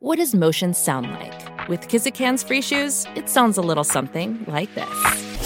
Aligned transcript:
What 0.00 0.18
does 0.18 0.32
motion 0.32 0.74
sound 0.74 1.10
like? 1.10 1.68
With 1.68 1.88
Kizikans 1.88 2.46
free 2.46 2.62
shoes, 2.62 3.04
it 3.16 3.28
sounds 3.28 3.58
a 3.58 3.60
little 3.60 3.82
something 3.82 4.44
like 4.46 4.72
this. 4.76 5.40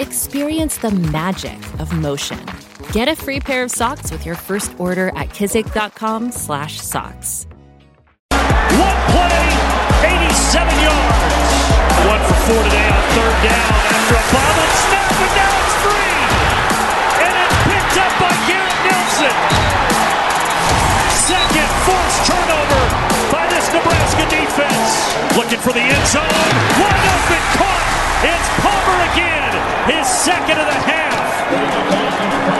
Experience 0.00 0.78
the 0.78 0.90
magic 0.90 1.56
of 1.78 1.96
motion. 1.96 2.44
Get 2.90 3.06
a 3.06 3.14
free 3.14 3.38
pair 3.38 3.62
of 3.62 3.70
socks 3.70 4.10
with 4.10 4.26
your 4.26 4.34
first 4.34 4.74
order 4.76 5.10
at 5.10 5.28
kizik.com/socks. 5.28 7.46
One 8.74 8.98
play, 9.14 9.46
87 10.02 10.82
yards. 10.82 11.22
One 12.02 12.22
for 12.26 12.38
four 12.42 12.58
today 12.64 12.88
on 12.90 13.02
third 13.14 13.36
down 13.46 13.70
after 13.86 14.18
a 14.18 14.24
bobbled 14.34 14.74
snap, 14.82 15.14
and 15.22 15.30
now 15.38 15.62
it's 15.62 15.78
free. 15.86 16.18
And 17.22 17.34
it's 17.38 17.54
picked 17.70 17.96
up 18.02 18.12
by 18.18 18.34
Garrett 18.50 18.78
Nelson. 18.82 19.34
Second 21.22 21.70
forced 21.86 22.26
turnover 22.26 23.11
Nebraska 23.72 24.24
defense. 24.28 24.90
Looking 25.32 25.60
for 25.60 25.72
the 25.72 25.80
end 25.80 26.06
zone. 26.06 26.28
Wide 26.76 27.06
open, 27.16 27.42
caught. 27.56 27.86
It's 28.20 28.48
Palmer 28.60 28.98
again. 29.12 29.52
His 29.88 30.04
second 30.04 30.60
of 30.60 30.66
the 30.68 30.78
half. 30.84 31.24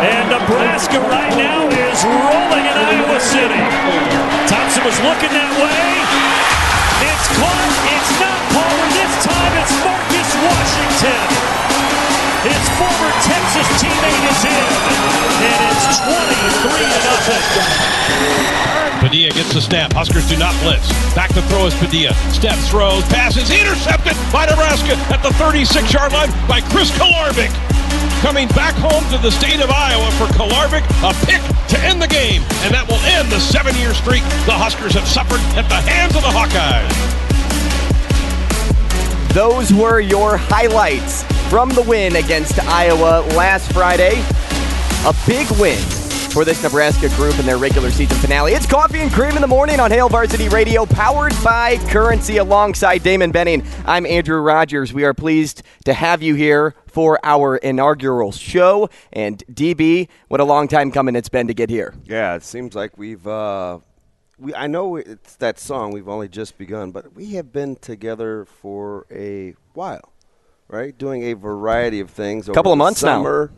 And 0.01 0.25
Nebraska 0.33 0.99
right 1.13 1.35
now 1.37 1.69
is 1.69 1.99
rolling 2.03 2.65
in 2.65 2.77
Iowa 2.77 3.21
City. 3.21 3.63
Thompson 4.49 4.83
was 4.89 4.99
looking 5.05 5.33
that 5.37 5.53
way. 5.61 5.85
It's 7.05 7.27
caught. 7.37 7.73
It's 7.93 8.13
not 8.17 8.39
Palmer. 8.57 8.89
This 8.97 9.13
time 9.21 9.53
it's 9.61 9.75
Marcus 9.85 10.31
Washington. 10.41 11.72
His 12.43 12.59
former 12.75 13.13
Texas 13.23 13.69
teammate 13.79 14.25
is 14.27 14.43
in. 14.43 14.67
And 15.47 15.63
it's 15.63 15.95
23 16.03 16.75
to 16.91 16.99
nothing. 17.07 17.39
Padilla 18.99 19.31
gets 19.31 19.55
the 19.55 19.61
snap. 19.61 19.93
Huskers 19.93 20.27
do 20.29 20.37
not 20.37 20.51
blitz. 20.59 20.91
Back 21.15 21.31
to 21.35 21.43
throw 21.47 21.67
is 21.67 21.75
Padilla. 21.79 22.15
Step 22.35 22.59
throws, 22.67 23.07
passes, 23.15 23.47
intercepted 23.55 24.19
by 24.35 24.47
Nebraska 24.47 24.99
at 25.15 25.23
the 25.23 25.31
36-yard 25.39 26.11
line 26.11 26.35
by 26.51 26.59
Chris 26.75 26.91
Kolarevic. 26.99 27.55
Coming 28.27 28.49
back 28.59 28.75
home 28.75 29.07
to 29.15 29.23
the 29.23 29.31
state 29.31 29.63
of 29.63 29.71
Iowa 29.71 30.11
for 30.19 30.27
Kolarevic, 30.35 30.83
a 31.07 31.15
pick 31.23 31.43
to 31.71 31.79
end 31.87 32.03
the 32.03 32.11
game, 32.11 32.43
and 32.67 32.75
that 32.75 32.91
will 32.91 32.99
end 33.07 33.31
the 33.31 33.39
seven-year 33.39 33.95
streak 33.95 34.23
the 34.51 34.59
Huskers 34.59 34.95
have 34.95 35.07
suffered 35.07 35.39
at 35.55 35.71
the 35.71 35.79
hands 35.87 36.19
of 36.19 36.23
the 36.27 36.35
Hawkeyes. 36.35 36.91
Those 39.33 39.73
were 39.73 40.01
your 40.01 40.37
highlights 40.37 41.23
from 41.53 41.69
the 41.69 41.83
win 41.83 42.17
against 42.17 42.59
Iowa 42.61 43.21
last 43.37 43.71
Friday. 43.75 44.13
A 45.05 45.15
big 45.27 45.47
win 45.61 45.77
for 46.31 46.47
this 46.47 46.63
Nebraska 46.63 47.11
group 47.11 47.39
in 47.39 47.45
their 47.45 47.59
regular 47.59 47.91
season 47.91 48.17
finale. 48.17 48.53
It's 48.53 48.65
Coffee 48.65 49.01
and 49.01 49.13
Cream 49.13 49.33
in 49.33 49.43
the 49.43 49.47
morning 49.47 49.79
on 49.79 49.91
Hail 49.91 50.09
Varsity 50.09 50.49
Radio, 50.49 50.87
powered 50.87 51.35
by 51.45 51.77
Currency 51.91 52.39
alongside 52.39 53.03
Damon 53.03 53.33
Benning. 53.33 53.63
I'm 53.85 54.07
Andrew 54.07 54.41
Rogers. 54.41 54.95
We 54.95 55.05
are 55.05 55.13
pleased 55.13 55.63
to 55.85 55.93
have 55.93 56.23
you 56.23 56.37
here 56.37 56.75
for 56.87 57.21
our 57.23 57.59
inaugural 57.59 58.33
show. 58.33 58.89
And 59.13 59.45
DB, 59.53 60.09
what 60.29 60.41
a 60.41 60.45
long 60.45 60.69
time 60.69 60.91
coming 60.91 61.15
it's 61.15 61.29
been 61.29 61.49
to 61.49 61.55
get 61.55 61.69
here. 61.69 61.93
Yeah, 62.07 62.35
it 62.35 62.45
seems 62.45 62.75
like 62.75 62.97
we've. 62.97 63.27
Uh, 63.27 63.81
we 64.39 64.55
I 64.55 64.69
know 64.69 64.97
it's 64.97 65.37
that 65.37 65.59
song. 65.59 65.93
We've 65.93 66.09
only 66.09 66.31
just 66.31 66.57
begun, 66.57 66.93
but 66.93 67.15
we 67.15 67.35
have 67.35 67.53
been 67.53 67.77
together 67.77 68.47
for 68.47 69.05
a 69.11 69.55
while, 69.75 70.12
right? 70.73 70.97
Doing 70.97 71.23
a 71.25 71.35
variety 71.35 72.01
of 72.01 72.11
things. 72.11 72.49
A 72.49 72.53
Couple 72.53 72.73
of 72.73 72.79
months 72.79 73.03
now. 73.03 73.49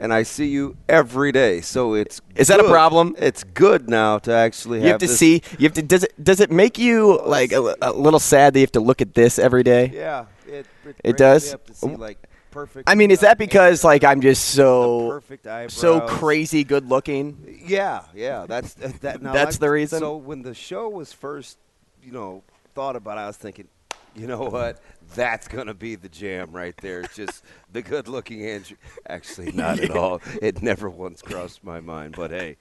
And 0.00 0.12
I 0.12 0.22
see 0.22 0.46
you 0.46 0.76
every 0.88 1.32
day, 1.32 1.60
so 1.60 1.94
it's 1.94 2.20
Is 2.36 2.46
that 2.48 2.60
a 2.60 2.64
problem? 2.68 3.16
It's 3.18 3.42
good 3.42 3.90
now 3.90 4.18
to 4.20 4.32
actually 4.32 4.82
You 4.82 4.88
have 4.88 4.98
to 4.98 5.08
see. 5.08 5.42
You 5.58 5.64
have 5.64 5.72
to. 5.72 5.82
Does 5.82 6.04
it? 6.04 6.12
Does 6.22 6.38
it 6.38 6.52
make 6.52 6.78
you 6.78 7.20
like 7.26 7.50
a, 7.50 7.74
a 7.82 7.92
little 7.92 8.20
sad 8.20 8.54
that 8.54 8.60
you 8.60 8.62
have 8.62 8.72
to 8.72 8.80
look 8.80 9.02
at 9.02 9.14
this 9.14 9.40
every 9.40 9.64
day? 9.64 9.90
Yeah, 9.92 10.26
it, 10.46 10.66
it, 10.86 10.96
It 11.02 11.16
does? 11.16 11.56
see, 11.72 11.96
like, 11.96 12.18
perfect, 12.52 12.88
I 12.88 12.94
mean, 12.94 13.10
is 13.10 13.20
that 13.20 13.38
because 13.38 13.82
like 13.82 14.04
I'm 14.04 14.20
just 14.20 14.44
so 14.50 15.08
perfect 15.10 15.48
so 15.72 16.00
crazy 16.02 16.62
good 16.62 16.88
looking? 16.88 17.60
Yeah, 17.66 18.04
yeah, 18.14 18.46
that's 18.46 18.74
that. 18.74 19.20
Now, 19.20 19.32
That's 19.32 19.56
I- 19.56 19.60
the 19.66 19.70
reason? 19.70 19.98
So 19.98 20.14
when 20.14 20.42
the 20.42 20.54
show 20.54 20.88
was 20.88 21.12
first, 21.12 21.58
you 22.04 22.12
know, 22.12 22.44
thought 22.76 22.94
about, 22.94 23.18
it, 23.18 23.22
I 23.22 23.26
was 23.26 23.36
thinking, 23.36 23.66
you 24.14 24.28
know 24.28 24.44
what, 24.44 24.80
that's 25.14 25.48
gonna 25.48 25.74
be 25.74 25.94
the 25.94 26.08
jam 26.08 26.52
right 26.52 26.76
there. 26.78 27.02
Just 27.02 27.44
the 27.72 27.82
good-looking 27.82 28.44
Andrew. 28.44 28.76
Actually, 29.08 29.52
not 29.52 29.80
at 29.80 29.90
all. 29.90 30.20
It 30.42 30.62
never 30.62 30.88
once 30.88 31.22
crossed 31.22 31.62
my 31.64 31.80
mind. 31.80 32.14
But 32.16 32.30
hey, 32.30 32.56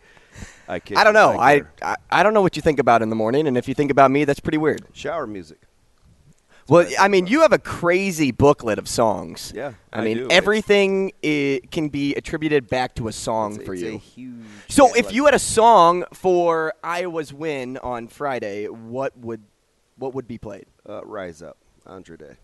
I 0.68 0.80
can't. 0.80 1.00
I 1.00 1.04
don't 1.04 1.14
know. 1.14 1.40
I, 1.40 1.64
I 1.82 1.96
I 2.10 2.24
don't 2.24 2.34
know 2.34 2.42
what 2.42 2.56
you 2.56 2.62
think 2.62 2.80
about 2.80 3.02
in 3.02 3.10
the 3.10 3.16
morning, 3.16 3.48
and 3.48 3.58
if 3.58 3.68
you 3.68 3.74
think 3.74 3.92
about 3.92 4.12
me, 4.12 4.26
that's 4.26 4.40
pretty 4.40 4.58
weird. 4.58 4.86
shower 4.94 5.28
music. 5.28 5.60
Well, 6.70 6.86
I 7.00 7.08
mean, 7.08 7.28
you 7.28 7.44
have 7.44 7.54
a 7.54 7.60
crazy 7.60 8.32
booklet 8.32 8.78
of 8.78 8.90
songs. 8.90 9.54
Yeah, 9.56 9.72
I, 9.94 10.02
I 10.02 10.04
mean, 10.04 10.18
do. 10.18 10.28
Everything 10.30 11.14
can 11.22 11.88
be 11.88 12.14
attributed 12.16 12.68
back 12.68 12.94
to 12.96 13.08
a 13.08 13.14
song 13.14 13.54
It's- 13.54 13.66
for 13.66 13.74
it's 13.74 14.18
you. 14.18 14.42
So, 14.68 14.94
if 14.94 15.06
like- 15.06 15.16
you 15.16 15.24
had 15.26 15.34
a 15.34 15.40
song 15.40 16.04
for 16.14 16.74
Iowa's 16.84 17.32
win 17.34 17.78
on 17.78 18.10
Friday, 18.10 18.66
what 18.68 19.18
would 19.18 19.44
what 19.98 20.14
would 20.14 20.28
be 20.28 20.38
played? 20.38 20.66
uh, 20.90 21.04
rise 21.06 21.42
up, 21.42 21.58
Andra 21.88 22.18
Day. 22.18 22.38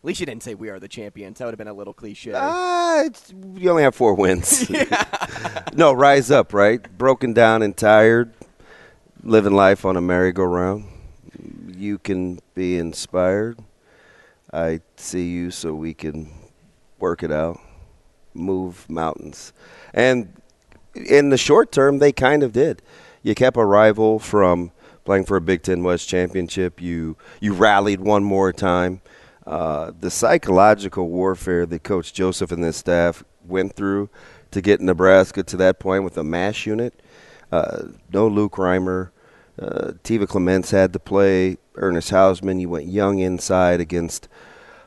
At 0.00 0.04
least 0.04 0.20
you 0.20 0.26
didn't 0.26 0.42
say 0.44 0.54
"We 0.54 0.68
Are 0.68 0.78
the 0.78 0.88
Champions." 0.88 1.38
That 1.38 1.46
would 1.46 1.52
have 1.52 1.58
been 1.58 1.68
a 1.68 1.72
little 1.72 1.94
cliche. 1.94 2.32
Ah, 2.34 3.02
it's, 3.02 3.32
you 3.54 3.70
only 3.70 3.82
have 3.82 3.94
four 3.94 4.14
wins. 4.14 4.70
no, 5.74 5.92
rise 5.92 6.30
up, 6.30 6.54
right? 6.54 6.96
Broken 6.96 7.32
down 7.32 7.62
and 7.62 7.76
tired, 7.76 8.32
living 9.22 9.54
life 9.54 9.84
on 9.84 9.96
a 9.96 10.00
merry-go-round. 10.00 10.84
You 11.66 11.98
can 11.98 12.40
be 12.54 12.76
inspired. 12.76 13.58
I 14.52 14.80
see 14.96 15.28
you 15.28 15.50
so 15.50 15.74
we 15.74 15.94
can 15.94 16.32
work 16.98 17.22
it 17.22 17.32
out, 17.32 17.60
move 18.34 18.88
mountains. 18.88 19.52
And 19.92 20.32
in 20.94 21.30
the 21.30 21.36
short 21.36 21.72
term, 21.72 21.98
they 21.98 22.12
kind 22.12 22.42
of 22.42 22.52
did. 22.52 22.82
You 23.22 23.34
kept 23.34 23.56
a 23.56 23.64
rival 23.64 24.18
from 24.18 24.70
playing 25.08 25.24
for 25.24 25.38
a 25.38 25.40
Big 25.40 25.62
Ten 25.62 25.82
West 25.82 26.06
championship. 26.06 26.82
You 26.82 27.16
you 27.40 27.54
rallied 27.54 27.98
one 27.98 28.22
more 28.22 28.52
time. 28.52 29.00
Uh, 29.46 29.90
the 29.98 30.10
psychological 30.10 31.08
warfare 31.08 31.64
that 31.64 31.82
Coach 31.82 32.12
Joseph 32.12 32.52
and 32.52 32.62
his 32.62 32.76
staff 32.76 33.24
went 33.42 33.72
through 33.72 34.10
to 34.50 34.60
get 34.60 34.82
Nebraska 34.82 35.42
to 35.42 35.56
that 35.56 35.78
point 35.78 36.04
with 36.04 36.18
a 36.18 36.22
mash 36.22 36.66
unit. 36.66 36.92
Uh, 37.50 37.84
no 38.12 38.28
Luke 38.28 38.56
Reimer. 38.56 39.08
Uh, 39.58 39.92
Tiva 40.04 40.28
Clements 40.28 40.72
had 40.72 40.92
to 40.92 40.98
play. 40.98 41.56
Ernest 41.76 42.10
Hausmann. 42.10 42.60
You 42.60 42.68
went 42.68 42.88
young 42.88 43.18
inside 43.18 43.80
against 43.80 44.28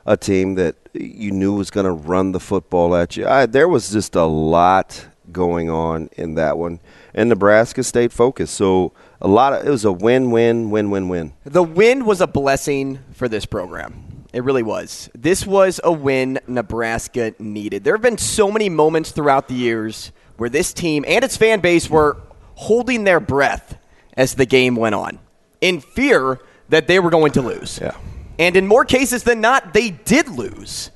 a 0.06 0.16
team 0.18 0.54
that 0.54 0.76
you 0.94 1.32
knew 1.32 1.56
was 1.56 1.72
going 1.72 1.88
to 1.88 1.92
run 1.92 2.32
the 2.32 2.40
football 2.40 2.96
at 2.96 3.18
you. 3.18 3.26
I, 3.26 3.48
there 3.48 3.68
was 3.68 3.90
just 3.90 4.14
a 4.14 4.26
lot 4.26 5.08
going 5.32 5.72
on 5.72 6.12
in 6.16 6.36
that 6.36 6.60
one, 6.60 6.80
and 7.12 7.28
Nebraska 7.30 7.84
stayed 7.84 8.14
focused. 8.14 8.54
So 8.54 8.94
a 9.22 9.28
lot 9.28 9.54
of 9.54 9.66
it 9.66 9.70
was 9.70 9.86
a 9.86 9.92
win-win, 9.92 10.70
win-win-win. 10.72 11.34
The 11.44 11.64
win 11.64 12.06
was 12.06 12.22
a 12.22 12.28
blessing 12.28 13.00
for 13.14 13.28
this 13.30 13.46
program. 13.46 14.26
It 14.34 14.44
really 14.44 14.64
was. 14.64 15.10
This 15.14 15.46
was 15.46 15.80
a 15.84 15.92
win 15.92 16.40
Nebraska 16.48 17.34
needed. 17.38 17.84
There 17.84 17.94
have 17.94 18.02
been 18.02 18.18
so 18.18 18.50
many 18.52 18.70
moments 18.70 19.12
throughout 19.12 19.48
the 19.48 19.54
years 19.54 20.12
where 20.38 20.50
this 20.50 20.74
team 20.74 21.04
and 21.08 21.24
its 21.24 21.38
fan 21.38 21.60
base 21.60 21.90
were 21.90 22.18
holding 22.56 23.04
their 23.04 23.20
breath 23.20 23.78
as 24.16 24.36
the 24.36 24.46
game 24.46 24.76
went 24.76 24.96
on 24.96 25.20
in 25.60 25.82
fear 25.82 26.40
that 26.70 26.88
they 26.88 27.00
were 27.00 27.10
going 27.10 27.34
to 27.34 27.42
lose. 27.42 27.80
Yeah. 27.82 27.96
And 28.40 28.56
in 28.56 28.66
more 28.66 28.86
cases 28.86 29.24
than 29.24 29.42
not, 29.42 29.74
they 29.74 29.90
did 29.92 30.30
lose. 30.30 30.90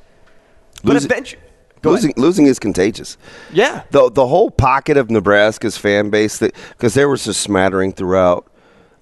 But 0.84 0.94
Losing- 0.94 1.12
eventually, 1.12 1.42
Go 1.86 1.92
losing, 1.92 2.12
ahead. 2.12 2.18
losing 2.20 2.46
is 2.48 2.60
contagious. 2.60 3.18
Yeah. 3.54 3.84
the 3.92 4.12
the 4.12 4.28
whole 4.28 4.52
pocket 4.52 4.98
of 4.98 5.10
Nebraska's 5.10 5.78
fan 5.78 6.10
base 6.10 6.40
that 6.40 6.54
because 6.70 6.94
there 6.94 7.08
was 7.08 7.26
a 7.28 7.34
smattering 7.34 7.94
throughout 7.94 8.52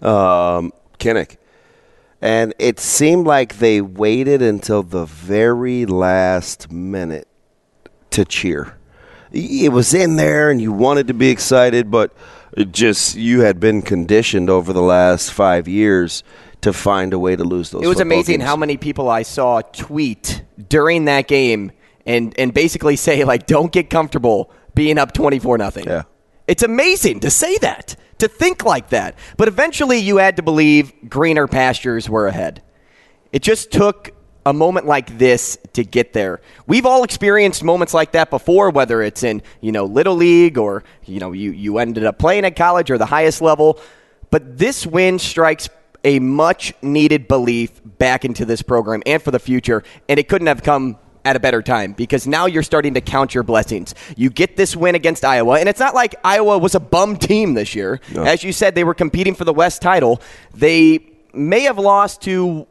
um, 0.02 0.72
Kinnick, 1.00 1.38
and 2.22 2.54
it 2.60 2.80
seemed 2.80 3.26
like 3.26 3.58
they 3.58 3.82
waited 3.82 4.42
until 4.42 4.84
the 4.84 5.06
very 5.06 5.86
last 5.86 6.72
minute 6.72 7.28
to 8.12 8.26
cheer. 8.26 8.78
It 9.32 9.72
was 9.72 9.94
in 9.96 10.16
there, 10.18 10.52
and 10.52 10.62
you 10.62 10.72
wanted 10.72 11.08
to 11.08 11.14
be 11.16 11.30
excited, 11.30 11.90
but 11.90 12.14
it 12.56 12.72
just 12.72 13.16
you 13.16 13.42
had 13.42 13.60
been 13.60 13.82
conditioned 13.82 14.50
over 14.50 14.74
the 14.74 14.82
last 14.82 15.32
five 15.32 15.68
years 15.68 16.24
to 16.62 16.72
find 16.72 17.14
a 17.14 17.20
way 17.20 17.36
to 17.36 17.44
lose 17.44 17.72
those. 17.72 17.84
It 17.84 17.88
was 17.88 18.00
amazing 18.00 18.40
games. 18.40 18.48
how 18.48 18.56
many 18.56 18.78
people 18.78 19.10
I 19.10 19.24
saw 19.24 19.62
tweet 19.62 20.44
during 20.70 21.06
that 21.06 21.28
game 21.28 21.72
and 22.06 22.38
and 22.38 22.54
basically 22.54 22.96
say 22.96 23.24
like, 23.24 23.46
"Don't 23.46 23.72
get 23.72 23.90
comfortable 23.90 24.52
being 24.74 24.98
up 24.98 25.14
twenty 25.14 25.40
four 25.40 25.58
nothing." 25.58 25.86
Yeah. 25.86 26.04
It's 26.48 26.64
amazing 26.64 27.22
to 27.22 27.30
say 27.30 27.58
that, 27.60 27.96
to 28.18 28.28
think 28.28 28.66
like 28.66 28.90
that. 28.90 29.16
But 29.38 29.48
eventually, 29.48 30.00
you 30.00 30.18
had 30.18 30.36
to 30.38 30.44
believe 30.44 30.92
greener 31.08 31.48
pastures 31.48 32.10
were 32.10 32.28
ahead. 32.28 32.62
It 33.32 33.42
just 33.42 33.72
took 33.72 34.12
a 34.46 34.54
moment 34.54 34.86
like 34.86 35.18
this 35.18 35.58
to 35.74 35.84
get 35.84 36.14
there. 36.14 36.42
We've 36.68 36.86
all 36.86 37.04
experienced 37.04 37.64
moments 37.64 37.94
like 37.94 38.12
that 38.12 38.30
before, 38.30 38.70
whether 38.70 39.02
it's 39.02 39.24
in 39.24 39.42
you 39.62 39.72
know 39.72 39.86
little 39.86 40.16
league 40.16 40.58
or 40.58 40.84
you 41.06 41.20
know 41.20 41.32
you 41.32 41.52
you 41.52 41.78
ended 41.78 42.06
up 42.06 42.20
playing 42.20 42.46
at 42.46 42.56
college 42.56 42.92
or 42.92 42.98
the 42.98 43.06
highest 43.06 43.42
level. 43.42 43.80
But 44.30 44.58
this 44.58 44.86
win 44.86 45.20
strikes 45.20 45.70
a 46.04 46.20
much 46.20 46.74
needed 46.82 47.28
belief 47.28 47.82
back 47.86 48.26
into 48.26 48.46
this 48.46 48.62
program 48.62 49.02
and 49.06 49.22
for 49.22 49.32
the 49.32 49.40
future, 49.40 49.84
and 50.10 50.20
it 50.20 50.28
couldn't 50.28 50.48
have 50.48 50.64
come 50.64 50.98
at 51.26 51.36
a 51.36 51.40
better 51.40 51.62
time 51.62 51.94
because 51.94 52.28
now 52.28 52.46
you're 52.46 52.64
starting 52.64 52.94
to 52.96 53.02
count 53.02 53.34
your 53.34 53.44
blessings. 53.44 53.96
You 54.18 54.30
get 54.30 54.58
this 54.58 54.76
win 54.76 54.96
against 54.96 55.24
Iowa, 55.24 55.60
and 55.60 55.70
it's 55.70 55.80
not 55.80 55.96
like 55.96 56.16
Iowa 56.24 56.58
was 56.58 56.76
a 56.76 56.80
bum 56.80 57.18
team 57.18 57.54
this 57.54 57.76
year. 57.76 58.00
No. 58.14 58.24
As 58.24 58.44
you 58.44 58.52
said, 58.52 58.76
they 58.76 58.84
were 58.84 58.94
competing 58.94 59.36
for 59.36 59.46
the 59.46 59.54
West 59.54 59.82
title. 59.82 60.22
They 60.54 61.00
may 61.34 61.62
have 61.62 61.78
lost 61.78 62.22
to 62.24 62.68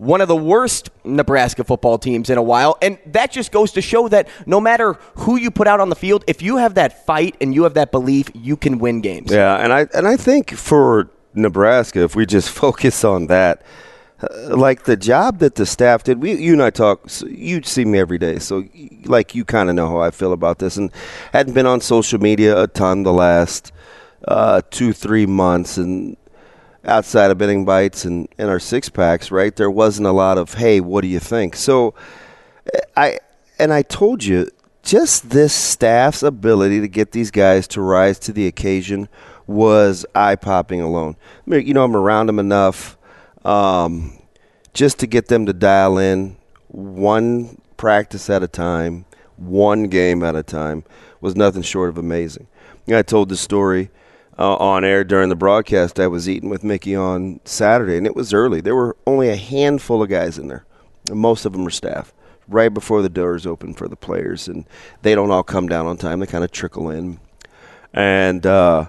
one 0.00 0.22
of 0.22 0.28
the 0.28 0.36
worst 0.36 0.88
Nebraska 1.04 1.62
football 1.62 1.98
teams 1.98 2.30
in 2.30 2.38
a 2.38 2.42
while. 2.42 2.78
And 2.80 2.96
that 3.06 3.30
just 3.30 3.52
goes 3.52 3.72
to 3.72 3.82
show 3.82 4.08
that 4.08 4.28
no 4.46 4.58
matter 4.58 4.94
who 5.16 5.36
you 5.36 5.50
put 5.50 5.66
out 5.66 5.78
on 5.78 5.90
the 5.90 5.94
field, 5.96 6.24
if 6.26 6.40
you 6.40 6.56
have 6.56 6.74
that 6.76 7.04
fight 7.04 7.36
and 7.38 7.54
you 7.54 7.64
have 7.64 7.74
that 7.74 7.92
belief, 7.92 8.30
you 8.32 8.56
can 8.56 8.78
win 8.78 9.02
games. 9.02 9.30
Yeah, 9.30 9.56
and 9.56 9.72
I 9.72 9.88
and 9.92 10.08
I 10.08 10.16
think 10.16 10.52
for 10.52 11.10
Nebraska, 11.34 12.00
if 12.00 12.16
we 12.16 12.24
just 12.24 12.48
focus 12.64 13.04
on 13.04 13.26
that, 13.26 13.62
like 14.48 14.84
the 14.84 14.96
job 14.96 15.38
that 15.38 15.54
the 15.54 15.66
staff 15.66 16.04
did, 16.04 16.20
we 16.20 16.34
you 16.34 16.52
and 16.52 16.62
I 16.62 16.70
talk. 16.70 17.08
So 17.08 17.26
you 17.26 17.62
see 17.62 17.84
me 17.84 17.98
every 17.98 18.18
day, 18.18 18.38
so 18.38 18.64
like 19.04 19.34
you 19.34 19.44
kind 19.44 19.68
of 19.70 19.74
know 19.74 19.88
how 19.88 20.00
I 20.00 20.10
feel 20.10 20.32
about 20.32 20.58
this, 20.58 20.76
and 20.76 20.90
hadn't 21.32 21.54
been 21.54 21.66
on 21.66 21.80
social 21.80 22.18
media 22.18 22.62
a 22.62 22.66
ton 22.66 23.02
the 23.02 23.12
last 23.12 23.72
uh, 24.28 24.60
two 24.70 24.92
three 24.92 25.26
months, 25.26 25.78
and 25.78 26.16
outside 26.84 27.30
of 27.30 27.38
betting 27.38 27.64
bites 27.64 28.04
and, 28.04 28.28
and 28.38 28.48
our 28.48 28.60
six 28.60 28.88
packs, 28.88 29.30
right? 29.30 29.54
There 29.56 29.70
wasn't 29.70 30.06
a 30.06 30.12
lot 30.12 30.38
of 30.38 30.54
hey, 30.54 30.80
what 30.80 31.00
do 31.02 31.08
you 31.08 31.20
think? 31.20 31.56
So 31.56 31.94
I 32.96 33.18
and 33.58 33.72
I 33.72 33.82
told 33.82 34.24
you 34.24 34.50
just 34.82 35.30
this 35.30 35.54
staff's 35.54 36.22
ability 36.22 36.80
to 36.80 36.88
get 36.88 37.12
these 37.12 37.30
guys 37.30 37.66
to 37.68 37.80
rise 37.80 38.18
to 38.20 38.32
the 38.32 38.46
occasion 38.46 39.08
was 39.46 40.06
eye 40.14 40.36
popping 40.36 40.80
alone. 40.80 41.16
I 41.46 41.50
mean, 41.50 41.66
you 41.66 41.74
know, 41.74 41.84
I'm 41.84 41.96
around 41.96 42.26
them 42.26 42.38
enough 42.38 42.96
um, 43.44 44.18
just 44.74 44.98
to 45.00 45.06
get 45.06 45.28
them 45.28 45.46
to 45.46 45.52
dial 45.52 45.98
in 45.98 46.36
one 46.68 47.60
practice 47.76 48.30
at 48.30 48.42
a 48.42 48.48
time, 48.48 49.04
one 49.36 49.84
game 49.84 50.22
at 50.22 50.36
a 50.36 50.42
time 50.42 50.84
was 51.20 51.36
nothing 51.36 51.62
short 51.62 51.88
of 51.88 51.98
amazing. 51.98 52.46
I 52.88 53.02
told 53.02 53.28
the 53.28 53.36
story 53.36 53.90
uh, 54.38 54.56
on 54.56 54.84
air 54.84 55.04
during 55.04 55.28
the 55.28 55.36
broadcast. 55.36 56.00
I 56.00 56.06
was 56.06 56.28
eating 56.28 56.48
with 56.48 56.64
Mickey 56.64 56.96
on 56.96 57.40
Saturday, 57.44 57.96
and 57.96 58.06
it 58.06 58.16
was 58.16 58.32
early. 58.32 58.60
There 58.60 58.74
were 58.74 58.96
only 59.06 59.28
a 59.28 59.36
handful 59.36 60.02
of 60.02 60.08
guys 60.08 60.38
in 60.38 60.48
there, 60.48 60.64
most 61.10 61.44
of 61.44 61.52
them 61.52 61.64
were 61.64 61.70
staff. 61.70 62.12
Right 62.48 62.72
before 62.72 63.00
the 63.00 63.08
doors 63.08 63.46
open 63.46 63.74
for 63.74 63.86
the 63.86 63.96
players, 63.96 64.48
and 64.48 64.66
they 65.02 65.14
don't 65.14 65.30
all 65.30 65.44
come 65.44 65.68
down 65.68 65.86
on 65.86 65.96
time. 65.96 66.18
They 66.18 66.26
kind 66.26 66.42
of 66.42 66.50
trickle 66.50 66.90
in, 66.90 67.20
and 67.92 68.44
uh, 68.44 68.88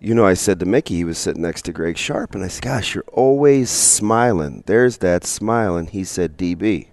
you 0.00 0.14
know, 0.14 0.24
I 0.26 0.34
said 0.34 0.58
to 0.60 0.66
Mickey, 0.66 0.96
he 0.96 1.04
was 1.04 1.18
sitting 1.18 1.42
next 1.42 1.62
to 1.62 1.72
Greg 1.72 1.98
Sharp, 1.98 2.34
and 2.34 2.42
I 2.42 2.48
said, 2.48 2.62
"Gosh, 2.62 2.94
you're 2.94 3.04
always 3.12 3.70
smiling. 3.70 4.64
There's 4.66 4.98
that 4.98 5.24
smile." 5.24 5.76
And 5.76 5.90
he 5.90 6.04
said, 6.04 6.38
"DB." 6.38 6.88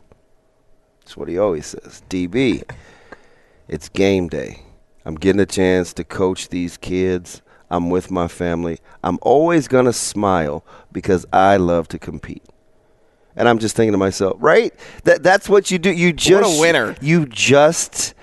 That's 1.00 1.15
what 1.15 1.30
he 1.30 1.38
always 1.38 1.68
says. 1.68 2.04
DB. 2.09 2.63
It's 3.69 3.89
game 3.89 4.30
day. 4.30 4.62
I'm 5.04 5.15
getting 5.15 5.42
a 5.42 5.45
chance 5.45 5.92
to 5.95 6.06
coach 6.06 6.48
these 6.48 6.77
kids. 6.77 7.42
I'm 7.69 7.89
with 7.89 8.12
my 8.12 8.30
family. 8.30 8.80
I'm 9.04 9.19
always 9.21 9.68
going 9.68 9.83
to 9.86 9.94
smile 9.94 10.65
because 10.94 11.25
I 11.33 11.57
love 11.57 11.89
to 11.89 12.00
compete. 12.00 12.44
And 13.36 13.50
I'm 13.50 13.59
just 13.59 13.75
thinking 13.75 13.92
to 13.92 13.98
myself, 13.98 14.38
right? 14.39 14.74
That 15.04 15.21
that's 15.21 15.50
what 15.50 15.69
you 15.69 15.77
do. 15.80 15.92
You 15.92 16.13
just 16.13 16.57
a 16.57 16.62
winner. 16.62 16.95
You 17.01 17.25
just 17.25 18.13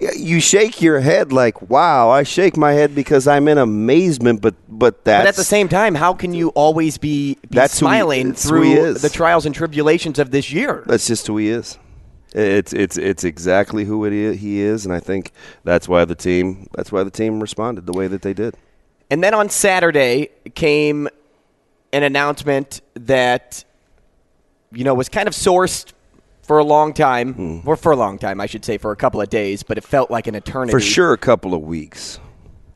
you 0.00 0.40
shake 0.40 0.82
your 0.82 1.00
head 1.00 1.32
like, 1.32 1.70
"Wow!" 1.70 2.10
I 2.10 2.22
shake 2.24 2.56
my 2.56 2.72
head 2.72 2.94
because 2.94 3.28
I'm 3.28 3.46
in 3.48 3.58
amazement. 3.58 4.40
But 4.40 4.54
but 4.68 5.04
that. 5.04 5.20
But 5.20 5.28
at 5.28 5.36
the 5.36 5.44
same 5.44 5.68
time, 5.68 5.94
how 5.94 6.14
can 6.14 6.34
you 6.34 6.48
always 6.50 6.98
be, 6.98 7.34
be 7.34 7.40
That's 7.50 7.74
he- 7.74 7.78
smiling 7.78 8.28
that's 8.30 8.42
he 8.42 8.48
through 8.48 8.94
the 8.94 9.08
trials 9.08 9.46
and 9.46 9.54
tribulations 9.54 10.18
of 10.18 10.30
this 10.30 10.52
year? 10.52 10.82
That's 10.86 11.06
just 11.06 11.26
who 11.26 11.36
he 11.36 11.48
is. 11.48 11.78
It's 12.34 12.72
it's 12.72 12.96
it's 12.98 13.22
exactly 13.22 13.84
who 13.84 14.04
it 14.04 14.12
is, 14.12 14.40
he 14.40 14.60
is, 14.60 14.84
and 14.84 14.92
I 14.92 14.98
think 14.98 15.30
that's 15.62 15.88
why 15.88 16.04
the 16.04 16.16
team 16.16 16.66
that's 16.74 16.90
why 16.90 17.04
the 17.04 17.10
team 17.10 17.40
responded 17.40 17.86
the 17.86 17.92
way 17.92 18.08
that 18.08 18.22
they 18.22 18.34
did. 18.34 18.56
And 19.10 19.22
then 19.22 19.34
on 19.34 19.48
Saturday 19.48 20.30
came 20.56 21.08
an 21.92 22.02
announcement 22.02 22.80
that 22.94 23.64
you 24.72 24.82
know 24.82 24.94
was 24.94 25.08
kind 25.08 25.28
of 25.28 25.34
sourced 25.34 25.92
for 26.44 26.58
a 26.58 26.64
long 26.64 26.92
time, 26.92 27.32
Hmm. 27.34 27.68
or 27.68 27.76
for 27.76 27.92
a 27.92 27.96
long 27.96 28.18
time, 28.18 28.40
I 28.40 28.46
should 28.46 28.64
say, 28.64 28.78
for 28.78 28.92
a 28.92 28.96
couple 28.96 29.20
of 29.20 29.30
days, 29.30 29.62
but 29.62 29.78
it 29.78 29.84
felt 29.84 30.10
like 30.10 30.26
an 30.26 30.34
eternity. 30.34 30.72
For 30.72 30.80
sure, 30.80 31.12
a 31.12 31.18
couple 31.18 31.54
of 31.54 31.62
weeks. 31.62 32.20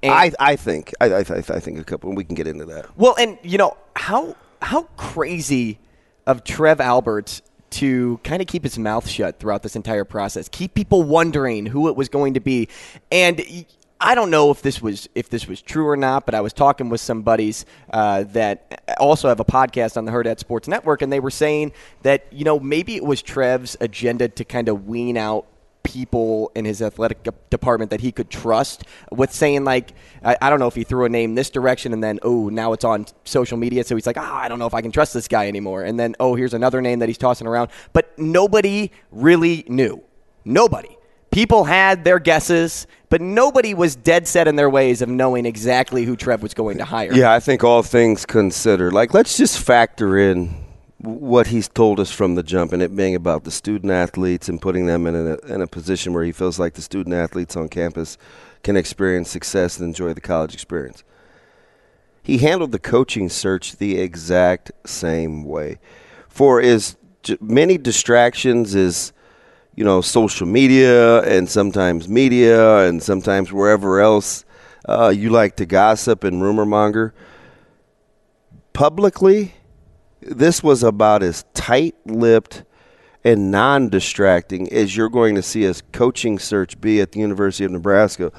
And- 0.03 0.13
I 0.13 0.33
I 0.39 0.57
think 0.57 0.93
I 1.01 1.07
I, 1.07 1.19
I 1.19 1.23
I 1.39 1.61
think 1.61 1.79
a 1.79 1.85
couple. 1.85 2.09
and 2.11 2.17
We 2.17 2.25
can 2.25 2.35
get 2.35 2.47
into 2.47 2.65
that. 2.67 2.87
Well, 2.97 3.15
and 3.19 3.39
you 3.43 3.59
know 3.59 3.77
how 3.97 4.37
how 4.63 4.83
crazy 4.97 5.79
of 6.27 6.45
Trev 6.45 6.81
Alberts 6.81 7.43
to 7.71 8.19
kind 8.25 8.41
of 8.41 8.49
keep 8.49 8.63
his 8.65 8.79
mouth 8.79 9.07
shut 9.09 9.39
throughout 9.39 9.63
this 9.63 9.77
entire 9.77 10.05
process, 10.05 10.49
keep 10.49 10.73
people 10.75 11.03
wondering 11.03 11.67
who 11.67 11.89
it 11.89 11.97
was 11.97 12.09
going 12.09 12.35
to 12.35 12.41
be, 12.41 12.69
and. 13.13 13.43
I 14.01 14.15
don't 14.15 14.31
know 14.31 14.51
if 14.53 14.63
this 14.63 14.81
was 14.81 15.09
if 15.15 15.29
this 15.29 15.49
was 15.49 15.61
true 15.61 15.89
or 15.89 15.97
not, 15.97 16.25
but 16.25 16.35
I 16.35 16.41
was 16.41 16.53
talking 16.53 16.89
with 16.89 17.01
some 17.01 17.23
buddies 17.23 17.67
uh, 17.93 18.25
that 18.29 18.83
also 18.99 19.29
have 19.29 19.41
a 19.41 19.45
podcast 19.45 19.97
on 19.97 20.05
the 20.05 20.13
Herd 20.13 20.29
at 20.29 20.39
Sports 20.39 20.69
Network, 20.69 21.03
and 21.03 21.13
they 21.13 21.19
were 21.19 21.33
saying 21.33 21.73
that 22.03 22.27
you 22.31 22.45
know 22.45 22.61
maybe 22.61 22.95
it 22.95 23.05
was 23.05 23.23
Trev's 23.23 23.77
agenda 23.81 24.29
to 24.29 24.45
kind 24.45 24.69
of 24.69 24.87
wean 24.87 25.17
out 25.17 25.47
people 25.83 26.53
in 26.55 26.65
his 26.65 26.83
athletic 26.83 27.27
department 27.49 27.91
that 27.91 28.01
he 28.01 28.13
could 28.13 28.29
trust 28.29 28.85
with 29.11 29.33
saying 29.33 29.65
like 29.65 29.95
I, 30.23 30.37
I 30.43 30.51
don't 30.51 30.59
know 30.59 30.67
if 30.67 30.75
he 30.75 30.85
threw 30.85 31.07
a 31.07 31.09
name 31.09 31.35
this 31.35 31.49
direction 31.49 31.95
and 31.95 32.05
then 32.05 32.19
oh 32.23 32.51
now 32.51 32.75
it's 32.75 32.85
on 32.85 33.07
social 33.25 33.57
media 33.57 33.83
so 33.85 33.95
he's 33.95 34.07
like 34.07 34.19
ah 34.19 34.37
I 34.37 34.49
don't 34.49 34.59
know 34.59 34.67
if 34.67 34.75
I 34.75 34.83
can 34.83 34.93
trust 34.93 35.15
this 35.15 35.29
guy 35.29 35.49
anymore 35.49 35.85
and 35.85 35.99
then 35.99 36.15
oh 36.21 36.35
here's 36.35 36.53
another 36.53 36.83
name 36.83 36.99
that 36.99 37.09
he's 37.09 37.17
tossing 37.17 37.47
around 37.47 37.71
but 37.95 38.17
nobody 38.19 38.91
really 39.11 39.65
knew. 39.67 40.03
Nobody 40.45 40.98
people 41.31 41.65
had 41.65 42.05
their 42.05 42.19
guesses 42.19 42.87
but 43.11 43.21
nobody 43.21 43.73
was 43.75 43.97
dead 43.97 44.29
set 44.29 44.47
in 44.47 44.57
their 44.57 44.69
ways 44.69 45.01
of 45.01 45.09
knowing 45.09 45.47
exactly 45.47 46.05
who 46.05 46.17
Trev 46.17 46.43
was 46.43 46.55
going 46.55 46.79
to 46.79 46.85
hire 46.85 47.13
Yeah, 47.15 47.33
I 47.33 47.41
think 47.41 47.65
all 47.65 47.83
things 47.83 48.27
considered, 48.27 48.93
like 48.93 49.15
let's 49.15 49.37
just 49.37 49.59
factor 49.59 50.19
in 50.19 50.67
what 50.99 51.47
he's 51.47 51.69
told 51.69 52.01
us 52.01 52.11
from 52.11 52.35
the 52.35 52.43
jump, 52.43 52.73
and 52.73 52.83
it 52.83 52.95
being 52.95 53.15
about 53.15 53.45
the 53.45 53.51
student 53.51 53.93
athletes 53.93 54.49
and 54.49 54.61
putting 54.61 54.87
them 54.87 55.07
in 55.07 55.15
a, 55.15 55.37
in 55.47 55.63
a 55.63 55.67
position 55.67 56.13
where 56.13 56.25
he 56.25 56.33
feels 56.33 56.59
like 56.59 56.75
the 56.75 56.83
student 56.83 57.15
athletes 57.15 57.57
on 57.57 57.69
campus 57.69 58.19
can 58.63 58.77
experience 58.77 59.31
success 59.31 59.79
and 59.79 59.87
enjoy 59.87 60.13
the 60.13 60.21
college 60.21 60.55
experience. 60.55 61.05
He 62.23 62.39
handled 62.39 62.73
the 62.73 62.81
coaching 62.81 63.29
search 63.29 63.77
the 63.77 63.99
exact 63.99 64.73
same 64.85 65.45
way. 65.45 65.79
For 66.29 66.61
as 66.61 66.97
many 67.41 67.79
distractions 67.79 68.75
as 68.75 69.13
you 69.79 69.85
know, 69.85 70.01
social 70.01 70.45
media 70.45 71.21
and 71.21 71.49
sometimes 71.49 72.09
media 72.09 72.79
and 72.89 73.01
sometimes 73.01 73.53
wherever 73.53 74.01
else 74.01 74.45
uh, 74.89 75.07
you 75.07 75.31
like 75.31 75.55
to 75.55 75.67
gossip 75.67 76.25
and 76.25 76.43
rumor 76.43 76.67
monger. 76.67 77.15
Publicly, 78.73 79.55
this 80.21 80.65
was 80.65 80.83
about 80.83 81.23
as 81.23 81.45
tight 81.55 81.95
lipped 82.07 82.65
and 83.23 83.53
non 83.53 83.89
distracting 83.89 84.69
as 84.73 84.97
you're 84.97 85.09
going 85.09 85.37
to 85.37 85.43
see 85.43 85.63
his 85.63 85.85
coaching 85.93 86.41
search 86.41 86.81
be 86.81 87.01
at 87.01 87.13
the 87.13 87.21
University 87.21 87.65
of 87.65 87.71
Nebraska, 87.71 88.33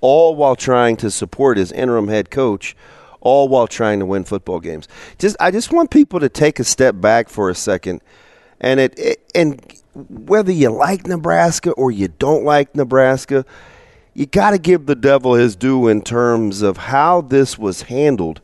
all 0.00 0.36
while 0.36 0.54
trying 0.54 0.96
to 0.98 1.10
support 1.10 1.56
his 1.56 1.72
interim 1.72 2.06
head 2.06 2.30
coach, 2.30 2.76
all 3.20 3.48
while 3.48 3.66
trying 3.66 3.98
to 3.98 4.06
win 4.06 4.22
football 4.22 4.60
games. 4.60 4.86
Just 5.18 5.36
I 5.40 5.50
just 5.50 5.72
want 5.72 5.90
people 5.90 6.20
to 6.20 6.28
take 6.28 6.60
a 6.60 6.64
step 6.64 7.00
back 7.00 7.28
for 7.28 7.50
a 7.50 7.54
second 7.56 8.00
and 8.60 8.78
it, 8.78 8.96
it 8.96 9.30
and 9.34 9.82
whether 9.94 10.52
you 10.52 10.70
like 10.70 11.06
Nebraska 11.06 11.70
or 11.72 11.90
you 11.90 12.08
don't 12.08 12.44
like 12.44 12.74
Nebraska, 12.74 13.44
you 14.12 14.26
got 14.26 14.50
to 14.50 14.58
give 14.58 14.86
the 14.86 14.94
devil 14.94 15.34
his 15.34 15.56
due 15.56 15.88
in 15.88 16.02
terms 16.02 16.62
of 16.62 16.76
how 16.76 17.20
this 17.20 17.58
was 17.58 17.82
handled 17.82 18.40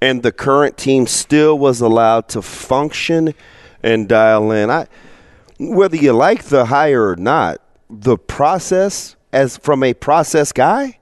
and 0.00 0.22
the 0.22 0.32
current 0.32 0.76
team 0.76 1.06
still 1.06 1.58
was 1.58 1.80
allowed 1.80 2.28
to 2.28 2.42
function 2.42 3.34
and 3.82 4.08
dial 4.08 4.50
in. 4.50 4.70
I 4.70 4.86
whether 5.58 5.96
you 5.96 6.12
like 6.12 6.44
the 6.44 6.66
hire 6.66 7.08
or 7.08 7.16
not, 7.16 7.62
the 7.88 8.18
process 8.18 9.16
as 9.32 9.56
from 9.56 9.82
a 9.82 9.94
process 9.94 10.52
guy 10.52 10.98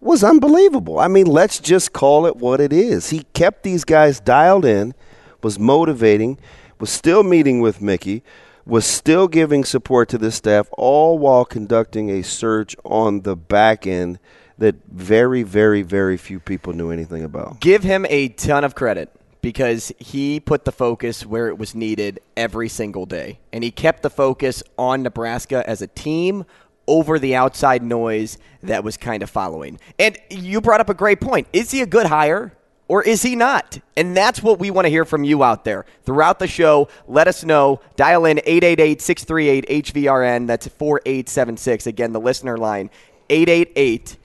was 0.00 0.22
unbelievable. 0.22 0.98
I 0.98 1.08
mean, 1.08 1.26
let's 1.26 1.58
just 1.58 1.92
call 1.92 2.26
it 2.26 2.36
what 2.36 2.60
it 2.60 2.72
is. 2.72 3.10
He 3.10 3.24
kept 3.32 3.62
these 3.62 3.84
guys 3.84 4.20
dialed 4.20 4.64
in, 4.64 4.94
was 5.42 5.58
motivating, 5.58 6.38
was 6.78 6.90
still 6.90 7.22
meeting 7.22 7.60
with 7.60 7.80
Mickey, 7.80 8.22
was 8.68 8.84
still 8.84 9.26
giving 9.26 9.64
support 9.64 10.10
to 10.10 10.18
the 10.18 10.30
staff, 10.30 10.68
all 10.76 11.18
while 11.18 11.44
conducting 11.44 12.10
a 12.10 12.22
search 12.22 12.76
on 12.84 13.22
the 13.22 13.34
back 13.34 13.86
end 13.86 14.18
that 14.58 14.76
very, 14.88 15.42
very, 15.42 15.82
very 15.82 16.16
few 16.16 16.38
people 16.38 16.72
knew 16.74 16.90
anything 16.90 17.24
about. 17.24 17.60
give 17.60 17.82
him 17.82 18.04
a 18.10 18.28
ton 18.28 18.64
of 18.64 18.74
credit 18.74 19.10
because 19.40 19.90
he 19.98 20.38
put 20.40 20.64
the 20.64 20.72
focus 20.72 21.24
where 21.24 21.48
it 21.48 21.56
was 21.56 21.74
needed 21.74 22.20
every 22.36 22.68
single 22.68 23.06
day. 23.06 23.38
And 23.52 23.64
he 23.64 23.70
kept 23.70 24.02
the 24.02 24.10
focus 24.10 24.62
on 24.76 25.02
Nebraska 25.02 25.64
as 25.66 25.80
a 25.80 25.86
team 25.86 26.44
over 26.86 27.18
the 27.18 27.36
outside 27.36 27.82
noise 27.82 28.36
that 28.62 28.82
was 28.82 28.96
kind 28.96 29.22
of 29.22 29.30
following. 29.30 29.78
And 29.98 30.18
you 30.28 30.60
brought 30.60 30.80
up 30.80 30.88
a 30.88 30.94
great 30.94 31.20
point. 31.20 31.46
Is 31.52 31.70
he 31.70 31.80
a 31.82 31.86
good 31.86 32.06
hire? 32.06 32.52
Or 32.88 33.02
is 33.02 33.20
he 33.22 33.36
not? 33.36 33.78
And 33.96 34.16
that's 34.16 34.42
what 34.42 34.58
we 34.58 34.70
want 34.70 34.86
to 34.86 34.90
hear 34.90 35.04
from 35.04 35.22
you 35.22 35.44
out 35.44 35.64
there. 35.64 35.84
Throughout 36.04 36.38
the 36.38 36.46
show, 36.48 36.88
let 37.06 37.28
us 37.28 37.44
know. 37.44 37.80
Dial 37.96 38.24
in 38.24 38.38
888 38.38 39.02
638 39.02 39.84
HVRN. 39.84 40.46
That's 40.46 40.66
4876. 40.68 41.86
Again, 41.86 42.12
the 42.12 42.20
listener 42.20 42.56
line 42.56 42.88
888 43.28 44.16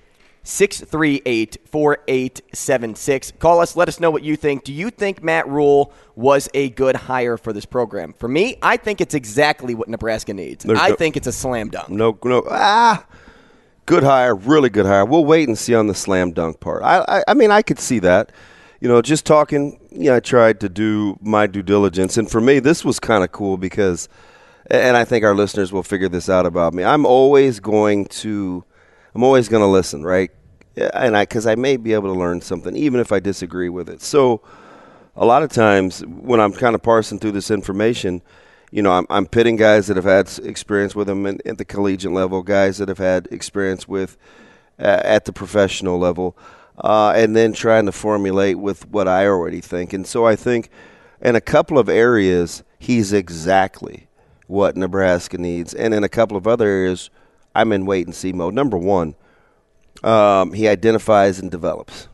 638 0.46 1.58
4876. 1.66 3.32
Call 3.40 3.60
us. 3.60 3.76
Let 3.76 3.88
us 3.88 4.00
know 4.00 4.12
what 4.12 4.24
you 4.24 4.36
think. 4.36 4.64
Do 4.64 4.74
you 4.74 4.90
think 4.90 5.24
Matt 5.24 5.48
Rhule 5.48 5.92
was 6.16 6.50
a 6.54 6.70
good 6.70 6.96
hire 6.96 7.38
for 7.38 7.54
this 7.54 7.66
program? 7.66 8.14
For 8.14 8.28
me, 8.28 8.58
I 8.62 8.78
think 8.78 9.02
it's 9.02 9.14
exactly 9.14 9.76
what 9.76 9.88
Nebraska 9.90 10.34
needs. 10.34 10.64
There's 10.64 10.80
I 10.80 10.90
no- 10.90 10.96
think 10.96 11.18
it's 11.18 11.28
a 11.28 11.32
slam 11.32 11.70
dunk. 11.70 11.90
No, 11.90 12.18
no. 12.24 12.44
Ah, 12.50 13.06
good 13.86 14.04
hire, 14.04 14.36
really 14.36 14.70
good 14.70 14.86
hire. 14.86 15.06
We'll 15.06 15.26
wait 15.26 15.48
and 15.48 15.58
see 15.58 15.76
on 15.76 15.88
the 15.88 15.96
slam 15.96 16.32
dunk 16.32 16.60
part. 16.60 16.84
I, 16.84 17.04
I, 17.08 17.24
I 17.30 17.34
mean, 17.34 17.52
I 17.52 17.62
could 17.62 17.80
see 17.80 18.00
that. 18.00 18.32
You 18.84 18.90
know, 18.90 19.02
just 19.02 19.26
talking. 19.26 19.80
Yeah, 19.92 20.16
I 20.16 20.20
tried 20.20 20.60
to 20.60 20.68
do 20.68 21.18
my 21.22 21.48
due 21.48 21.64
diligence, 21.64 22.18
and 22.18 22.30
for 22.30 22.42
me, 22.42 22.60
this 22.60 22.84
was 22.84 23.00
kind 23.00 23.24
of 23.24 23.32
cool 23.32 23.56
because, 23.56 24.10
and 24.70 24.98
I 24.98 25.06
think 25.06 25.24
our 25.24 25.34
listeners 25.34 25.72
will 25.72 25.84
figure 25.84 26.10
this 26.10 26.28
out 26.28 26.46
about 26.46 26.74
me. 26.74 26.84
I'm 26.84 27.06
always 27.06 27.62
going 27.62 28.08
to, 28.08 28.66
I'm 29.16 29.24
always 29.24 29.48
going 29.48 29.62
to 29.62 29.68
listen, 29.68 30.04
right? 30.04 30.32
And 30.76 31.16
I, 31.16 31.24
because 31.24 31.48
I 31.48 31.56
may 31.56 31.78
be 31.78 31.94
able 31.94 32.14
to 32.14 32.20
learn 32.20 32.42
something, 32.42 32.76
even 32.76 33.00
if 33.00 33.14
I 33.14 33.22
disagree 33.22 33.70
with 33.70 33.88
it. 33.88 34.02
So, 34.02 34.42
a 35.16 35.26
lot 35.26 35.44
of 35.44 35.50
times 35.50 36.02
when 36.06 36.42
I'm 36.42 36.52
kind 36.52 36.76
of 36.76 36.84
parsing 36.84 37.20
through 37.20 37.32
this 37.32 37.52
information, 37.52 38.22
you 38.70 38.82
know, 38.82 38.92
I'm, 38.92 39.08
I'm 39.10 39.28
pitting 39.28 39.56
guys 39.56 39.88
that 39.88 39.96
have 39.96 40.04
had 40.04 40.30
experience 40.46 40.94
with 40.94 41.08
them 41.08 41.26
in, 41.26 41.40
at 41.46 41.58
the 41.58 41.64
collegiate 41.64 42.12
level, 42.12 42.44
guys 42.44 42.80
that 42.80 42.90
have 42.90 42.98
had 42.98 43.30
experience 43.32 43.88
with 43.88 44.18
uh, 44.78 45.00
at 45.06 45.24
the 45.24 45.32
professional 45.32 45.98
level, 45.98 46.36
uh, 46.78 47.14
and 47.16 47.36
then 47.36 47.54
trying 47.54 47.86
to 47.86 47.92
formulate 47.92 48.58
with 48.58 48.88
what 48.90 49.08
I 49.08 49.26
already 49.28 49.62
think. 49.62 49.94
And 49.94 50.06
so 50.06 50.26
I 50.26 50.36
think 50.36 50.70
in 51.22 51.36
a 51.36 51.42
couple 51.42 51.78
of 51.78 51.90
areas, 51.90 52.64
he's 52.80 53.14
exactly 53.14 54.08
what 54.48 54.76
Nebraska 54.76 55.38
needs. 55.38 55.74
And 55.74 55.94
in 55.94 56.04
a 56.04 56.10
couple 56.10 56.38
of 56.38 56.48
other 56.48 56.68
areas, 56.68 57.10
I'm 57.56 57.72
in 57.72 57.86
wait 57.86 58.08
and 58.08 58.16
see 58.16 58.34
mode. 58.34 58.54
Number 58.54 58.78
one, 58.78 59.16
um, 60.04 60.54
he 60.54 60.68
identifies 60.68 61.40
and 61.40 61.50
develops. 61.50 62.08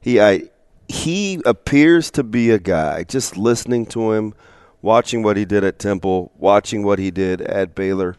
He 0.00 0.20
I, 0.20 0.44
he 0.88 1.40
appears 1.44 2.10
to 2.12 2.22
be 2.22 2.50
a 2.50 2.58
guy. 2.58 3.04
Just 3.04 3.36
listening 3.36 3.86
to 3.86 4.12
him, 4.12 4.34
watching 4.80 5.22
what 5.22 5.36
he 5.36 5.44
did 5.44 5.64
at 5.64 5.78
Temple, 5.78 6.32
watching 6.36 6.82
what 6.82 6.98
he 6.98 7.10
did 7.10 7.42
at 7.42 7.74
Baylor, 7.74 8.16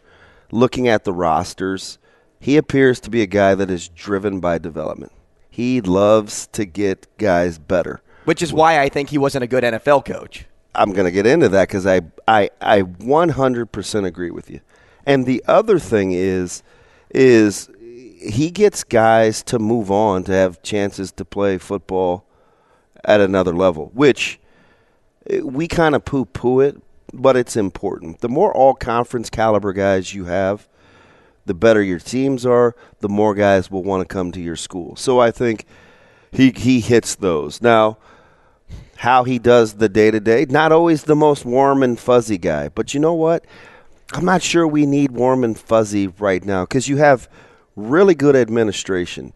looking 0.52 0.88
at 0.88 1.04
the 1.04 1.14
rosters, 1.14 1.98
he 2.40 2.58
appears 2.58 3.00
to 3.02 3.10
be 3.10 3.22
a 3.22 3.28
guy 3.28 3.56
that 3.56 3.72
is 3.72 3.90
driven 3.90 4.40
by 4.40 4.58
development. 4.58 5.12
He 5.50 5.82
loves 5.82 6.48
to 6.54 6.66
get 6.66 7.08
guys 7.18 7.58
better. 7.58 8.02
Which 8.26 8.42
is 8.42 8.54
why 8.54 8.80
I 8.80 8.90
think 8.90 9.10
he 9.10 9.18
wasn't 9.18 9.44
a 9.44 9.48
good 9.48 9.64
NFL 9.64 10.06
coach. 10.06 10.46
I'm 10.76 10.94
going 10.94 11.06
to 11.06 11.12
get 11.12 11.26
into 11.26 11.50
that 11.50 11.68
because 11.68 11.88
I, 11.88 12.02
I, 12.28 12.50
I 12.62 12.84
100% 12.84 14.06
agree 14.06 14.32
with 14.32 14.50
you. 14.50 14.62
And 15.06 15.26
the 15.26 15.44
other 15.48 15.80
thing 15.80 16.12
is, 16.12 16.62
is 17.10 17.70
he 18.22 18.52
gets 18.52 18.84
guys 18.84 19.42
to 19.44 19.60
move 19.60 19.90
on 19.90 20.24
to 20.26 20.32
have 20.32 20.62
chances 20.62 21.12
to 21.14 21.26
play 21.26 21.58
football 21.58 22.26
at 23.04 23.22
another 23.22 23.54
level, 23.54 23.92
which 23.94 24.40
eh, 25.30 25.40
we 25.40 25.68
kind 25.68 25.96
of 25.96 26.06
poo 26.06 26.26
poo 26.26 26.60
it, 26.60 26.82
but 27.14 27.36
it's 27.36 27.56
important. 27.56 28.20
The 28.20 28.30
more 28.30 28.54
all 28.54 28.74
conference 28.74 29.30
caliber 29.30 29.74
guys 29.74 30.14
you 30.14 30.26
have, 30.26 30.68
the 31.50 31.56
better 31.56 31.82
your 31.82 31.98
teams 31.98 32.46
are, 32.46 32.76
the 33.00 33.10
more 33.10 33.34
guys 33.34 33.72
will 33.72 33.82
want 33.82 34.08
to 34.08 34.14
come 34.14 34.32
to 34.32 34.40
your 34.40 34.56
school. 34.56 34.96
So 34.96 35.20
I 35.20 35.32
think 35.32 35.66
he 36.32 36.52
he 36.52 36.80
hits 36.80 37.16
those. 37.16 37.60
Now, 37.60 37.98
how 38.98 39.24
he 39.24 39.40
does 39.40 39.74
the 39.74 39.90
day 39.90 40.12
to 40.12 40.20
day, 40.20 40.46
not 40.48 40.72
always 40.72 41.06
the 41.06 41.16
most 41.16 41.46
warm 41.46 41.82
and 41.82 42.00
fuzzy 42.00 42.38
guy, 42.38 42.70
but 42.70 42.94
you 42.94 43.00
know 43.00 43.16
what? 43.16 43.46
I'm 44.14 44.26
not 44.26 44.44
sure 44.44 44.68
we 44.68 44.86
need 44.86 45.10
warm 45.10 45.44
and 45.44 45.58
fuzzy 45.58 46.06
right 46.06 46.46
now 46.46 46.66
because 46.66 46.88
you 46.88 46.98
have 46.98 47.28
really 47.76 48.14
good 48.14 48.36
administration. 48.36 49.34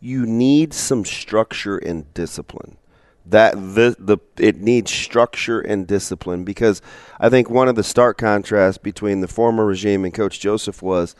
You 0.00 0.24
need 0.24 0.72
some 0.72 1.04
structure 1.04 1.76
and 1.76 2.12
discipline. 2.14 2.78
That 3.26 3.52
the 3.52 3.94
the 3.98 4.16
it 4.38 4.62
needs 4.62 4.90
structure 4.90 5.60
and 5.60 5.86
discipline 5.86 6.42
because 6.42 6.80
I 7.20 7.28
think 7.28 7.50
one 7.50 7.68
of 7.68 7.74
the 7.74 7.84
stark 7.84 8.16
contrasts 8.16 8.78
between 8.78 9.20
the 9.20 9.28
former 9.28 9.66
regime 9.66 10.06
and 10.06 10.14
Coach 10.14 10.40
Joseph 10.40 10.80
was 10.80 11.14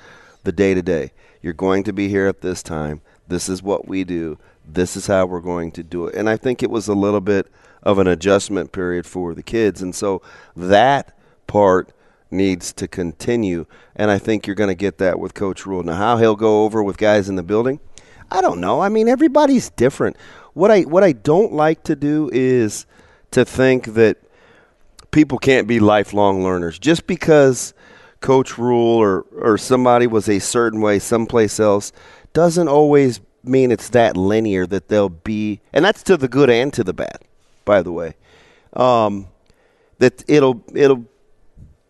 the 0.44 0.52
day 0.52 0.74
to 0.74 0.82
day. 0.82 1.12
You're 1.42 1.52
going 1.52 1.84
to 1.84 1.92
be 1.92 2.08
here 2.08 2.26
at 2.26 2.40
this 2.40 2.62
time. 2.62 3.00
This 3.28 3.48
is 3.48 3.62
what 3.62 3.88
we 3.88 4.04
do. 4.04 4.38
This 4.66 4.96
is 4.96 5.06
how 5.06 5.26
we're 5.26 5.40
going 5.40 5.72
to 5.72 5.82
do 5.82 6.06
it. 6.06 6.14
And 6.14 6.28
I 6.28 6.36
think 6.36 6.62
it 6.62 6.70
was 6.70 6.88
a 6.88 6.94
little 6.94 7.20
bit 7.20 7.46
of 7.82 7.98
an 7.98 8.06
adjustment 8.06 8.72
period 8.72 9.06
for 9.06 9.34
the 9.34 9.42
kids. 9.42 9.82
And 9.82 9.94
so 9.94 10.22
that 10.54 11.16
part 11.46 11.92
needs 12.30 12.72
to 12.74 12.86
continue. 12.86 13.66
And 13.96 14.10
I 14.10 14.18
think 14.18 14.46
you're 14.46 14.56
going 14.56 14.68
to 14.68 14.74
get 14.74 14.98
that 14.98 15.18
with 15.18 15.34
Coach 15.34 15.66
Rhule. 15.66 15.82
Now, 15.82 15.94
how 15.94 16.16
he'll 16.18 16.36
go 16.36 16.64
over 16.64 16.82
with 16.82 16.98
guys 16.98 17.28
in 17.28 17.36
the 17.36 17.42
building, 17.42 17.80
I 18.30 18.40
don't 18.40 18.60
know. 18.60 18.80
I 18.80 18.88
mean, 18.88 19.08
everybody's 19.08 19.70
different. 19.70 20.16
What 20.52 20.70
I 20.70 20.82
what 20.82 21.02
I 21.02 21.12
don't 21.12 21.52
like 21.52 21.82
to 21.84 21.96
do 21.96 22.30
is 22.32 22.86
to 23.32 23.44
think 23.44 23.94
that 23.94 24.18
people 25.10 25.38
can't 25.38 25.66
be 25.66 25.80
lifelong 25.80 26.42
learners 26.42 26.78
just 26.78 27.06
because 27.06 27.74
coach 28.20 28.58
Rhule 28.58 28.96
or 28.98 29.22
or 29.32 29.58
somebody 29.58 30.06
was 30.06 30.28
a 30.28 30.38
certain 30.38 30.80
way 30.80 30.98
someplace 30.98 31.58
else 31.58 31.92
doesn't 32.32 32.68
always 32.68 33.20
mean 33.42 33.72
it's 33.72 33.88
that 33.90 34.16
linear 34.16 34.66
that 34.66 34.88
they'll 34.88 35.08
be 35.08 35.60
and 35.72 35.84
that's 35.84 36.02
to 36.02 36.16
the 36.16 36.28
good 36.28 36.50
and 36.50 36.72
to 36.74 36.84
the 36.84 36.92
bad 36.92 37.18
by 37.64 37.82
the 37.82 37.92
way 37.92 38.14
um, 38.74 39.26
that 39.98 40.22
it'll 40.28 40.62
it'll 40.74 41.04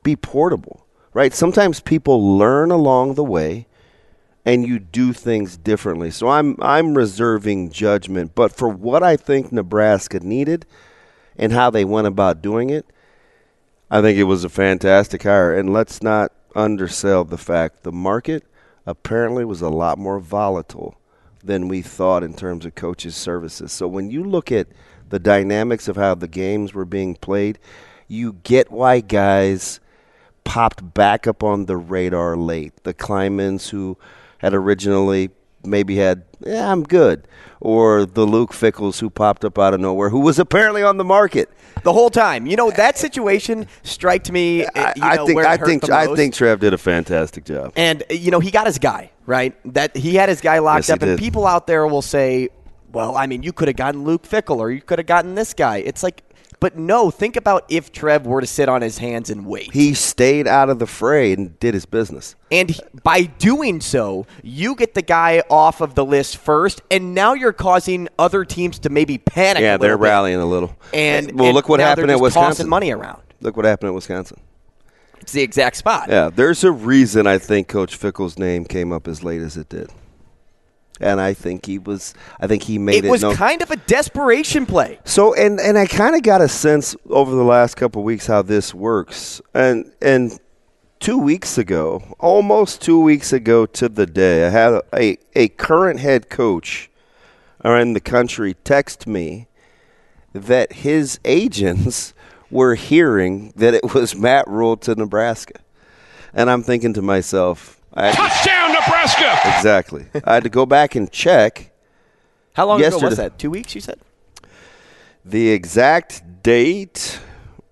be 0.03 0.17
portable 0.17 0.87
right? 1.13 1.35
Sometimes 1.35 1.81
people 1.81 2.39
learn 2.39 2.71
along 2.71 3.15
the 3.15 3.25
way 3.25 3.67
and 4.45 4.67
you 4.67 4.79
do 4.79 5.13
things 5.13 5.57
differently. 5.57 6.11
So 6.11 6.29
i'm 6.29 6.57
i'm 6.63 6.97
reserving 6.97 7.71
judgment 7.71 8.35
but 8.35 8.51
for 8.53 8.69
what 8.69 9.03
i 9.03 9.17
think 9.17 9.53
nebraska 9.53 10.19
needed 10.21 10.65
and 11.37 11.53
how 11.53 11.69
they 11.69 11.85
went 11.85 12.07
about 12.07 12.41
doing 12.41 12.71
it 12.71 12.87
I 13.91 14.01
think 14.01 14.19
it 14.19 14.25
was 14.25 14.45
a 14.45 14.49
fantastic 14.49 15.25
hire. 15.25 15.57
And 15.57 15.73
let's 15.73 16.03
not 16.03 16.33
undersell 16.55 17.25
the 17.25 17.39
fact 17.39 17.83
the 17.83 17.93
market 17.93 18.45
apparently 18.87 19.45
was 19.45 19.63
a 19.63 19.69
lot 19.69 19.99
more 19.99 20.21
volatile 20.21 20.97
than 21.43 21.69
we 21.69 21.83
thought 21.83 22.23
in 22.23 22.35
terms 22.35 22.65
of 22.65 22.75
coaches' 22.75 23.17
services. 23.17 23.73
So 23.73 23.89
when 23.89 24.11
you 24.11 24.23
look 24.23 24.53
at 24.53 24.69
the 25.09 25.19
dynamics 25.19 25.89
of 25.89 25.97
how 25.97 26.15
the 26.15 26.29
games 26.29 26.73
were 26.73 26.85
being 26.85 27.17
played, 27.17 27.59
you 28.07 28.35
get 28.45 28.71
why 28.71 29.01
guys 29.01 29.81
popped 30.45 30.95
back 30.95 31.27
up 31.27 31.43
on 31.43 31.67
the 31.67 31.77
radar 31.77 32.37
late. 32.37 32.85
The 32.85 32.95
Kleinmans 32.95 33.71
who 33.71 33.99
had 34.39 34.55
originally 34.55 35.31
maybe 35.65 35.97
had, 35.97 36.25
yeah, 36.45 36.71
I'm 36.71 36.83
good. 36.83 37.27
Or 37.61 38.07
the 38.07 38.25
Luke 38.25 38.53
Fickells 38.53 39.01
who 39.01 39.11
popped 39.11 39.45
up 39.45 39.59
out 39.59 39.75
of 39.75 39.81
nowhere, 39.81 40.09
who 40.09 40.21
was 40.21 40.39
apparently 40.39 40.83
on 40.83 40.97
the 40.97 41.05
market. 41.05 41.51
The 41.83 41.93
whole 41.93 42.11
time, 42.11 42.47
you 42.47 42.57
know, 42.57 42.71
that 42.73 42.97
situation 42.99 43.67
striked 43.83 44.31
me. 44.33 44.65
uh, 44.65 44.71
I, 44.75 44.95
I 45.01 45.25
think 45.27 45.39
I 45.45 45.57
think 45.57 45.91
I 45.91 46.15
think 46.15 46.35
Trev 46.35 46.61
did 46.61 46.73
a 46.75 46.79
fantastic 46.79 47.45
job. 47.45 47.73
And 47.77 48.03
uh, 48.11 48.15
you 48.15 48.31
know, 48.31 48.41
he 48.41 48.51
got 48.51 48.67
his 48.67 48.79
guy 48.79 49.11
right. 49.27 49.55
That 49.75 49.97
he 49.97 50.15
had 50.15 50.29
his 50.29 50.41
guy 50.41 50.59
locked 50.59 50.89
Yes, 50.89 50.91
up, 50.91 51.03
and 51.03 51.13
did. 51.13 51.19
people 51.19 51.47
out 51.47 51.67
there 51.67 51.87
will 51.87 52.03
say, 52.03 52.49
"Well, 52.93 53.17
I 53.17 53.27
mean, 53.27 53.43
you 53.43 53.53
could 53.53 53.69
have 53.69 53.77
gotten 53.77 54.05
Luke 54.05 54.25
Fickell, 54.25 54.59
or 54.59 54.71
you 54.71 54.81
could 54.83 54.99
have 54.99 55.07
gotten 55.07 55.35
this 55.35 55.55
guy." 55.55 55.79
It's 55.79 56.03
like, 56.03 56.23
but 56.61 56.77
no. 56.79 57.11
Think 57.11 57.37
about 57.37 57.65
if 57.69 57.91
Trev 57.93 58.27
were 58.27 58.41
to 58.41 58.47
sit 58.47 58.69
on 58.69 58.83
his 58.83 58.99
hands 58.99 59.31
and 59.31 59.47
wait. 59.47 59.73
He 59.73 59.95
stayed 59.95 60.47
out 60.47 60.71
of 60.71 60.79
the 60.79 60.87
fray 60.87 61.33
and 61.33 61.59
did 61.59 61.75
his 61.75 61.87
business. 61.87 62.37
and 62.53 62.71
he- 62.71 62.81
by 63.03 63.23
doing 63.23 63.81
so, 63.81 64.27
you 64.43 64.75
get 64.75 64.95
the 64.95 65.03
guy 65.03 65.43
off 65.51 65.81
of 65.81 65.95
the 65.95 66.05
list 66.05 66.37
first, 66.37 66.83
and 66.91 67.15
now 67.15 67.33
you're 67.35 67.53
causing 67.53 68.09
other 68.19 68.45
teams 68.45 68.79
to 68.81 68.91
maybe 68.91 69.19
panic. 69.19 69.63
Yeah, 69.63 69.77
they're 69.77 69.97
bit. 69.99 70.03
rallying 70.05 70.41
a 70.41 70.47
little. 70.47 70.77
And 70.93 71.33
well, 71.33 71.47
and 71.49 71.55
look 71.55 71.69
what 71.69 71.81
happened 71.81 72.11
at 72.11 72.19
just 72.19 72.35
tossing 72.35 72.43
Wisconsin. 72.49 72.69
money 72.69 72.91
around. 72.93 73.23
Look 73.41 73.57
what 73.57 73.65
happened 73.65 73.89
at 73.89 73.95
Wisconsin. 73.95 74.39
It's 75.21 75.33
the 75.33 75.43
exact 75.43 75.77
spot. 75.77 76.09
Yeah, 76.09 76.31
there's 76.35 76.65
a 76.65 76.73
reason 76.73 77.27
I 77.27 77.39
think 77.39 77.69
Coach 77.69 77.95
Fickell's 77.95 78.39
name 78.39 78.65
came 78.65 78.91
up 78.93 79.07
as 79.07 79.23
late 79.23 79.43
as 79.43 79.57
it 79.57 79.69
did, 79.69 79.91
and 81.01 81.21
I 81.21 81.35
think 81.35 81.67
he 81.67 81.79
was. 81.79 82.15
I 82.39 82.47
think 82.47 82.63
he 82.63 82.79
made 82.79 82.97
it 82.97 83.05
it. 83.07 83.11
was 83.11 83.23
no- 83.23 83.35
kind 83.35 83.63
of 83.63 83.71
a 83.71 83.77
desperation 83.77 84.67
play. 84.67 84.99
So 85.05 85.35
and 85.35 85.59
and 85.61 85.79
I 85.79 85.87
kind 85.87 86.15
of 86.15 86.23
got 86.23 86.41
a 86.41 86.49
sense 86.49 86.95
over 87.09 87.35
the 87.35 87.45
last 87.45 87.77
couple 87.77 88.03
of 88.03 88.07
weeks 88.07 88.27
how 88.27 88.43
this 88.43 88.75
works. 88.75 89.41
And 89.55 89.93
and 90.03 90.39
two 91.01 91.19
weeks 91.19 91.57
ago, 91.59 92.03
almost 92.19 92.83
two 92.83 93.01
weeks 93.01 93.33
ago 93.33 93.67
to 93.67 93.89
the 93.89 94.07
day, 94.07 94.47
I 94.47 94.51
had 94.51 94.81
a 94.95 95.19
a 95.35 95.49
current 95.49 96.01
head 96.01 96.29
coach 96.29 96.91
around 97.65 97.93
the 97.95 98.01
country 98.01 98.55
text 98.65 99.07
me 99.07 99.47
that 100.33 100.73
his 100.73 101.19
agents 101.25 102.15
were 102.51 102.75
hearing 102.75 103.53
that 103.57 103.75
it 103.75 103.95
was 103.95 104.15
Matt 104.17 104.47
Rhule 104.49 104.77
to 104.79 104.95
Nebraska, 104.95 105.61
and 106.35 106.51
I'm 106.51 106.63
thinking 106.63 106.93
to 106.95 107.03
myself, 107.03 107.80
I, 107.95 108.13
Touchdown, 108.13 108.73
Nebraska! 108.73 109.57
exactly. 109.57 110.07
I 110.25 110.35
had 110.35 110.45
to 110.45 110.49
go 110.51 110.65
back 110.67 110.95
and 110.95 111.11
check. 111.11 111.73
How 112.55 112.67
long 112.67 112.83
ago 112.83 112.99
was 112.99 113.17
that? 113.17 113.39
Two 113.39 113.51
weeks, 113.51 113.75
you 113.75 113.81
said? 113.81 113.99
The 115.25 115.51
exact 115.51 116.43
date. 116.43 117.19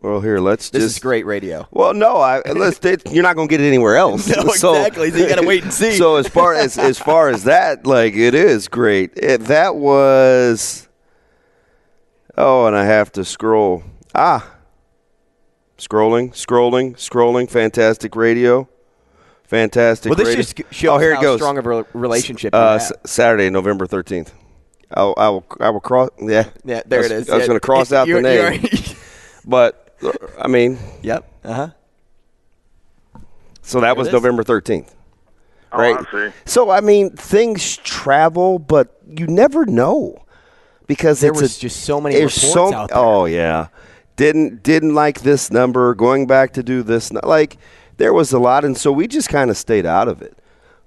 Well, 0.01 0.21
here 0.21 0.39
let's 0.39 0.71
This 0.71 0.83
just. 0.85 0.97
is 0.97 1.03
great 1.03 1.27
radio. 1.27 1.67
Well, 1.71 1.93
no, 1.93 2.17
I 2.19 2.41
let's. 2.53 2.79
It, 2.85 3.13
you're 3.13 3.23
not 3.25 3.35
going 3.37 3.49
to 3.49 3.51
get 3.53 3.61
it 3.61 3.67
anywhere 3.67 3.97
else. 3.97 4.29
No, 4.29 4.43
exactly. 4.43 5.11
So 5.11 5.17
you 5.17 5.29
gotta 5.29 5.47
wait 5.47 5.65
and 5.65 5.73
see. 5.73 5.93
So 5.99 6.17
as 6.17 6.29
far 6.29 6.55
as 6.55 6.79
as 6.79 6.99
far 6.99 7.29
as 7.29 7.45
that, 7.45 7.87
like 7.87 8.15
it 8.15 8.35
is 8.35 8.69
great. 8.69 9.13
It, 9.17 9.43
that 9.47 9.75
was. 9.77 10.89
Oh, 12.37 12.67
and 12.67 12.77
I 12.77 12.85
have 12.85 13.11
to 13.13 13.25
scroll. 13.25 13.83
Ah. 14.15 14.55
Scrolling, 15.77 16.31
scrolling, 16.31 16.95
scrolling. 16.95 17.51
Fantastic 17.51 18.15
radio. 18.15 18.69
Fantastic. 19.49 20.11
Well, 20.11 20.17
this 20.17 20.29
radio. 20.29 20.43
just 20.43 20.57
shows 20.75 20.91
oh, 20.97 20.99
here 20.99 21.15
how 21.15 21.21
it 21.21 21.23
goes. 21.23 21.39
strong 21.41 21.59
of 21.59 21.67
a 21.67 21.85
relationship 21.95 22.55
Uh. 22.55 22.75
S- 22.75 22.93
Saturday, 23.07 23.51
November 23.51 23.87
thirteenth. 23.87 24.33
I'll, 24.93 25.15
I 25.17 25.29
will. 25.31 25.45
I 25.61 25.71
will 25.71 25.81
cross. 25.81 26.11
Yeah. 26.21 26.45
Yeah, 26.65 26.83
there 26.87 27.01
was, 27.01 27.11
it 27.11 27.15
is. 27.17 27.31
I 27.31 27.35
was 27.35 27.43
Yeah, 27.43 27.47
going 27.49 27.61
to 27.61 27.67
cross 27.67 27.93
out 27.93 28.05
the 28.07 28.11
you're- 28.11 28.23
name, 28.23 28.63
but 29.47 29.95
I 30.39 30.49
mean, 30.49 30.79
yep. 31.03 31.31
Uh 31.45 31.53
huh. 31.55 31.69
so 33.63 33.81
that 33.81 33.97
was 33.97 34.07
it 34.07 34.11
is. 34.11 34.15
November 34.15 34.43
thirteenth. 34.45 34.95
Oh, 35.73 35.79
Right. 35.79 35.97
I 35.99 36.11
see. 36.29 36.35
So 36.47 36.71
I 36.71 36.81
mean, 36.81 37.11
things 37.11 37.77
travel, 37.79 38.59
but 38.59 38.97
you 39.07 39.27
never 39.27 39.67
know 39.67 40.25
because 40.87 41.21
There 41.21 41.31
it's 41.33 41.41
was 41.43 41.57
a, 41.59 41.61
just 41.61 41.81
so 41.85 42.01
many 42.01 42.15
there's 42.17 42.37
reports 42.43 42.53
so- 42.71 42.75
out 42.75 42.89
there. 42.89 42.99
Oh 42.99 43.25
yeah, 43.27 43.69
didn't 44.17 44.63
didn't 44.63 44.95
like 44.95 45.21
this 45.21 45.51
number. 45.51 45.95
Going 45.95 46.27
back 46.27 46.53
to 46.55 46.63
do 46.63 46.83
this, 46.83 47.13
like 47.13 47.59
there 47.99 48.13
was 48.13 48.33
a 48.33 48.39
lot, 48.39 48.65
and 48.65 48.77
so 48.77 48.91
we 48.91 49.07
just 49.07 49.29
kind 49.29 49.51
of 49.51 49.57
stayed 49.57 49.85
out 49.87 50.09
of 50.09 50.23
it. 50.23 50.37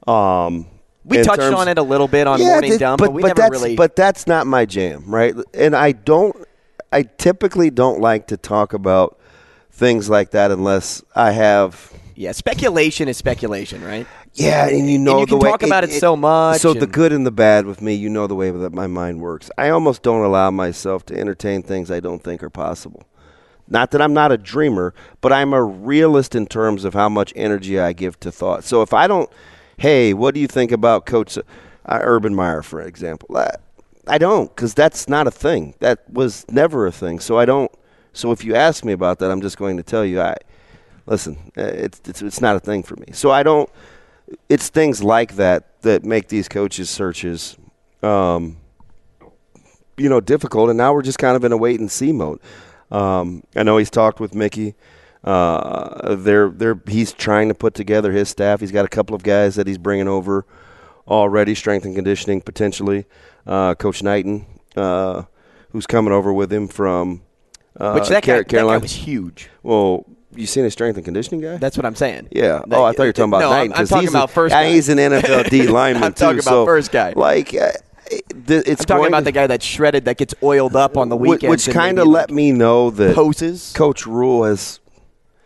Um, 0.07 0.65
We 1.05 1.17
touched 1.21 1.39
terms- 1.41 1.55
on 1.55 1.67
it 1.67 1.77
a 1.77 1.83
little 1.83 2.07
bit 2.07 2.25
on 2.27 2.39
Yeah, 2.39 2.47
Morning 2.53 2.71
th- 2.71 2.79
Dumb, 2.79 2.97
but, 2.97 3.05
but, 3.05 3.13
we 3.13 3.21
but 3.21 3.27
never 3.29 3.41
that's 3.41 3.51
really. 3.51 3.75
but 3.75 3.95
that's 3.95 4.27
not 4.27 4.47
my 4.47 4.65
jam, 4.65 5.03
right? 5.07 5.35
And 5.53 5.75
I 5.75 5.91
don't, 5.91 6.35
I 6.91 7.03
typically 7.03 7.69
don't 7.69 7.99
like 8.01 8.27
to 8.27 8.37
talk 8.37 8.73
about 8.73 9.19
things 9.71 10.09
like 10.09 10.31
that 10.31 10.51
unless 10.51 11.03
I 11.15 11.31
have 11.31 11.91
yeah, 12.15 12.33
speculation 12.33 13.07
is 13.07 13.17
speculation, 13.17 13.83
right? 13.83 14.05
yeah, 14.33 14.67
and 14.67 14.89
you 14.89 14.99
know 14.99 15.21
you 15.21 15.25
the 15.25 15.29
can 15.31 15.39
way 15.39 15.49
talk 15.49 15.63
about 15.63 15.83
it 15.83 15.91
so 15.91 16.15
much 16.15 16.61
So 16.61 16.73
the 16.73 16.85
good 16.87 17.11
and 17.11 17.25
the 17.25 17.31
bad 17.31 17.65
with 17.65 17.81
me, 17.81 17.95
you 17.95 18.09
know 18.09 18.27
the 18.27 18.35
way 18.35 18.51
that 18.51 18.73
my 18.73 18.85
mind 18.87 19.21
works. 19.21 19.49
I 19.57 19.69
almost 19.69 20.03
don't 20.03 20.23
allow 20.23 20.51
myself 20.51 21.03
to 21.07 21.17
entertain 21.19 21.63
things 21.63 21.89
I 21.89 21.99
don't 21.99 22.23
think 22.23 22.43
are 22.43 22.49
possible. 22.51 23.03
Not 23.71 23.91
that 23.91 24.01
I'm 24.01 24.13
not 24.13 24.31
a 24.31 24.37
dreamer, 24.37 24.93
but 25.21 25.33
I'm 25.33 25.53
a 25.53 25.63
realist 25.63 26.35
in 26.35 26.45
terms 26.45 26.85
of 26.85 26.93
how 26.93 27.09
much 27.09 27.33
energy 27.35 27.79
I 27.79 27.93
give 27.93 28.19
to 28.19 28.31
thought. 28.31 28.63
So 28.63 28.81
if 28.81 28.93
I 28.93 29.07
don't, 29.07 29.29
hey, 29.77 30.13
what 30.13 30.33
do 30.35 30.39
you 30.39 30.47
think 30.47 30.71
about 30.71 31.05
Coach 31.05 31.37
uh, 31.37 31.41
Urban 31.87 32.35
Meyer, 32.35 32.61
for 32.61 32.81
example? 32.81 33.35
I, 33.37 33.51
I 34.07 34.17
don't, 34.17 34.53
because 34.55 34.73
that's 34.73 35.07
not 35.07 35.25
a 35.25 35.31
thing. 35.31 35.73
That 35.79 36.07
was 36.11 36.45
never 36.51 36.85
a 36.85 36.91
thing. 36.91 37.19
So 37.19 37.39
I 37.39 37.45
don't. 37.45 37.71
So 38.13 38.31
if 38.31 38.43
you 38.43 38.55
ask 38.55 38.83
me 38.83 38.91
about 38.91 39.19
that, 39.19 39.31
I'm 39.31 39.41
just 39.41 39.57
going 39.57 39.77
to 39.77 39.83
tell 39.83 40.05
you, 40.05 40.21
I 40.21 40.35
listen. 41.05 41.37
uh, 41.57 41.61
It's 41.61 42.01
it's, 42.05 42.21
it's 42.21 42.41
not 42.41 42.55
a 42.57 42.59
thing 42.59 42.83
for 42.83 42.97
me. 42.97 43.07
So 43.13 43.31
I 43.31 43.41
don't 43.43 43.69
it's 44.49 44.69
things 44.69 45.03
like 45.03 45.35
that 45.35 45.81
that 45.81 46.03
make 46.03 46.27
these 46.27 46.47
coaches 46.47 46.89
searches 46.89 47.57
um, 48.03 48.57
you 49.97 50.09
know 50.09 50.19
difficult 50.19 50.69
and 50.69 50.77
now 50.77 50.93
we're 50.93 51.01
just 51.01 51.19
kind 51.19 51.35
of 51.35 51.43
in 51.43 51.51
a 51.51 51.57
wait 51.57 51.79
and 51.79 51.91
see 51.91 52.11
mode 52.11 52.39
um, 52.91 53.43
i 53.55 53.63
know 53.63 53.77
he's 53.77 53.89
talked 53.89 54.19
with 54.19 54.35
mickey 54.35 54.75
uh, 55.23 56.15
they're, 56.15 56.49
they're, 56.49 56.81
he's 56.87 57.11
trying 57.13 57.47
to 57.47 57.53
put 57.53 57.73
together 57.75 58.11
his 58.11 58.27
staff 58.29 58.59
he's 58.59 58.71
got 58.71 58.85
a 58.85 58.89
couple 58.89 59.15
of 59.15 59.21
guys 59.23 59.55
that 59.55 59.67
he's 59.67 59.77
bringing 59.77 60.07
over 60.07 60.45
already 61.07 61.53
strength 61.53 61.85
and 61.85 61.95
conditioning 61.95 62.41
potentially 62.41 63.05
uh, 63.45 63.75
coach 63.75 64.01
knighton 64.01 64.45
uh, 64.75 65.23
who's 65.71 65.85
coming 65.85 66.11
over 66.13 66.33
with 66.33 66.51
him 66.51 66.67
from 66.67 67.21
uh, 67.79 67.93
Which 67.93 68.09
that 68.09 68.23
guy, 68.23 68.33
Car- 68.33 68.43
that 68.43 68.49
guy 68.49 68.77
was 68.77 68.91
huge. 68.93 69.49
well 69.63 70.05
you 70.35 70.45
seen 70.47 70.63
his 70.63 70.73
strength 70.73 70.95
and 70.95 71.05
conditioning 71.05 71.41
guy 71.41 71.57
That's 71.57 71.77
what 71.77 71.85
I'm 71.85 71.95
saying. 71.95 72.29
yeah. 72.31 72.61
Oh, 72.71 72.83
I 72.83 72.93
thought 72.93 73.03
you 73.03 73.09
were 73.09 73.13
talking 73.13 73.31
about 73.31 73.39
no, 73.41 73.49
Knight. 73.49 73.71
I'm, 73.71 73.79
I'm 73.81 73.85
talking 73.87 74.01
he's 74.07 74.09
about 74.11 74.29
a, 74.29 74.33
first. 74.33 74.53
guy. 74.53 74.69
He's 74.71 74.87
an 74.89 74.97
NFL 74.97 75.49
D 75.49 75.67
lineman 75.67 76.03
I'm 76.03 76.13
too. 76.13 76.19
talking 76.19 76.39
about 76.39 76.45
so, 76.45 76.65
first 76.65 76.91
guy. 76.91 77.11
Like, 77.15 77.53
it's 78.51 78.81
I'm 78.81 78.85
talking 78.85 79.07
about 79.07 79.19
to- 79.19 79.25
the 79.25 79.31
guy 79.31 79.47
that's 79.47 79.65
shredded, 79.65 80.05
that 80.05 80.17
gets 80.17 80.33
oiled 80.43 80.75
up 80.75 80.97
on 80.97 81.09
the 81.09 81.17
weekend, 81.17 81.49
which 81.49 81.69
kind 81.69 81.99
of 81.99 82.07
let 82.07 82.29
like, 82.29 82.35
me 82.35 82.51
know 82.51 82.89
that 82.91 83.15
poses. 83.15 83.73
Coach 83.75 84.05
Rhule 84.05 84.43
has 84.43 84.79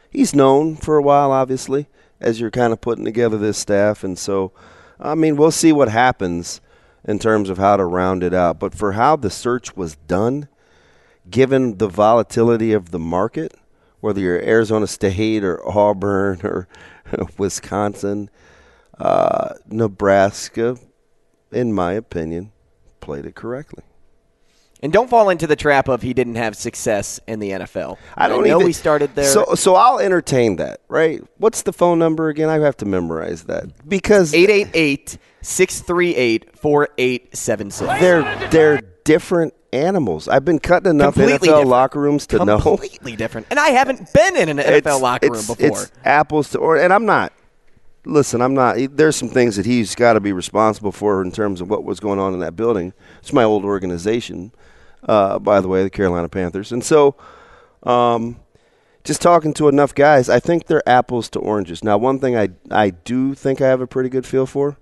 he's 0.10 0.34
known 0.34 0.76
for 0.76 0.98
a 0.98 1.02
while, 1.02 1.32
obviously, 1.32 1.88
as 2.20 2.40
you're 2.40 2.52
kind 2.52 2.74
of 2.74 2.82
putting 2.82 3.06
together 3.06 3.38
this 3.38 3.58
staff, 3.58 4.04
and 4.04 4.18
so 4.18 4.52
I 5.00 5.16
mean, 5.16 5.36
we'll 5.36 5.52
see 5.52 5.72
what 5.72 5.90
happens 5.90 6.62
in 7.04 7.20
terms 7.20 7.50
of 7.50 7.58
how 7.58 7.78
to 7.78 7.86
round 7.86 8.24
it 8.24 8.34
out. 8.34 8.60
But 8.60 8.74
for 8.74 8.94
how 8.94 9.16
the 9.16 9.30
search 9.30 9.76
was 9.76 9.96
done, 9.96 10.48
given 11.30 11.78
the 11.78 11.88
volatility 11.88 12.74
of 12.74 12.92
the 12.92 13.00
market, 13.00 13.54
whether 14.00 14.20
you're 14.20 14.42
Arizona 14.42 14.88
State 14.88 15.44
or 15.44 15.68
Auburn 15.68 16.42
or 16.44 16.68
Wisconsin, 17.38 18.30
uh, 18.98 19.56
Nebraska, 19.68 20.78
in 21.52 21.74
my 21.74 21.94
opinion, 21.94 22.52
played 23.06 23.26
it 23.26 23.36
correctly. 23.36 23.84
And 24.84 24.92
don't 24.92 25.10
fall 25.10 25.30
into 25.30 25.48
the 25.48 25.56
trap 25.56 25.88
of 25.88 26.02
he 26.02 26.14
didn't 26.14 26.36
have 26.36 26.56
success 26.56 27.20
in 27.28 27.40
the 27.40 27.52
NFL. 27.52 27.98
I 28.18 28.28
don't 28.28 28.46
know 28.46 28.58
even, 28.58 28.68
he 28.68 28.74
started 28.74 29.16
there. 29.16 29.24
So, 29.32 29.56
so 29.56 29.76
I'll 29.76 30.00
entertain 30.00 30.58
that, 30.58 30.82
right? 30.90 31.24
What's 31.38 31.62
the 31.62 31.72
phone 31.72 31.98
number 31.98 32.28
again? 32.28 32.50
I 32.50 32.60
have 32.60 32.76
to 32.78 32.86
memorize 32.86 33.46
that 33.46 33.88
because 33.88 34.34
888 34.34 35.18
638 35.42 36.60
4876. 36.60 38.00
they're 38.02 38.50
they're 38.50 38.82
different 39.06 39.54
animals. 39.72 40.28
I've 40.28 40.46
been 40.46 40.60
cutting 40.60 40.90
enough 40.92 41.14
Completely 41.14 41.48
NFL 41.48 41.52
different. 41.52 41.68
locker 41.70 42.00
rooms 42.02 42.28
to 42.28 42.44
know 42.46 42.60
Completely 42.60 43.16
different. 43.16 43.48
And 43.50 43.60
I 43.60 43.70
haven't 43.70 44.12
been 44.14 44.36
in 44.36 44.50
an 44.50 44.58
NFL 44.58 44.76
It's- 44.78 45.02
locker 45.02 45.28
room 45.28 45.36
it's- 45.40 45.56
before. 45.56 45.82
It's 45.84 45.92
apples 46.04 46.50
to 46.52 46.60
or, 46.60 46.78
and 46.78 46.92
I'm 46.94 47.06
not. 47.06 47.32
Listen, 48.06 48.42
I'm 48.42 48.54
not. 48.54 48.78
There's 48.92 49.16
some 49.16 49.30
things 49.30 49.56
that 49.56 49.66
he's 49.66 49.96
got 49.96 50.14
to 50.14 50.20
be 50.20 50.32
responsible 50.32 50.92
for 50.92 51.22
in 51.22 51.32
terms 51.32 51.62
of 51.62 51.70
what 51.70 51.84
was 51.84 52.00
going 52.00 52.20
on 52.20 52.34
in 52.34 52.40
that 52.40 52.56
building. 52.56 52.94
It's 53.20 53.34
my 53.34 53.44
old 53.44 53.66
organization, 53.66 54.52
uh, 55.08 55.40
by 55.40 55.60
the 55.62 55.68
way, 55.68 55.84
the 55.84 55.90
Carolina 55.90 56.30
Panthers, 56.30 56.72
and 56.72 56.84
so. 56.84 57.16
Um, 57.84 58.40
just 59.04 59.22
talking 59.22 59.54
to 59.54 59.68
enough 59.68 59.94
guys, 59.94 60.30
I 60.30 60.40
think 60.40 60.66
they're 60.66 60.82
apples 60.90 61.30
to 61.30 61.40
oranges. 61.40 61.84
Now, 61.84 61.96
one 62.00 62.18
thing 62.18 62.36
I 62.36 62.50
I 62.72 62.90
do 62.90 63.36
think 63.36 63.62
I 63.62 63.68
have 63.68 63.80
a 63.80 63.86
pretty 63.86 64.10
good 64.10 64.26
feel 64.26 64.48
for. 64.48 64.78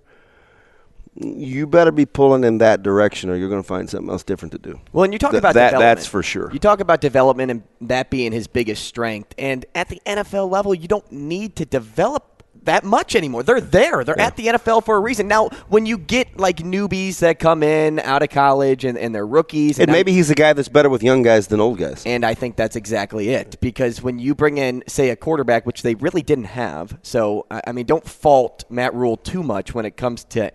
You 1.15 1.67
better 1.67 1.91
be 1.91 2.05
pulling 2.05 2.43
in 2.45 2.57
that 2.59 2.81
direction, 2.81 3.29
or 3.29 3.35
you're 3.35 3.49
going 3.49 3.61
to 3.61 3.67
find 3.67 3.89
something 3.89 4.09
else 4.09 4.23
different 4.23 4.53
to 4.53 4.57
do. 4.57 4.79
Well, 4.93 5.03
and 5.03 5.11
you 5.13 5.19
talk 5.19 5.31
Th- 5.31 5.39
about 5.41 5.53
that. 5.55 5.71
development. 5.71 5.97
That's 5.97 6.07
for 6.07 6.23
sure. 6.23 6.49
You 6.53 6.59
talk 6.59 6.79
about 6.79 7.01
development 7.01 7.51
and 7.51 7.63
that 7.81 8.09
being 8.09 8.31
his 8.31 8.47
biggest 8.47 8.85
strength. 8.85 9.35
And 9.37 9.65
at 9.75 9.89
the 9.89 10.01
NFL 10.07 10.49
level, 10.49 10.73
you 10.73 10.87
don't 10.87 11.11
need 11.11 11.57
to 11.57 11.65
develop 11.65 12.32
that 12.65 12.83
much 12.83 13.15
anymore. 13.15 13.43
They're 13.43 13.61
there. 13.61 14.03
They're 14.03 14.19
at 14.19 14.35
the 14.35 14.47
NFL 14.47 14.85
for 14.85 14.95
a 14.95 14.99
reason. 14.99 15.27
Now, 15.27 15.49
when 15.69 15.85
you 15.85 15.97
get 15.97 16.37
like 16.37 16.57
newbies 16.57 17.19
that 17.19 17.39
come 17.39 17.63
in 17.63 17.99
out 17.99 18.23
of 18.23 18.29
college 18.29 18.85
and, 18.85 18.97
and 18.97 19.13
they're 19.13 19.27
rookies, 19.27 19.79
and 19.79 19.89
I- 19.89 19.93
maybe 19.93 20.13
he's 20.13 20.29
a 20.29 20.35
guy 20.35 20.53
that's 20.53 20.69
better 20.69 20.89
with 20.89 21.03
young 21.03 21.21
guys 21.23 21.47
than 21.47 21.59
old 21.59 21.77
guys. 21.77 22.03
And 22.05 22.25
I 22.25 22.33
think 22.33 22.55
that's 22.55 22.75
exactly 22.75 23.29
it. 23.29 23.59
Because 23.61 24.01
when 24.01 24.19
you 24.19 24.35
bring 24.35 24.57
in, 24.57 24.83
say, 24.87 25.09
a 25.09 25.15
quarterback, 25.15 25.65
which 25.65 25.81
they 25.81 25.95
really 25.95 26.21
didn't 26.21 26.45
have, 26.45 26.97
so 27.01 27.45
I 27.51 27.61
I 27.67 27.71
mean, 27.71 27.85
don't 27.85 28.07
fault 28.07 28.63
Matt 28.69 28.93
Rhule 28.93 29.17
too 29.17 29.43
much 29.43 29.73
when 29.73 29.85
it 29.85 29.97
comes 29.97 30.23
to 30.25 30.51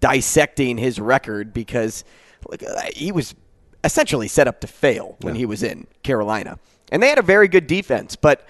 dissecting 0.00 0.78
his 0.78 1.00
record 1.00 1.52
because 1.52 2.04
look, 2.48 2.62
uh, 2.62 2.82
he 2.94 3.12
was 3.12 3.34
essentially 3.84 4.28
set 4.28 4.46
up 4.48 4.60
to 4.60 4.66
fail 4.66 5.16
when 5.22 5.34
he 5.34 5.46
was 5.46 5.62
in 5.62 5.86
Carolina. 6.02 6.58
And 6.92 7.02
they 7.02 7.08
had 7.08 7.18
a 7.18 7.22
very 7.22 7.46
good 7.48 7.66
defense, 7.66 8.16
but 8.16 8.46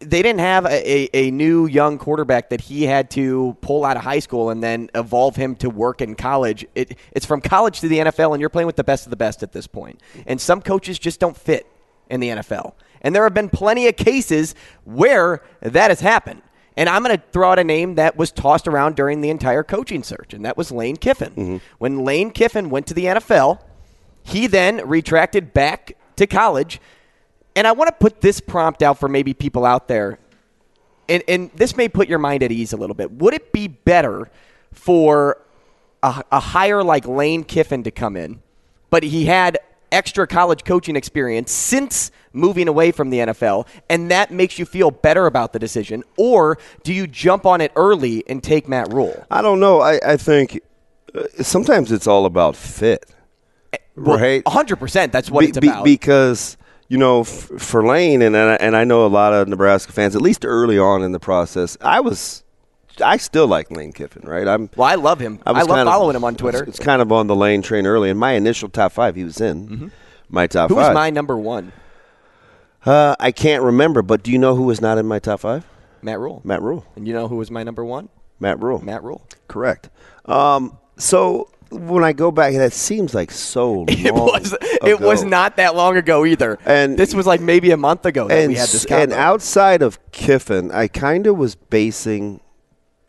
they 0.00 0.22
didn't 0.22 0.40
have 0.40 0.64
a, 0.64 0.70
a, 0.70 1.10
a 1.12 1.30
new 1.30 1.66
young 1.66 1.98
quarterback 1.98 2.50
that 2.50 2.60
he 2.60 2.84
had 2.84 3.10
to 3.10 3.56
pull 3.60 3.84
out 3.84 3.96
of 3.96 4.04
high 4.04 4.20
school 4.20 4.50
and 4.50 4.62
then 4.62 4.88
evolve 4.94 5.34
him 5.36 5.56
to 5.56 5.70
work 5.70 6.00
in 6.00 6.14
college. 6.14 6.64
It, 6.74 6.96
it's 7.12 7.26
from 7.26 7.40
college 7.40 7.80
to 7.80 7.88
the 7.88 7.98
NFL, 7.98 8.32
and 8.32 8.40
you're 8.40 8.48
playing 8.48 8.66
with 8.66 8.76
the 8.76 8.84
best 8.84 9.06
of 9.06 9.10
the 9.10 9.16
best 9.16 9.42
at 9.42 9.52
this 9.52 9.66
point. 9.66 10.00
And 10.26 10.40
some 10.40 10.62
coaches 10.62 10.98
just 10.98 11.18
don't 11.18 11.36
fit 11.36 11.66
in 12.08 12.20
the 12.20 12.28
NFL. 12.28 12.74
And 13.00 13.14
there 13.14 13.24
have 13.24 13.34
been 13.34 13.48
plenty 13.48 13.88
of 13.88 13.96
cases 13.96 14.54
where 14.84 15.42
that 15.60 15.90
has 15.90 16.00
happened. 16.00 16.42
And 16.76 16.88
I'm 16.88 17.02
going 17.02 17.16
to 17.16 17.22
throw 17.32 17.50
out 17.50 17.58
a 17.58 17.64
name 17.64 17.96
that 17.96 18.16
was 18.16 18.30
tossed 18.30 18.66
around 18.66 18.96
during 18.96 19.20
the 19.20 19.30
entire 19.30 19.62
coaching 19.62 20.02
search, 20.02 20.32
and 20.32 20.44
that 20.44 20.56
was 20.56 20.70
Lane 20.70 20.96
Kiffin. 20.96 21.32
Mm-hmm. 21.32 21.56
When 21.78 22.04
Lane 22.04 22.30
Kiffin 22.30 22.70
went 22.70 22.86
to 22.86 22.94
the 22.94 23.04
NFL, 23.04 23.60
he 24.22 24.46
then 24.46 24.86
retracted 24.88 25.52
back 25.52 25.96
to 26.16 26.26
college. 26.26 26.80
And 27.54 27.66
I 27.66 27.72
want 27.72 27.88
to 27.88 27.92
put 27.92 28.20
this 28.20 28.40
prompt 28.40 28.82
out 28.82 28.98
for 28.98 29.08
maybe 29.08 29.34
people 29.34 29.64
out 29.64 29.88
there. 29.88 30.18
And, 31.08 31.22
and 31.28 31.50
this 31.54 31.76
may 31.76 31.88
put 31.88 32.08
your 32.08 32.18
mind 32.18 32.42
at 32.42 32.52
ease 32.52 32.72
a 32.72 32.76
little 32.76 32.94
bit. 32.94 33.10
Would 33.12 33.34
it 33.34 33.52
be 33.52 33.68
better 33.68 34.30
for 34.72 35.38
a, 36.02 36.22
a 36.32 36.40
hire 36.40 36.82
like 36.82 37.06
Lane 37.06 37.44
Kiffin 37.44 37.82
to 37.82 37.90
come 37.90 38.16
in, 38.16 38.42
but 38.90 39.02
he 39.02 39.26
had 39.26 39.58
extra 39.90 40.26
college 40.26 40.64
coaching 40.64 40.96
experience 40.96 41.52
since 41.52 42.10
moving 42.32 42.66
away 42.66 42.90
from 42.90 43.10
the 43.10 43.18
NFL, 43.18 43.66
and 43.90 44.10
that 44.10 44.30
makes 44.30 44.58
you 44.58 44.64
feel 44.64 44.90
better 44.90 45.26
about 45.26 45.52
the 45.52 45.58
decision? 45.58 46.02
Or 46.16 46.58
do 46.82 46.94
you 46.94 47.06
jump 47.06 47.44
on 47.44 47.60
it 47.60 47.72
early 47.76 48.24
and 48.26 48.42
take 48.42 48.68
Matt 48.68 48.92
Rhule? 48.92 49.26
I 49.30 49.42
don't 49.42 49.60
know. 49.60 49.80
I, 49.82 50.00
I 50.04 50.16
think 50.16 50.60
uh, 51.14 51.24
sometimes 51.42 51.92
it's 51.92 52.06
all 52.06 52.24
about 52.24 52.56
fit. 52.56 53.04
Well, 53.94 54.18
right? 54.18 54.42
100%. 54.44 55.12
That's 55.12 55.30
what 55.30 55.40
Be- 55.40 55.48
it's 55.48 55.58
be- 55.58 55.68
about. 55.68 55.84
because 55.84 56.56
you 56.92 56.98
know, 56.98 57.20
f- 57.22 57.50
for 57.56 57.82
Lane 57.86 58.20
and 58.20 58.36
and 58.36 58.50
I- 58.50 58.56
and 58.60 58.76
I 58.76 58.84
know 58.84 59.06
a 59.06 59.08
lot 59.08 59.32
of 59.32 59.48
Nebraska 59.48 59.92
fans, 59.92 60.14
at 60.14 60.20
least 60.20 60.44
early 60.44 60.78
on 60.78 61.02
in 61.02 61.12
the 61.12 61.18
process, 61.20 61.78
I 61.80 62.00
was, 62.00 62.42
I 63.02 63.16
still 63.16 63.46
like 63.46 63.70
Lane 63.70 63.92
Kiffin, 63.94 64.28
right? 64.28 64.46
I'm. 64.46 64.68
well, 64.76 64.88
I 64.88 64.96
love 64.96 65.18
him. 65.18 65.38
I, 65.46 65.52
was 65.52 65.66
love 65.66 65.76
kind 65.76 65.88
of- 65.88 65.92
following 65.94 66.16
him 66.16 66.24
on 66.24 66.34
Twitter. 66.36 66.62
It's 66.64 66.78
kind 66.78 67.00
of 67.00 67.10
on 67.10 67.28
the 67.28 67.34
Lane 67.34 67.62
train 67.62 67.86
early. 67.86 68.10
In 68.10 68.18
my 68.18 68.32
initial 68.32 68.68
top 68.68 68.92
five, 68.92 69.16
he 69.16 69.24
was 69.24 69.40
in 69.40 69.90
my 70.28 70.46
top 70.46 70.68
Mm-hmm. 70.68 70.74
Who 70.74 70.80
was 70.86 70.94
my 70.94 71.08
number 71.08 71.38
one? 71.38 71.72
Uh, 72.84 73.14
I 73.20 73.32
can't 73.32 73.62
remember, 73.62 74.02
but 74.02 74.22
do 74.22 74.30
you 74.32 74.38
know 74.38 74.54
who 74.54 74.64
was 74.64 74.80
not 74.82 74.98
in 74.98 75.06
my 75.06 75.18
top 75.18 75.40
five? 75.40 75.64
Matt 76.02 76.18
Rhule. 76.18 76.42
Matt 76.44 76.60
Rhule. 76.62 76.84
And 76.96 77.06
you 77.08 77.14
know 77.14 77.28
who 77.28 77.36
was 77.36 77.50
my 77.50 77.62
number 77.62 77.84
one? 77.84 78.08
Matt 78.40 78.60
Rhule. 78.60 78.84
Matt 78.84 79.02
Rhule. 79.04 79.22
Correct. 79.48 79.88
Um, 80.26 80.76
so 80.96 81.48
when 81.72 82.04
I 82.04 82.12
go 82.12 82.30
back, 82.30 82.54
that 82.54 82.72
seems 82.72 83.14
like 83.14 83.30
so 83.30 83.72
long. 83.72 83.86
It 83.88 84.14
was. 84.14 84.54
It 84.62 85.00
was 85.00 85.24
not 85.24 85.56
that 85.56 85.74
long 85.74 85.96
ago 85.96 86.24
either. 86.24 86.58
And- 86.64 86.98
this 86.98 87.14
was 87.14 87.26
like 87.26 87.40
maybe 87.40 87.70
a 87.70 87.76
month 87.76 88.04
ago 88.06 88.28
that 88.28 88.38
and, 88.38 88.48
we 88.48 88.54
had 88.54 88.68
this 88.68 88.84
convo. 88.84 89.02
and 89.02 89.12
outside 89.12 89.82
of 89.82 89.98
Kiffin, 90.12 90.70
I 90.70 90.88
kind 90.88 91.26
of 91.26 91.36
was 91.36 91.54
basing 91.54 92.40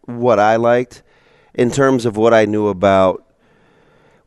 what 0.06 0.40
I 0.40 0.56
liked 0.56 1.04
in 1.54 1.72
terms 1.72 2.06
of 2.06 2.18
what 2.18 2.34
I 2.34 2.46
knew 2.46 2.68
about 2.68 3.26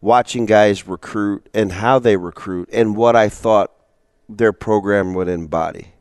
watching 0.00 0.46
guys 0.46 0.86
recruit 0.86 1.48
and 1.52 1.72
how 1.72 1.98
they 1.98 2.16
recruit 2.16 2.68
and 2.72 2.96
what 2.96 3.16
I 3.16 3.28
thought 3.28 3.72
their 4.28 4.52
program 4.52 5.14
would 5.14 5.28
embody. 5.28 5.94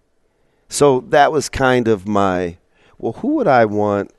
So 0.69 1.01
that 1.09 1.31
was 1.31 1.49
kind 1.49 1.87
of 1.87 2.07
my 2.07 2.57
well, 2.97 3.13
who 3.13 3.35
would 3.35 3.47
I 3.47 3.65
want 3.65 4.11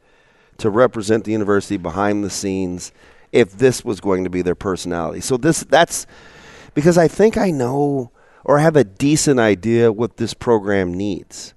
to 0.58 0.70
represent 0.70 1.24
the 1.24 1.32
university 1.32 1.76
behind 1.76 2.24
the 2.24 2.30
scenes 2.30 2.92
if 3.32 3.52
this 3.52 3.84
was 3.84 4.00
going 4.00 4.24
to 4.24 4.30
be 4.30 4.42
their 4.42 4.54
personality? 4.54 5.20
So 5.20 5.36
this 5.36 5.60
that's 5.60 6.06
because 6.74 6.98
I 6.98 7.08
think 7.08 7.36
I 7.36 7.50
know 7.50 8.10
or 8.44 8.58
have 8.58 8.76
a 8.76 8.84
decent 8.84 9.40
idea 9.40 9.92
what 9.92 10.18
this 10.18 10.32
program 10.32 10.94
needs. 10.94 11.54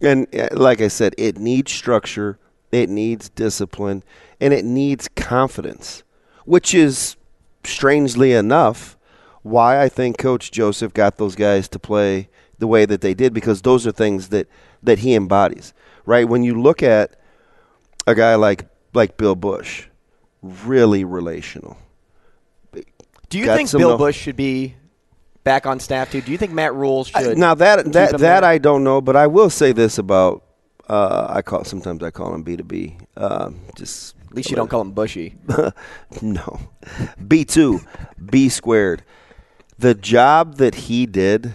And 0.00 0.26
uh, 0.34 0.48
like 0.52 0.80
I 0.80 0.88
said, 0.88 1.14
it 1.18 1.36
needs 1.36 1.70
structure, 1.70 2.38
it 2.72 2.88
needs 2.88 3.28
discipline, 3.28 4.02
and 4.40 4.54
it 4.54 4.64
needs 4.64 5.08
confidence, 5.16 6.02
which 6.44 6.72
is 6.72 7.16
strangely 7.64 8.32
enough 8.32 8.96
why 9.42 9.82
I 9.82 9.88
think 9.88 10.16
Coach 10.16 10.50
Joseph 10.50 10.94
got 10.94 11.18
those 11.18 11.34
guys 11.34 11.68
to 11.68 11.78
play 11.78 12.28
the 12.58 12.66
way 12.66 12.86
that 12.86 13.00
they 13.00 13.14
did 13.14 13.34
because 13.34 13.62
those 13.62 13.86
are 13.86 13.92
things 13.92 14.28
that, 14.28 14.48
that 14.82 15.00
he 15.00 15.14
embodies. 15.14 15.74
Right? 16.06 16.28
When 16.28 16.42
you 16.42 16.60
look 16.60 16.82
at 16.82 17.16
a 18.06 18.14
guy 18.14 18.34
like 18.36 18.66
like 18.94 19.18
Bill 19.18 19.36
Bush, 19.36 19.87
really 20.42 21.04
relational. 21.04 21.76
Do 23.28 23.38
you 23.38 23.44
got 23.44 23.56
think 23.56 23.70
Bill 23.72 23.98
Busch 23.98 24.16
should 24.16 24.36
be 24.36 24.74
back 25.44 25.66
on 25.66 25.80
staff 25.80 26.10
too? 26.10 26.20
Do 26.20 26.32
you 26.32 26.38
think 26.38 26.52
Matt 26.52 26.74
Rhule 26.74 27.04
should? 27.04 27.36
now 27.36 27.54
that 27.54 27.92
that 27.92 28.18
that? 28.18 28.44
I 28.44 28.58
don't 28.58 28.84
know, 28.84 29.00
but 29.00 29.16
I 29.16 29.26
will 29.26 29.50
say 29.50 29.72
this 29.72 29.98
about 29.98 30.44
uh, 30.88 31.26
I 31.28 31.42
call 31.42 31.64
sometimes 31.64 32.02
I 32.02 32.10
call 32.10 32.34
him 32.34 32.42
B 32.42 32.56
two 32.56 32.64
B. 32.64 32.96
Um, 33.16 33.60
Just 33.76 34.14
At 34.30 34.34
least 34.34 34.50
you 34.50 34.56
don't 34.56 34.68
call 34.68 34.80
him 34.80 34.92
Bushy. 34.92 35.36
no 36.22 36.60
B 37.26 37.44
two 37.44 37.80
B 38.24 38.48
squared. 38.48 39.02
The 39.78 39.94
job 39.94 40.56
that 40.56 40.74
he 40.74 41.06
did, 41.06 41.52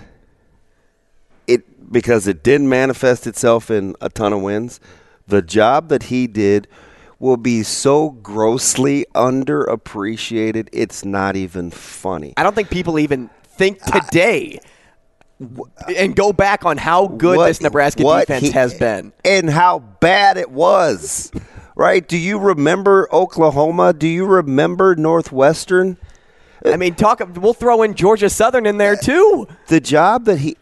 it 1.48 1.92
because 1.92 2.28
it 2.28 2.44
didn't 2.44 2.70
manifest 2.70 3.26
itself 3.26 3.72
in 3.72 3.96
a 4.00 4.10
ton 4.10 4.32
of 4.32 4.42
wins. 4.42 4.80
The 5.28 5.42
job 5.42 5.90
that 5.90 6.04
he 6.04 6.28
did 6.28 6.68
will 7.24 7.38
be 7.38 7.64
so 7.64 8.10
grossly 8.10 9.06
underappreciated. 9.16 10.68
It's 10.74 11.06
not 11.06 11.38
even 11.38 11.72
funny. 11.72 12.34
I 12.36 12.44
don't 12.44 12.54
think 12.54 12.70
people 12.70 13.00
even 13.00 13.30
think 13.46 13.82
today 13.82 14.60
and 15.98 16.16
go 16.16 16.34
back 16.34 16.66
on 16.66 16.78
how 16.78 17.08
good 17.08 17.38
what- 17.38 17.48
this 17.48 17.62
Nebraska 17.62 18.04
defense 18.04 18.48
he- 18.48 18.52
has 18.52 18.74
been. 18.74 19.14
and 19.24 19.50
how 19.50 19.80
bad 19.80 20.38
it 20.38 20.52
was. 20.52 21.32
right? 21.76 22.06
Do 22.08 22.18
you 22.18 22.38
remember 22.38 23.08
Oklahoma? 23.12 23.94
Do 23.94 24.08
you 24.08 24.26
remember 24.26 24.96
Northwestern? 24.96 25.98
I 26.66 26.78
mean, 26.78 26.94
talk. 26.94 27.22
We'll 27.36 27.54
throw 27.54 27.82
in 27.84 27.94
Georgia 27.96 28.30
Southern 28.30 28.66
in 28.66 28.78
there 28.78 28.96
too. 28.96 29.48
The 29.68 29.80
job 29.80 30.26
that 30.26 30.40
he 30.40 30.56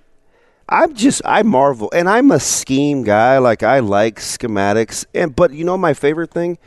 I'm 0.72 0.96
just 0.96 1.22
I 1.26 1.44
marvel 1.44 1.92
and 1.94 2.10
I'm 2.10 2.32
a 2.32 2.40
scheme 2.40 3.04
guy 3.04 3.38
like 3.40 3.62
I 3.62 3.80
like 3.80 4.20
schematics 4.20 5.06
and 5.14 5.36
but 5.36 5.52
you 5.52 5.66
know 5.66 5.78
my 5.78 5.94
favorite 5.94 6.32
thing 6.32 6.58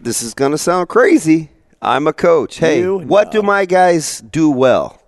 this 0.00 0.22
is 0.22 0.34
going 0.34 0.52
to 0.52 0.58
sound 0.58 0.88
crazy. 0.88 1.50
I'm 1.80 2.06
a 2.06 2.12
coach. 2.12 2.58
Hey, 2.58 2.80
You 2.80 2.98
what 2.98 3.30
do 3.30 3.42
my 3.42 3.64
guys 3.64 4.20
do 4.20 4.50
well? 4.50 5.00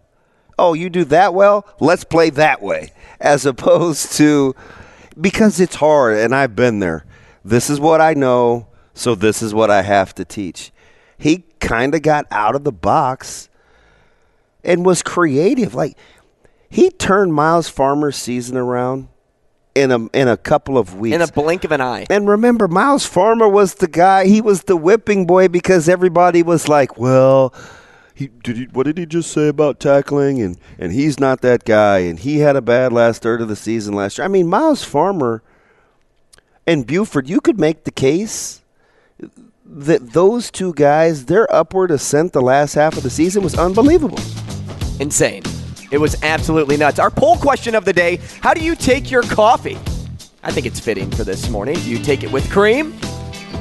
Oh, 0.59 0.75
you 0.75 0.91
do 0.91 1.05
that 1.07 1.35
well? 1.35 1.67
Let's 1.81 2.05
play 2.05 2.31
that 2.31 2.63
way. 2.63 2.93
As 3.21 3.47
opposed 3.47 4.13
to 4.13 4.55
because 5.21 5.61
it's 5.61 5.77
hard 5.77 6.19
and 6.19 6.35
I've 6.35 6.55
been 6.55 6.79
there. 6.79 7.05
This 7.45 7.71
is 7.71 7.81
what 7.81 8.01
I 8.01 8.15
know, 8.15 8.69
so 8.95 9.15
this 9.15 9.43
is 9.43 9.55
what 9.55 9.71
I 9.71 9.83
have 9.83 10.15
to 10.17 10.25
teach. 10.25 10.71
He 11.17 11.45
kind 11.61 11.95
of 11.95 12.03
got 12.03 12.27
out 12.31 12.55
of 12.55 12.65
the 12.65 12.73
box 12.73 13.49
and 14.63 14.85
was 14.85 15.03
creative. 15.03 15.75
Like 15.75 15.97
he 16.71 16.91
turned 16.91 17.35
Myles 17.35 17.69
Farmer's 17.69 18.17
season 18.17 18.57
around 18.57 19.09
in 19.75 19.91
a 19.91 20.07
in 20.09 20.29
a 20.29 20.37
couple 20.37 20.77
of 20.77 20.99
weeks. 20.99 21.15
In 21.15 21.23
a 21.23 21.27
blink 21.27 21.65
of 21.65 21.73
an 21.73 21.81
eye. 21.81 22.07
And 22.11 22.29
remember, 22.29 22.69
Myles 22.69 23.07
Farmer 23.07 23.49
was 23.49 23.75
the 23.75 23.89
guy. 23.89 24.27
He 24.27 24.41
was 24.41 24.65
the 24.65 24.77
whipping 24.77 25.27
boy 25.27 25.49
because 25.49 25.89
everybody 25.89 26.43
was 26.43 26.69
like, 26.69 26.99
"Well, 26.99 27.55
he 28.15 28.29
did. 28.29 28.57
He, 28.57 28.65
what 28.65 28.85
did 28.85 28.99
he 28.99 29.07
just 29.07 29.31
say 29.31 29.49
about 29.49 29.81
tackling?" 29.81 30.43
And 30.43 30.59
and 30.79 30.93
he's 30.93 31.19
not 31.19 31.41
that 31.43 31.65
guy. 31.65 31.99
And 32.01 32.19
he 32.19 32.41
had 32.41 32.57
a 32.57 32.63
bad 32.63 32.93
last 32.93 33.23
third 33.23 33.41
of 33.41 33.49
the 33.49 33.57
season 33.57 33.95
last 33.95 34.19
year. 34.19 34.25
I 34.25 34.29
mean, 34.29 34.49
Myles 34.49 34.85
Farmer 34.85 35.43
and 36.67 36.87
Buford. 36.87 37.29
You 37.29 37.41
could 37.41 37.59
make 37.59 37.85
the 37.85 37.93
case 37.93 38.63
that 39.65 40.13
those 40.13 40.51
two 40.51 40.73
guys, 40.75 41.27
their 41.27 41.51
upward 41.55 41.91
ascent 41.91 42.33
the 42.33 42.41
last 42.41 42.75
half 42.75 42.97
of 42.97 43.03
the 43.03 43.11
season 43.11 43.43
was 43.43 43.57
unbelievable. 43.57 44.19
Insane. 44.99 45.43
It 45.91 45.99
was 45.99 46.23
absolutely 46.23 46.77
nuts. 46.77 46.99
Our 46.99 47.11
poll 47.11 47.37
question 47.37 47.75
of 47.75 47.85
the 47.85 47.93
day 47.93 48.21
How 48.41 48.55
do 48.55 48.63
you 48.63 48.75
take 48.75 49.11
your 49.11 49.23
coffee? 49.23 49.79
I 50.43 50.53
think 50.53 50.67
it's 50.67 50.81
fitting 50.81 51.11
for 51.11 51.25
this 51.25 51.49
morning. 51.49 51.75
Do 51.75 51.91
you 51.91 51.99
take 51.99 52.23
it 52.23 52.31
with 52.31 52.49
cream? 52.51 52.95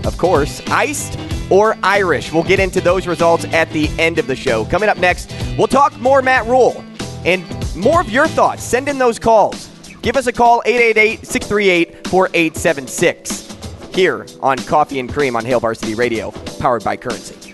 Of 0.06 0.18
course, 0.18 0.62
iced 0.68 1.20
or 1.50 1.78
Irish? 1.84 2.32
We'll 2.32 2.44
get 2.44 2.60
into 2.60 2.82
those 2.82 3.08
results 3.08 3.46
at 3.46 3.70
the 3.72 3.90
end 3.98 4.20
of 4.20 4.28
the 4.28 4.36
show. 4.36 4.66
Coming 4.66 4.90
up 4.90 4.98
next, 4.98 5.34
we'll 5.58 5.68
talk 5.68 5.98
more 6.00 6.22
Matt 6.22 6.46
Rhule 6.46 6.84
and 7.26 7.44
more 7.76 8.02
of 8.02 8.10
your 8.10 8.28
thoughts. 8.28 8.64
Send 8.64 8.88
in 8.88 8.98
those 8.98 9.18
calls. 9.18 9.70
Give 10.02 10.16
us 10.16 10.28
a 10.28 10.32
call 10.32 10.62
888 10.66 11.26
638 11.26 12.08
4876 12.08 13.48
here 13.94 14.26
on 14.42 14.58
Coffee 14.60 15.00
and 15.00 15.12
Cream 15.12 15.36
on 15.36 15.44
Hail 15.44 15.60
Varsity 15.60 15.96
Radio, 15.96 16.32
powered 16.60 16.84
by 16.84 16.96
Currency. 16.96 17.47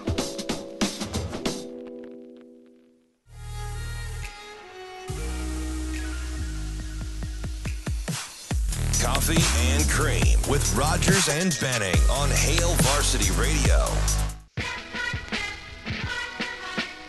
Coffee 9.24 9.70
and 9.72 9.90
Cream 9.90 10.38
with 10.50 10.76
Rogers 10.76 11.30
and 11.30 11.58
Benning 11.62 11.96
on 12.12 12.30
Hail 12.30 12.74
Varsity 12.82 13.32
Radio. 13.40 13.86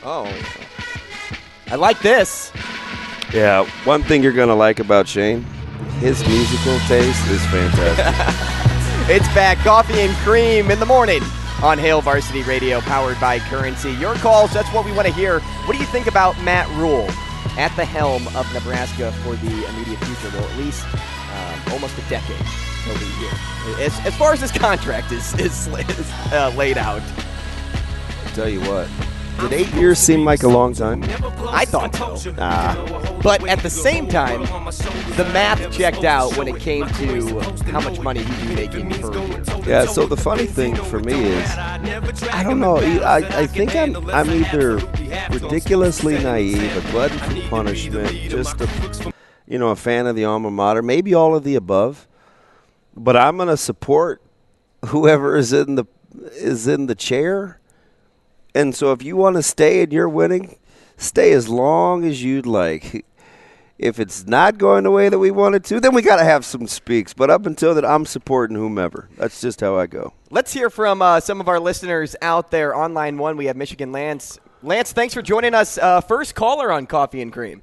Oh. 0.05 0.33
I 1.67 1.75
like 1.75 1.99
this. 2.03 2.53
Yeah, 3.33 3.69
one 3.83 4.05
thing 4.05 4.23
you're 4.23 4.33
going 4.33 4.47
to 4.47 4.55
like 4.55 4.79
about 4.79 5.09
Shane, 5.09 5.43
his 5.99 6.25
musical 6.29 6.79
taste 6.87 7.27
is 7.29 7.45
fantastic. 7.47 8.51
It's 9.13 9.27
back, 9.35 9.59
coffee 9.59 10.01
and 10.01 10.15
cream 10.19 10.71
in 10.71 10.79
the 10.79 10.87
morning 10.87 11.21
on 11.63 11.79
Hail 11.79 12.01
Varsity 12.01 12.43
Radio, 12.45 12.81
powered 12.81 13.21
by 13.21 13.41
Currency. 13.41 13.91
Your 13.95 14.15
calls, 14.15 14.53
that's 14.53 14.73
what 14.73 14.87
we 14.87 14.93
want 14.93 15.09
to 15.09 15.13
hear. 15.13 15.41
What 15.41 15.73
do 15.73 15.79
you 15.79 15.87
think 15.87 16.07
about 16.07 16.41
Matt 16.43 16.69
Rhule 16.79 17.11
at 17.59 17.75
the 17.75 17.85
helm 17.85 18.29
of 18.37 18.51
Nebraska 18.55 19.11
for 19.25 19.35
the 19.35 19.69
immediate 19.69 19.99
future? 19.99 20.31
Well, 20.33 20.49
at 20.49 20.57
least 20.57 20.87
almost 21.73 21.97
a 21.99 22.03
decade 22.09 22.37
he'll 22.85 22.99
be 22.99 23.05
here. 23.05 23.85
As, 23.87 24.07
as 24.07 24.17
far 24.17 24.33
as 24.33 24.41
his 24.41 24.53
contract 24.53 25.13
is, 25.13 25.33
is, 25.39 25.67
is 25.69 26.11
uh, 26.33 26.53
laid 26.57 26.77
out, 26.79 27.03
tell 28.35 28.49
you 28.49 28.61
what, 28.61 28.89
did 29.41 29.53
eight 29.53 29.73
years 29.75 29.99
seem 29.99 30.25
like 30.25 30.43
a 30.43 30.49
long 30.49 30.75
time? 30.75 31.03
I 31.49 31.65
thought 31.65 31.95
so. 31.95 32.35
Ah, 32.39 33.19
But 33.23 33.47
at 33.49 33.61
the 33.61 33.71
same 33.71 34.07
time, 34.07 34.43
the 35.17 35.29
math 35.33 35.73
checked 35.73 36.05
out 36.05 36.37
when 36.37 36.47
it 36.47 36.61
came 36.61 36.87
to 36.87 37.41
how 37.71 37.81
much 37.81 38.01
money 38.01 38.23
he'd 38.23 38.49
be 38.49 38.55
making 38.55 38.91
per 38.91 39.13
year. 39.13 39.43
yeah. 39.67 39.87
So 39.87 40.07
the 40.07 40.17
funny 40.17 40.47
thing 40.47 40.77
for 40.77 41.01
me 41.01 41.15
is, 41.15 41.51
I 41.51 42.43
don't 42.45 42.61
know. 42.61 42.77
I, 42.77 43.17
I 43.43 43.47
think 43.47 43.75
I'm 43.75 44.09
I'm 44.11 44.31
either 44.31 44.77
ridiculously 45.31 46.23
naive, 46.23 46.77
a 46.77 46.91
glutton 46.93 47.19
for 47.19 47.49
punishment, 47.49 48.11
just 48.31 48.61
a 48.61 49.13
you 49.47 49.59
know 49.59 49.69
a 49.69 49.77
fan 49.77 50.07
of 50.07 50.17
the 50.17 50.25
alma 50.25 50.51
mater, 50.51 50.83
maybe 50.83 51.15
all 51.15 51.35
of 51.35 51.45
the 51.45 51.55
above. 51.55 52.07
But 52.97 53.17
I'm 53.17 53.37
going 53.37 53.49
to 53.49 53.57
support 53.57 54.23
whoever 54.87 55.37
is 55.37 55.53
in 55.53 55.75
the 55.75 55.85
is 56.15 56.67
in 56.69 56.87
the 56.87 56.95
chair 56.95 57.61
And 58.55 58.75
so 58.75 58.93
if 58.93 59.03
you 59.03 59.17
want 59.17 59.35
to 59.37 59.43
stay 59.43 59.83
and 59.83 59.93
you're 59.93 60.09
winning, 60.09 60.57
stay 60.97 61.33
as 61.33 61.49
long 61.49 62.05
as 62.05 62.23
you'd 62.23 62.47
like. 62.47 63.05
If 63.77 63.99
it's 63.99 64.25
not 64.25 64.57
going 64.57 64.85
the 64.85 64.93
way 64.93 65.09
that 65.09 65.19
we 65.19 65.33
wanted 65.33 65.65
to, 65.65 65.81
then 65.81 65.95
we 65.95 66.01
got 66.01 66.19
to 66.19 66.25
have 66.25 66.45
some 66.45 66.69
speaks. 66.69 67.13
But 67.13 67.29
up 67.29 67.45
until 67.45 67.75
that, 67.75 67.85
I'm 67.85 68.07
supporting 68.07 68.57
whomever. 68.57 69.09
That's 69.19 69.41
just 69.41 69.61
how 69.61 69.77
I 69.77 69.87
go. 69.87 70.13
Let's 70.31 70.53
hear 70.53 70.71
from 70.71 71.03
uh, 71.03 71.19
some 71.19 71.41
of 71.41 71.49
our 71.49 71.59
listeners 71.59 72.15
out 72.23 72.53
there 72.53 72.73
on 72.73 72.95
line 72.95 73.19
one. 73.19 73.37
We 73.37 73.47
have 73.47 73.57
Michigan 73.57 73.91
Lance. 73.91 74.39
Lance, 74.63 74.93
thanks 74.93 75.13
for 75.13 75.23
joining 75.23 75.55
us. 75.55 75.77
Uh, 75.77 76.01
first 76.01 76.37
caller 76.37 76.71
on 76.71 76.87
Coffee 76.87 77.21
and 77.21 77.33
Cream. 77.33 77.63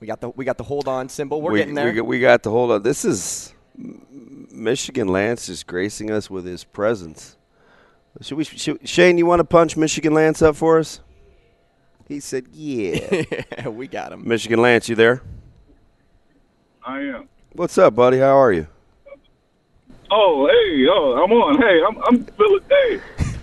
We 0.00 0.06
got 0.06 0.20
the 0.20 0.30
we 0.30 0.44
got 0.44 0.58
the 0.58 0.64
hold 0.64 0.86
on 0.86 1.08
symbol. 1.08 1.42
We're 1.42 1.52
we, 1.52 1.58
getting 1.58 1.74
there. 1.74 1.92
We, 1.92 2.00
we 2.00 2.20
got 2.20 2.42
the 2.42 2.50
hold 2.50 2.70
on. 2.70 2.82
This 2.82 3.04
is 3.04 3.52
Michigan 4.50 5.08
Lance 5.08 5.48
is 5.48 5.62
gracing 5.62 6.10
us 6.10 6.30
with 6.30 6.44
his 6.44 6.64
presence. 6.64 7.36
Should 8.20 8.36
we, 8.36 8.44
should, 8.44 8.88
Shane, 8.88 9.16
you 9.18 9.26
want 9.26 9.40
to 9.40 9.44
punch 9.44 9.76
Michigan 9.76 10.12
Lance 10.12 10.42
up 10.42 10.56
for 10.56 10.78
us? 10.78 11.00
He 12.08 12.20
said, 12.20 12.46
"Yeah." 12.52 13.68
we 13.68 13.86
got 13.86 14.12
him. 14.12 14.26
Michigan 14.26 14.60
Lance, 14.60 14.88
you 14.88 14.94
there? 14.94 15.22
I 16.84 17.00
am. 17.00 17.28
What's 17.52 17.76
up, 17.78 17.94
buddy? 17.94 18.18
How 18.18 18.36
are 18.36 18.52
you? 18.52 18.66
Oh, 20.10 20.46
hey, 20.46 20.86
oh, 20.88 21.22
I'm 21.22 21.32
on. 21.32 21.60
Hey, 21.60 21.82
I'm, 21.86 22.02
I'm 22.04 22.24
feeling. 22.24 22.60
Hey, 22.68 23.00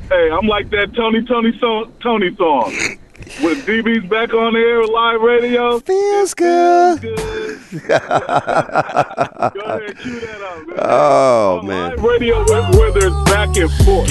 hey, 0.09 0.31
I'm 0.31 0.47
like 0.47 0.69
that 0.71 0.95
Tony, 0.95 1.23
Tony 1.23 1.57
song, 1.59 1.93
Tony 2.01 2.35
song. 2.35 2.97
With 3.43 3.65
DB's 3.65 4.07
back 4.07 4.33
on 4.33 4.53
the 4.53 4.59
air, 4.59 4.85
live 4.85 5.19
radio. 5.19 5.79
Feels 5.81 6.33
good. 6.33 7.01
Feels 7.01 7.19
good. 7.19 7.81
Go 7.87 7.95
ahead, 7.95 9.97
cue 9.97 10.19
that 10.21 10.41
out, 10.41 10.67
man. 10.67 10.77
Oh 10.79 11.59
On 11.59 11.67
man. 11.67 11.89
Live 11.89 12.03
radio 12.03 12.45
where, 12.45 12.63
where 12.71 12.91
there's 12.93 13.11
back 13.25 13.57
and 13.57 13.69
forth. 13.83 14.09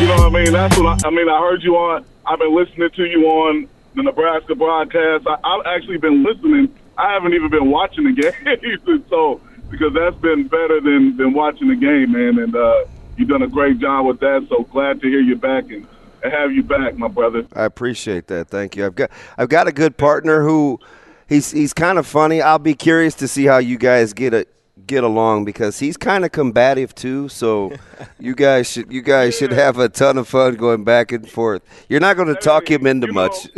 You 0.00 0.08
know 0.08 0.16
what 0.16 0.34
I 0.34 0.40
mean? 0.44 0.52
That's 0.52 0.76
what 0.76 1.04
I, 1.04 1.08
I 1.08 1.10
mean. 1.12 1.28
I 1.28 1.38
heard 1.38 1.62
you 1.62 1.76
on. 1.76 2.04
I've 2.26 2.40
been 2.40 2.56
listening 2.56 2.90
to 2.90 3.04
you 3.04 3.26
on 3.26 3.68
the 3.94 4.02
Nebraska 4.02 4.56
broadcast. 4.56 5.28
I, 5.28 5.36
I've 5.44 5.64
actually 5.66 5.98
been 5.98 6.24
listening. 6.24 6.74
I 6.98 7.12
haven't 7.12 7.34
even 7.34 7.50
been 7.50 7.70
watching 7.70 8.02
the 8.02 8.12
games, 8.20 8.80
and 8.88 9.04
so 9.08 9.40
because 9.70 9.92
that's 9.94 10.16
been 10.16 10.48
better 10.48 10.80
than 10.80 11.16
than 11.16 11.32
watching 11.34 11.68
the 11.68 11.76
game, 11.76 12.10
man. 12.12 12.40
And 12.42 12.56
uh, 12.56 12.84
you've 13.16 13.28
done 13.28 13.42
a 13.42 13.48
great 13.48 13.78
job 13.78 14.06
with 14.06 14.18
that. 14.20 14.44
So 14.48 14.64
glad 14.64 15.00
to 15.02 15.08
hear 15.08 15.20
you 15.20 15.36
back 15.36 15.70
and, 15.70 15.86
and 16.26 16.34
have 16.34 16.52
you 16.52 16.62
back, 16.62 16.96
my 16.96 17.08
brother. 17.08 17.46
I 17.54 17.64
appreciate 17.64 18.26
that. 18.28 18.48
Thank 18.48 18.76
you. 18.76 18.84
I've 18.86 18.94
got 18.94 19.10
I've 19.38 19.48
got 19.48 19.68
a 19.68 19.72
good 19.72 19.96
partner 19.96 20.42
who 20.42 20.78
he's 21.28 21.50
he's 21.50 21.72
kind 21.72 21.98
of 21.98 22.06
funny. 22.06 22.42
I'll 22.42 22.58
be 22.58 22.74
curious 22.74 23.14
to 23.16 23.28
see 23.28 23.44
how 23.46 23.58
you 23.58 23.78
guys 23.78 24.12
get 24.12 24.34
it 24.34 24.48
get 24.86 25.02
along 25.02 25.44
because 25.44 25.78
he's 25.78 25.96
kind 25.96 26.24
of 26.24 26.32
combative 26.32 26.94
too. 26.94 27.28
So 27.28 27.72
you 28.20 28.34
guys 28.34 28.70
should 28.70 28.92
you 28.92 29.02
guys 29.02 29.36
should 29.36 29.52
have 29.52 29.78
a 29.78 29.88
ton 29.88 30.18
of 30.18 30.28
fun 30.28 30.56
going 30.56 30.84
back 30.84 31.12
and 31.12 31.28
forth. 31.28 31.62
You're 31.88 32.00
not 32.00 32.16
going 32.16 32.28
to 32.28 32.40
talk 32.40 32.70
him 32.70 32.86
into 32.86 33.06
you 33.06 33.12
know- 33.12 33.22
much. 33.28 33.48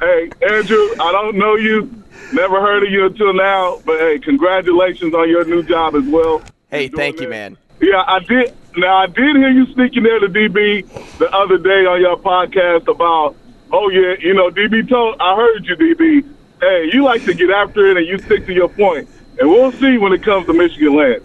Hey, 0.00 0.28
Andrew, 0.50 0.88
I 1.00 1.12
don't 1.12 1.36
know 1.36 1.54
you. 1.54 2.02
Never 2.32 2.60
heard 2.60 2.82
of 2.82 2.90
you 2.90 3.06
until 3.06 3.32
now, 3.32 3.80
but 3.86 4.00
hey, 4.00 4.18
congratulations 4.18 5.14
on 5.14 5.28
your 5.28 5.44
new 5.44 5.62
job 5.62 5.94
as 5.94 6.02
well. 6.04 6.42
Hey, 6.68 6.86
You're 6.88 6.96
thank 6.96 7.20
you, 7.20 7.26
that. 7.26 7.30
man. 7.30 7.56
Yeah, 7.80 8.02
I 8.04 8.18
did. 8.18 8.54
Now 8.76 8.96
I 8.98 9.06
did 9.06 9.36
hear 9.36 9.50
you 9.50 9.66
speaking 9.72 10.02
there 10.02 10.18
to 10.18 10.28
DB 10.28 10.86
the 11.18 11.30
other 11.32 11.58
day 11.58 11.86
on 11.86 12.00
your 12.00 12.16
podcast 12.16 12.88
about, 12.88 13.36
oh 13.72 13.88
yeah, 13.90 14.14
you 14.20 14.34
know, 14.34 14.50
DB 14.50 14.88
told. 14.88 15.16
I 15.20 15.36
heard 15.36 15.64
you, 15.66 15.76
DB. 15.76 16.28
Hey, 16.60 16.90
you 16.92 17.04
like 17.04 17.24
to 17.24 17.34
get 17.34 17.50
after 17.50 17.86
it 17.90 17.96
and 17.98 18.06
you 18.06 18.18
stick 18.18 18.46
to 18.46 18.52
your 18.54 18.68
point, 18.68 19.08
and 19.38 19.48
we'll 19.50 19.72
see 19.72 19.98
when 19.98 20.12
it 20.12 20.22
comes 20.22 20.46
to 20.46 20.52
Michigan 20.54 20.96
land. 20.96 21.20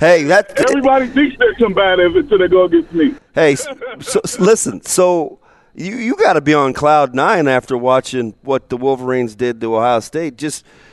hey, 0.00 0.24
that 0.24 0.54
Everybody 0.68 1.08
thinks 1.08 1.36
they're 1.38 1.54
combative 1.54 2.16
until 2.16 2.38
they 2.38 2.48
go 2.48 2.64
against 2.64 2.92
me. 2.92 3.14
Hey, 3.34 3.52
s- 3.52 3.66
so, 4.00 4.20
listen. 4.38 4.82
So 4.82 5.38
you 5.74 5.96
you 5.96 6.16
got 6.16 6.32
to 6.34 6.40
be 6.40 6.54
on 6.54 6.72
cloud 6.72 7.14
nine 7.14 7.46
after 7.48 7.76
watching 7.76 8.34
what 8.42 8.68
the 8.70 8.76
Wolverines 8.76 9.34
did 9.36 9.60
to 9.60 9.76
Ohio 9.76 10.00
State, 10.00 10.36
just 10.36 10.64
m- 10.64 10.66
sh- 10.66 10.66
ma- 10.66 10.87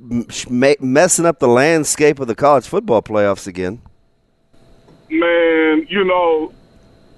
messing 0.00 1.26
up 1.26 1.38
the 1.38 1.48
landscape 1.48 2.20
of 2.20 2.26
the 2.26 2.34
college 2.34 2.66
football 2.66 3.02
playoffs 3.02 3.46
again. 3.46 3.82
Man, 5.10 5.86
you 5.88 6.04
know, 6.04 6.52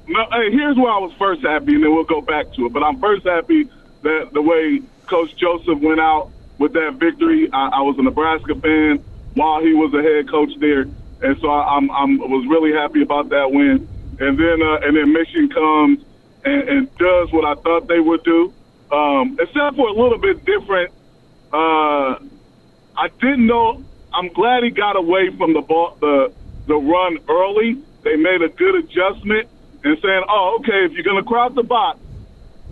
no, 0.06 0.26
hey, 0.32 0.50
here's 0.50 0.76
where 0.76 0.90
I 0.90 0.98
was 0.98 1.12
first 1.18 1.42
happy, 1.42 1.74
and 1.74 1.84
then 1.84 1.94
we'll 1.94 2.04
go 2.04 2.20
back 2.20 2.52
to 2.54 2.66
it. 2.66 2.72
But 2.72 2.82
I'm 2.82 2.98
first 3.00 3.24
happy 3.24 3.68
that 4.02 4.30
the 4.32 4.42
way 4.42 4.80
Coach 5.06 5.36
Joseph 5.36 5.78
went 5.80 6.00
out 6.00 6.30
with 6.58 6.72
that 6.72 6.94
victory. 6.94 7.50
I, 7.52 7.68
I 7.68 7.80
was 7.82 7.96
a 7.98 8.02
Nebraska 8.02 8.54
fan 8.54 9.04
while 9.34 9.60
he 9.60 9.72
was 9.72 9.92
a 9.94 10.02
head 10.02 10.28
coach 10.28 10.50
there, 10.58 10.82
and 11.22 11.40
so 11.40 11.48
I, 11.48 11.76
I'm, 11.76 11.90
I'm 11.90 12.18
was 12.18 12.46
really 12.48 12.72
happy 12.72 13.02
about 13.02 13.28
that 13.30 13.50
win. 13.50 13.88
And 14.20 14.38
then 14.38 14.62
uh, 14.62 14.80
and 14.82 14.96
then 14.96 15.12
Michigan 15.12 15.48
comes 15.48 16.04
and, 16.44 16.68
and 16.68 16.96
does 16.98 17.32
what 17.32 17.44
I 17.44 17.54
thought 17.60 17.88
they 17.88 18.00
would 18.00 18.22
do, 18.24 18.52
um, 18.92 19.36
except 19.40 19.76
for 19.76 19.88
a 19.88 19.92
little 19.92 20.18
bit 20.18 20.44
different. 20.44 20.92
Uh, 21.52 22.18
I 23.00 23.08
didn't 23.08 23.46
know. 23.46 23.82
I'm 24.12 24.28
glad 24.28 24.62
he 24.62 24.68
got 24.70 24.94
away 24.96 25.30
from 25.38 25.54
the 25.54 25.62
ball, 25.62 25.96
the 26.00 26.30
the 26.66 26.76
run 26.76 27.18
early. 27.30 27.78
They 28.02 28.16
made 28.16 28.42
a 28.42 28.50
good 28.50 28.74
adjustment 28.74 29.48
and 29.82 29.96
saying, 30.02 30.22
"Oh, 30.28 30.58
okay, 30.60 30.84
if 30.84 30.92
you're 30.92 31.02
going 31.02 31.22
to 31.22 31.26
crowd 31.26 31.54
the 31.54 31.62
box, 31.62 31.98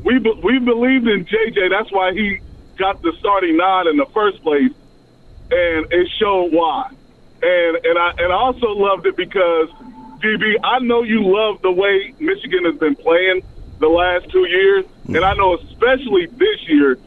we 0.04 0.18
be, 0.18 0.30
we 0.44 0.58
believed 0.58 1.08
in 1.08 1.24
JJ. 1.24 1.70
That's 1.70 1.90
why 1.90 2.12
he 2.12 2.40
got 2.76 3.00
the 3.00 3.14
starting 3.18 3.56
nod 3.56 3.86
in 3.86 3.96
the 3.96 4.04
first 4.12 4.42
place, 4.42 4.72
and 5.50 5.86
it 5.90 6.08
showed 6.20 6.52
why. 6.52 6.90
And 7.40 7.76
and 7.86 7.98
I 7.98 8.10
and 8.18 8.30
I 8.30 8.36
also 8.36 8.68
loved 8.68 9.06
it 9.06 9.16
because 9.16 9.70
DB, 10.20 10.56
I 10.62 10.80
know 10.80 11.04
you 11.04 11.24
love 11.24 11.62
the 11.62 11.72
way 11.72 12.12
Michigan 12.18 12.66
has 12.66 12.76
been 12.76 12.96
playing 12.96 13.40
the 13.80 13.88
last 13.88 14.30
two 14.30 14.46
years, 14.46 14.84
and 15.06 15.24
I 15.24 15.32
know 15.34 15.56
especially 15.56 16.26
this 16.26 16.68
year, 16.68 16.98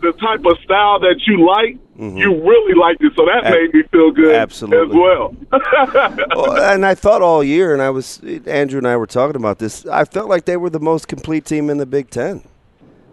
the 0.00 0.12
type 0.12 0.40
of 0.46 0.58
style 0.64 1.00
that 1.00 1.20
you 1.26 1.46
like, 1.46 1.76
you 2.02 2.34
really 2.42 2.74
liked 2.74 3.02
it. 3.02 3.12
So 3.16 3.24
that 3.26 3.44
Ab- 3.44 3.52
made 3.54 3.74
me 3.74 3.82
feel 3.92 4.10
good 4.10 4.34
absolutely. 4.34 4.96
as 4.96 5.00
well. 5.02 5.36
Well, 6.34 6.56
and 6.72 6.84
I 6.84 6.94
thought 6.94 7.22
all 7.22 7.44
year, 7.44 7.72
and 7.72 7.80
I 7.82 7.90
was 7.90 8.20
Andrew 8.46 8.78
and 8.78 8.86
I 8.88 8.96
were 8.96 9.06
talking 9.06 9.36
about 9.36 9.58
this. 9.58 9.86
I 9.86 10.04
felt 10.04 10.28
like 10.28 10.44
they 10.44 10.56
were 10.56 10.70
the 10.70 10.80
most 10.80 11.08
complete 11.08 11.44
team 11.44 11.70
in 11.70 11.78
the 11.78 11.86
Big 11.86 12.10
Ten, 12.10 12.42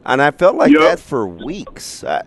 and 0.06 0.22
I 0.22 0.32
felt 0.32 0.56
like 0.56 0.72
Yep. 0.72 0.82
that 0.82 1.00
for 1.00 1.28
weeks. 1.28 2.04
I, 2.04 2.24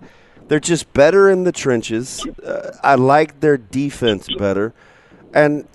they're 0.48 0.60
just 0.60 0.92
better 0.92 1.30
in 1.30 1.44
the 1.44 1.52
trenches. 1.52 2.24
Uh, 2.44 2.76
I 2.84 2.94
like 2.96 3.40
their 3.40 3.56
defense 3.56 4.28
better, 4.38 4.72
and 5.34 5.66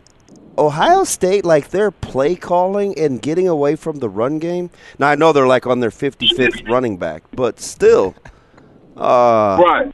Ohio 0.58 1.04
State, 1.04 1.46
like 1.46 1.70
their 1.70 1.92
play 1.92 2.36
calling 2.36 2.98
and 2.98 3.22
getting 3.22 3.48
away 3.48 3.76
from 3.76 4.00
the 4.00 4.10
run 4.10 4.40
game. 4.40 4.70
Now 5.00 5.10
I 5.10 5.16
know 5.16 5.32
they're 5.34 5.48
like 5.48 5.66
on 5.68 5.80
their 5.82 5.90
55th 5.92 6.68
running 6.70 6.98
back, 6.98 7.24
but 7.34 7.60
still, 7.60 8.16
uh, 8.96 9.62
right. 9.64 9.92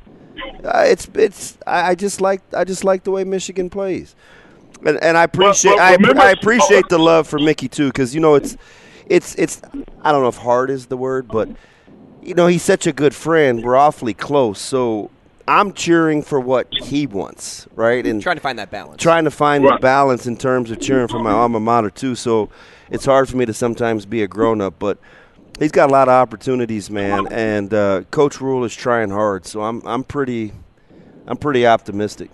Uh, 0.64 0.84
it's 0.88 1.08
it's. 1.16 1.58
I, 1.68 1.92
I 1.92 1.96
just 1.96 2.22
like 2.22 2.42
I 2.54 2.64
just 2.64 2.84
like 2.84 3.04
the 3.04 3.12
way 3.12 3.24
Michigan 3.24 3.70
plays, 3.70 4.16
and 4.86 5.02
and 5.04 5.18
I 5.18 5.24
appreciate 5.24 5.72
but 5.74 5.80
I, 5.82 5.94
remember- 5.96 6.22
I 6.22 6.32
appreciate 6.32 6.88
the 6.90 7.00
love 7.00 7.28
for 7.28 7.40
Mickey 7.40 7.68
too 7.68 7.88
because 7.88 8.14
you 8.16 8.22
know 8.22 8.36
it's 8.36 8.58
it's 9.08 9.36
it's 9.36 9.62
I 10.02 10.12
don't 10.12 10.22
know 10.22 10.28
if 10.30 10.38
hard 10.38 10.70
is 10.70 10.88
the 10.88 10.98
word, 10.98 11.28
but 11.28 11.50
you 12.22 12.34
know 12.34 12.48
he's 12.48 12.64
such 12.64 12.88
a 12.88 12.94
good 12.94 13.14
friend. 13.14 13.64
We're 13.64 13.76
awfully 13.76 14.14
close, 14.14 14.60
so 14.60 15.12
I'm 15.48 15.74
cheering 15.74 16.22
for 16.24 16.40
what 16.40 16.68
he 16.72 17.06
wants, 17.06 17.68
right? 17.76 18.06
And 18.06 18.22
Trying 18.22 18.38
to 18.38 18.42
find 18.42 18.58
that 18.60 18.72
balance. 18.72 19.02
trying 19.02 19.26
to 19.26 19.32
find 19.32 19.66
the 19.66 19.78
balance 19.82 20.26
in 20.26 20.38
terms 20.38 20.72
of 20.72 20.80
cheering 20.80 21.08
for 21.10 21.20
my 21.20 21.32
alma 21.32 21.60
mater 21.60 21.90
too. 21.90 22.16
So 22.16 22.50
it's 22.90 23.06
hard 23.06 23.28
for 23.30 23.36
me 23.38 23.46
to 23.46 23.54
sometimes 23.54 24.06
be 24.06 24.24
a 24.24 24.28
grown 24.28 24.62
up, 24.62 24.76
but 24.80 24.98
he's 25.60 25.72
got 25.72 25.90
a 25.90 25.94
lot 25.94 26.08
of 26.08 26.14
opportunities, 26.14 26.90
man. 26.90 27.28
And 27.32 27.74
uh, 27.74 28.04
Coach 28.12 28.42
Rhule 28.42 28.64
is 28.64 28.76
trying 28.76 29.10
hard, 29.10 29.46
so 29.46 29.62
I'm 29.62 29.82
I'm 29.86 30.04
pretty 30.04 30.54
I'm 31.28 31.38
pretty 31.38 31.66
optimistic. 31.66 32.30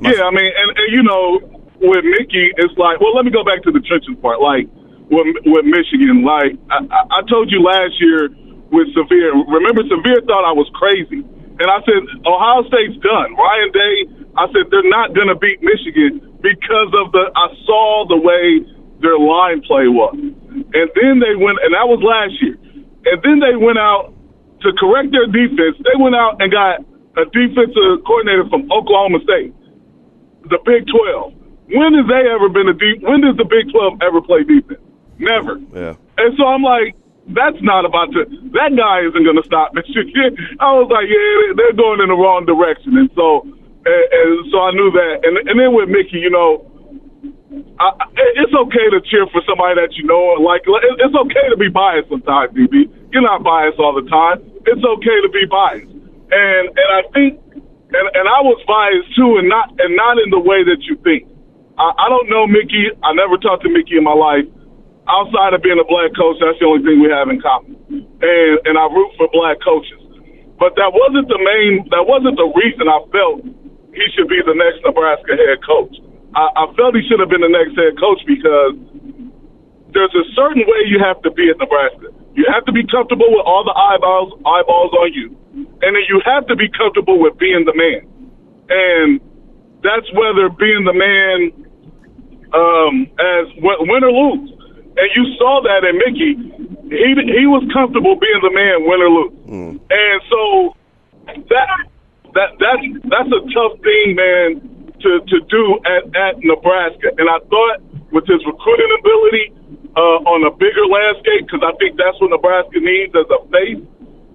Yeah, 0.00 0.24
I 0.24 0.30
mean, 0.32 0.48
and, 0.48 0.70
and 0.72 0.88
you 0.96 1.02
know, 1.02 1.60
with 1.80 2.04
Mickey, 2.04 2.48
it's 2.56 2.72
like, 2.78 3.00
well, 3.00 3.14
let 3.14 3.24
me 3.24 3.30
go 3.30 3.44
back 3.44 3.62
to 3.64 3.70
the 3.70 3.80
trenches 3.80 4.16
part. 4.22 4.40
Like 4.40 4.64
with, 5.12 5.26
with 5.44 5.64
Michigan, 5.66 6.24
like 6.24 6.56
I, 6.70 6.80
I 6.88 7.00
I 7.18 7.28
told 7.28 7.50
you 7.50 7.60
last 7.60 8.00
year 8.00 8.28
with 8.72 8.88
Severe. 8.96 9.36
Remember, 9.36 9.82
Severe 9.84 10.24
thought 10.24 10.46
I 10.48 10.56
was 10.56 10.70
crazy, 10.72 11.20
and 11.20 11.66
I 11.68 11.84
said 11.84 12.00
Ohio 12.24 12.64
State's 12.72 12.96
done. 13.04 13.36
Ryan 13.36 13.70
Day, 13.72 13.94
I 14.40 14.46
said 14.54 14.72
they're 14.72 14.88
not 14.88 15.12
going 15.12 15.28
to 15.28 15.36
beat 15.36 15.60
Michigan 15.60 16.24
because 16.40 16.90
of 16.96 17.12
the. 17.12 17.28
I 17.36 17.52
saw 17.68 18.08
the 18.08 18.16
way 18.16 18.64
their 19.00 19.18
line 19.18 19.60
play 19.64 19.88
was, 19.88 20.14
and 20.16 20.88
then 20.94 21.20
they 21.20 21.34
went, 21.36 21.58
and 21.64 21.72
that 21.74 21.88
was 21.88 22.00
last 22.04 22.36
year, 22.40 22.56
and 23.08 23.18
then 23.24 23.40
they 23.40 23.56
went 23.56 23.78
out 23.78 24.12
to 24.60 24.72
correct 24.76 25.12
their 25.12 25.26
defense. 25.26 25.80
They 25.80 25.96
went 25.96 26.14
out 26.14 26.36
and 26.40 26.52
got 26.52 26.84
a 27.16 27.24
defensive 27.32 28.04
coordinator 28.04 28.48
from 28.48 28.70
Oklahoma 28.70 29.18
State 29.24 29.56
the 30.48 30.58
Big 30.64 30.86
Twelve. 30.88 31.34
When 31.70 31.94
has 31.94 32.06
they 32.08 32.24
ever 32.26 32.48
been 32.48 32.68
a 32.68 32.74
deep? 32.74 33.02
When 33.04 33.20
does 33.20 33.36
the 33.36 33.44
Big 33.44 33.68
Twelve 33.70 34.00
ever 34.00 34.20
play 34.20 34.42
defense? 34.42 34.80
Never. 35.18 35.60
Yeah. 35.72 35.94
And 36.16 36.32
so 36.36 36.48
I'm 36.48 36.64
like, 36.64 36.96
that's 37.30 37.60
not 37.60 37.84
about 37.84 38.10
to. 38.16 38.24
That 38.56 38.74
guy 38.74 39.04
isn't 39.06 39.22
going 39.22 39.38
to 39.38 39.46
stop 39.46 39.76
Michigan. 39.76 40.34
I 40.60 40.72
was 40.74 40.88
like, 40.88 41.06
yeah, 41.06 41.54
they're 41.54 41.76
going 41.76 42.00
in 42.00 42.08
the 42.08 42.18
wrong 42.18 42.48
direction. 42.48 42.96
And 42.96 43.10
so 43.14 43.44
and, 43.84 44.04
and 44.10 44.30
so 44.50 44.56
I 44.64 44.70
knew 44.72 44.90
that. 44.90 45.22
And 45.22 45.36
and 45.46 45.56
then 45.60 45.70
with 45.76 45.88
Mickey, 45.88 46.18
you 46.18 46.32
know, 46.32 46.66
I, 47.50 47.90
it's 48.38 48.54
okay 48.54 48.86
to 48.94 49.02
cheer 49.10 49.26
for 49.34 49.42
somebody 49.42 49.74
that 49.82 49.98
you 49.98 50.06
know. 50.06 50.38
Like 50.38 50.62
it's 50.66 51.16
okay 51.16 51.46
to 51.50 51.58
be 51.58 51.66
biased 51.66 52.06
sometimes, 52.08 52.54
DB. 52.54 52.86
You're 53.10 53.26
not 53.26 53.42
biased 53.42 53.78
all 53.82 53.94
the 53.96 54.06
time. 54.06 54.38
It's 54.70 54.84
okay 54.84 55.18
to 55.26 55.30
be 55.34 55.44
biased, 55.50 55.90
and 55.90 56.64
and 56.70 56.90
I 56.94 57.02
think, 57.10 57.30
and 57.90 58.06
and 58.14 58.26
I 58.30 58.40
was 58.46 58.60
biased 58.70 59.10
too, 59.18 59.42
and 59.42 59.50
not 59.50 59.74
and 59.82 59.96
not 59.98 60.22
in 60.22 60.30
the 60.30 60.38
way 60.38 60.62
that 60.62 60.86
you 60.86 60.94
think. 61.02 61.26
I, 61.74 61.90
I 61.90 62.06
don't 62.06 62.30
know 62.30 62.46
Mickey. 62.46 62.94
I 63.02 63.12
never 63.18 63.34
talked 63.34 63.66
to 63.66 63.70
Mickey 63.72 63.98
in 63.98 64.04
my 64.06 64.14
life. 64.14 64.46
Outside 65.10 65.58
of 65.58 65.62
being 65.66 65.80
a 65.80 65.88
black 65.90 66.14
coach, 66.14 66.38
that's 66.38 66.60
the 66.62 66.70
only 66.70 66.86
thing 66.86 67.02
we 67.02 67.10
have 67.10 67.26
in 67.34 67.42
common, 67.42 67.74
and 67.90 68.52
and 68.62 68.74
I 68.78 68.86
root 68.94 69.10
for 69.18 69.26
black 69.34 69.58
coaches. 69.58 69.98
But 70.62 70.78
that 70.78 70.94
wasn't 70.94 71.26
the 71.26 71.40
main. 71.42 71.88
That 71.90 72.06
wasn't 72.06 72.38
the 72.38 72.46
reason 72.54 72.86
I 72.86 73.02
felt 73.10 73.42
he 73.90 74.04
should 74.14 74.30
be 74.30 74.38
the 74.46 74.54
next 74.54 74.86
Nebraska 74.86 75.34
head 75.34 75.58
coach. 75.66 75.98
I, 76.34 76.46
I 76.54 76.64
felt 76.76 76.94
he 76.94 77.02
should 77.08 77.18
have 77.18 77.28
been 77.28 77.42
the 77.42 77.50
next 77.50 77.74
head 77.74 77.98
coach 77.98 78.22
because 78.26 78.78
there's 79.92 80.14
a 80.14 80.26
certain 80.34 80.62
way 80.62 80.86
you 80.86 81.02
have 81.02 81.20
to 81.22 81.30
be 81.30 81.50
at 81.50 81.58
Nebraska. 81.58 82.14
You 82.34 82.46
have 82.52 82.64
to 82.66 82.72
be 82.72 82.86
comfortable 82.86 83.26
with 83.26 83.42
all 83.44 83.64
the 83.66 83.74
eyeballs 83.74 84.32
eyeballs 84.46 84.92
on 84.94 85.12
you, 85.12 85.34
and 85.82 85.90
then 85.96 86.04
you 86.06 86.22
have 86.24 86.46
to 86.46 86.54
be 86.54 86.70
comfortable 86.70 87.18
with 87.18 87.36
being 87.38 87.66
the 87.66 87.74
man. 87.74 88.06
And 88.70 89.20
that's 89.82 90.06
whether 90.14 90.48
being 90.54 90.86
the 90.86 90.94
man 90.94 91.50
um, 92.54 93.10
as 93.18 93.50
win 93.58 94.04
or 94.04 94.14
lose. 94.14 94.50
And 94.94 95.08
you 95.16 95.34
saw 95.38 95.62
that 95.66 95.82
in 95.82 95.98
Mickey. 95.98 96.32
He 96.90 97.10
he 97.34 97.46
was 97.50 97.66
comfortable 97.74 98.14
being 98.14 98.42
the 98.42 98.54
man, 98.54 98.86
win 98.86 99.00
or 99.02 99.10
lose. 99.10 99.34
Mm. 99.50 99.74
And 99.90 100.18
so 100.30 100.40
that 101.26 101.66
that 102.34 102.50
that's 102.62 102.84
that's 103.10 103.30
a 103.30 103.42
tough 103.50 103.74
thing, 103.82 104.14
man, 104.14 104.79
to 105.02 105.20
to 105.20 105.36
do 105.48 105.62
at 105.84 106.08
at 106.14 106.34
Nebraska. 106.40 107.12
And 107.18 107.28
I 107.28 107.38
thought 107.48 107.82
with 108.12 108.26
his 108.26 108.42
recruiting 108.46 108.92
ability 109.00 109.46
uh, 109.96 110.18
on 110.26 110.46
a 110.46 110.52
bigger 110.54 110.86
landscape, 110.86 111.46
because 111.46 111.62
I 111.62 111.72
think 111.78 111.96
that's 111.96 112.18
what 112.20 112.30
Nebraska 112.30 112.78
needs 112.80 113.14
as 113.14 113.26
a 113.30 113.40
face. 113.50 113.82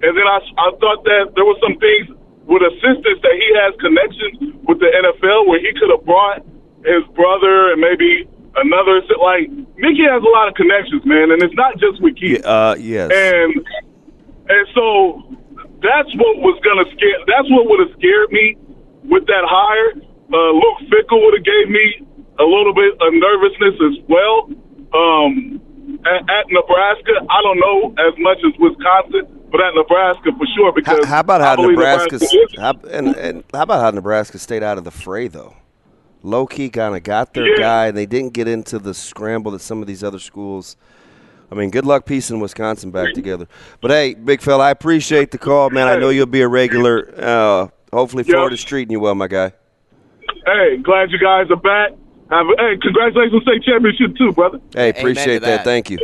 And 0.04 0.12
then 0.14 0.28
I 0.28 0.40
I 0.58 0.70
thought 0.80 1.04
that 1.06 1.34
there 1.36 1.46
were 1.46 1.60
some 1.62 1.78
things 1.80 2.12
with 2.46 2.62
assistance 2.62 3.20
that 3.26 3.36
he 3.36 3.48
has 3.58 3.74
connections 3.82 4.56
with 4.70 4.80
the 4.80 4.90
NFL 4.90 5.48
where 5.50 5.60
he 5.60 5.74
could 5.74 5.90
have 5.90 6.06
brought 6.06 6.46
his 6.86 7.02
brother 7.18 7.74
and 7.74 7.82
maybe 7.82 8.30
another 8.56 9.02
like 9.20 9.50
Mickey 9.76 10.06
has 10.06 10.22
a 10.22 10.32
lot 10.32 10.48
of 10.48 10.56
connections, 10.56 11.04
man, 11.06 11.32
and 11.32 11.42
it's 11.42 11.56
not 11.56 11.78
just 11.78 12.02
with 12.02 12.16
Keith. 12.16 12.46
Uh, 12.46 12.76
yes. 12.80 13.12
And 13.12 13.66
and 14.48 14.66
so 14.74 15.24
that's 15.82 16.12
what 16.16 16.38
was 16.40 16.58
gonna 16.64 16.86
scare. 16.94 17.20
That's 17.28 17.50
what 17.50 17.68
would 17.68 17.82
have 17.82 17.94
scared 17.98 18.32
me 18.32 18.58
with 19.04 19.26
that 19.28 19.44
hire. 19.46 20.02
Uh, 20.32 20.52
Luke 20.52 20.80
Fickell 20.90 21.22
would 21.24 21.36
have 21.36 21.46
gave 21.46 21.70
me 21.70 22.08
a 22.40 22.44
little 22.44 22.74
bit 22.74 22.94
of 23.00 23.14
nervousness 23.14 23.76
as 23.82 23.96
well. 24.08 24.50
Um, 24.94 25.62
at, 26.06 26.22
at 26.30 26.46
Nebraska, 26.50 27.14
I 27.30 27.42
don't 27.42 27.60
know 27.60 27.94
as 28.00 28.14
much 28.20 28.38
as 28.46 28.54
Wisconsin, 28.60 29.42
but 29.52 29.62
at 29.62 29.74
Nebraska 29.76 30.32
for 30.38 30.48
sure. 30.56 30.72
Because 30.74 31.06
how, 31.06 31.16
how 31.16 31.20
about 31.20 31.42
how 31.42 31.56
Nebraska, 31.56 32.18
Nebraska 32.20 32.62
how, 32.62 32.74
and, 32.90 33.16
and 33.16 33.44
how 33.54 33.64
about 33.64 33.82
how 33.82 33.92
Nebraska 33.92 34.40
stayed 34.40 34.64
out 34.64 34.78
of 34.78 34.84
the 34.84 34.92
fray 34.92 35.28
though? 35.28 35.56
Low 36.24 36.48
key 36.48 36.70
kind 36.70 36.96
of 36.96 37.04
got 37.04 37.36
their 37.36 37.48
yeah. 37.48 37.58
guy, 37.58 37.88
and 37.88 37.98
they 37.98 38.08
didn't 38.08 38.34
get 38.34 38.48
into 38.48 38.80
the 38.80 38.96
scramble 38.96 39.52
that 39.52 39.62
some 39.62 39.82
of 39.82 39.88
these 39.88 40.04
other 40.04 40.18
schools 40.18 40.76
I 41.52 41.56
mean, 41.56 41.70
good 41.70 41.86
luck 41.86 42.06
piecing 42.06 42.40
Wisconsin 42.40 42.92
back 42.92 43.14
together. 43.14 43.48
But 43.82 43.92
hey, 43.92 44.14
big 44.14 44.42
fella, 44.42 44.66
I 44.66 44.72
appreciate 44.72 45.32
the 45.32 45.38
call, 45.38 45.70
man. 45.70 45.88
I 45.88 45.96
know 45.98 46.10
you'll 46.10 46.26
be 46.26 46.42
a 46.42 46.48
regular. 46.48 47.14
Uh, 47.18 47.68
hopefully, 47.94 48.24
Florida's 48.24 48.62
yep. 48.62 48.68
treating 48.68 48.92
you 48.92 49.00
well, 49.00 49.16
my 49.16 49.28
guy. 49.28 49.54
Hey, 50.46 50.78
glad 50.78 51.12
you 51.12 51.20
guys 51.20 51.50
are 51.50 51.56
back. 51.56 51.92
Have 52.30 52.48
a, 52.48 52.54
hey, 52.58 52.78
congratulations 52.82 53.34
on 53.36 53.42
state 53.42 53.64
championship 53.64 54.16
too, 54.18 54.32
brother. 54.32 54.60
Hey, 54.74 54.90
appreciate 54.90 55.40
that. 55.40 55.58
that. 55.58 55.64
Thank 55.64 55.90
you. 55.90 56.00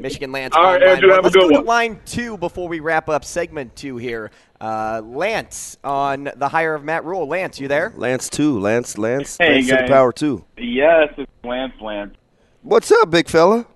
Michigan 0.00 0.32
Lance. 0.32 0.54
All 0.56 0.62
right, 0.64 0.82
Andrew, 0.82 1.10
have 1.10 1.24
Let's 1.24 1.34
a 1.36 1.38
good 1.38 1.50
go 1.50 1.54
one. 1.56 1.62
to 1.64 1.68
line 1.68 2.00
two 2.06 2.36
before 2.38 2.68
we 2.68 2.80
wrap 2.80 3.08
up 3.08 3.24
segment 3.24 3.76
two 3.76 3.96
here. 3.98 4.30
Uh, 4.60 5.02
Lance 5.04 5.76
on 5.84 6.30
the 6.36 6.48
hire 6.48 6.74
of 6.74 6.84
Matt 6.84 7.04
Rhule. 7.04 7.26
Lance, 7.26 7.60
you 7.60 7.68
there? 7.68 7.92
Lance 7.96 8.28
two. 8.28 8.58
Lance. 8.58 8.98
Lance. 8.98 9.36
Hey 9.38 9.54
Lance 9.54 9.68
guys. 9.70 9.78
to 9.78 9.82
the 9.84 9.88
power 9.88 10.12
two. 10.12 10.44
Yes, 10.56 11.12
it's 11.18 11.30
Lance. 11.44 11.74
Lance. 11.80 12.14
What's 12.62 12.90
up, 12.92 13.10
big 13.10 13.28
fella? 13.28 13.66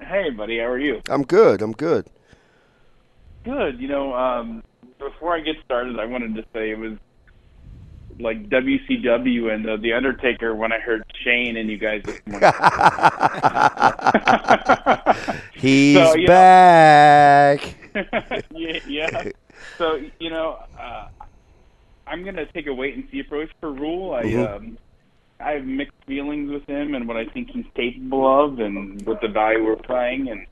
Hey, 0.00 0.30
buddy, 0.30 0.58
how 0.58 0.66
are 0.66 0.78
you? 0.78 1.00
I'm 1.08 1.22
good. 1.24 1.62
I'm 1.62 1.72
good. 1.72 2.06
Good. 3.44 3.80
You 3.80 3.88
know, 3.88 4.14
um, 4.14 4.62
before 4.98 5.36
I 5.36 5.40
get 5.40 5.56
started, 5.64 5.98
I 5.98 6.04
wanted 6.06 6.34
to 6.36 6.44
say 6.52 6.70
it 6.70 6.78
was 6.78 6.92
like 8.18 8.48
WCW 8.48 9.52
and 9.52 9.68
uh, 9.68 9.76
the 9.76 9.92
Undertaker 9.92 10.54
when 10.54 10.72
I 10.72 10.78
heard 10.78 11.04
Shane 11.22 11.56
and 11.56 11.68
you 11.68 11.78
guys 11.78 12.02
this 12.04 12.20
morning. 12.26 12.50
He's 15.54 15.96
so, 15.96 16.26
back. 16.26 17.74
yeah, 18.50 18.78
yeah. 18.86 19.30
So 19.78 20.00
you 20.18 20.30
know, 20.30 20.58
uh, 20.78 21.08
I'm 22.06 22.24
gonna 22.24 22.46
take 22.46 22.66
a 22.66 22.74
wait 22.74 22.94
and 22.94 23.06
see 23.10 23.20
approach 23.20 23.50
for 23.60 23.72
Rhule. 23.72 24.14
I 24.14 24.22
mm-hmm. 24.22 24.56
um, 24.56 24.78
I 25.40 25.52
have 25.52 25.64
mixed 25.64 25.96
feelings 26.06 26.50
with 26.50 26.66
him 26.66 26.94
and 26.94 27.06
what 27.06 27.16
I 27.16 27.26
think 27.26 27.50
he's 27.50 27.66
capable 27.74 28.44
of, 28.44 28.58
and 28.58 29.04
with 29.06 29.20
the 29.20 29.28
value 29.28 29.64
we're 29.64 29.76
playing. 29.76 30.28
And 30.28 30.46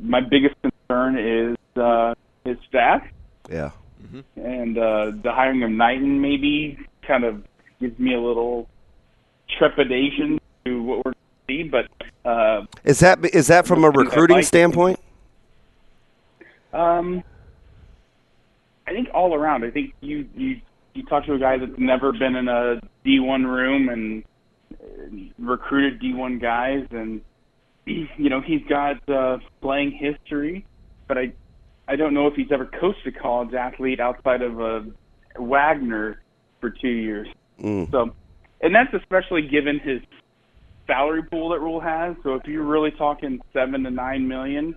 my 0.00 0.20
biggest 0.20 0.54
concern 0.62 1.18
is 1.18 1.56
uh, 1.80 2.14
his 2.44 2.56
staff. 2.68 3.02
Yeah. 3.50 3.70
Mm-hmm. 4.06 4.40
And 4.40 4.78
uh, 4.78 5.12
the 5.22 5.32
hiring 5.32 5.62
of 5.62 5.70
Knighton 5.70 6.20
maybe 6.20 6.78
kind 7.06 7.24
of 7.24 7.42
gives 7.80 7.98
me 7.98 8.14
a 8.14 8.20
little 8.20 8.68
trepidation 9.58 10.38
to 10.64 10.82
what 10.82 10.98
we're 10.98 11.12
going 11.12 11.14
to 11.14 11.52
see. 11.52 11.62
But 11.64 12.28
uh, 12.28 12.66
is 12.84 13.00
that 13.00 13.24
is 13.24 13.46
that 13.48 13.66
from 13.66 13.84
a 13.84 13.90
recruiting 13.90 14.42
standpoint? 14.42 15.00
Um, 16.72 17.22
I 18.86 18.92
think 18.92 19.08
all 19.14 19.34
around. 19.34 19.64
I 19.64 19.70
think 19.70 19.94
you 20.00 20.28
you 20.34 20.60
you 20.94 21.02
talk 21.04 21.26
to 21.26 21.34
a 21.34 21.38
guy 21.38 21.58
that's 21.58 21.78
never 21.78 22.12
been 22.12 22.36
in 22.36 22.48
a 22.48 22.80
D1 23.04 23.44
room 23.46 23.88
and 23.88 25.32
recruited 25.38 26.00
D1 26.00 26.40
guys, 26.40 26.86
and 26.90 27.20
you 27.86 28.30
know 28.30 28.40
he's 28.40 28.62
got 28.68 29.08
uh, 29.08 29.38
playing 29.60 29.92
history, 29.92 30.66
but 31.08 31.18
I 31.18 31.32
I 31.88 31.96
don't 31.96 32.14
know 32.14 32.26
if 32.26 32.34
he's 32.34 32.50
ever 32.50 32.66
coached 32.66 33.06
a 33.06 33.12
college 33.12 33.54
athlete 33.54 34.00
outside 34.00 34.42
of 34.42 34.60
a 34.60 34.64
uh, 34.64 34.82
Wagner 35.38 36.20
for 36.60 36.70
two 36.70 36.88
years. 36.88 37.28
Mm. 37.60 37.90
So, 37.90 38.10
and 38.60 38.74
that's 38.74 38.92
especially 38.94 39.42
given 39.42 39.78
his 39.78 40.00
salary 40.86 41.22
pool 41.22 41.50
that 41.50 41.60
Rhule 41.60 41.80
has. 41.80 42.16
So 42.22 42.34
if 42.34 42.46
you're 42.46 42.64
really 42.64 42.90
talking 42.90 43.40
seven 43.52 43.84
to 43.84 43.90
nine 43.90 44.26
million, 44.26 44.74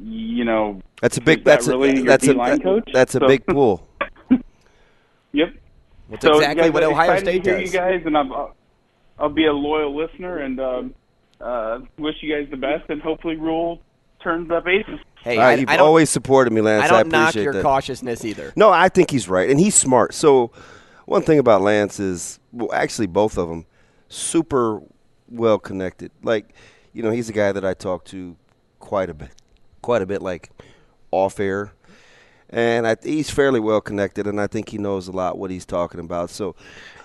you 0.00 0.44
know 0.44 0.82
that's 1.00 1.16
a 1.16 1.20
big 1.20 1.44
that's 1.44 1.66
that 1.66 1.72
really 1.72 2.00
a 2.00 2.02
that's 2.02 2.26
a 2.26 2.34
that, 2.34 2.82
that's 2.92 3.14
a 3.14 3.20
so, 3.20 3.26
big 3.26 3.46
pool. 3.46 3.88
yep. 5.32 5.54
That's 6.10 6.24
so, 6.24 6.38
exactly 6.38 6.70
what 6.70 6.82
Ohio 6.82 7.18
State 7.18 7.44
to 7.44 7.50
hear 7.50 7.60
does. 7.60 7.72
You 7.72 7.78
guys, 7.78 8.02
and 8.04 8.16
I'll, 8.16 8.54
I'll 9.18 9.30
be 9.30 9.46
a 9.46 9.52
loyal 9.52 9.96
listener 9.96 10.38
and 10.38 10.60
um, 10.60 10.94
uh, 11.40 11.78
wish 11.96 12.16
you 12.20 12.34
guys 12.34 12.50
the 12.50 12.56
best, 12.58 12.90
and 12.90 13.00
hopefully 13.00 13.36
Rhule 13.36 13.80
turns 14.22 14.50
up 14.50 14.66
aces. 14.66 15.00
Hey, 15.22 15.38
right, 15.38 15.58
you've 15.60 15.68
always 15.80 16.10
supported 16.10 16.52
me, 16.52 16.60
Lance. 16.60 16.84
I 16.84 16.88
don't 16.88 17.14
I 17.14 17.24
knock 17.24 17.34
your 17.36 17.52
that. 17.52 17.62
cautiousness 17.62 18.24
either. 18.24 18.52
No, 18.56 18.70
I 18.70 18.88
think 18.88 19.10
he's 19.10 19.28
right, 19.28 19.48
and 19.48 19.58
he's 19.60 19.74
smart. 19.74 20.14
So, 20.14 20.50
one 21.06 21.22
thing 21.22 21.38
about 21.38 21.60
Lance 21.60 22.00
is, 22.00 22.40
well, 22.50 22.72
actually, 22.72 23.06
both 23.06 23.38
of 23.38 23.48
them, 23.48 23.64
super 24.08 24.82
well 25.28 25.58
connected. 25.60 26.10
Like, 26.22 26.52
you 26.92 27.04
know, 27.04 27.10
he's 27.10 27.28
a 27.28 27.32
guy 27.32 27.52
that 27.52 27.64
I 27.64 27.74
talk 27.74 28.04
to 28.06 28.36
quite 28.80 29.10
a 29.10 29.14
bit, 29.14 29.30
quite 29.80 30.02
a 30.02 30.06
bit, 30.06 30.22
like 30.22 30.50
off 31.12 31.38
air, 31.38 31.72
and 32.50 32.84
I, 32.84 32.96
he's 33.00 33.30
fairly 33.30 33.60
well 33.60 33.80
connected, 33.80 34.26
and 34.26 34.40
I 34.40 34.48
think 34.48 34.70
he 34.70 34.78
knows 34.78 35.06
a 35.06 35.12
lot 35.12 35.38
what 35.38 35.52
he's 35.52 35.64
talking 35.64 36.00
about. 36.00 36.30
So, 36.30 36.56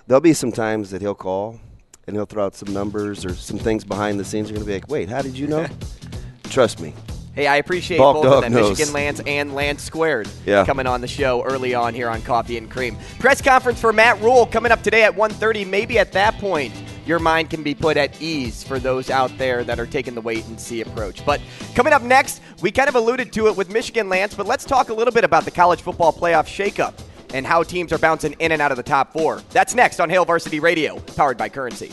there'll 0.07 0.21
be 0.21 0.33
some 0.33 0.51
times 0.51 0.89
that 0.89 1.01
he'll 1.01 1.13
call 1.13 1.59
and 2.07 2.15
he'll 2.15 2.25
throw 2.25 2.45
out 2.45 2.55
some 2.55 2.73
numbers 2.73 3.25
or 3.25 3.35
some 3.35 3.59
things 3.59 3.83
behind 3.83 4.19
the 4.19 4.25
scenes. 4.25 4.49
You're 4.49 4.55
gonna 4.55 4.65
be 4.65 4.73
like, 4.73 4.87
wait, 4.89 5.09
how 5.09 5.21
did 5.21 5.37
you 5.37 5.45
know? 5.45 5.67
Trust 6.45 6.79
me, 6.79 6.93
Hey, 7.37 7.45
I 7.45 7.57
appreciate 7.57 7.99
Bulk 7.99 8.23
both 8.23 8.33
of 8.33 8.41
them, 8.41 8.51
knows. 8.53 8.71
Michigan 8.71 8.91
Lance 8.95 9.21
and 9.27 9.53
Lance 9.53 9.83
Squared, 9.83 10.27
yeah. 10.43 10.65
coming 10.65 10.87
on 10.87 11.01
the 11.01 11.07
show 11.07 11.43
early 11.43 11.75
on 11.75 11.93
here 11.93 12.09
on 12.09 12.23
Coffee 12.23 12.57
and 12.57 12.67
Cream. 12.67 12.97
Press 13.19 13.43
conference 13.43 13.79
for 13.79 13.93
Matt 13.93 14.19
Rhule 14.23 14.47
coming 14.47 14.71
up 14.71 14.81
today 14.81 15.03
at 15.03 15.15
1.30. 15.15 15.67
Maybe 15.67 15.99
at 15.99 16.11
that 16.13 16.39
point, 16.39 16.73
your 17.05 17.19
mind 17.19 17.51
can 17.51 17.61
be 17.61 17.75
put 17.75 17.95
at 17.95 18.19
ease 18.19 18.63
for 18.63 18.79
those 18.79 19.11
out 19.11 19.37
there 19.37 19.63
that 19.65 19.79
are 19.79 19.85
taking 19.85 20.15
the 20.15 20.21
wait 20.21 20.47
and 20.47 20.59
see 20.59 20.81
approach. 20.81 21.23
But 21.27 21.39
coming 21.75 21.93
up 21.93 22.01
next, 22.01 22.41
we 22.63 22.71
kind 22.71 22.89
of 22.89 22.95
alluded 22.95 23.31
to 23.33 23.45
it 23.45 23.55
with 23.55 23.69
Michigan 23.69 24.09
Lance, 24.09 24.33
but 24.33 24.47
let's 24.47 24.65
talk 24.65 24.89
a 24.89 24.93
little 24.95 25.13
bit 25.13 25.23
about 25.23 25.45
the 25.45 25.51
college 25.51 25.83
football 25.83 26.11
playoff 26.11 26.47
shakeup 26.47 26.95
and 27.35 27.45
how 27.45 27.61
teams 27.61 27.93
are 27.93 27.99
bouncing 27.99 28.33
in 28.39 28.51
and 28.51 28.63
out 28.63 28.71
of 28.71 28.77
the 28.77 28.83
top 28.83 29.13
four. 29.13 29.43
That's 29.51 29.75
next 29.75 29.99
on 29.99 30.09
Hail 30.09 30.25
Varsity 30.25 30.59
Radio, 30.59 30.97
powered 31.15 31.37
by 31.37 31.49
Currency. 31.49 31.91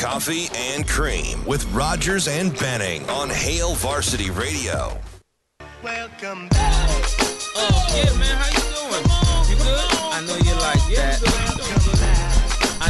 Coffee 0.00 0.48
and 0.54 0.88
Cream 0.88 1.44
with 1.44 1.70
Rogers 1.74 2.26
and 2.26 2.58
Benning 2.58 3.06
on 3.10 3.28
Hail 3.28 3.74
Varsity 3.74 4.30
Radio. 4.30 4.98
Welcome 5.84 6.48
back. 6.48 6.88
Oh, 7.54 7.86
yeah, 7.94 8.04
man. 8.18 8.34
How 8.38 8.48
you 8.48 8.60
doing? 8.72 9.04
You 9.50 9.56
good? 9.62 9.84
I 10.00 10.24
know 10.26 10.36
you 10.38 10.54
like 10.58 10.80
that. 10.96 11.20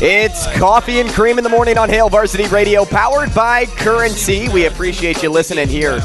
It's 0.00 0.46
Coffee 0.56 1.00
and 1.00 1.10
Cream 1.10 1.36
in 1.38 1.42
the 1.42 1.50
morning 1.50 1.78
on 1.78 1.88
Hail 1.88 2.08
Varsity 2.08 2.46
Radio, 2.46 2.84
powered 2.84 3.34
by 3.34 3.66
Currency. 3.66 4.48
We 4.48 4.66
appreciate 4.66 5.20
you 5.20 5.30
listening 5.30 5.66
here 5.66 6.00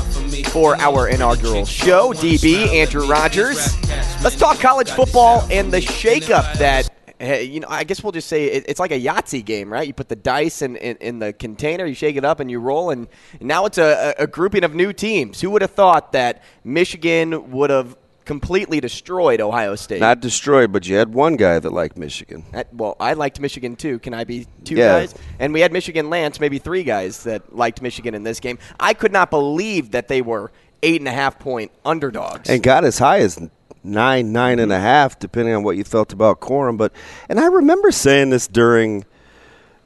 for 0.47 0.75
our 0.77 1.07
inaugural 1.07 1.67
show. 1.67 2.13
DB, 2.13 2.67
Andrew 2.69 3.07
Rogers. 3.07 3.77
Let's 4.23 4.37
talk 4.37 4.59
college 4.59 4.89
football 4.89 5.47
and 5.51 5.71
the 5.71 5.81
shakeup 5.81 6.57
that 6.57 6.89
you 7.21 7.59
know, 7.61 7.67
I 7.69 7.83
guess 7.83 8.03
we'll 8.03 8.11
just 8.11 8.27
say 8.27 8.45
it, 8.45 8.65
it's 8.67 8.79
like 8.79 8.91
a 8.91 8.99
Yahtzee 8.99 9.43
game, 9.45 9.71
right? 9.71 9.87
You 9.87 9.93
put 9.93 10.09
the 10.09 10.15
dice 10.15 10.61
in, 10.61 10.75
in, 10.75 10.97
in 10.97 11.19
the 11.19 11.33
container, 11.33 11.85
you 11.85 11.93
shake 11.95 12.15
it 12.15 12.25
up, 12.25 12.39
and 12.39 12.49
you 12.51 12.59
roll, 12.59 12.89
and 12.89 13.07
now 13.39 13.65
it's 13.65 13.77
a, 13.77 14.13
a 14.17 14.27
grouping 14.27 14.63
of 14.63 14.75
new 14.75 14.91
teams. 14.93 15.39
Who 15.41 15.49
would 15.51 15.61
have 15.61 15.71
thought 15.71 16.11
that 16.13 16.43
Michigan 16.63 17.51
would 17.51 17.69
have 17.69 17.95
completely 18.25 18.79
destroyed 18.79 19.39
Ohio 19.39 19.75
State? 19.75 19.99
Not 20.01 20.19
destroyed, 20.19 20.71
but 20.71 20.87
you 20.87 20.95
had 20.95 21.13
one 21.13 21.35
guy 21.35 21.59
that 21.59 21.69
liked 21.71 21.95
Michigan. 21.97 22.43
That- 22.51 22.73
well, 22.73 22.95
I 22.99 23.13
liked 23.13 23.39
Michigan 23.39 23.75
too. 23.75 23.99
Can 23.99 24.13
I 24.13 24.23
be 24.23 24.47
two 24.63 24.75
Yeah. 24.75 24.99
guys? 24.99 25.15
And 25.39 25.53
we 25.53 25.61
had 25.61 25.71
Michigan 25.71 26.09
Lance, 26.09 26.39
maybe 26.39 26.57
three 26.57 26.83
guys 26.83 27.23
that 27.23 27.55
liked 27.55 27.81
Michigan 27.81 28.13
in 28.15 28.23
this 28.23 28.39
game. 28.39 28.57
I 28.79 28.93
could 28.93 29.11
not 29.13 29.29
believe 29.29 29.91
that 29.91 30.07
they 30.07 30.21
were 30.21 30.51
eight 30.83 30.99
and 31.01 31.07
a 31.07 31.11
half 31.11 31.39
point 31.39 31.71
underdogs. 31.85 32.49
and 32.49 32.61
got 32.61 32.83
as 32.83 32.97
high 32.99 33.19
as 33.19 33.39
nine, 33.85 34.31
nine 34.31 34.59
and 34.59 34.71
a 34.71 34.77
mm. 34.77 34.81
half, 34.81 35.19
depending 35.19 35.55
on 35.55 35.63
what 35.63 35.77
you 35.77 35.83
felt 35.83 36.11
about 36.13 36.41
Corum. 36.41 36.77
But 36.77 36.91
and 37.29 37.39
I 37.39 37.47
remember 37.47 37.91
saying 37.91 38.31
this 38.31 38.47
during 38.47 39.05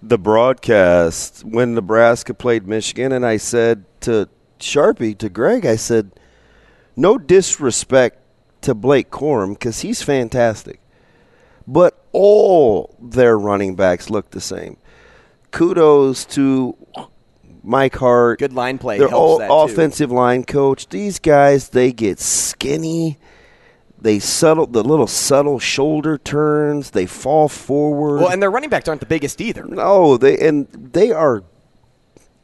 the 0.02 0.18
broadcast 0.18 1.44
when 1.44 1.76
Nebraska 1.76 2.34
played 2.34 2.68
Michigan, 2.68 3.12
and 3.12 3.26
I 3.26 3.38
said 3.38 3.86
to 4.02 4.30
Sharpie, 4.60 5.18
to 5.18 5.30
Greg, 5.30 5.66
I 5.66 5.76
said, 5.76 6.12
no 6.96 7.18
disrespect 7.18 8.20
to 8.62 8.74
Blake 8.74 9.10
Corum 9.10 9.54
because 9.54 9.82
he's 9.82 10.02
fantastic, 10.02 10.80
but 11.68 12.04
all 12.12 12.96
their 13.02 13.38
running 13.38 13.76
backs 13.76 14.10
look 14.10 14.32
the 14.32 14.42
same. 14.42 14.78
Kudos 15.52 16.26
to 16.26 16.78
Mike 17.64 17.96
Hart. 17.96 18.40
Good 18.40 18.54
line 18.54 18.78
play 18.78 19.00
Their 19.00 19.10
helps 19.10 19.20
all 19.20 19.38
that, 19.40 19.48
too. 19.48 19.54
offensive 19.54 20.12
line 20.12 20.44
coach. 20.44 20.88
These 20.90 21.20
guys, 21.20 21.70
they 21.70 21.92
get 21.92 22.20
skinny. 22.20 23.18
They 24.02 24.20
subtle 24.20 24.66
the 24.68 24.84
little 24.84 25.08
subtle 25.08 25.60
shoulder 25.60 26.18
turns. 26.18 26.92
They 26.92 27.06
fall 27.06 27.50
forward. 27.50 28.22
well, 28.22 28.32
and 28.32 28.42
their 28.42 28.52
running 28.52 28.70
backs 28.70 28.88
aren't 28.88 29.02
the 29.02 29.08
biggest 29.08 29.42
either. 29.42 29.66
no, 29.66 30.18
they 30.18 30.38
and 30.40 30.68
they 30.72 31.12
are. 31.12 31.44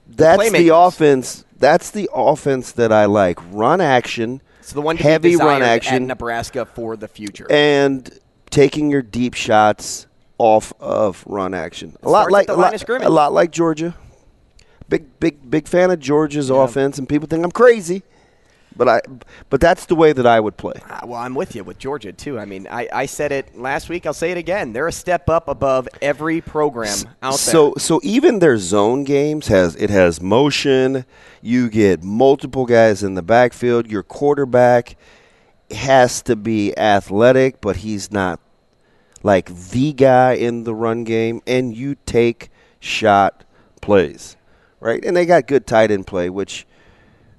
That's 0.07 0.49
the 0.51 0.57
playmakers. 0.57 0.87
offense. 0.87 1.45
That's 1.57 1.91
the 1.91 2.09
offense 2.13 2.73
that 2.73 2.91
I 2.91 3.05
like. 3.05 3.39
Run 3.51 3.79
action. 3.79 4.41
It's 4.59 4.73
the 4.73 4.81
one 4.81 4.97
heavy 4.97 5.35
run 5.35 5.61
action 5.61 5.95
at 5.95 6.01
Nebraska 6.01 6.65
for 6.65 6.97
the 6.97 7.07
future. 7.07 7.47
and 7.51 8.19
taking 8.49 8.89
your 8.89 9.01
deep 9.01 9.33
shots 9.33 10.07
off 10.37 10.73
of 10.79 11.23
run 11.27 11.53
action. 11.53 11.95
A 12.03 12.09
lot 12.09 12.31
like 12.31 12.47
the 12.47 12.55
a 12.55 12.57
lot, 12.57 12.89
a 13.03 13.09
lot 13.09 13.31
like 13.31 13.51
Georgia. 13.51 13.95
Big 14.89 15.19
big 15.19 15.49
big 15.49 15.67
fan 15.67 15.89
of 15.91 15.99
Georgia's 15.99 16.49
offense, 16.49 16.97
and 16.97 17.07
people 17.07 17.27
think 17.27 17.43
I'm 17.43 17.51
crazy, 17.51 18.03
but 18.75 18.89
I 18.89 19.01
but 19.49 19.61
that's 19.61 19.85
the 19.85 19.95
way 19.95 20.13
that 20.13 20.25
I 20.25 20.39
would 20.39 20.57
play. 20.57 20.73
Ah, 20.89 21.01
well, 21.05 21.19
I'm 21.19 21.35
with 21.35 21.55
you 21.55 21.63
with 21.63 21.79
Georgia 21.79 22.11
too. 22.11 22.37
I 22.39 22.45
mean, 22.45 22.67
I, 22.69 22.87
I 22.91 23.05
said 23.05 23.31
it 23.31 23.57
last 23.57 23.89
week. 23.89 24.05
I'll 24.05 24.13
say 24.13 24.31
it 24.31 24.37
again. 24.37 24.73
They're 24.73 24.87
a 24.87 24.91
step 24.91 25.29
up 25.29 25.47
above 25.47 25.87
every 26.01 26.41
program 26.41 26.97
out 27.21 27.35
so 27.35 27.71
there. 27.71 27.81
so 27.81 27.99
even 28.03 28.39
their 28.39 28.57
zone 28.57 29.03
games 29.03 29.47
has 29.47 29.75
it 29.75 29.89
has 29.89 30.21
motion. 30.21 31.05
You 31.41 31.69
get 31.69 32.03
multiple 32.03 32.65
guys 32.65 33.03
in 33.03 33.15
the 33.15 33.23
backfield. 33.23 33.87
Your 33.87 34.03
quarterback 34.03 34.97
has 35.71 36.21
to 36.23 36.35
be 36.35 36.77
athletic, 36.77 37.61
but 37.61 37.77
he's 37.77 38.11
not 38.11 38.39
like 39.23 39.53
the 39.69 39.93
guy 39.93 40.33
in 40.33 40.63
the 40.63 40.75
run 40.75 41.03
game. 41.03 41.41
And 41.47 41.75
you 41.75 41.95
take 42.05 42.49
shot 42.79 43.43
plays, 43.81 44.35
right? 44.79 45.03
And 45.03 45.15
they 45.15 45.25
got 45.25 45.47
good 45.47 45.65
tight 45.65 45.91
end 45.91 46.07
play, 46.07 46.29
which 46.29 46.67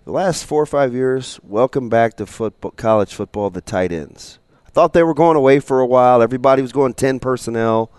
the 0.06 0.12
last 0.12 0.44
four 0.44 0.62
or 0.62 0.66
five 0.66 0.94
years, 0.94 1.40
welcome 1.42 1.88
back 1.88 2.16
to 2.16 2.26
football, 2.26 2.70
college 2.70 3.12
football, 3.12 3.50
the 3.50 3.60
tight 3.60 3.90
ends. 3.90 4.38
I 4.64 4.70
thought 4.70 4.92
they 4.92 5.02
were 5.02 5.14
going 5.14 5.36
away 5.36 5.58
for 5.58 5.80
a 5.80 5.86
while. 5.86 6.22
Everybody 6.22 6.62
was 6.62 6.70
going 6.70 6.94
10 6.94 7.18
personnel. 7.18 7.90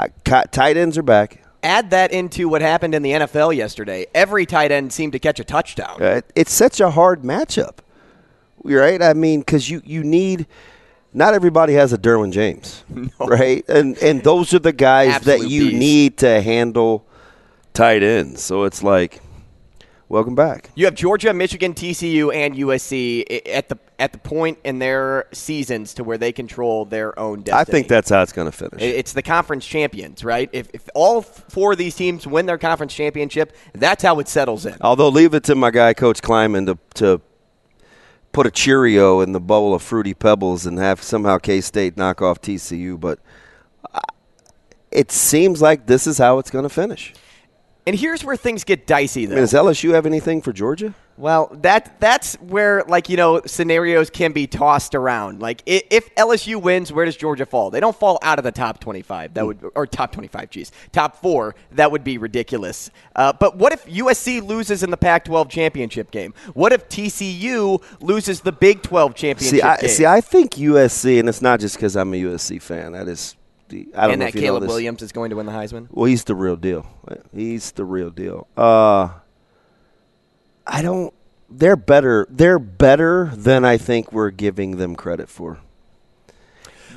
I, 0.00 0.08
tight 0.08 0.78
ends 0.78 0.96
are 0.96 1.02
back. 1.02 1.44
Add 1.62 1.90
that 1.90 2.10
into 2.10 2.48
what 2.48 2.62
happened 2.62 2.94
in 2.94 3.02
the 3.02 3.12
NFL 3.12 3.54
yesterday. 3.54 4.06
Every 4.14 4.46
tight 4.46 4.72
end 4.72 4.94
seemed 4.94 5.12
to 5.12 5.18
catch 5.18 5.38
a 5.40 5.44
touchdown. 5.44 6.02
Uh, 6.02 6.22
it's 6.34 6.52
such 6.52 6.80
a 6.80 6.90
hard 6.90 7.20
matchup, 7.22 7.78
right? 8.64 9.02
I 9.02 9.12
mean, 9.12 9.40
because 9.40 9.68
you, 9.68 9.82
you 9.84 10.02
need. 10.02 10.46
Not 11.12 11.34
everybody 11.34 11.74
has 11.74 11.92
a 11.92 11.98
Derwin 11.98 12.32
James, 12.32 12.82
right? 13.20 13.62
And 13.68 13.98
and 13.98 14.24
those 14.24 14.54
are 14.54 14.58
the 14.58 14.72
guys 14.72 15.16
Absolute 15.16 15.40
that 15.40 15.48
you 15.50 15.64
beast. 15.66 15.76
need 15.76 16.16
to 16.18 16.40
handle 16.40 17.06
tight 17.74 18.02
ends. 18.02 18.42
So 18.42 18.64
it's 18.64 18.82
like, 18.82 19.20
welcome 20.12 20.34
back. 20.34 20.70
You 20.74 20.84
have 20.84 20.94
Georgia, 20.94 21.32
Michigan, 21.32 21.74
TCU, 21.74 22.32
and 22.32 22.54
USC 22.54 23.48
at 23.48 23.68
the 23.68 23.78
at 23.98 24.12
the 24.12 24.18
point 24.18 24.58
in 24.62 24.78
their 24.78 25.26
seasons 25.32 25.94
to 25.94 26.04
where 26.04 26.18
they 26.18 26.32
control 26.32 26.84
their 26.84 27.18
own 27.18 27.42
destiny. 27.42 27.60
I 27.60 27.64
think 27.64 27.88
that's 27.88 28.10
how 28.10 28.22
it's 28.22 28.32
going 28.32 28.50
to 28.50 28.52
finish. 28.52 28.80
It's 28.80 29.12
the 29.12 29.22
conference 29.22 29.66
champions, 29.66 30.22
right? 30.24 30.50
If, 30.52 30.68
if 30.72 30.88
all 30.94 31.22
four 31.22 31.72
of 31.72 31.78
these 31.78 31.96
teams 31.96 32.26
win 32.26 32.46
their 32.46 32.58
conference 32.58 32.94
championship, 32.94 33.56
that's 33.72 34.02
how 34.02 34.20
it 34.20 34.28
settles 34.28 34.66
in. 34.66 34.76
Although 34.80 35.08
leave 35.08 35.34
it 35.34 35.44
to 35.44 35.54
my 35.54 35.70
guy 35.70 35.94
Coach 35.94 36.20
Klieman 36.20 36.66
to 36.66 36.78
to 36.94 37.20
put 38.32 38.46
a 38.46 38.50
Cheerio 38.50 39.20
in 39.20 39.32
the 39.32 39.40
bowl 39.40 39.74
of 39.74 39.82
fruity 39.82 40.14
pebbles 40.14 40.66
and 40.66 40.78
have 40.78 41.02
somehow 41.02 41.38
K 41.38 41.60
State 41.60 41.96
knock 41.96 42.22
off 42.22 42.40
TCU, 42.40 43.00
but 43.00 43.18
uh, 43.92 44.00
it 44.90 45.10
seems 45.10 45.62
like 45.62 45.86
this 45.86 46.06
is 46.06 46.18
how 46.18 46.38
it's 46.38 46.50
going 46.50 46.64
to 46.64 46.68
finish. 46.68 47.14
And 47.86 47.96
here's 47.96 48.24
where 48.24 48.36
things 48.36 48.62
get 48.64 48.86
dicey, 48.86 49.24
I 49.24 49.30
mean, 49.30 49.38
does 49.38 49.52
LSU 49.52 49.92
have 49.94 50.06
anything 50.06 50.40
for 50.40 50.52
Georgia? 50.52 50.94
Well, 51.18 51.56
that 51.60 52.00
that's 52.00 52.34
where 52.36 52.84
like 52.88 53.08
you 53.08 53.16
know 53.16 53.42
scenarios 53.44 54.08
can 54.08 54.32
be 54.32 54.46
tossed 54.46 54.94
around. 54.94 55.40
Like 55.42 55.62
if 55.66 56.14
LSU 56.14 56.60
wins, 56.60 56.92
where 56.92 57.04
does 57.04 57.16
Georgia 57.16 57.44
fall? 57.44 57.70
They 57.70 57.80
don't 57.80 57.94
fall 57.94 58.18
out 58.22 58.38
of 58.38 58.44
the 58.44 58.52
top 58.52 58.80
twenty-five. 58.80 59.34
That 59.34 59.44
would 59.44 59.62
or 59.74 59.86
top 59.86 60.12
twenty-five. 60.12 60.48
Geez, 60.50 60.72
top 60.90 61.16
four. 61.16 61.54
That 61.72 61.92
would 61.92 62.02
be 62.02 62.18
ridiculous. 62.18 62.90
Uh, 63.14 63.32
but 63.32 63.56
what 63.56 63.72
if 63.72 63.84
USC 63.86 64.42
loses 64.46 64.82
in 64.82 64.90
the 64.90 64.96
Pac-12 64.96 65.50
championship 65.50 66.10
game? 66.10 66.32
What 66.54 66.72
if 66.72 66.88
TCU 66.88 67.82
loses 68.00 68.40
the 68.40 68.52
Big 68.52 68.82
12 68.82 69.14
championship 69.14 69.60
See, 69.60 69.62
I, 69.62 69.76
game? 69.76 69.90
see, 69.90 70.06
I 70.06 70.20
think 70.20 70.52
USC, 70.52 71.20
and 71.20 71.28
it's 71.28 71.42
not 71.42 71.60
just 71.60 71.76
because 71.76 71.94
I'm 71.94 72.12
a 72.14 72.16
USC 72.16 72.60
fan. 72.60 72.92
That 72.92 73.08
is, 73.08 73.36
I 73.72 74.02
don't 74.02 74.12
and 74.12 74.20
know 74.20 74.24
that 74.26 74.28
if 74.30 74.34
you 74.34 74.40
know 74.42 74.46
Caleb. 74.58 74.68
Williams 74.68 75.02
is 75.02 75.12
going 75.12 75.30
to 75.30 75.36
win 75.36 75.46
the 75.46 75.52
Heisman. 75.52 75.88
Well, 75.90 76.06
he's 76.06 76.24
the 76.24 76.34
real 76.34 76.56
deal. 76.56 76.86
He's 77.34 77.72
the 77.72 77.84
real 77.84 78.10
deal. 78.10 78.46
Uh, 78.56 79.10
I 80.66 80.82
don't. 80.82 81.12
They're 81.50 81.76
better. 81.76 82.26
They're 82.30 82.58
better 82.58 83.30
than 83.34 83.64
I 83.64 83.76
think 83.76 84.12
we're 84.12 84.30
giving 84.30 84.76
them 84.76 84.96
credit 84.96 85.28
for. 85.28 85.58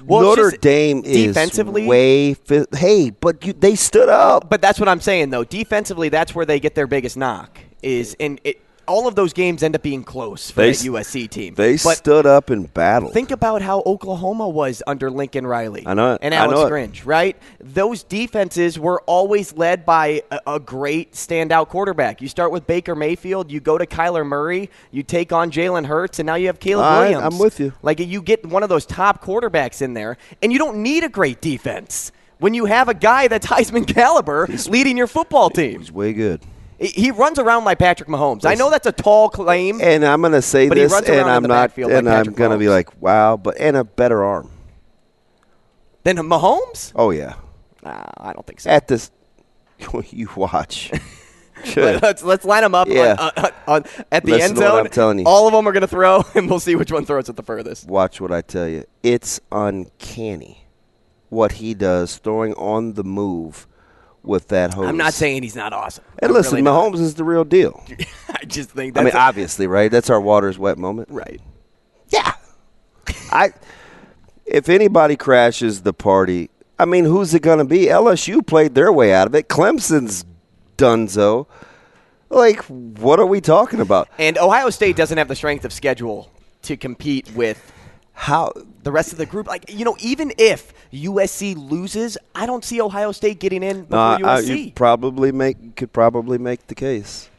Well, 0.06 0.22
Notre 0.22 0.52
Dame 0.52 1.02
is 1.04 1.28
defensively- 1.28 1.86
way. 1.86 2.36
Fi- 2.36 2.66
hey, 2.76 3.10
but 3.10 3.44
you, 3.46 3.54
they 3.54 3.76
stood 3.76 4.08
up. 4.10 4.50
But 4.50 4.62
that's 4.62 4.80
what 4.80 4.88
I'm 4.88 5.02
saying, 5.02 5.32
though. 5.32 5.44
Defensively, 5.44 6.10
that's 6.10 6.36
where 6.36 6.46
they 6.46 6.60
get 6.60 6.76
their 6.76 6.88
biggest 6.88 7.18
knock. 7.18 7.60
Is 7.82 8.16
and 8.20 8.40
it, 8.44 8.62
all 8.88 9.08
of 9.08 9.16
those 9.16 9.34
games 9.34 9.64
end 9.64 9.76
up 9.76 9.82
being 9.82 10.04
close 10.04 10.52
for 10.52 10.62
They 10.62 10.72
that 10.72 10.86
USC 10.86 11.30
team. 11.30 11.56
They 11.56 11.74
but 11.74 11.98
stood 11.98 12.26
up 12.26 12.50
and 12.50 12.74
battled. 12.74 13.14
Think 13.14 13.32
about 13.32 13.62
how 13.62 13.84
Oklahoma 13.86 14.48
was 14.48 14.82
under 14.88 15.10
Lincoln 15.10 15.46
Riley. 15.46 15.84
I 15.86 15.94
know 15.94 16.14
it. 16.14 16.20
And 16.22 16.34
Alex 16.34 16.60
know 16.60 16.68
it. 16.68 16.72
Grinch, 16.72 17.06
right? 17.06 17.38
Those 17.60 18.04
defenses 18.04 18.80
were 18.80 19.02
always 19.02 19.54
led 19.54 19.86
by 19.86 20.24
a, 20.32 20.40
a 20.48 20.60
great 20.60 21.14
standout 21.14 21.70
quarterback. 21.70 22.22
You 22.22 22.28
start 22.28 22.52
with 22.52 22.68
Baker 22.68 22.96
Mayfield, 22.96 23.52
you 23.52 23.60
go 23.60 23.78
to 23.78 23.86
Kyler 23.86 24.26
Murray, 24.26 24.70
you 24.92 25.04
take 25.04 25.32
on 25.32 25.52
Jalen 25.52 25.86
Hurts, 25.86 26.20
and 26.20 26.28
now 26.28 26.36
you 26.36 26.48
have 26.48 26.60
Caleb 26.60 26.86
All 26.86 27.02
right, 27.02 27.12
Williams. 27.12 27.36
I'm 27.36 27.40
with 27.40 27.60
you. 27.60 27.74
Like 27.82 28.00
you 28.00 28.22
get 28.22 28.46
one 28.46 28.64
of 28.64 28.70
those 28.70 28.86
top 28.86 29.24
quarterbacks 29.24 29.82
in 29.82 29.94
there, 29.94 30.18
and 30.42 30.52
you 30.52 30.58
don't 30.58 30.78
need 30.78 31.04
a 31.04 31.10
great 31.10 31.42
defense 31.42 32.12
when 32.40 32.54
you 32.54 32.66
have 32.66 32.90
a 32.90 32.94
guy 32.94 33.28
that's 33.28 33.48
Heisman 33.48 33.88
caliber 33.88 34.48
leading 34.68 34.98
your 34.98 35.08
football 35.08 35.50
team. 35.50 35.80
He's 35.80 35.92
way 35.92 36.14
good. 36.14 36.42
He- 36.80 37.12
runs 37.12 37.40
around 37.40 37.64
like 37.64 37.80
Patrick 37.80 38.10
Mahomes. 38.10 38.46
I 38.46 38.54
know 38.56 38.70
that's 38.70 38.86
a 38.86 38.92
tall 38.92 39.30
claim. 39.30 39.80
And 39.82 40.04
I'm 40.06 40.22
going 40.22 40.34
to 40.34 40.42
say 40.42 40.68
this, 40.68 40.92
and 40.94 41.30
I'm 41.30 41.44
not, 41.44 41.50
backfield 41.70 41.92
like 41.92 42.00
and 42.00 42.10
I'm 42.10 42.34
going 42.34 42.52
to 42.52 42.58
be 42.58 42.68
like, 42.70 43.02
wow, 43.02 43.38
but 43.38 43.58
and 43.60 43.78
a 43.78 43.84
better 43.84 44.24
arm. 44.24 44.52
than 46.04 46.18
Mahomes? 46.18 46.92
Oh 46.96 47.12
yeah, 47.12 47.36
Nah, 47.84 48.04
I 48.18 48.34
don't 48.34 48.46
think 48.46 48.60
so. 48.60 48.70
at 48.70 48.88
this, 48.88 49.12
you 50.10 50.30
watch. 50.36 50.92
Let- 51.76 52.04
let's 52.04 52.22
let's 52.24 52.46
line 52.46 52.62
them 52.64 52.76
up 52.76 52.88
Yeah. 52.88 53.16
on, 53.18 53.32
on, 53.46 53.52
on, 53.68 53.84
at 54.12 54.24
the 54.24 54.32
Listen 54.34 54.50
end 54.50 54.58
zone. 54.58 54.80
I'm 54.86 54.88
telling 54.92 55.20
you. 55.20 55.26
All 55.26 55.48
of 55.48 55.54
them 55.54 55.68
are 55.68 55.72
going 55.72 55.82
to 55.82 55.88
throw, 55.88 56.24
and 56.36 56.50
we'll 56.50 56.60
see 56.60 56.76
which 56.76 56.92
one 56.92 57.06
throws 57.06 57.30
it 57.30 57.38
the 57.38 57.44
furthest. 57.44 57.88
watch 57.88 58.20
what 58.22 58.32
I 58.32 58.42
tell 58.42 58.68
you. 58.68 58.84
It's 59.02 59.40
uncanny 59.52 60.68
what 61.30 61.54
he 61.54 61.74
does 61.74 62.18
throwing 62.18 62.54
on 62.54 62.94
the 62.94 63.04
move 63.04 63.66
with 64.28 64.48
that 64.50 64.74
hose. 64.74 64.88
I'm 64.88 64.98
not 64.98 65.14
saying 65.14 65.44
he's 65.44 65.56
not 65.56 65.74
awesome. 65.74 66.04
And 66.20 66.30
I'm 66.30 66.36
listen, 66.36 66.54
really 66.54 66.62
not. 66.64 66.92
Mahomes 66.94 67.00
is 67.00 67.16
the 67.16 67.24
real 67.24 67.44
deal. 67.44 67.84
I 68.30 68.46
just 68.46 68.72
think 68.72 68.98
I 68.98 69.04
mean, 69.04 69.14
a- 69.14 69.18
obviously, 69.18 69.68
right? 69.68 69.92
That's 69.92 70.10
our 70.10 70.22
water's 70.22 70.58
wet 70.60 70.78
moment. 70.78 71.10
right. 71.10 71.42
Yeah. 72.10 72.34
I 73.32 73.52
if 74.46 74.70
anybody 74.70 75.16
crashes 75.16 75.82
the 75.82 75.94
party, 75.94 76.50
I 76.78 76.86
mean, 76.86 77.06
who's 77.06 77.34
it 77.34 77.42
going 77.42 77.60
to 77.60 77.66
be? 77.66 77.86
LSU 77.86 78.46
played 78.46 78.76
their 78.76 78.92
way 78.92 79.14
out 79.14 79.28
of 79.28 79.36
it. 79.36 79.48
Clemson's 79.50 80.26
dunzo. 80.78 81.48
Like, 82.30 82.62
what 82.66 83.20
are 83.20 83.26
we 83.26 83.40
talking 83.42 83.80
about? 83.80 84.10
And 84.18 84.38
Ohio 84.38 84.70
State 84.70 84.96
doesn't 84.96 85.18
have 85.18 85.28
the 85.28 85.36
strength 85.36 85.64
of 85.66 85.72
schedule 85.74 86.30
to 86.64 86.76
compete 86.76 87.32
with 87.36 87.72
How 88.14 88.52
the 88.86 88.92
rest 88.92 89.12
of 89.12 89.18
the 89.18 89.26
group. 89.26 89.48
Like, 89.48 89.70
you 89.74 89.84
know, 89.84 89.98
even 90.00 90.32
if 90.38 90.72
USC 90.94 91.56
loses, 91.58 92.18
I 92.34 92.46
don't 92.46 92.64
see 92.64 92.80
Ohio 92.80 93.12
State 93.12 93.40
getting 93.40 93.64
in 93.64 93.84
before 93.84 93.98
Uh, 94.00 94.18
USC. 94.20 94.66
you 94.68 94.72
probably 94.72 95.32
make 95.34 95.76
could 95.76 95.92
probably 95.92 96.38
make 96.38 96.68
the 96.68 96.76
case. 96.76 97.30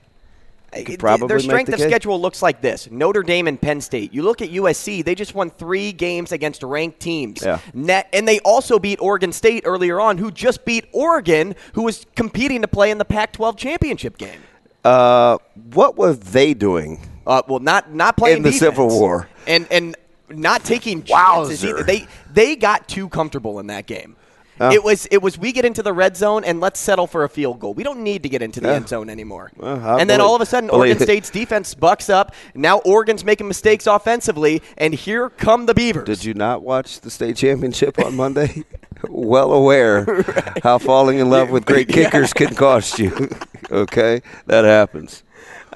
could 0.84 0.98
probably 0.98 1.28
Their 1.28 1.36
make 1.38 1.44
strength 1.44 1.66
the 1.68 1.74
of 1.74 1.78
case. 1.78 1.88
schedule 1.88 2.20
looks 2.20 2.42
like 2.42 2.60
this: 2.60 2.90
Notre 2.90 3.22
Dame 3.22 3.46
and 3.46 3.58
Penn 3.58 3.80
State. 3.80 4.12
You 4.12 4.22
look 4.22 4.42
at 4.42 4.50
USC; 4.50 5.02
they 5.04 5.14
just 5.14 5.34
won 5.34 5.48
three 5.48 5.92
games 5.92 6.32
against 6.32 6.62
ranked 6.62 7.00
teams. 7.00 7.42
Yeah. 7.42 7.60
Net, 7.72 8.08
and 8.12 8.26
they 8.28 8.40
also 8.40 8.78
beat 8.78 8.98
Oregon 9.00 9.32
State 9.32 9.62
earlier 9.64 10.00
on, 10.00 10.18
who 10.18 10.30
just 10.30 10.64
beat 10.66 10.84
Oregon, 10.92 11.54
who 11.74 11.82
was 11.82 12.04
competing 12.16 12.60
to 12.60 12.68
play 12.68 12.90
in 12.90 12.98
the 12.98 13.04
Pac-12 13.06 13.56
championship 13.56 14.18
game. 14.18 14.40
Uh, 14.84 15.38
what 15.72 15.96
were 15.96 16.12
they 16.12 16.52
doing? 16.52 17.00
Uh, 17.26 17.40
well, 17.48 17.60
not 17.60 17.94
not 17.94 18.16
playing 18.18 18.38
In 18.38 18.42
the 18.42 18.50
defense. 18.50 18.60
Civil 18.76 18.88
War. 18.88 19.28
and 19.46 19.66
and 19.70 19.96
not 20.28 20.64
taking 20.64 21.02
chances 21.02 21.62
Wowzer. 21.62 21.68
either. 21.78 21.82
They 21.84 22.06
they 22.32 22.56
got 22.56 22.88
too 22.88 23.08
comfortable 23.08 23.58
in 23.60 23.66
that 23.68 23.86
game. 23.86 24.16
Uh. 24.58 24.70
it 24.72 24.82
was 24.82 25.04
it 25.10 25.20
was 25.20 25.36
we 25.36 25.52
get 25.52 25.66
into 25.66 25.82
the 25.82 25.92
red 25.92 26.16
zone 26.16 26.42
and 26.42 26.60
let's 26.60 26.80
settle 26.80 27.06
for 27.06 27.24
a 27.24 27.28
field 27.28 27.60
goal. 27.60 27.74
We 27.74 27.82
don't 27.82 28.00
need 28.02 28.22
to 28.22 28.30
get 28.30 28.40
into 28.40 28.58
the 28.58 28.68
Yeah. 28.68 28.74
end 28.76 28.88
zone 28.88 29.10
anymore. 29.10 29.52
Well, 29.54 29.98
and 29.98 30.08
then 30.08 30.22
all 30.22 30.34
of 30.34 30.40
a 30.40 30.46
sudden, 30.46 30.70
Oregon. 30.70 30.98
State's 30.98 31.28
defense 31.28 31.74
bucks 31.74 32.08
up. 32.08 32.34
Now 32.54 32.78
Oregon's 32.78 33.22
making 33.22 33.48
mistakes 33.48 33.86
offensively, 33.86 34.62
and 34.78 34.94
here 34.94 35.28
come 35.28 35.66
the 35.66 35.74
Beavers. 35.74 36.06
Did 36.06 36.24
you 36.24 36.32
not 36.32 36.62
watch 36.62 37.00
the 37.00 37.10
state 37.10 37.36
championship 37.36 37.98
on 37.98 38.16
Monday? 38.16 38.64
well 39.10 39.52
aware 39.52 40.24
how 40.62 40.78
falling 40.78 41.18
in 41.18 41.28
love 41.28 41.50
with 41.50 41.66
great 41.66 41.88
kickers 41.90 42.32
can 42.32 42.54
cost 42.54 42.98
you. 42.98 43.28
okay, 43.70 44.22
that 44.46 44.64
happens. 44.64 45.22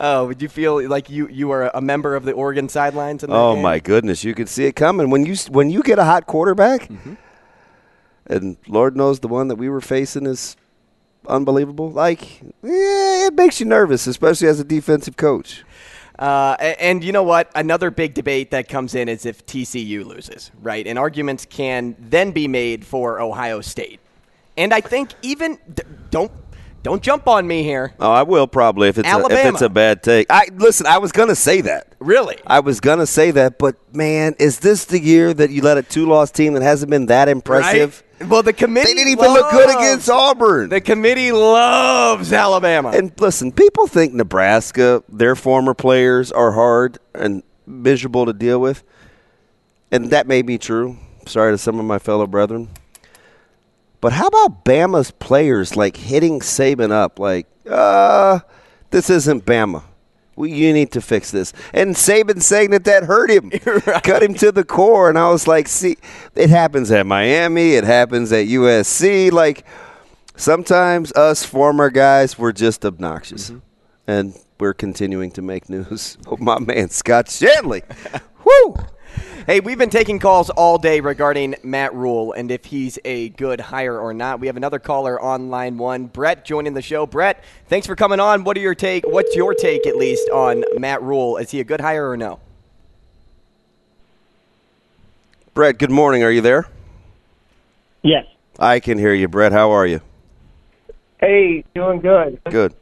Oh, 0.03 0.27
would 0.29 0.41
you 0.41 0.49
feel 0.49 0.89
like 0.89 1.11
you 1.11 1.29
you 1.29 1.49
were 1.49 1.71
a 1.75 1.81
member 1.83 2.17
of 2.17 2.25
the 2.25 2.33
Oregon 2.33 2.69
sidelines? 2.71 3.23
In 3.23 3.31
Oh 3.31 3.53
game? 3.55 3.63
my 3.63 3.79
goodness, 3.81 4.25
you 4.25 4.35
can 4.35 4.47
see 4.47 4.65
it 4.65 4.73
coming 4.75 5.11
when 5.11 5.27
you 5.27 5.37
when 5.51 5.69
you 5.71 5.83
get 5.83 5.99
a 5.99 6.05
hot 6.05 6.27
quarterback, 6.27 6.89
Mm-hmm. 6.89 7.15
and 8.27 8.57
Lord 8.67 8.97
knows 8.97 9.21
the 9.21 9.29
one 9.29 9.49
that 9.49 9.57
we 9.57 9.69
were 9.69 9.81
facing 9.83 10.27
is 10.27 10.57
unbelievable. 11.29 11.91
Like, 11.91 12.41
yeah, 12.63 13.27
it 13.27 13.35
makes 13.35 13.61
you 13.61 13.67
nervous, 13.67 14.07
especially 14.07 14.49
as 14.49 14.59
a 14.59 14.65
defensive 14.65 15.17
coach. 15.17 15.65
Uh, 16.19 16.55
and 16.79 17.03
you 17.03 17.13
know 17.13 17.23
what? 17.23 17.51
Another 17.55 17.91
big 17.91 18.13
debate 18.15 18.51
that 18.51 18.69
comes 18.69 18.95
in 18.95 19.09
is 19.09 19.25
if 19.25 19.45
TCU 19.47 20.05
loses, 20.05 20.51
right? 20.63 20.87
And 20.87 20.99
arguments 20.99 21.47
can 21.47 21.97
then 21.99 22.33
be 22.33 22.47
made 22.47 22.85
for 22.85 23.21
Ohio 23.21 23.61
State. 23.63 24.01
And 24.57 24.75
I 24.75 24.81
think 24.83 25.13
even 25.23 25.59
don't 26.11 26.33
don't 26.83 27.03
jump 27.03 27.29
on 27.29 27.47
me 27.47 27.63
here. 27.63 27.95
Oh, 28.01 28.11
I 28.11 28.23
will 28.23 28.47
probably 28.47 28.89
if 28.89 28.99
it's 28.99 29.09
a, 29.09 29.19
if 29.27 29.55
it's 29.55 29.63
a 29.63 29.69
bad 29.69 30.03
take. 30.03 30.27
I 30.31 30.49
listen. 30.55 30.87
I 30.87 30.99
was 30.99 31.13
gonna 31.13 31.35
say 31.35 31.61
that. 31.63 31.95
Really? 31.99 32.39
I 32.47 32.61
was 32.61 32.81
gonna 32.81 33.07
say 33.07 33.31
that, 33.33 33.59
but 33.59 33.77
man, 33.95 34.35
is 34.39 34.61
this 34.61 34.87
the 34.87 35.01
year 35.01 35.35
that 35.35 35.51
you 35.51 35.63
let 35.63 35.77
a 35.77 35.83
two-loss 35.83 36.31
team 36.31 36.55
that 36.55 36.63
hasn't 36.63 36.91
been 36.91 37.07
that 37.07 37.29
impressive? 37.29 38.03
Right? 38.21 38.29
Well, 38.29 38.43
the 38.43 38.53
committee 38.53 38.93
They 38.93 38.95
didn't 38.95 39.13
even 39.13 39.33
look 39.33 39.51
good 39.51 39.71
against 39.71 40.11
Auburn. 40.11 40.69
The 40.69 40.81
committee 40.81 41.33
loves 41.33 42.33
Alabama. 42.33 42.91
And 42.91 43.13
listen, 43.19 43.51
people 43.51 43.87
think 43.87 44.13
Nebraska, 44.13 45.03
their 45.09 45.35
former 45.35 45.73
players 45.73 46.31
are 46.31 46.53
hard 46.53 46.99
and 47.15 47.43
miserable 47.67 48.27
to 48.27 48.35
deal 48.35 48.61
with. 48.61 48.85
And 49.91 50.11
that 50.11 50.27
may 50.27 50.43
be 50.43 50.59
true. 50.59 50.99
Sorry 51.27 51.53
to 51.53 51.59
some 51.59 51.79
of 51.79 51.87
my 51.87 51.99
fellow 51.99 52.27
brethren. 52.27 52.69
But 54.01 54.13
how 54.13 54.29
about 54.29 54.65
Bama's 54.65 55.11
players 55.11 55.77
like 55.77 55.97
hitting 55.97 56.41
Saban 56.41 56.91
up 56.91 57.19
like, 57.19 57.47
uh, 57.69 58.41
this 58.91 59.11
isn't 59.11 59.45
Bama. 59.45 59.83
We, 60.37 60.53
you 60.53 60.73
need 60.73 60.91
to 60.93 61.01
fix 61.03 61.31
this. 61.31 61.53
And 61.75 61.95
Saban 61.95 62.41
saying 62.41 62.71
that 62.71 62.85
that 62.85 63.05
hurt 63.05 63.31
him, 63.31 63.51
cut 64.03 64.23
him 64.23 64.35
to 64.35 64.51
the 64.51 64.65
core. 64.65 65.09
And 65.11 65.19
I 65.19 65.29
was 65.29 65.47
like, 65.47 65.69
see, 65.69 65.99
it 66.35 66.49
happens 66.49 66.91
at 66.91 67.07
Miami, 67.07 67.75
it 67.75 67.85
happens 67.85 68.33
at 68.33 68.47
USC. 68.47 69.31
Like, 69.31 69.67
sometimes 70.37 71.13
us 71.13 71.45
former 71.45 71.91
guys 71.91 72.39
were 72.39 72.53
just 72.53 72.87
obnoxious. 72.87 73.53
And 74.07 74.35
we're 74.59 74.75
continuing 74.75 75.31
to 75.33 75.43
make 75.43 75.69
news. 75.69 76.17
Oh, 76.27 76.37
my 76.39 76.59
man, 76.59 76.89
Scott 76.89 77.29
Shanley. 77.29 77.83
Woo! 78.45 78.77
Hey, 79.51 79.59
we've 79.59 79.79
been 79.79 79.91
taking 79.91 80.21
calls 80.21 80.49
all 80.49 80.79
day 80.79 81.01
regarding 81.01 81.57
Matt 81.65 81.93
Rhule 81.93 82.33
and 82.35 82.53
if 82.53 82.67
he's 82.67 83.01
a 83.05 83.31
good 83.31 83.59
hire 83.59 83.99
or 83.99 84.15
not. 84.15 84.39
We 84.39 84.47
have 84.47 84.57
another 84.57 84.79
caller 84.79 85.21
on 85.21 85.51
line 85.51 85.77
one, 85.77 86.07
Brett, 86.07 86.45
joining 86.45 86.75
the 86.75 86.83
show. 86.83 87.05
Brett, 87.05 87.43
thanks 87.67 87.85
for 87.85 87.97
coming 87.97 88.21
on. 88.21 88.45
What 88.45 88.57
are 88.57 88.61
your 88.61 88.77
take? 88.77 89.05
What's 89.05 89.35
your 89.35 89.53
take, 89.55 89.89
at 89.89 89.97
least, 89.97 90.31
on 90.31 90.63
Matt 90.79 91.03
Rhule? 91.03 91.37
Is 91.37 91.51
he 91.51 91.59
a 91.59 91.65
good 91.65 91.81
hire 91.81 92.09
or 92.09 92.17
no? 92.17 92.39
Brett, 95.53 95.79
good 95.79 95.91
morning. 95.91 96.23
Are 96.23 96.31
you 96.31 96.43
there? 96.43 96.69
Yes. 98.03 98.27
I 98.57 98.79
can 98.79 98.99
hear 98.99 99.15
you, 99.15 99.27
Brett. 99.27 99.51
How 99.51 99.73
are 99.73 99.85
you? 99.85 100.01
Hey, 101.19 101.65
doing 101.75 101.99
good. 101.99 102.41
Good. 102.49 102.73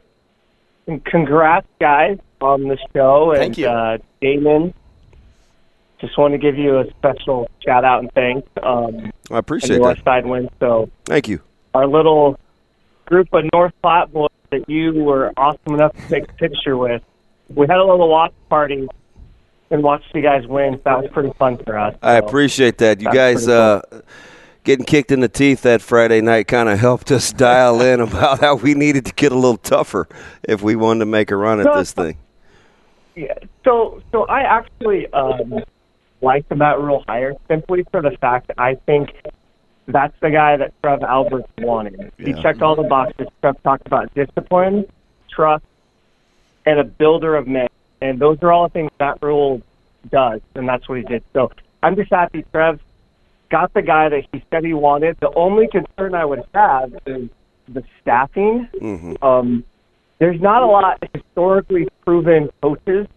And 0.85 1.03
congrats, 1.03 1.65
guys, 1.79 2.19
on 2.39 2.67
the 2.67 2.77
show. 2.93 3.33
Thank 3.35 3.57
you. 3.57 3.67
Uh, 3.67 3.97
Damon, 4.21 4.75
just 5.99 6.17
want 6.17 6.33
to 6.33 6.37
give 6.37 6.57
you 6.57 6.79
a 6.79 6.85
special 6.91 7.49
shout 7.65 7.83
out 7.83 7.99
and 7.99 8.11
thanks. 8.13 8.47
Um, 8.63 9.11
I 9.31 9.37
appreciate 9.37 9.81
that. 9.81 10.03
Side 10.03 10.25
win. 10.25 10.49
So 10.59 10.89
Thank 11.05 11.27
you. 11.27 11.41
our 11.73 11.87
little 11.87 12.39
group 13.05 13.27
of 13.33 13.43
North 13.53 13.73
Platte 13.81 14.11
boys 14.11 14.29
that 14.51 14.69
you 14.69 14.93
were 14.93 15.31
awesome 15.37 15.75
enough 15.75 15.93
to 15.93 16.07
take 16.07 16.29
a 16.29 16.33
picture 16.33 16.77
with, 16.77 17.01
we 17.49 17.67
had 17.67 17.77
a 17.77 17.83
little 17.83 18.09
watch 18.09 18.33
party 18.49 18.87
and 19.71 19.83
watched 19.83 20.13
you 20.13 20.21
guys 20.21 20.47
win. 20.47 20.79
That 20.85 21.01
was 21.01 21.11
pretty 21.11 21.31
fun 21.37 21.57
for 21.63 21.77
us. 21.77 21.95
I 22.01 22.13
appreciate 22.13 22.77
that. 22.79 23.01
You 23.01 23.11
guys 23.11 23.47
uh, 23.47 23.81
getting 24.63 24.85
kicked 24.85 25.11
in 25.11 25.19
the 25.19 25.29
teeth 25.29 25.61
that 25.63 25.81
Friday 25.81 26.21
night 26.21 26.47
kind 26.47 26.69
of 26.69 26.79
helped 26.79 27.11
us 27.11 27.31
dial 27.33 27.81
in 27.81 27.99
about 27.99 28.39
how 28.39 28.55
we 28.55 28.73
needed 28.73 29.05
to 29.05 29.13
get 29.13 29.31
a 29.31 29.35
little 29.35 29.57
tougher 29.57 30.07
if 30.43 30.61
we 30.61 30.75
wanted 30.75 30.99
to 30.99 31.05
make 31.05 31.31
a 31.31 31.35
run 31.35 31.59
at 31.59 31.73
this 31.75 31.91
thing. 31.91 32.17
Yeah. 33.15 33.33
So, 33.65 34.01
so 34.11 34.25
I 34.25 34.41
actually 34.41 35.07
um, 35.13 35.61
like 36.21 36.47
the 36.49 36.55
Matt 36.55 36.79
Rhule 36.79 37.03
hire 37.07 37.35
simply 37.47 37.85
for 37.91 38.01
the 38.01 38.11
fact 38.11 38.47
that 38.47 38.59
I 38.59 38.75
think 38.75 39.13
that's 39.87 40.13
the 40.19 40.29
guy 40.29 40.57
that 40.57 40.73
Trev 40.81 41.01
Alberts 41.03 41.47
wanted. 41.59 42.11
He 42.17 42.33
checked 42.33 42.61
all 42.61 42.75
the 42.75 42.83
boxes. 42.83 43.27
Trev 43.41 43.61
talked 43.63 43.87
about 43.87 44.13
discipline, 44.13 44.85
trust, 45.29 45.65
and 46.65 46.79
a 46.79 46.83
builder 46.83 47.35
of 47.35 47.47
men, 47.47 47.67
and 48.01 48.19
those 48.19 48.37
are 48.41 48.51
all 48.51 48.67
the 48.67 48.73
things 48.73 48.91
Matt 48.99 49.17
Rhule 49.21 49.61
does, 50.11 50.41
and 50.55 50.67
that's 50.67 50.87
what 50.87 50.97
he 50.99 51.03
did. 51.03 51.23
So 51.33 51.51
I'm 51.81 51.95
just 51.95 52.11
happy 52.11 52.45
Trev 52.51 52.79
got 53.49 53.73
the 53.73 53.81
guy 53.81 54.09
that 54.09 54.25
he 54.31 54.43
said 54.51 54.63
he 54.63 54.73
wanted. 54.73 55.17
The 55.19 55.33
only 55.33 55.67
concern 55.67 56.13
I 56.13 56.25
would 56.25 56.43
have 56.53 56.93
is 57.05 57.29
the 57.67 57.83
staffing. 58.01 58.67
Mhm. 58.79 59.23
Um, 59.23 59.63
there's 60.19 60.39
not 60.39 60.61
a 60.61 60.65
lot 60.65 61.01
of 61.01 61.09
historically 61.13 61.87
proven 62.05 62.49
coaches 62.61 63.07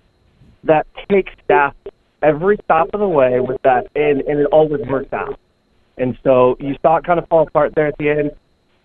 that 0.64 0.86
take 1.09 1.30
staff 1.44 1.74
every 2.22 2.58
stop 2.64 2.88
of 2.92 3.00
the 3.00 3.08
way 3.08 3.40
with 3.40 3.60
that, 3.62 3.88
and, 3.94 4.20
and 4.22 4.40
it 4.40 4.46
always 4.46 4.86
works 4.86 5.12
out. 5.12 5.38
And 5.98 6.16
so 6.24 6.56
you 6.60 6.74
saw 6.82 6.96
it 6.96 7.04
kind 7.04 7.18
of 7.18 7.28
fall 7.28 7.46
apart 7.46 7.74
there 7.74 7.86
at 7.86 7.98
the 7.98 8.08
end. 8.08 8.30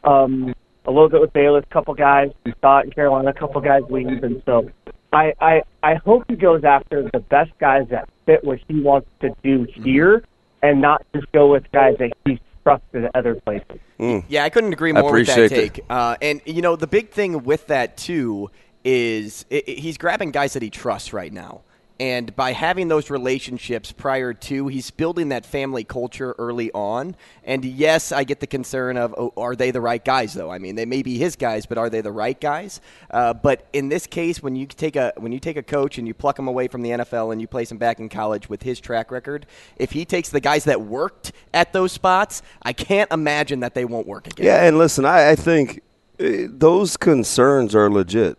Um, 0.04 0.54
a 0.86 0.92
little 0.92 1.10
bit 1.10 1.20
with 1.20 1.34
Bayless, 1.34 1.66
a 1.70 1.74
couple 1.74 1.94
guys. 1.94 2.32
You 2.46 2.54
saw 2.62 2.80
it 2.80 2.86
in 2.86 2.92
Carolina, 2.92 3.30
a 3.30 3.34
couple 3.34 3.60
guys 3.62 3.84
leave. 3.90 4.24
And 4.24 4.42
so 4.46 4.70
I, 5.12 5.34
I, 5.40 5.62
I 5.84 5.96
hope 5.96 6.24
he 6.28 6.36
goes 6.36 6.64
after 6.64 7.10
the 7.12 7.20
best 7.20 7.52
guys 7.60 7.88
that 7.90 8.10
fit 8.26 8.44
what 8.44 8.60
he 8.68 8.80
wants 8.80 9.10
to 9.22 9.36
do 9.44 9.68
here 9.74 10.24
and 10.64 10.82
not 10.82 11.06
just 11.14 11.32
go 11.32 11.52
with 11.52 11.70
guys 11.72 11.96
that 12.00 12.12
he's 12.26 12.40
trusted 12.64 13.06
at 13.06 13.16
other 13.16 13.36
places. 13.36 13.80
Mm. 14.00 14.24
Yeah, 14.28 14.44
I 14.44 14.50
couldn't 14.50 14.74
agree 14.74 14.94
I 14.94 15.02
more 15.02 15.12
with 15.12 15.28
that 15.28 15.50
take. 15.50 15.82
Uh, 15.90 16.16
and 16.22 16.42
you 16.46 16.62
know, 16.62 16.76
the 16.76 16.88
big 16.88 17.12
thing 17.12 17.44
with 17.44 17.68
that 17.68 17.98
too 17.98 18.50
is 18.84 19.46
i 19.52 19.64
i 19.68 19.72
he's 19.72 19.98
grabbing 19.98 20.32
guys 20.32 20.54
that 20.54 20.62
he 20.62 20.70
trusts 20.70 21.12
right 21.14 21.34
now. 21.34 21.62
And 22.00 22.36
by 22.36 22.52
having 22.54 22.90
those 22.90 23.10
relationships 23.10 23.92
prior 23.92 24.34
to, 24.34 24.68
he's 24.68 24.92
building 24.92 25.30
that 25.30 25.46
family 25.46 25.84
culture 25.84 26.36
early 26.38 26.72
on. 26.74 27.16
And 27.44 27.66
yes, 27.66 28.12
I 28.12 28.24
get 28.24 28.40
the 28.40 28.48
concern 28.48 28.98
of, 28.98 29.16
oh, 29.18 29.34
are 29.36 29.56
they 29.56 29.72
the 29.72 29.82
right 29.82 30.04
guys? 30.04 30.34
Though 30.34 30.52
I 30.52 30.60
mean, 30.60 30.76
they 30.76 30.86
may 30.86 31.02
be 31.02 31.18
his 31.18 31.36
guys, 31.36 31.66
but 31.66 31.78
are 31.78 31.90
they 31.90 32.02
the 32.02 32.12
right 32.12 32.40
guys? 32.40 32.82
Uh, 33.10 33.34
but 33.34 33.68
in 33.74 33.90
this 33.90 34.06
case, 34.06 34.44
when 34.44 34.56
you 34.56 34.68
take 34.68 34.96
a 34.96 35.14
when 35.18 35.32
you 35.32 35.40
take 35.40 35.58
a 35.58 35.64
coach 35.64 35.98
and 35.98 36.08
you 36.08 36.14
pluck 36.14 36.38
him 36.38 36.48
away 36.48 36.68
from 36.68 36.84
the 36.84 36.92
NFL 36.92 37.32
and 37.32 37.42
you 37.42 37.48
place 37.48 37.72
him 37.72 37.78
back 37.78 38.00
in 38.00 38.10
college 38.10 38.48
with 38.48 38.62
his 38.62 38.80
track 38.80 39.10
record, 39.10 39.48
if 39.78 39.92
he 39.92 40.06
takes 40.06 40.30
the 40.30 40.40
guys 40.40 40.66
that 40.66 40.82
worked 40.82 41.32
at 41.54 41.74
those 41.74 41.92
spots, 41.92 42.44
I 42.62 42.74
can't 42.74 43.12
imagine 43.12 43.62
that 43.62 43.74
they 43.74 43.86
won't 43.86 44.08
work 44.08 44.28
again. 44.28 44.46
Yeah, 44.46 44.64
and 44.64 44.78
listen, 44.78 45.06
I, 45.06 45.32
I 45.32 45.36
think 45.36 45.82
eh, 46.20 46.48
those 46.50 46.96
concerns 46.96 47.74
are 47.74 47.90
legit. 47.90 48.38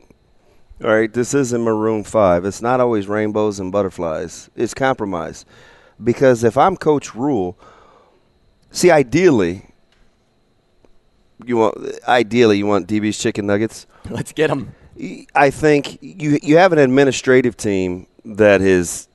All 0.82 0.90
right, 0.90 1.12
this 1.12 1.34
isn't 1.34 1.60
Maroon 1.60 2.04
5. 2.04 2.44
It's 2.44 2.62
not 2.62 2.78
always 2.78 3.08
rainbows 3.08 3.58
and 3.58 3.72
butterflies. 3.72 4.48
It's 4.54 4.74
compromise. 4.74 5.44
Because 6.02 6.44
if 6.44 6.56
I'm 6.56 6.76
Coach 6.76 7.16
Rhule, 7.16 7.58
see, 8.70 8.90
ideally, 8.92 9.66
you 11.44 11.56
want 11.56 11.76
ideally 12.06 12.58
you 12.58 12.66
want 12.66 12.86
DB's 12.86 13.18
chicken 13.18 13.46
nuggets. 13.46 13.86
Let's 14.10 14.32
get 14.32 14.48
them. 14.48 14.72
I 15.34 15.50
think 15.50 15.98
you 16.00 16.38
you 16.42 16.56
have 16.58 16.72
an 16.72 16.78
administrative 16.78 17.56
team 17.56 18.06
that 18.24 18.60
is 18.60 19.08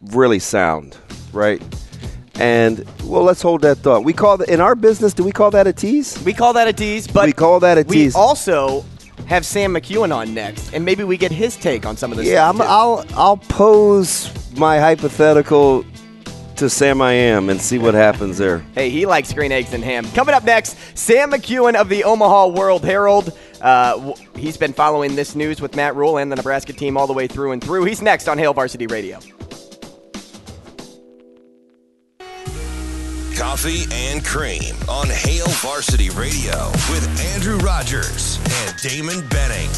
really 0.00 0.38
sound, 0.38 0.96
right? 1.32 1.62
And 2.34 2.86
well, 3.04 3.22
let's 3.22 3.42
hold 3.42 3.62
that 3.62 3.78
thought. 3.78 4.02
We 4.04 4.14
call 4.14 4.38
that 4.38 4.48
in 4.48 4.60
our 4.62 4.74
business. 4.74 5.12
Do 5.12 5.24
we 5.24 5.32
call 5.32 5.50
that 5.50 5.66
a 5.66 5.72
tease? 5.74 6.22
We 6.24 6.32
call 6.32 6.54
that 6.54 6.68
a 6.68 6.72
tease, 6.72 7.06
but 7.06 7.26
we 7.26 7.32
call 7.32 7.60
that 7.60 7.76
a 7.76 7.82
we 7.82 7.96
tease. 7.96 8.14
also 8.14 8.84
have 9.30 9.46
Sam 9.46 9.72
McKewon 9.72 10.14
on 10.14 10.34
next, 10.34 10.74
and 10.74 10.84
maybe 10.84 11.04
we 11.04 11.16
get 11.16 11.30
his 11.30 11.56
take 11.56 11.86
on 11.86 11.96
some 11.96 12.10
of 12.10 12.18
this. 12.18 12.26
yeah, 12.26 12.50
stuff, 12.52 12.62
I'm, 12.62 12.68
I'll 12.68 13.04
I'll 13.14 13.36
pose 13.36 14.28
my 14.56 14.78
hypothetical 14.80 15.84
to 16.56 16.68
Sam 16.68 17.00
I 17.00 17.12
am 17.12 17.48
and 17.48 17.60
see 17.60 17.78
what 17.78 17.94
happens 17.94 18.38
there. 18.38 18.58
Hey, 18.74 18.90
he 18.90 19.06
likes 19.06 19.32
green 19.32 19.52
eggs 19.52 19.72
and 19.72 19.82
ham. 19.82 20.04
Coming 20.12 20.34
up 20.34 20.44
next, 20.44 20.76
Sam 20.98 21.30
McKewon 21.30 21.74
of 21.74 21.88
the 21.88 22.04
Omaha 22.04 22.48
World 22.48 22.84
Herald. 22.84 23.32
Uh, 23.60 24.14
he's 24.36 24.56
been 24.56 24.72
following 24.72 25.14
this 25.14 25.36
news 25.36 25.60
with 25.60 25.76
Matt 25.76 25.94
Rhule 25.94 26.18
and 26.18 26.30
the 26.30 26.36
Nebraska 26.36 26.72
team 26.72 26.96
all 26.96 27.06
the 27.06 27.12
way 27.12 27.28
through 27.28 27.52
and 27.52 27.62
through. 27.62 27.84
He's 27.84 28.02
next 28.02 28.28
on 28.28 28.36
Hail 28.36 28.52
Varsity 28.52 28.88
Radio. 28.88 29.20
Coffee 33.40 33.86
and 33.90 34.22
Cream 34.22 34.74
on 34.86 35.08
Hail 35.08 35.46
Varsity 35.48 36.10
Radio 36.10 36.68
with 36.90 37.08
Andrew 37.32 37.56
Rogers 37.56 38.38
and 38.66 38.76
Damon 38.82 39.26
Benning. 39.28 39.70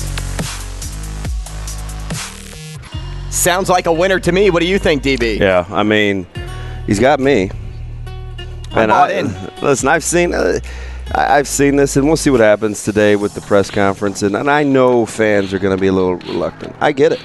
Sounds 3.30 3.68
like 3.68 3.86
a 3.86 3.92
winner 3.92 4.18
to 4.18 4.32
me. 4.32 4.50
What 4.50 4.62
do 4.62 4.66
you 4.66 4.80
think, 4.80 5.04
DB? 5.04 5.38
Yeah, 5.38 5.64
I 5.70 5.84
mean, 5.84 6.26
he's 6.88 6.98
got 6.98 7.20
me. 7.20 7.52
I'm 8.72 8.88
bought 8.88 9.12
I, 9.12 9.20
in. 9.20 9.32
Listen, 9.62 9.86
I've 9.86 10.02
seen, 10.02 10.34
uh, 10.34 10.58
I- 11.14 11.38
I've 11.38 11.46
seen 11.46 11.76
this, 11.76 11.96
and 11.96 12.04
we'll 12.08 12.16
see 12.16 12.30
what 12.30 12.40
happens 12.40 12.82
today 12.82 13.14
with 13.14 13.34
the 13.34 13.42
press 13.42 13.70
conference. 13.70 14.22
And, 14.22 14.34
and 14.34 14.50
I 14.50 14.64
know 14.64 15.06
fans 15.06 15.54
are 15.54 15.60
going 15.60 15.76
to 15.76 15.80
be 15.80 15.86
a 15.86 15.92
little 15.92 16.16
reluctant. 16.16 16.74
I 16.80 16.90
get 16.90 17.12
it, 17.12 17.22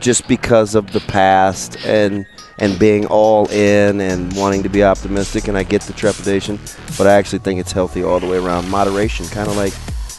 just 0.00 0.28
because 0.28 0.74
of 0.74 0.92
the 0.92 1.00
past 1.00 1.78
and 1.86 2.26
and 2.58 2.78
being 2.78 3.06
all 3.06 3.50
in 3.50 4.00
and 4.00 4.34
wanting 4.36 4.62
to 4.62 4.68
be 4.68 4.84
optimistic. 4.84 5.48
And 5.48 5.56
I 5.56 5.62
get 5.62 5.82
the 5.82 5.92
trepidation, 5.92 6.58
but 6.98 7.06
I 7.06 7.14
actually 7.14 7.40
think 7.40 7.60
it's 7.60 7.72
healthy 7.72 8.02
all 8.02 8.20
the 8.20 8.26
way 8.26 8.38
around. 8.38 8.68
Moderation, 8.70 9.26
kind 9.26 9.48
of 9.48 9.56
like 9.56 9.74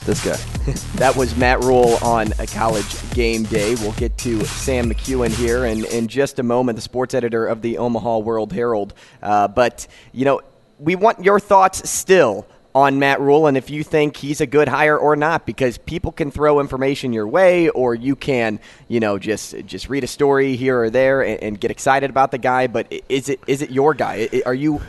this 0.06 0.24
guy. 0.24 0.38
That 0.96 1.18
was 1.18 1.36
Matt 1.36 1.60
Rhule 1.62 1.98
on 2.02 2.32
a 2.40 2.48
college 2.48 3.12
game 3.12 3.44
day. 3.44 3.76
We'll 3.76 3.92
get 3.94 4.18
to 4.20 4.46
Sam 4.46 4.90
McKewon 4.90 5.32
here 5.32 5.66
in, 5.66 5.84
in 5.86 6.08
just 6.08 6.40
a 6.40 6.44
moment, 6.44 6.78
the 6.78 6.82
sports 6.82 7.14
editor 7.14 7.46
of 7.46 7.62
the 7.62 7.78
Omaha 7.78 8.20
World 8.20 8.54
Herald. 8.54 8.94
Uh, 9.22 9.50
but, 9.50 9.88
you 10.14 10.24
know, 10.24 10.40
we 10.80 10.96
want 10.96 11.24
your 11.24 11.40
thoughts 11.40 11.90
still 11.90 12.48
on 12.76 13.00
Matt 13.00 13.20
Rhule 13.20 13.48
and 13.48 13.56
if 13.56 13.70
you 13.70 13.84
think 13.84 14.18
he's 14.18 14.42
a 14.42 14.48
good 14.48 14.68
hire 14.68 14.98
or 14.98 15.16
not, 15.16 15.46
because 15.46 15.78
people 15.78 16.12
can 16.12 16.32
throw 16.32 16.60
information 16.60 17.14
your 17.14 17.28
way, 17.28 17.70
or 17.70 17.94
you 17.94 18.16
can, 18.16 18.60
you 18.88 19.00
know, 19.00 19.20
just 19.20 19.56
just 19.66 19.90
read 19.90 20.04
a 20.04 20.08
story 20.08 20.56
here 20.56 20.82
or 20.82 20.90
there 20.90 21.22
and, 21.22 21.42
and 21.44 21.60
get 21.60 21.72
excited 21.72 22.10
about 22.10 22.32
the 22.32 22.38
guy. 22.38 22.68
But 22.68 22.92
is 23.10 23.30
it 23.30 23.40
is 23.48 23.62
it 23.62 23.70
your 23.72 23.94
guy? 23.94 24.30
Are 24.46 24.54
you 24.54 24.82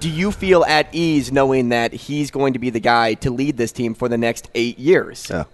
do 0.00 0.08
you 0.08 0.32
feel 0.32 0.64
at 0.64 0.94
ease 0.94 1.32
knowing 1.32 1.70
that 1.70 1.92
he's 1.92 2.30
going 2.30 2.52
to 2.52 2.58
be 2.58 2.70
the 2.70 2.80
guy 2.80 3.14
to 3.14 3.30
lead 3.30 3.56
this 3.56 3.72
team 3.72 3.94
for 3.94 4.08
the 4.08 4.18
next 4.18 4.50
eight 4.54 4.78
years? 4.78 5.28
Yeah, 5.30 5.44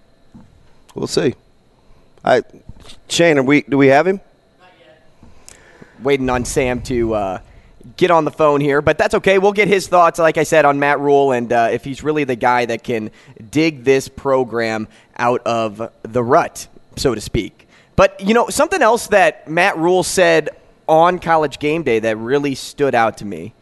we'll 0.95 1.07
see. 1.07 1.35
I, 2.25 2.43
Shane, 3.09 3.37
are 3.37 3.43
we? 3.43 3.61
Do 3.61 3.77
we 3.77 3.87
have 3.87 4.07
him? 4.07 4.21
waiting 6.03 6.29
on 6.29 6.45
Sam 6.45 6.81
to 6.83 7.13
uh, 7.13 7.39
get 7.97 8.11
on 8.11 8.25
the 8.25 8.31
phone 8.31 8.61
here, 8.61 8.81
but 8.81 8.97
that's 8.97 9.13
okay. 9.15 9.37
We'll 9.37 9.53
get 9.53 9.67
his 9.67 9.87
thoughts, 9.87 10.19
like 10.19 10.37
I 10.37 10.43
said, 10.43 10.65
on 10.65 10.79
Matt 10.79 10.99
Rhule 10.99 11.31
and 11.31 11.51
uh, 11.51 11.69
if 11.71 11.83
he's 11.83 12.03
really 12.03 12.23
the 12.23 12.35
guy 12.35 12.65
that 12.65 12.83
can 12.83 13.11
dig 13.51 13.83
this 13.83 14.07
program 14.07 14.87
out 15.17 15.41
of 15.45 15.91
the 16.01 16.23
rut, 16.23 16.67
so 16.95 17.13
to 17.13 17.21
speak. 17.21 17.67
But, 17.95 18.19
you 18.19 18.33
know, 18.33 18.49
something 18.49 18.81
else 18.81 19.07
that 19.07 19.47
Matt 19.47 19.77
Rhule 19.77 20.03
said 20.03 20.49
on 20.87 21.19
college 21.19 21.59
game 21.59 21.83
day 21.83 21.99
that 21.99 22.17
really 22.17 22.55
stood 22.55 22.95
out 22.95 23.17
to 23.19 23.25
me, 23.25 23.53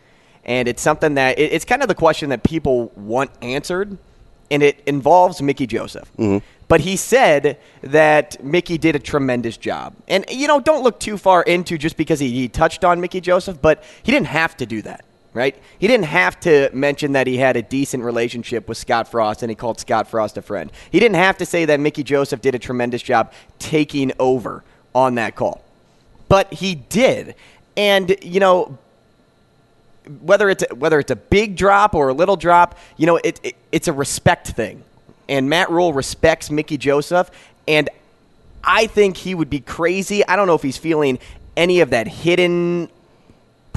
and 0.46 0.68
it's 0.68 0.82
something 0.82 1.16
that 1.16 1.38
it, 1.38 1.52
it's 1.52 1.66
kind 1.66 1.82
of 1.82 1.88
the 1.88 1.96
question 1.96 2.30
that 2.30 2.44
people 2.44 2.92
want 2.96 3.32
answered, 3.42 3.98
and 4.50 4.64
it 4.64 4.82
involves 4.86 5.42
Mickey 5.42 5.68
Joseph. 5.68 6.10
But 6.72 6.80
he 6.80 6.96
said 6.96 7.58
that 7.82 8.42
Mickey 8.42 8.78
did 8.78 8.96
a 8.96 9.00
tremendous 9.00 9.58
job. 9.58 9.94
And, 10.08 10.24
you 10.30 10.48
know, 10.48 10.62
don't 10.62 10.84
look 10.84 11.02
too 11.02 11.18
far 11.18 11.44
into 11.44 11.78
just 11.78 11.98
because 11.98 12.22
he, 12.22 12.32
he 12.32 12.48
touched 12.48 12.86
on 12.86 13.02
Mickey 13.02 13.20
Joseph, 13.20 13.62
but 13.62 13.84
he 14.04 14.12
didn't 14.14 14.28
have 14.28 14.56
to 14.56 14.66
do 14.66 14.82
that, 14.84 15.04
right? 15.34 15.54
He 15.80 15.88
didn't 15.90 16.06
have 16.06 16.40
to 16.40 16.70
mention 16.72 17.12
that 17.12 17.28
he 17.28 17.36
had 17.36 17.58
a 17.58 17.62
decent 17.62 18.06
relationship 18.06 18.70
with 18.70 18.78
Scott 18.78 19.10
Frost 19.12 19.44
and 19.44 19.52
he 19.52 19.56
called 19.56 19.82
Scott 19.82 20.08
Frost 20.08 20.38
a 20.38 20.42
friend. 20.42 20.72
He 20.94 21.02
didn't 21.02 21.18
have 21.18 21.38
to 21.40 21.46
say 21.46 21.66
that 21.66 21.82
Mickey 21.82 22.04
Joseph 22.04 22.40
did 22.40 22.56
a 22.56 22.60
tremendous 22.60 23.02
job 23.02 23.34
taking 23.60 24.14
over 24.18 24.64
on 24.96 25.16
that 25.16 25.36
call. 25.36 25.62
But 26.30 26.54
he 26.54 26.76
did. 26.76 27.36
And, 27.76 28.16
you 28.22 28.40
know, 28.40 28.78
whether 30.22 30.50
it's 30.50 30.64
whether 30.74 31.00
it's 31.02 31.12
a 31.12 31.18
big 31.18 31.58
drop 31.58 31.96
or 31.96 32.08
a 32.08 32.14
little 32.14 32.38
drop, 32.38 32.80
you 32.96 33.08
know, 33.08 33.18
it, 33.18 33.42
it 33.44 33.58
it's 33.74 33.90
a 33.90 33.94
respect 33.94 34.48
thing. 34.48 34.86
And 35.32 35.50
Matt 35.50 35.72
Rhule 35.72 35.94
respects 35.94 36.52
Mickey 36.52 36.78
Joseph, 36.78 37.32
and 37.66 37.90
I 38.64 38.86
think 38.88 39.16
he 39.16 39.34
would 39.34 39.50
be 39.50 39.62
crazy. 39.62 40.28
I 40.28 40.36
don't 40.36 40.46
know 40.46 40.56
if 40.56 40.62
he's 40.62 40.78
feeling 40.78 41.20
any 41.56 41.80
of 41.80 41.90
that 41.92 42.08
hidden 42.08 42.90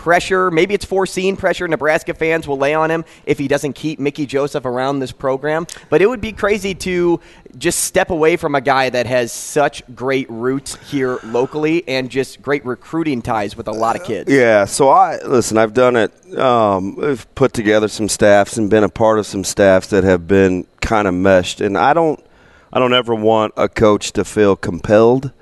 pressure. 0.05 0.51
Maybe 0.51 0.75
it's 0.75 0.85
foreseen 0.85 1.35
pressure 1.35 1.67
Nebraska 1.67 2.13
fans 2.13 2.47
will 2.47 2.59
lay 2.59 2.75
on 2.75 2.91
him 2.91 3.07
if 3.25 3.39
he 3.39 3.49
doesn't 3.49 3.73
keep 3.73 3.99
Mickey 3.99 4.27
Joseph 4.27 4.67
around 4.67 4.99
this 4.99 5.13
program. 5.13 5.67
But 5.89 6.03
it 6.03 6.07
would 6.11 6.21
be 6.21 6.31
crazy 6.31 6.75
to 6.75 7.21
just 7.57 7.85
step 7.85 8.11
away 8.11 8.37
from 8.37 8.55
a 8.55 8.61
guy 8.61 8.91
that 8.91 9.07
has 9.07 9.33
such 9.33 9.83
great 9.95 10.29
roots 10.29 10.77
here 10.91 11.19
locally 11.25 11.89
and 11.89 12.11
just 12.11 12.43
great 12.43 12.67
recruiting 12.67 13.23
ties 13.23 13.57
with 13.57 13.67
a 13.67 13.73
lot 13.73 13.97
of 13.97 14.05
kids. 14.05 14.31
Yeah, 14.31 14.67
so 14.67 14.91
I 14.91 15.23
listen. 15.23 15.57
I've 15.57 15.73
done 15.73 15.97
it. 15.97 16.39
Um, 16.39 17.03
I've 17.03 17.35
put 17.35 17.55
together 17.55 17.89
some 17.89 18.11
staffs 18.11 18.59
and 18.59 18.69
been 18.69 18.85
a 18.85 18.91
part 18.91 19.19
of 19.19 19.25
some 19.25 19.43
staffs 19.43 19.87
that 19.87 20.05
have 20.05 20.29
been 20.29 20.67
kind 20.83 21.09
of 21.09 21.15
meshed. 21.15 21.63
And 21.63 21.79
I 21.79 21.95
don't, 21.95 22.23
I 22.71 22.79
don't 22.79 22.93
ever 22.93 23.15
want 23.15 23.55
a 23.57 23.71
coach 23.71 24.13
to 24.13 24.25
feel 24.27 24.55
compelled 24.55 25.33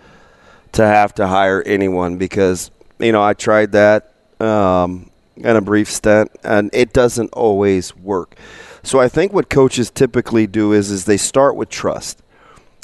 to 0.71 0.87
have 0.87 1.15
to 1.15 1.27
hire 1.27 1.65
anyone 1.67 2.17
because 2.17 2.71
you 3.01 3.11
know 3.11 3.25
I 3.25 3.35
tried 3.35 3.73
that 3.73 4.12
um, 4.43 5.11
in 5.37 5.57
a 5.57 5.61
brief 5.61 5.91
stint 5.91 6.31
and 6.45 6.71
it 6.73 6.93
doesn't 6.93 7.33
always 7.33 7.97
work. 7.97 8.37
So 8.83 8.99
I 9.01 9.09
think 9.09 9.33
what 9.33 9.49
coaches 9.49 9.91
typically 9.91 10.47
do 10.47 10.73
is 10.73 10.91
is 10.91 11.05
they 11.05 11.17
start 11.17 11.57
with 11.57 11.69
trust. 11.69 12.23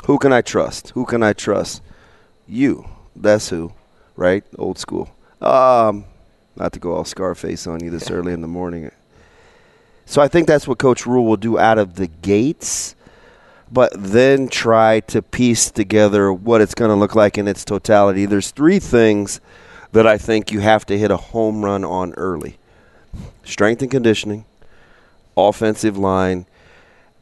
Who 0.06 0.18
can 0.18 0.32
I 0.32 0.42
trust? 0.42 0.90
Who 0.90 1.04
can 1.04 1.22
I 1.22 1.32
trust? 1.32 1.82
You. 2.46 2.88
That's 3.16 3.48
who, 3.48 3.72
right? 4.16 4.44
Old 4.58 4.78
school. 4.78 5.10
Um, 5.40 6.04
not 6.56 6.72
to 6.72 6.78
go 6.78 6.94
all 6.94 7.04
Scarface 7.04 7.66
on 7.66 7.82
you 7.82 7.90
this 7.90 8.10
early 8.10 8.32
in 8.32 8.40
the 8.40 8.48
morning. 8.48 8.90
So 10.06 10.22
I 10.22 10.28
think 10.28 10.46
that's 10.46 10.66
what 10.66 10.78
Coach 10.78 11.04
Rhule 11.04 11.26
will 11.26 11.36
do 11.36 11.58
out 11.58 11.78
of 11.78 11.96
the 11.96 12.06
gates, 12.06 12.94
but 13.70 13.92
then 13.94 14.48
try 14.48 15.00
to 15.00 15.20
piece 15.20 15.70
together 15.70 16.32
what 16.32 16.62
it's 16.62 16.74
going 16.74 16.90
to 16.90 16.94
look 16.94 17.14
like 17.14 17.36
in 17.36 17.46
its 17.46 17.64
totality. 17.64 18.24
There's 18.24 18.50
three 18.50 18.78
things 18.78 19.40
that 19.92 20.06
I 20.06 20.18
think 20.18 20.52
you 20.52 20.60
have 20.60 20.84
to 20.86 20.98
hit 20.98 21.10
a 21.10 21.16
home 21.16 21.64
run 21.64 21.84
on 21.84 22.12
early 22.14 22.58
strength 23.44 23.82
and 23.82 23.90
conditioning, 23.90 24.44
offensive 25.36 25.96
line, 25.96 26.46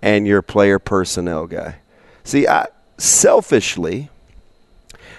and 0.03 0.27
your 0.27 0.43
player 0.43 0.79
personnel 0.79 1.47
guy. 1.47 1.77
See, 2.25 2.47
I, 2.47 2.67
selfishly, 2.99 4.11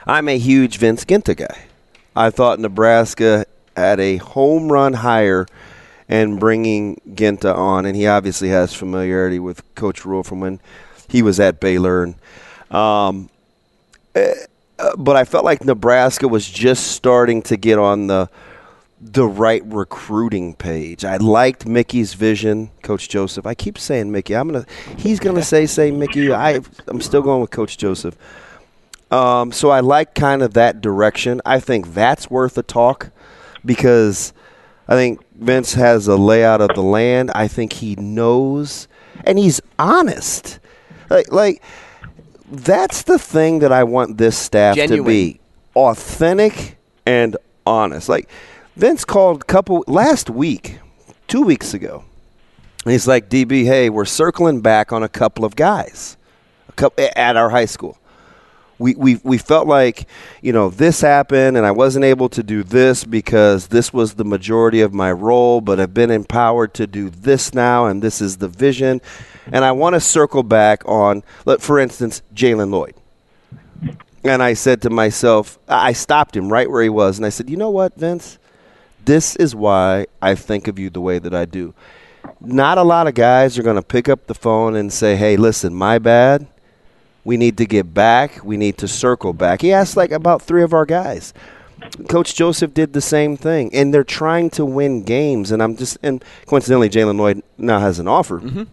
I'm 0.05 0.27
a 0.27 0.37
huge 0.37 0.77
Vince 0.77 1.05
Ginta 1.05 1.35
guy. 1.35 1.65
I 2.15 2.29
thought 2.29 2.59
Nebraska 2.59 3.45
had 3.75 3.99
a 3.99 4.17
home 4.17 4.71
run 4.71 4.93
hire 4.93 5.45
and 6.09 6.39
bringing 6.39 6.99
Ginta 7.09 7.55
on, 7.55 7.85
and 7.85 7.95
he 7.95 8.07
obviously 8.07 8.49
has 8.49 8.73
familiarity 8.73 9.39
with 9.39 9.63
Coach 9.75 10.05
Rhule 10.05 10.23
from 10.23 10.39
when 10.39 10.59
he 11.07 11.21
was 11.21 11.39
at 11.39 11.59
Baylor. 11.59 12.03
And, 12.03 12.15
um, 12.75 13.29
eh, 14.15 14.33
uh, 14.79 14.95
but 14.97 15.15
I 15.15 15.23
felt 15.23 15.45
like 15.45 15.63
Nebraska 15.63 16.27
was 16.27 16.47
just 16.49 16.91
starting 16.91 17.41
to 17.43 17.57
get 17.57 17.79
on 17.79 18.07
the 18.07 18.29
the 18.99 19.27
right 19.27 19.61
recruiting 19.65 20.55
page. 20.55 21.05
I 21.05 21.17
liked 21.17 21.67
Mickey's 21.67 22.15
vision, 22.15 22.71
Coach 22.81 23.09
Joseph. 23.09 23.45
I 23.45 23.53
keep 23.53 23.77
saying 23.77 24.11
Mickey. 24.11 24.35
I'm 24.35 24.47
gonna. 24.51 24.65
He's 24.97 25.19
gonna 25.19 25.43
say 25.43 25.65
say 25.65 25.91
Mickey. 25.91 26.31
I 26.33 26.61
I'm 26.87 27.01
still 27.01 27.21
going 27.21 27.41
with 27.41 27.51
Coach 27.51 27.77
Joseph. 27.77 28.17
Um, 29.11 29.51
so 29.51 29.69
I 29.69 29.79
like 29.79 30.15
kind 30.15 30.41
of 30.41 30.53
that 30.55 30.81
direction. 30.81 31.41
I 31.45 31.59
think 31.59 31.93
that's 31.93 32.29
worth 32.29 32.57
a 32.57 32.63
talk 32.63 33.11
because 33.63 34.33
I 34.87 34.95
think 34.95 35.21
Vince 35.35 35.75
has 35.75 36.07
a 36.07 36.17
layout 36.17 36.59
of 36.59 36.69
the 36.75 36.83
land. 36.83 37.31
I 37.33 37.47
think 37.47 37.73
he 37.73 37.95
knows 37.95 38.87
and 39.23 39.37
he's 39.37 39.61
honest. 39.79 40.59
Like, 41.09 41.31
like 41.31 41.61
that's 42.49 43.03
the 43.03 43.19
thing 43.19 43.59
that 43.59 43.71
I 43.71 43.83
want 43.83 44.17
this 44.17 44.37
staff 44.37 44.75
Genuine. 44.75 45.03
to 45.03 45.07
be 45.07 45.39
authentic 45.75 46.77
and 47.05 47.37
honest. 47.65 48.09
Like 48.09 48.29
Vince 48.75 49.05
called 49.05 49.41
a 49.41 49.45
couple 49.45 49.83
last 49.87 50.29
week, 50.29 50.79
two 51.27 51.41
weeks 51.41 51.73
ago. 51.73 52.03
And 52.85 52.91
he's 52.93 53.07
like, 53.07 53.29
DB, 53.29 53.65
hey, 53.65 53.89
we're 53.89 54.05
circling 54.05 54.61
back 54.61 54.93
on 54.93 55.03
a 55.03 55.09
couple 55.09 55.43
of 55.43 55.55
guys 55.55 56.15
a 56.69 56.71
couple, 56.71 57.05
at 57.15 57.35
our 57.35 57.49
high 57.49 57.65
school. 57.65 57.97
We, 58.79 58.93
we, 58.95 59.19
we 59.23 59.39
felt 59.39 59.67
like, 59.67 60.07
you 60.41 60.53
know, 60.53 60.69
this 60.69 61.01
happened 61.01 61.57
and 61.57 61.65
I 61.65 61.71
wasn't 61.71 62.05
able 62.05 62.29
to 62.29 62.43
do 62.43 62.63
this 62.63 63.03
because 63.03 63.67
this 63.67 63.91
was 63.91 64.13
the 64.13 64.23
majority 64.23 64.81
of 64.81 64.93
my 64.93 65.11
role, 65.11 65.61
but 65.61 65.79
I've 65.79 65.95
been 65.95 66.11
empowered 66.11 66.75
to 66.75 66.85
do 66.85 67.09
this 67.09 67.55
now 67.55 67.87
and 67.87 68.03
this 68.03 68.21
is 68.21 68.37
the 68.37 68.47
vision. 68.47 69.01
And 69.51 69.63
I 69.63 69.71
want 69.71 69.93
to 69.93 69.99
circle 69.99 70.43
back 70.43 70.87
on, 70.87 71.23
for 71.59 71.79
instance, 71.79 72.21
Jalen 72.33 72.71
Lloyd. 72.71 72.95
And 74.23 74.43
I 74.43 74.53
said 74.53 74.81
to 74.81 74.89
myself, 74.89 75.57
I 75.67 75.93
stopped 75.93 76.35
him 76.35 76.51
right 76.51 76.69
where 76.69 76.83
he 76.83 76.89
was 76.89 77.17
and 77.17 77.25
I 77.25 77.29
said, 77.29 77.49
you 77.49 77.57
know 77.57 77.69
what, 77.69 77.95
Vince? 77.95 78.37
This 79.05 79.35
is 79.37 79.55
why 79.55 80.07
I 80.21 80.35
think 80.35 80.67
of 80.67 80.77
you 80.77 80.89
the 80.89 80.99
way 80.99 81.17
that 81.19 81.33
I 81.33 81.45
do 81.45 81.73
not 82.41 82.77
a 82.77 82.83
lot 82.83 83.07
of 83.07 83.13
guys 83.13 83.57
are 83.57 83.63
going 83.63 83.75
to 83.75 83.81
pick 83.81 84.09
up 84.09 84.27
the 84.27 84.35
phone 84.35 84.75
and 84.75 84.91
say, 84.91 85.15
"Hey, 85.15 85.37
listen, 85.37 85.73
my 85.73 85.99
bad. 85.99 86.47
We 87.23 87.37
need 87.37 87.57
to 87.57 87.65
get 87.65 87.93
back. 87.93 88.43
We 88.43 88.57
need 88.57 88.77
to 88.79 88.87
circle 88.87 89.33
back." 89.33 89.61
He 89.61 89.71
asked 89.73 89.97
like 89.97 90.11
about 90.11 90.41
three 90.41 90.63
of 90.63 90.73
our 90.73 90.85
guys. 90.85 91.33
Coach 92.09 92.33
Joseph 92.33 92.73
did 92.73 92.93
the 92.93 93.01
same 93.01 93.37
thing, 93.37 93.73
and 93.73 93.93
they're 93.93 94.03
trying 94.03 94.49
to 94.51 94.65
win 94.65 95.03
games. 95.03 95.51
And 95.51 95.61
I'm 95.61 95.75
just 95.75 95.97
and 96.03 96.23
coincidentally, 96.45 96.89
Jalen 96.89 97.17
Lloyd 97.17 97.43
now 97.57 97.79
has 97.79 97.99
an 97.99 98.07
offer. 98.07 98.39
Mm-hmm. 98.39 98.63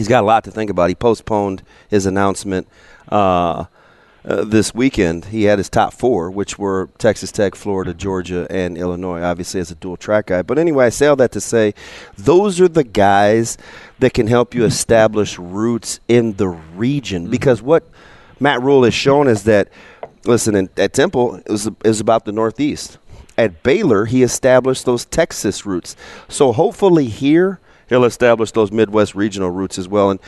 He's 0.00 0.08
got 0.08 0.24
a 0.24 0.26
lot 0.26 0.44
to 0.44 0.50
think 0.50 0.70
about. 0.70 0.88
He 0.88 0.94
postponed 0.94 1.62
his 1.90 2.06
announcement. 2.06 2.66
Uh, 3.06 3.66
uh, 4.24 4.44
this 4.44 4.74
weekend, 4.74 5.26
he 5.26 5.42
had 5.42 5.58
his 5.58 5.68
top 5.68 5.92
four, 5.92 6.30
which 6.30 6.58
were 6.58 6.88
Texas 6.96 7.30
Tech, 7.30 7.54
Florida, 7.54 7.92
Georgia, 7.92 8.46
and 8.48 8.78
Illinois, 8.78 9.20
obviously 9.20 9.60
as 9.60 9.70
a 9.70 9.74
dual 9.74 9.98
track 9.98 10.28
guy. 10.28 10.40
But 10.40 10.58
anyway, 10.58 10.86
I 10.86 10.88
say 10.88 11.06
all 11.06 11.16
that 11.16 11.32
to 11.32 11.40
say 11.42 11.74
those 12.16 12.62
are 12.62 12.68
the 12.68 12.82
guys 12.82 13.58
that 13.98 14.14
can 14.14 14.26
help 14.26 14.54
you 14.54 14.64
establish 14.64 15.38
roots 15.38 16.00
in 16.08 16.32
the 16.36 16.48
region. 16.48 17.28
Because 17.28 17.60
what 17.60 17.86
Matt 18.40 18.62
Rhule 18.62 18.84
has 18.84 18.94
shown 18.94 19.28
is 19.28 19.42
that, 19.42 19.68
listen, 20.24 20.54
in, 20.54 20.70
at 20.78 20.94
Temple, 20.94 21.34
it 21.34 21.50
was, 21.50 21.66
it 21.66 21.84
was 21.84 22.00
about 22.00 22.24
the 22.24 22.32
Northeast. 22.32 22.96
At 23.36 23.62
Baylor, 23.62 24.06
he 24.06 24.22
established 24.22 24.86
those 24.86 25.04
Texas 25.04 25.66
roots. 25.66 25.94
So 26.26 26.52
hopefully 26.52 27.04
here, 27.08 27.60
he'll 27.90 28.04
establish 28.04 28.52
those 28.52 28.72
Midwest 28.72 29.14
regional 29.14 29.50
roots 29.50 29.76
as 29.76 29.86
well. 29.86 30.08
And 30.10 30.18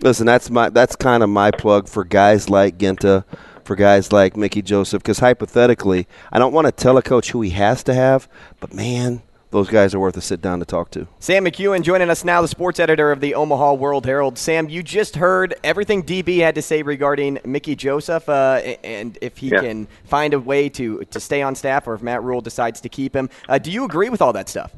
listen, 0.00 0.26
that's 0.26 0.50
my 0.50 0.68
that's 0.68 0.94
kind 0.96 1.22
of 1.22 1.30
my 1.30 1.50
plug 1.50 1.88
for 1.88 2.04
guys 2.04 2.50
like 2.50 2.76
Genta, 2.76 3.24
for 3.64 3.74
guys 3.76 4.12
like 4.12 4.36
Mickey 4.36 4.60
Joseph, 4.60 5.02
because 5.02 5.20
hypothetically, 5.20 6.06
I 6.30 6.38
don't 6.38 6.52
want 6.52 6.66
to 6.66 6.72
tell 6.72 6.98
a 6.98 7.02
coach 7.02 7.30
who 7.30 7.40
he 7.40 7.50
has 7.50 7.82
to 7.84 7.94
have, 7.94 8.28
but 8.60 8.74
man, 8.74 9.22
those 9.50 9.68
guys 9.68 9.94
are 9.94 10.00
worth 10.00 10.16
a 10.16 10.20
sit 10.20 10.42
down 10.42 10.58
to 10.58 10.64
talk 10.64 10.90
to. 10.90 11.06
Sam 11.20 11.44
McKewon 11.44 11.82
joining 11.82 12.10
us 12.10 12.24
now, 12.24 12.42
the 12.42 12.48
sports 12.48 12.80
editor 12.80 13.12
of 13.12 13.20
the 13.20 13.36
Omaha 13.36 13.74
World 13.74 14.04
Herald. 14.04 14.36
Sam, 14.36 14.68
you 14.68 14.82
just 14.82 15.14
heard 15.14 15.54
everything 15.62 16.02
DB 16.02 16.38
had 16.40 16.56
to 16.56 16.62
say 16.62 16.82
regarding 16.82 17.38
Mickey 17.44 17.76
Joseph, 17.76 18.28
uh, 18.28 18.60
and 18.82 19.16
if 19.22 19.38
he 19.38 19.50
Yeah. 19.50 19.60
can 19.60 19.86
find 20.06 20.34
a 20.34 20.40
way 20.40 20.68
to, 20.70 21.04
to 21.04 21.20
stay 21.20 21.40
on 21.40 21.54
staff, 21.54 21.86
or 21.86 21.94
if 21.94 22.02
Matt 22.02 22.24
Rhule 22.24 22.40
decides 22.40 22.80
to 22.80 22.88
keep 22.88 23.14
him. 23.14 23.30
Uh, 23.48 23.58
do 23.58 23.70
you 23.70 23.84
agree 23.84 24.08
with 24.08 24.20
all 24.20 24.32
that 24.32 24.48
stuff? 24.48 24.72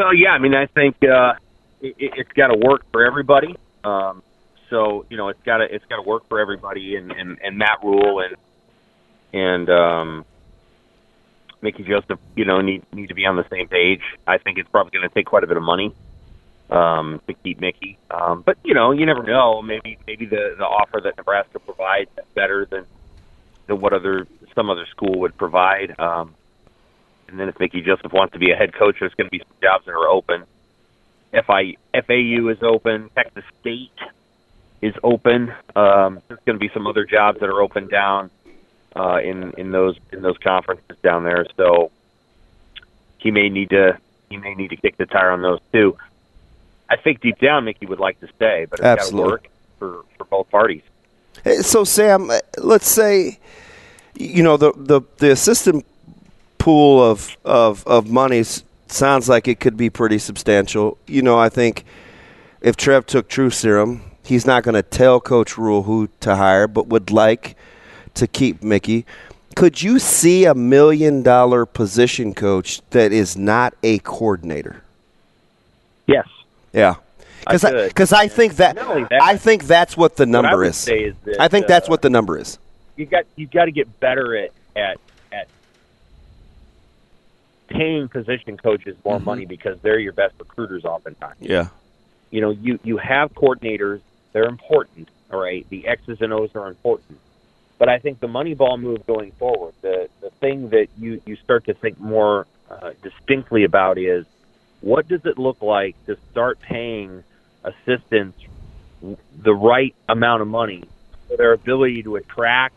Well, 0.00 0.14
yeah, 0.14 0.30
I 0.30 0.38
mean, 0.38 0.54
I 0.54 0.64
think 0.64 0.96
uh, 1.04 1.34
it, 1.82 1.94
it's 1.98 2.32
got 2.32 2.46
to 2.46 2.56
work 2.56 2.86
for 2.90 3.04
everybody. 3.04 3.54
Um, 3.84 4.22
so 4.70 5.04
you 5.10 5.18
know, 5.18 5.28
it's 5.28 5.42
got 5.44 5.58
to 5.58 5.64
it's 5.64 5.84
got 5.90 5.96
to 5.96 6.02
work 6.02 6.26
for 6.26 6.40
everybody, 6.40 6.96
and 6.96 7.12
and, 7.12 7.38
and 7.44 7.58
Matt 7.58 7.80
Rhule 7.82 8.20
and 8.20 8.36
and 9.34 9.68
um, 9.68 10.24
Mickey 11.60 11.82
Joseph, 11.82 12.18
you 12.34 12.46
know, 12.46 12.62
need 12.62 12.82
need 12.94 13.08
to 13.08 13.14
be 13.14 13.26
on 13.26 13.36
the 13.36 13.44
same 13.50 13.68
page. 13.68 14.00
I 14.26 14.38
think 14.38 14.56
it's 14.56 14.70
probably 14.70 14.90
going 14.90 15.06
to 15.06 15.14
take 15.14 15.26
quite 15.26 15.44
a 15.44 15.46
bit 15.46 15.58
of 15.58 15.62
money 15.62 15.94
um, 16.70 17.20
to 17.26 17.34
keep 17.34 17.60
Mickey, 17.60 17.98
um, 18.10 18.40
but 18.40 18.56
you 18.64 18.72
know, 18.72 18.92
you 18.92 19.04
never 19.04 19.22
know. 19.22 19.60
Maybe 19.60 19.98
maybe 20.06 20.24
the 20.24 20.54
the 20.56 20.64
offer 20.64 21.02
that 21.04 21.18
Nebraska 21.18 21.58
provides 21.58 22.08
is 22.16 22.24
better 22.34 22.64
than 22.64 22.86
than 23.66 23.82
what 23.82 23.92
other 23.92 24.26
some 24.54 24.70
other 24.70 24.86
school 24.86 25.20
would 25.20 25.36
provide. 25.36 25.94
Um, 26.00 26.34
and 27.30 27.38
then 27.38 27.48
if 27.48 27.58
Mickey 27.58 27.80
Joseph 27.80 28.12
wants 28.12 28.32
to 28.32 28.38
be 28.38 28.50
a 28.50 28.56
head 28.56 28.74
coach, 28.74 28.96
there's 29.00 29.14
going 29.14 29.26
to 29.26 29.30
be 29.30 29.38
some 29.38 29.56
jobs 29.62 29.86
that 29.86 29.92
are 29.92 30.08
open. 30.08 30.44
FI, 31.32 31.76
FAU 31.94 32.48
is 32.48 32.58
open. 32.62 33.10
Texas 33.14 33.44
State 33.60 33.90
is 34.82 34.94
open. 35.02 35.52
Um, 35.76 36.20
there's 36.28 36.40
going 36.44 36.58
to 36.58 36.60
be 36.60 36.70
some 36.74 36.86
other 36.86 37.04
jobs 37.04 37.40
that 37.40 37.48
are 37.48 37.62
open 37.62 37.88
down 37.88 38.30
uh, 38.96 39.20
in 39.22 39.52
in 39.56 39.70
those 39.70 39.96
in 40.12 40.22
those 40.22 40.38
conferences 40.38 40.96
down 41.02 41.22
there. 41.22 41.46
So 41.56 41.92
he 43.18 43.30
may 43.30 43.48
need 43.48 43.70
to 43.70 43.98
he 44.28 44.36
may 44.36 44.54
need 44.54 44.70
to 44.70 44.76
kick 44.76 44.96
the 44.96 45.06
tire 45.06 45.30
on 45.30 45.42
those 45.42 45.60
too. 45.72 45.96
I 46.88 46.96
think 46.96 47.20
deep 47.20 47.38
down 47.38 47.64
Mickey 47.64 47.86
would 47.86 48.00
like 48.00 48.18
to 48.20 48.28
stay, 48.34 48.66
but 48.68 48.80
it's 48.80 49.04
got 49.04 49.08
to 49.10 49.16
work 49.16 49.48
for 49.78 50.04
for 50.18 50.24
both 50.24 50.50
parties. 50.50 50.82
So 51.62 51.84
Sam, 51.84 52.30
let's 52.58 52.88
say 52.88 53.38
you 54.14 54.42
know 54.42 54.56
the 54.56 54.72
the, 54.74 55.02
the 55.18 55.30
assistant 55.30 55.86
pool 56.60 57.02
of, 57.02 57.36
of 57.44 57.84
of 57.86 58.08
monies 58.08 58.62
sounds 58.86 59.28
like 59.28 59.48
it 59.48 59.58
could 59.58 59.76
be 59.76 59.90
pretty 59.90 60.18
substantial. 60.18 60.98
You 61.06 61.22
know, 61.22 61.38
I 61.38 61.48
think 61.48 61.84
if 62.60 62.76
Trev 62.76 63.06
took 63.06 63.28
True 63.28 63.50
Serum, 63.50 64.02
he's 64.24 64.46
not 64.46 64.62
going 64.62 64.74
to 64.74 64.82
tell 64.82 65.20
Coach 65.20 65.58
Rhule 65.58 65.84
who 65.84 66.08
to 66.20 66.36
hire, 66.36 66.68
but 66.68 66.86
would 66.86 67.10
like 67.10 67.56
to 68.14 68.26
keep 68.26 68.62
Mickey. 68.62 69.06
Could 69.56 69.82
you 69.82 69.98
see 69.98 70.44
a 70.44 70.54
million 70.54 71.22
dollar 71.22 71.66
position 71.66 72.34
coach 72.34 72.80
that 72.90 73.12
is 73.12 73.36
not 73.36 73.74
a 73.82 73.98
coordinator? 74.00 74.82
Yes. 76.06 76.28
Yeah. 76.72 76.96
Because 77.40 77.64
I, 77.64 77.88
because 77.88 78.12
I 78.12 78.28
think 78.28 78.56
that, 78.56 78.76
that, 78.76 79.18
I 79.22 79.36
think 79.36 79.64
that's 79.64 79.96
what 79.96 80.16
the 80.16 80.26
what 80.26 80.44
I 80.44 80.50
number 80.50 80.64
is. 80.64 80.86
is 80.88 81.14
that, 81.24 81.40
I 81.40 81.48
think 81.48 81.66
that's 81.66 81.88
uh, 81.88 81.90
what 81.90 82.02
the 82.02 82.10
number 82.10 82.38
is. 82.38 82.58
you 82.96 83.06
got 83.06 83.24
you 83.34 83.46
got 83.46 83.64
to 83.64 83.72
get 83.72 83.98
better 83.98 84.36
at 84.36 84.50
at 84.76 85.00
paying 87.70 88.08
position 88.08 88.56
coaches 88.56 88.96
more 89.04 89.16
Mm-hmm. 89.16 89.24
money 89.24 89.46
because 89.46 89.78
they're 89.82 89.98
your 89.98 90.12
best 90.12 90.34
recruiters 90.38 90.84
oftentimes. 90.84 91.36
Yeah. 91.40 91.68
You 92.30 92.40
know, 92.40 92.50
you 92.50 92.78
you 92.84 92.96
have 92.98 93.32
coordinators; 93.34 94.00
they're 94.32 94.48
important. 94.48 95.08
All 95.32 95.40
right, 95.40 95.66
the 95.70 95.86
X's 95.86 96.20
and 96.20 96.32
O's 96.32 96.50
are 96.54 96.68
important. 96.68 97.18
But 97.78 97.88
I 97.88 97.98
think 97.98 98.20
the 98.20 98.28
money 98.28 98.54
ball 98.54 98.76
move 98.76 99.06
going 99.06 99.32
forward, 99.32 99.74
the 99.80 100.08
the 100.20 100.30
thing 100.40 100.68
that 100.70 100.88
you 100.98 101.20
you 101.26 101.36
start 101.36 101.64
to 101.66 101.74
think 101.74 101.98
more 101.98 102.46
uh, 102.70 102.90
distinctly 103.02 103.64
about 103.64 103.98
is 103.98 104.26
what 104.80 105.08
does 105.08 105.24
it 105.24 105.38
look 105.38 105.60
like 105.62 105.94
to 106.06 106.16
start 106.30 106.60
paying 106.60 107.24
assistants 107.64 108.38
the 109.42 109.54
right 109.54 109.94
amount 110.08 110.42
of 110.42 110.48
money 110.48 110.84
for 111.28 111.36
their 111.36 111.52
ability 111.52 112.02
to 112.02 112.16
attract 112.16 112.74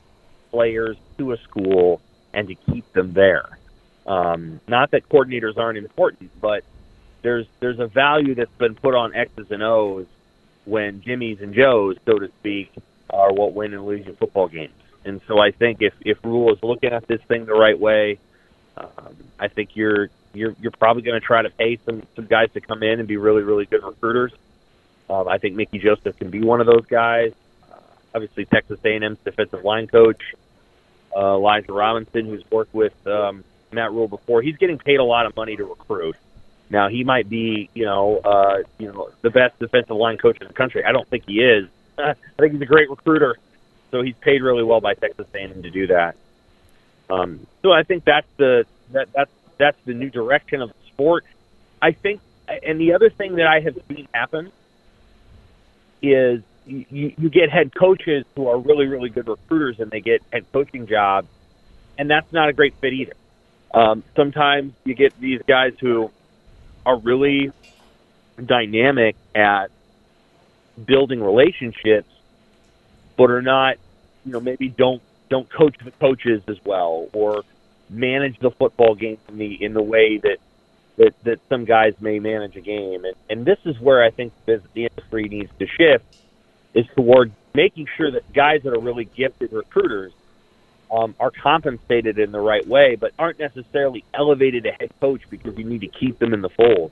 players 0.51 0.97
to 1.17 1.31
a 1.33 1.37
school 1.37 2.01
and 2.33 2.47
to 2.47 2.55
keep 2.55 2.91
them 2.93 3.13
there. 3.13 3.57
Um, 4.05 4.59
not 4.67 4.91
that 4.91 5.07
coordinators 5.07 5.57
aren't 5.57 5.77
important, 5.77 6.31
but 6.41 6.63
there's 7.21 7.47
there's 7.59 7.79
a 7.79 7.87
value 7.87 8.35
that's 8.35 8.51
been 8.57 8.75
put 8.75 8.95
on 8.95 9.13
X's 9.15 9.51
and 9.51 9.63
O's 9.63 10.05
when 10.65 11.01
Jimmys 11.01 11.41
and 11.41 11.53
Joes, 11.53 11.97
so 12.05 12.19
to 12.19 12.27
speak, 12.39 12.71
are 13.09 13.31
what 13.31 13.53
win 13.53 13.73
and 13.73 13.85
lose 13.85 14.05
your 14.05 14.15
football 14.15 14.47
games. 14.47 14.73
And 15.05 15.21
so 15.27 15.39
I 15.39 15.51
think 15.51 15.81
if 15.81 15.93
if 16.01 16.17
Rhule 16.23 16.53
is 16.53 16.61
looking 16.63 16.91
at 16.91 17.07
this 17.07 17.21
thing 17.21 17.45
the 17.45 17.53
right 17.53 17.79
way, 17.79 18.19
um, 18.77 19.15
I 19.39 19.47
think 19.47 19.75
you're 19.75 20.09
you're 20.33 20.55
you're 20.61 20.71
probably 20.71 21.03
going 21.03 21.19
to 21.19 21.25
try 21.25 21.41
to 21.41 21.49
pay 21.49 21.77
some 21.85 22.03
some 22.15 22.25
guys 22.25 22.51
to 22.53 22.61
come 22.61 22.83
in 22.83 22.99
and 22.99 23.07
be 23.07 23.17
really 23.17 23.43
really 23.43 23.65
good 23.65 23.83
recruiters. 23.83 24.33
Um, 25.09 25.27
I 25.27 25.37
think 25.37 25.55
Mickey 25.55 25.79
Joseph 25.79 26.17
can 26.17 26.29
be 26.29 26.41
one 26.41 26.59
of 26.61 26.65
those 26.65 26.85
guys. 26.85 27.33
Uh, 27.71 27.77
obviously, 28.15 28.45
Texas 28.45 28.79
A&M's 28.83 29.19
defensive 29.23 29.63
line 29.63 29.87
coach 29.87 30.21
uh, 31.15 31.35
Elijah 31.35 31.73
Robinson, 31.73 32.25
who's 32.25 32.43
worked 32.51 32.73
with 32.73 32.95
um, 33.07 33.43
Matt 33.73 33.91
Rhule 33.91 34.07
before, 34.07 34.41
he's 34.41 34.57
getting 34.57 34.77
paid 34.77 34.99
a 34.99 35.03
lot 35.03 35.25
of 35.25 35.35
money 35.35 35.55
to 35.55 35.65
recruit. 35.65 36.15
Now 36.69 36.89
he 36.89 37.03
might 37.03 37.29
be, 37.29 37.69
you 37.73 37.85
know, 37.85 38.17
uh, 38.17 38.63
you 38.79 38.91
know, 38.91 39.09
the 39.21 39.29
best 39.29 39.59
defensive 39.59 39.95
line 39.95 40.17
coach 40.17 40.37
in 40.41 40.47
the 40.47 40.53
country. 40.53 40.83
I 40.83 40.91
don't 40.91 41.07
think 41.07 41.25
he 41.27 41.41
is. 41.41 41.67
I 41.97 42.15
think 42.39 42.53
he's 42.53 42.61
a 42.61 42.65
great 42.65 42.89
recruiter, 42.89 43.37
so 43.91 44.01
he's 44.01 44.15
paid 44.21 44.41
really 44.41 44.63
well 44.63 44.81
by 44.81 44.93
Texas 44.95 45.27
A&M 45.35 45.61
to 45.61 45.69
do 45.69 45.87
that. 45.87 46.15
Um, 47.09 47.45
so 47.61 47.71
I 47.71 47.83
think 47.83 48.05
that's 48.05 48.27
the 48.37 48.65
that 48.91 49.09
that's 49.13 49.31
that's 49.57 49.77
the 49.85 49.93
new 49.93 50.09
direction 50.09 50.61
of 50.61 50.69
the 50.69 50.87
sport. 50.87 51.25
I 51.81 51.91
think, 51.91 52.21
and 52.47 52.79
the 52.79 52.93
other 52.93 53.09
thing 53.09 53.35
that 53.35 53.47
I 53.47 53.59
have 53.59 53.77
seen 53.87 54.07
happen 54.13 54.51
is 56.01 56.41
you 56.65 57.13
you 57.17 57.29
get 57.29 57.51
head 57.51 57.75
coaches 57.75 58.25
who 58.35 58.47
are 58.47 58.57
really 58.57 58.87
really 58.87 59.09
good 59.09 59.27
recruiters 59.27 59.79
and 59.79 59.91
they 59.91 60.01
get 60.01 60.23
head 60.31 60.45
coaching 60.51 60.87
jobs, 60.87 61.27
and 61.97 62.09
that's 62.09 62.31
not 62.31 62.49
a 62.49 62.53
great 62.53 62.73
fit 62.75 62.93
either. 62.93 63.13
Um, 63.73 64.03
sometimes 64.15 64.73
you 64.83 64.93
get 64.93 65.19
these 65.19 65.41
guys 65.47 65.73
who 65.79 66.11
are 66.85 66.97
really 66.97 67.51
dynamic 68.43 69.15
at 69.33 69.71
building 70.85 71.21
relationships, 71.21 72.09
but 73.17 73.31
are 73.31 73.41
not, 73.41 73.77
you 74.25 74.33
know, 74.33 74.39
maybe 74.39 74.69
don't 74.69 75.01
don't 75.29 75.51
coach 75.51 75.75
the 75.83 75.91
coaches 75.91 76.43
as 76.47 76.57
well 76.63 77.09
or 77.13 77.43
manage 77.89 78.37
the 78.39 78.51
football 78.51 78.95
game 78.95 79.17
in 79.29 79.37
the 79.37 79.63
in 79.63 79.73
the 79.73 79.81
way 79.81 80.17
that 80.17 80.37
that, 80.97 81.13
that 81.23 81.39
some 81.49 81.65
guys 81.65 81.93
may 81.99 82.19
manage 82.19 82.55
a 82.55 82.61
game. 82.61 83.03
And, 83.05 83.15
and 83.29 83.45
this 83.45 83.57
is 83.65 83.79
where 83.79 84.03
I 84.03 84.11
think 84.11 84.33
the 84.45 84.61
the 84.73 84.85
industry 84.85 85.23
needs 85.23 85.51
to 85.59 85.67
shift 85.67 86.05
is 86.73 86.85
toward 86.95 87.31
making 87.53 87.87
sure 87.97 88.11
that 88.11 88.31
guys 88.33 88.61
that 88.63 88.73
are 88.73 88.79
really 88.79 89.05
gifted 89.05 89.51
recruiters 89.51 90.13
um, 90.93 91.15
are 91.19 91.31
compensated 91.31 92.19
in 92.19 92.31
the 92.31 92.39
right 92.39 92.65
way, 92.67 92.95
but 92.95 93.13
aren't 93.17 93.39
necessarily 93.39 94.05
elevated 94.13 94.63
to 94.65 94.71
head 94.71 94.91
coach 95.01 95.21
because 95.29 95.57
you 95.57 95.63
need 95.63 95.81
to 95.81 95.87
keep 95.87 96.19
them 96.19 96.33
in 96.33 96.41
the 96.41 96.49
fold. 96.49 96.91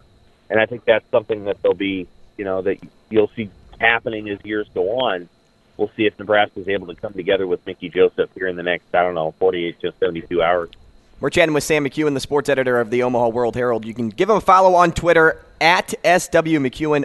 And 0.49 0.59
I 0.59 0.65
think 0.65 0.85
that's 0.85 1.09
something 1.11 1.45
that 1.45 1.61
they'll 1.61 1.75
be, 1.75 2.07
you 2.35 2.43
know, 2.43 2.63
that 2.63 2.79
you'll 3.09 3.29
see 3.35 3.51
happening 3.79 4.27
as 4.29 4.39
years 4.43 4.67
go 4.73 4.99
on. 5.01 5.29
We'll 5.77 5.91
see 5.95 6.07
if 6.07 6.17
Nebraska 6.17 6.59
is 6.59 6.67
able 6.67 6.87
to 6.87 6.95
come 6.95 7.13
together 7.13 7.45
with 7.45 7.65
Mickey 7.65 7.89
Joseph 7.89 8.29
here 8.33 8.47
in 8.47 8.55
the 8.55 8.63
next, 8.63 8.93
I 8.93 9.03
don't 9.03 9.15
know, 9.15 9.33
48 9.39 9.79
to 9.81 9.93
72 9.99 10.41
hours. 10.41 10.71
We're 11.19 11.29
chatting 11.29 11.53
with 11.53 11.63
Sam 11.63 11.85
McKewon, 11.85 12.15
the 12.15 12.19
sports 12.19 12.49
editor 12.49 12.79
of 12.79 12.89
the 12.89 13.03
Omaha 13.03 13.27
World 13.29 13.55
Herald. 13.55 13.85
You 13.85 13.93
can 13.93 14.09
give 14.09 14.31
him 14.31 14.37
a 14.37 14.41
follow 14.41 14.73
on 14.73 14.91
Twitter 14.91 15.45
at 15.61 15.89
SW 16.03 16.57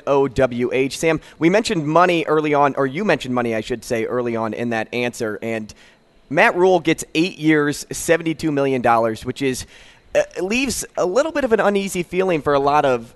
OWH. 0.06 0.92
Sam, 0.92 1.20
we 1.38 1.50
mentioned 1.50 1.86
money 1.86 2.24
early 2.24 2.54
on, 2.54 2.74
or 2.76 2.86
you 2.86 3.04
mentioned 3.04 3.34
money, 3.34 3.54
I 3.54 3.60
should 3.60 3.84
say, 3.84 4.06
early 4.06 4.34
on 4.34 4.54
in 4.54 4.70
that 4.70 4.88
answer. 4.94 5.38
And 5.42 5.72
Matt 6.28 6.56
Rhule 6.56 6.80
gets 6.80 7.04
eight 7.14 7.38
years, 7.38 7.84
$72 7.86 8.52
million, 8.52 8.82
which 9.24 9.42
is 9.42 9.66
uh, 10.14 10.22
leaves 10.42 10.84
a 10.96 11.06
little 11.06 11.32
bit 11.32 11.44
of 11.44 11.52
an 11.52 11.60
uneasy 11.60 12.02
feeling 12.02 12.42
for 12.42 12.54
a 12.54 12.58
lot 12.58 12.84
of 12.84 13.14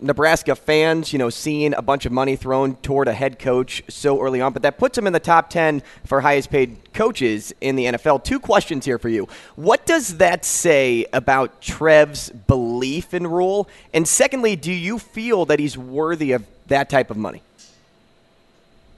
Nebraska 0.00 0.54
fans, 0.54 1.12
you 1.12 1.18
know, 1.18 1.30
seeing 1.30 1.72
a 1.74 1.80
bunch 1.80 2.04
of 2.04 2.12
money 2.12 2.36
thrown 2.36 2.76
toward 2.76 3.08
a 3.08 3.12
head 3.12 3.38
coach 3.38 3.82
so 3.88 4.20
early 4.20 4.40
on, 4.40 4.52
but 4.52 4.62
that 4.62 4.76
puts 4.76 4.98
him 4.98 5.06
in 5.06 5.12
the 5.12 5.20
top 5.20 5.48
10 5.48 5.82
for 6.04 6.20
highest 6.20 6.50
paid 6.50 6.76
coaches 6.92 7.54
in 7.60 7.76
the 7.76 7.86
NFL. 7.86 8.22
Two 8.22 8.38
questions 8.38 8.84
here 8.84 8.98
for 8.98 9.08
you. 9.08 9.26
What 9.56 9.86
does 9.86 10.18
that 10.18 10.44
say 10.44 11.06
about 11.12 11.62
Trev's 11.62 12.28
belief 12.30 13.14
in 13.14 13.26
Rhule? 13.26 13.68
And 13.94 14.06
secondly, 14.06 14.56
do 14.56 14.72
you 14.72 14.98
feel 14.98 15.46
that 15.46 15.58
he's 15.58 15.78
worthy 15.78 16.32
of 16.32 16.44
that 16.66 16.90
type 16.90 17.10
of 17.10 17.16
money? 17.16 17.42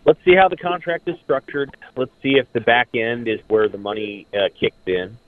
Let's 0.06 0.24
see 0.24 0.36
how 0.36 0.48
the 0.48 0.56
contract 0.56 1.08
is 1.08 1.18
structured. 1.24 1.76
Let's 1.96 2.12
see 2.22 2.36
if 2.36 2.52
the 2.52 2.60
back 2.60 2.90
end 2.94 3.26
is 3.26 3.40
where 3.48 3.68
the 3.68 3.76
money 3.76 4.28
uh, 4.32 4.50
kicks 4.54 4.76
in. 4.86 5.18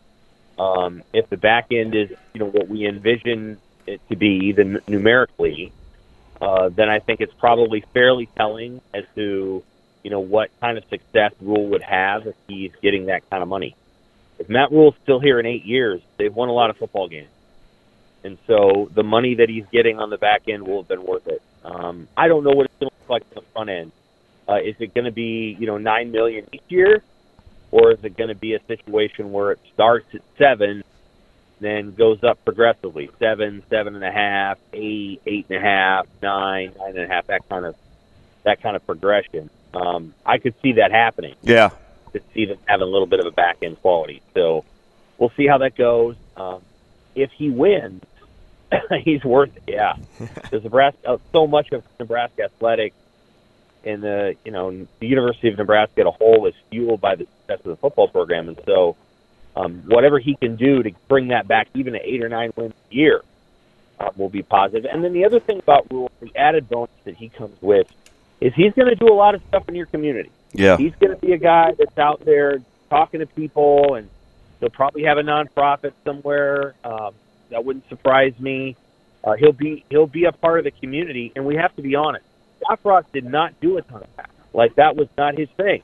Um, 0.56 1.02
if 1.12 1.28
the 1.28 1.36
back 1.36 1.66
end 1.72 1.96
is, 1.96 2.10
you 2.32 2.38
know, 2.38 2.46
what 2.46 2.68
we 2.68 2.86
envision 2.86 3.58
it 3.88 4.00
to 4.08 4.14
be, 4.14 4.52
then 4.52 4.78
numerically, 4.86 5.72
uh, 6.40 6.68
then 6.68 6.88
I 6.88 7.00
think 7.00 7.20
it's 7.20 7.34
probably 7.34 7.84
fairly 7.92 8.26
telling 8.36 8.80
as 8.94 9.02
to 9.16 9.64
you 10.04 10.10
know 10.10 10.20
what 10.20 10.50
kind 10.60 10.78
of 10.78 10.84
success 10.88 11.32
Rhule 11.40 11.66
would 11.70 11.82
have 11.82 12.28
if 12.28 12.36
he's 12.46 12.70
getting 12.80 13.06
that 13.06 13.28
kind 13.30 13.42
of 13.42 13.48
money. 13.48 13.74
If 14.38 14.48
Matt 14.48 14.70
Rhule's 14.70 14.94
still 15.02 15.18
here 15.18 15.40
in 15.40 15.46
eight 15.46 15.64
years, 15.64 16.00
they've 16.18 16.34
won 16.34 16.48
a 16.48 16.52
lot 16.52 16.70
of 16.70 16.76
football 16.76 17.08
games, 17.08 17.30
and 18.22 18.38
so 18.46 18.88
the 18.94 19.02
money 19.02 19.34
that 19.36 19.48
he's 19.48 19.66
getting 19.72 19.98
on 19.98 20.10
the 20.10 20.18
back 20.18 20.42
end 20.46 20.68
will 20.68 20.82
have 20.82 20.88
been 20.88 21.04
worth 21.04 21.26
it. 21.26 21.42
Um, 21.64 22.06
I 22.16 22.28
don't 22.28 22.44
know 22.44 22.52
what 22.52 22.66
it's 22.66 22.74
going 22.78 22.90
to 22.90 22.96
look 23.00 23.10
like 23.10 23.22
on 23.36 23.42
the 23.42 23.50
front 23.52 23.70
end. 23.70 23.92
Uh, 24.48 24.56
is 24.56 24.76
it 24.78 24.94
going 24.94 25.04
to 25.04 25.12
be 25.12 25.56
you 25.58 25.66
know 25.66 25.78
nine 25.78 26.10
million 26.10 26.46
each 26.52 26.62
year, 26.68 27.02
or 27.70 27.92
is 27.92 27.98
it 28.02 28.16
going 28.16 28.28
to 28.28 28.34
be 28.34 28.54
a 28.54 28.60
situation 28.66 29.32
where 29.32 29.52
it 29.52 29.60
starts 29.74 30.06
at 30.14 30.22
seven 30.38 30.82
then 31.60 31.94
goes 31.94 32.22
up 32.22 32.44
progressively 32.44 33.10
seven, 33.18 33.62
seven 33.68 33.94
and 33.94 34.04
a 34.04 34.10
half, 34.10 34.58
eight, 34.72 35.20
eight 35.26 35.46
and 35.48 35.58
a 35.58 35.60
half, 35.60 36.06
nine, 36.22 36.72
nine 36.78 36.96
and 36.96 37.04
a 37.04 37.08
half. 37.08 37.26
That 37.26 37.48
kind 37.48 37.64
of 37.64 37.76
that 38.44 38.62
kind 38.62 38.76
of 38.76 38.86
progression. 38.86 39.50
Um, 39.74 40.14
I 40.24 40.38
could 40.38 40.54
see 40.62 40.72
that 40.74 40.90
happening. 40.90 41.34
Yeah, 41.42 41.70
to 42.12 42.20
see 42.34 42.46
them 42.46 42.58
having 42.66 42.86
a 42.86 42.90
little 42.90 43.06
bit 43.06 43.20
of 43.20 43.26
a 43.26 43.30
back 43.30 43.58
end 43.62 43.80
quality. 43.80 44.22
So 44.34 44.64
we'll 45.18 45.32
see 45.36 45.46
how 45.46 45.58
that 45.58 45.76
goes. 45.76 46.16
Um, 46.36 46.62
if 47.14 47.30
he 47.32 47.50
wins, 47.50 48.04
he's 49.02 49.24
worth 49.24 49.56
it. 49.56 49.62
Yeah, 49.66 49.96
because 50.18 50.62
Nebraska, 50.62 50.98
uh, 51.08 51.18
so 51.32 51.46
much 51.46 51.72
of 51.72 51.82
Nebraska 51.98 52.44
athletics 52.44 52.96
and 53.84 54.02
the 54.02 54.34
you 54.44 54.52
know 54.52 54.86
the 55.00 55.06
University 55.06 55.48
of 55.48 55.58
Nebraska 55.58 56.00
as 56.00 56.06
a 56.06 56.10
whole 56.10 56.46
is 56.46 56.54
fueled 56.70 57.00
by 57.00 57.14
the 57.16 57.26
success 57.40 57.58
of 57.64 57.70
the 57.70 57.76
football 57.76 58.08
program, 58.08 58.48
and 58.48 58.58
so 58.66 58.96
um, 59.56 59.82
whatever 59.86 60.18
he 60.18 60.36
can 60.36 60.56
do 60.56 60.82
to 60.82 60.90
bring 61.08 61.28
that 61.28 61.48
back 61.48 61.68
even 61.74 61.94
to 61.94 62.00
eight 62.00 62.22
or 62.22 62.28
nine 62.28 62.52
wins 62.56 62.74
a 62.90 62.94
year 62.94 63.22
uh, 63.98 64.10
will 64.16 64.28
be 64.28 64.42
positive. 64.42 64.88
And 64.90 65.02
then 65.02 65.12
the 65.12 65.24
other 65.24 65.40
thing 65.40 65.58
about 65.58 65.90
Rhule, 65.90 66.10
the 66.20 66.30
added 66.36 66.68
bonus 66.68 66.90
that 67.04 67.16
he 67.16 67.28
comes 67.28 67.60
with, 67.60 67.90
is 68.40 68.54
he's 68.54 68.72
going 68.74 68.88
to 68.88 68.94
do 68.94 69.12
a 69.12 69.14
lot 69.14 69.34
of 69.34 69.42
stuff 69.48 69.68
in 69.68 69.74
your 69.74 69.86
community. 69.86 70.30
Yeah. 70.52 70.76
He's 70.76 70.94
going 71.00 71.14
to 71.14 71.26
be 71.26 71.32
a 71.32 71.38
guy 71.38 71.72
that's 71.76 71.98
out 71.98 72.24
there 72.24 72.58
talking 72.90 73.20
to 73.20 73.26
people, 73.26 73.94
and 73.94 74.08
he'll 74.60 74.70
probably 74.70 75.04
have 75.04 75.18
a 75.18 75.22
nonprofit 75.22 75.92
somewhere. 76.04 76.74
Um, 76.84 77.14
that 77.50 77.64
wouldn't 77.64 77.88
surprise 77.88 78.38
me. 78.38 78.76
Uh, 79.24 79.34
he'll 79.34 79.52
be 79.52 79.84
he'll 79.90 80.06
be 80.06 80.24
a 80.24 80.32
part 80.32 80.58
of 80.58 80.64
the 80.64 80.70
community, 80.70 81.32
and 81.34 81.44
we 81.44 81.56
have 81.56 81.74
to 81.76 81.82
be 81.82 81.96
honest. 81.96 82.24
Scott 82.60 82.80
Frost 82.82 83.12
did 83.12 83.24
not 83.24 83.58
do 83.60 83.78
a 83.78 83.82
ton 83.82 84.02
of 84.02 84.16
that. 84.16 84.30
Like 84.52 84.74
that 84.76 84.96
was 84.96 85.08
not 85.16 85.36
his 85.36 85.48
thing. 85.50 85.82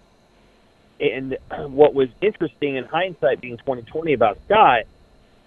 And 1.00 1.36
what 1.72 1.94
was 1.94 2.08
interesting 2.20 2.76
in 2.76 2.84
hindsight, 2.84 3.40
being 3.40 3.56
2020 3.58 4.12
about 4.12 4.38
Scott, 4.46 4.84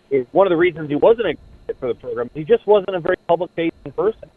is 0.10 0.26
one 0.32 0.48
of 0.48 0.52
the 0.52 0.58
reasons 0.58 0.90
he 0.90 0.96
wasn't 0.96 1.28
a 1.28 1.38
fit 1.66 1.78
for 1.80 1.88
the 1.88 1.96
program. 1.96 2.30
He 2.34 2.44
just 2.44 2.66
wasn't 2.66 2.96
a 2.96 3.00
very 3.00 3.18
public 3.28 3.52
facing 3.56 3.92
person. 3.96 4.30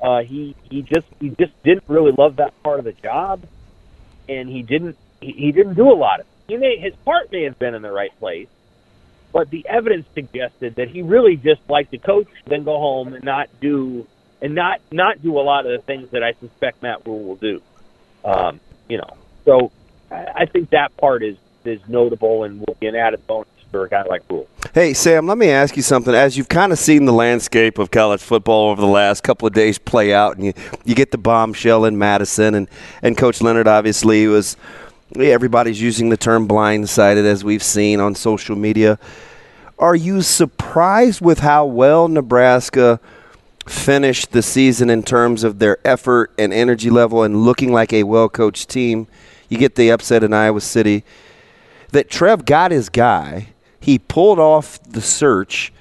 Uh, 0.00 0.22
he 0.22 0.56
he 0.68 0.82
just 0.82 1.06
he 1.20 1.30
just 1.30 1.52
didn't 1.62 1.84
really 1.86 2.12
love 2.12 2.36
that 2.36 2.60
part 2.62 2.80
of 2.80 2.84
the 2.84 2.92
job, 2.92 3.40
and 4.28 4.48
he 4.48 4.62
didn't 4.62 4.96
he, 5.20 5.32
he 5.32 5.52
didn't 5.52 5.74
do 5.74 5.90
a 5.90 5.94
lot 5.94 6.20
of. 6.20 6.26
It. 6.26 6.32
He 6.48 6.56
may 6.56 6.76
his 6.76 6.94
heart 7.04 7.30
may 7.30 7.44
have 7.44 7.58
been 7.58 7.74
in 7.74 7.82
the 7.82 7.92
right 7.92 8.16
place, 8.18 8.48
but 9.32 9.50
the 9.50 9.66
evidence 9.68 10.06
suggested 10.12 10.74
that 10.74 10.88
he 10.88 11.02
really 11.02 11.36
just 11.36 11.60
liked 11.68 11.92
to 11.92 11.98
coach, 11.98 12.26
then 12.46 12.64
go 12.64 12.78
home 12.78 13.14
and 13.14 13.24
not 13.24 13.48
do 13.60 14.06
and 14.42 14.54
not 14.54 14.80
not 14.90 15.22
do 15.22 15.38
a 15.38 15.40
lot 15.40 15.64
of 15.64 15.72
the 15.72 15.78
things 15.78 16.10
that 16.10 16.22
I 16.22 16.34
suspect 16.34 16.82
Matt 16.82 17.06
Rhule 17.06 17.22
will 17.22 17.36
do. 17.36 17.62
Um, 18.24 18.60
you 18.88 18.98
know, 18.98 19.16
so 19.46 19.72
I 20.10 20.44
think 20.44 20.70
that 20.70 20.94
part 20.98 21.22
is 21.22 21.36
is 21.64 21.80
notable 21.88 22.44
and 22.44 22.60
will 22.60 22.76
be 22.80 22.88
an 22.88 22.96
added 22.96 23.26
bonus 23.26 23.48
for 23.70 23.84
a 23.84 23.88
guy 23.88 24.02
like 24.02 24.22
Rhule. 24.28 24.48
Hey, 24.74 24.92
Sam, 24.92 25.26
let 25.26 25.38
me 25.38 25.48
ask 25.48 25.76
you 25.76 25.82
something. 25.82 26.14
As 26.14 26.36
you've 26.36 26.48
kind 26.48 26.72
of 26.72 26.78
seen 26.78 27.06
the 27.06 27.12
landscape 27.12 27.78
of 27.78 27.90
college 27.90 28.20
football 28.20 28.70
over 28.70 28.80
the 28.80 28.86
last 28.86 29.22
couple 29.22 29.46
of 29.46 29.54
days 29.54 29.78
play 29.78 30.12
out, 30.12 30.36
and 30.36 30.44
you, 30.44 30.52
you 30.84 30.94
get 30.94 31.10
the 31.10 31.18
bombshell 31.18 31.84
in 31.84 31.96
Madison, 31.96 32.54
and, 32.54 32.68
and 33.00 33.16
Coach 33.16 33.40
Leonhard 33.40 33.68
obviously 33.68 34.26
was, 34.26 34.56
everybody's 35.16 35.80
using 35.80 36.10
the 36.10 36.16
term 36.16 36.46
blindsided 36.46 37.24
as 37.24 37.44
we've 37.44 37.62
seen 37.62 38.00
on 38.00 38.14
social 38.14 38.56
media. 38.56 38.98
Are 39.78 39.96
you 39.96 40.20
surprised 40.20 41.20
with 41.20 41.38
how 41.38 41.64
well 41.64 42.08
Nebraska 42.08 43.00
finished 43.66 44.32
the 44.32 44.42
season 44.42 44.90
in 44.90 45.02
terms 45.02 45.44
of 45.44 45.58
their 45.58 45.78
effort 45.86 46.32
and 46.38 46.52
energy 46.52 46.90
level 46.90 47.22
and 47.22 47.44
looking 47.44 47.72
like 47.72 47.92
a 47.92 48.02
well 48.02 48.28
coached 48.28 48.68
team? 48.68 49.06
You 49.48 49.58
get 49.58 49.74
the 49.74 49.90
upset 49.90 50.24
in 50.24 50.32
Iowa 50.32 50.60
City. 50.60 51.04
That 51.90 52.08
Trev 52.08 52.44
got 52.44 52.70
his 52.70 52.88
guy. 52.88 53.48
He 53.80 53.98
pulled 53.98 54.38
off 54.38 54.82
the 54.82 55.02
search, 55.02 55.72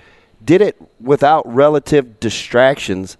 did 0.43 0.61
it 0.61 0.75
without 0.99 1.47
relative 1.47 2.19
distractions, 2.19 3.15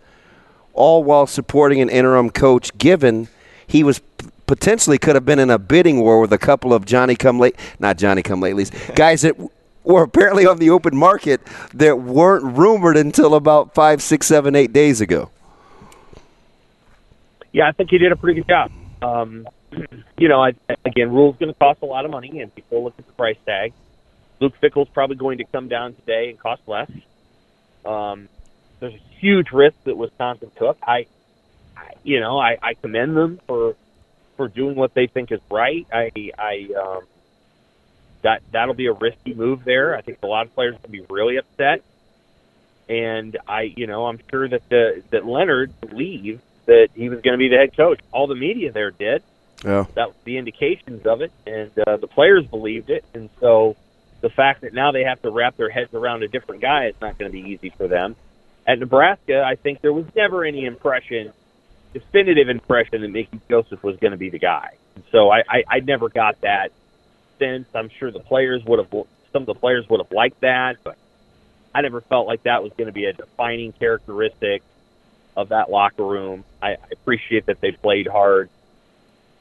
all 0.73 1.03
while 1.03 1.27
supporting 1.27 1.79
an 1.81 1.89
interim 1.89 2.29
coach, 2.29 2.77
given 2.77 3.29
he 3.65 3.83
was 3.83 4.01
potentially 4.47 4.97
could 4.97 5.15
have 5.15 5.25
been 5.25 5.39
in 5.39 5.49
a 5.49 5.57
bidding 5.57 6.01
war 6.01 6.19
with 6.19 6.33
a 6.33 6.37
couple 6.37 6.73
of 6.73 6.83
Johnny 6.83 7.15
come 7.15 7.39
late, 7.39 7.55
not 7.79 7.97
Johnny 7.97 8.21
come 8.21 8.41
latelys, 8.41 8.95
guys 8.95 9.21
that 9.21 9.37
were 9.83 10.03
apparently 10.03 10.45
on 10.45 10.57
the 10.57 10.69
open 10.69 10.95
market 10.95 11.41
that 11.73 12.01
weren't 12.01 12.57
rumored 12.57 12.97
until 12.97 13.35
about 13.35 13.73
five, 13.73 14.01
six, 14.01 14.27
seven, 14.27 14.55
eight 14.55 14.73
days 14.73 15.01
ago. 15.01 15.29
Yeah, 17.51 17.67
I 17.67 17.71
think 17.71 17.89
he 17.89 17.97
did 17.97 18.11
a 18.11 18.15
pretty 18.15 18.41
good 18.41 18.47
job. 18.47 18.71
Um, 19.01 19.47
you 20.17 20.27
know, 20.27 20.41
I, 20.43 20.53
again, 20.85 21.11
Rhule's 21.11 21.35
going 21.37 21.51
to 21.51 21.59
cost 21.59 21.81
a 21.81 21.85
lot 21.85 22.05
of 22.05 22.11
money, 22.11 22.39
and 22.39 22.53
people 22.53 22.83
look 22.83 22.93
at 22.97 23.05
the 23.05 23.13
price 23.13 23.37
tag. 23.45 23.73
Luke 24.39 24.53
Fickell's 24.59 24.89
probably 24.89 25.17
going 25.17 25.37
to 25.39 25.43
come 25.45 25.67
down 25.67 25.93
today 25.93 26.29
and 26.29 26.39
cost 26.39 26.61
less. 26.67 26.89
Um, 27.85 28.29
there's 28.79 28.93
a 28.93 29.19
huge 29.19 29.51
risk 29.51 29.75
that 29.83 29.95
Wisconsin 29.95 30.51
took. 30.57 30.77
I, 30.81 31.05
I 31.77 31.93
you 32.03 32.19
know, 32.19 32.39
I, 32.39 32.57
I 32.61 32.73
commend 32.75 33.15
them 33.15 33.39
for 33.47 33.75
for 34.37 34.47
doing 34.47 34.75
what 34.75 34.93
they 34.93 35.07
think 35.07 35.31
is 35.31 35.39
right. 35.51 35.85
I, 35.93 36.11
I, 36.37 36.69
um, 36.75 37.03
that 38.21 38.41
that'll 38.51 38.73
be 38.73 38.87
a 38.87 38.93
risky 38.93 39.33
move 39.33 39.63
there. 39.63 39.95
I 39.95 40.01
think 40.01 40.19
a 40.23 40.27
lot 40.27 40.45
of 40.45 40.53
players 40.55 40.75
will 40.81 40.89
be 40.89 41.05
really 41.09 41.37
upset, 41.37 41.83
and 42.89 43.37
I, 43.47 43.73
you 43.75 43.87
know, 43.87 44.07
I'm 44.07 44.19
sure 44.29 44.47
that 44.47 44.67
the 44.69 45.03
that 45.11 45.25
Leonhard 45.25 45.79
believed 45.81 46.41
that 46.65 46.89
he 46.95 47.09
was 47.09 47.21
going 47.21 47.33
to 47.33 47.37
be 47.37 47.49
the 47.49 47.57
head 47.57 47.75
coach. 47.75 47.99
All 48.11 48.27
the 48.27 48.35
media 48.35 48.71
there 48.71 48.91
did. 48.91 49.23
Yeah. 49.63 49.85
That 49.93 50.07
was 50.07 50.15
the 50.23 50.37
indications 50.37 51.05
of 51.05 51.21
it, 51.21 51.31
and 51.45 51.71
uh, 51.85 51.97
the 51.97 52.07
players 52.07 52.45
believed 52.47 52.89
it, 52.89 53.05
and 53.13 53.29
so 53.39 53.75
the 54.21 54.29
fact 54.29 54.61
that 54.61 54.73
now 54.73 54.91
they 54.91 55.03
have 55.03 55.21
to 55.21 55.29
wrap 55.29 55.57
their 55.57 55.69
heads 55.69 55.93
around 55.93 56.23
a 56.23 56.27
different 56.27 56.61
guy 56.61 56.87
is 56.87 56.95
not 57.01 57.17
going 57.17 57.31
to 57.31 57.33
be 57.33 57.47
easy 57.49 57.69
for 57.69 57.87
them. 57.87 58.15
At 58.65 58.79
Nebraska, 58.79 59.43
I 59.43 59.55
think 59.55 59.81
there 59.81 59.93
was 59.93 60.05
never 60.15 60.43
any 60.43 60.65
impression 60.65 61.31
definitive 61.93 62.49
impression 62.49 63.01
that 63.01 63.09
Mickey 63.09 63.39
Joseph 63.49 63.83
was 63.83 63.97
going 63.97 64.11
to 64.11 64.17
be 64.17 64.29
the 64.29 64.39
guy. 64.39 64.75
And 64.95 65.03
so 65.11 65.29
I, 65.29 65.43
I, 65.47 65.63
I 65.67 65.79
never 65.79 66.09
got 66.09 66.39
that 66.41 66.71
sense. 67.41 67.67
I'm 67.73 67.89
sure 67.89 68.11
the 68.11 68.19
players 68.19 68.63
would 68.65 68.79
have, 68.79 68.89
some 69.33 69.43
of 69.43 69.45
the 69.47 69.55
players 69.55 69.89
would 69.89 69.99
have 69.99 70.11
liked 70.11 70.41
that, 70.41 70.77
but 70.83 70.97
I 71.73 71.81
never 71.81 72.01
felt 72.01 72.27
like 72.27 72.43
that 72.43 72.63
was 72.63 72.71
going 72.73 72.87
to 72.87 72.93
be 72.93 73.05
a 73.05 73.13
defining 73.13 73.71
characteristic 73.73 74.61
of 75.35 75.49
that 75.49 75.69
locker 75.69 76.05
room. 76.05 76.43
I, 76.61 76.71
I 76.71 76.77
appreciate 76.91 77.47
that 77.47 77.61
they 77.61 77.71
played 77.71 78.07
hard. 78.07 78.49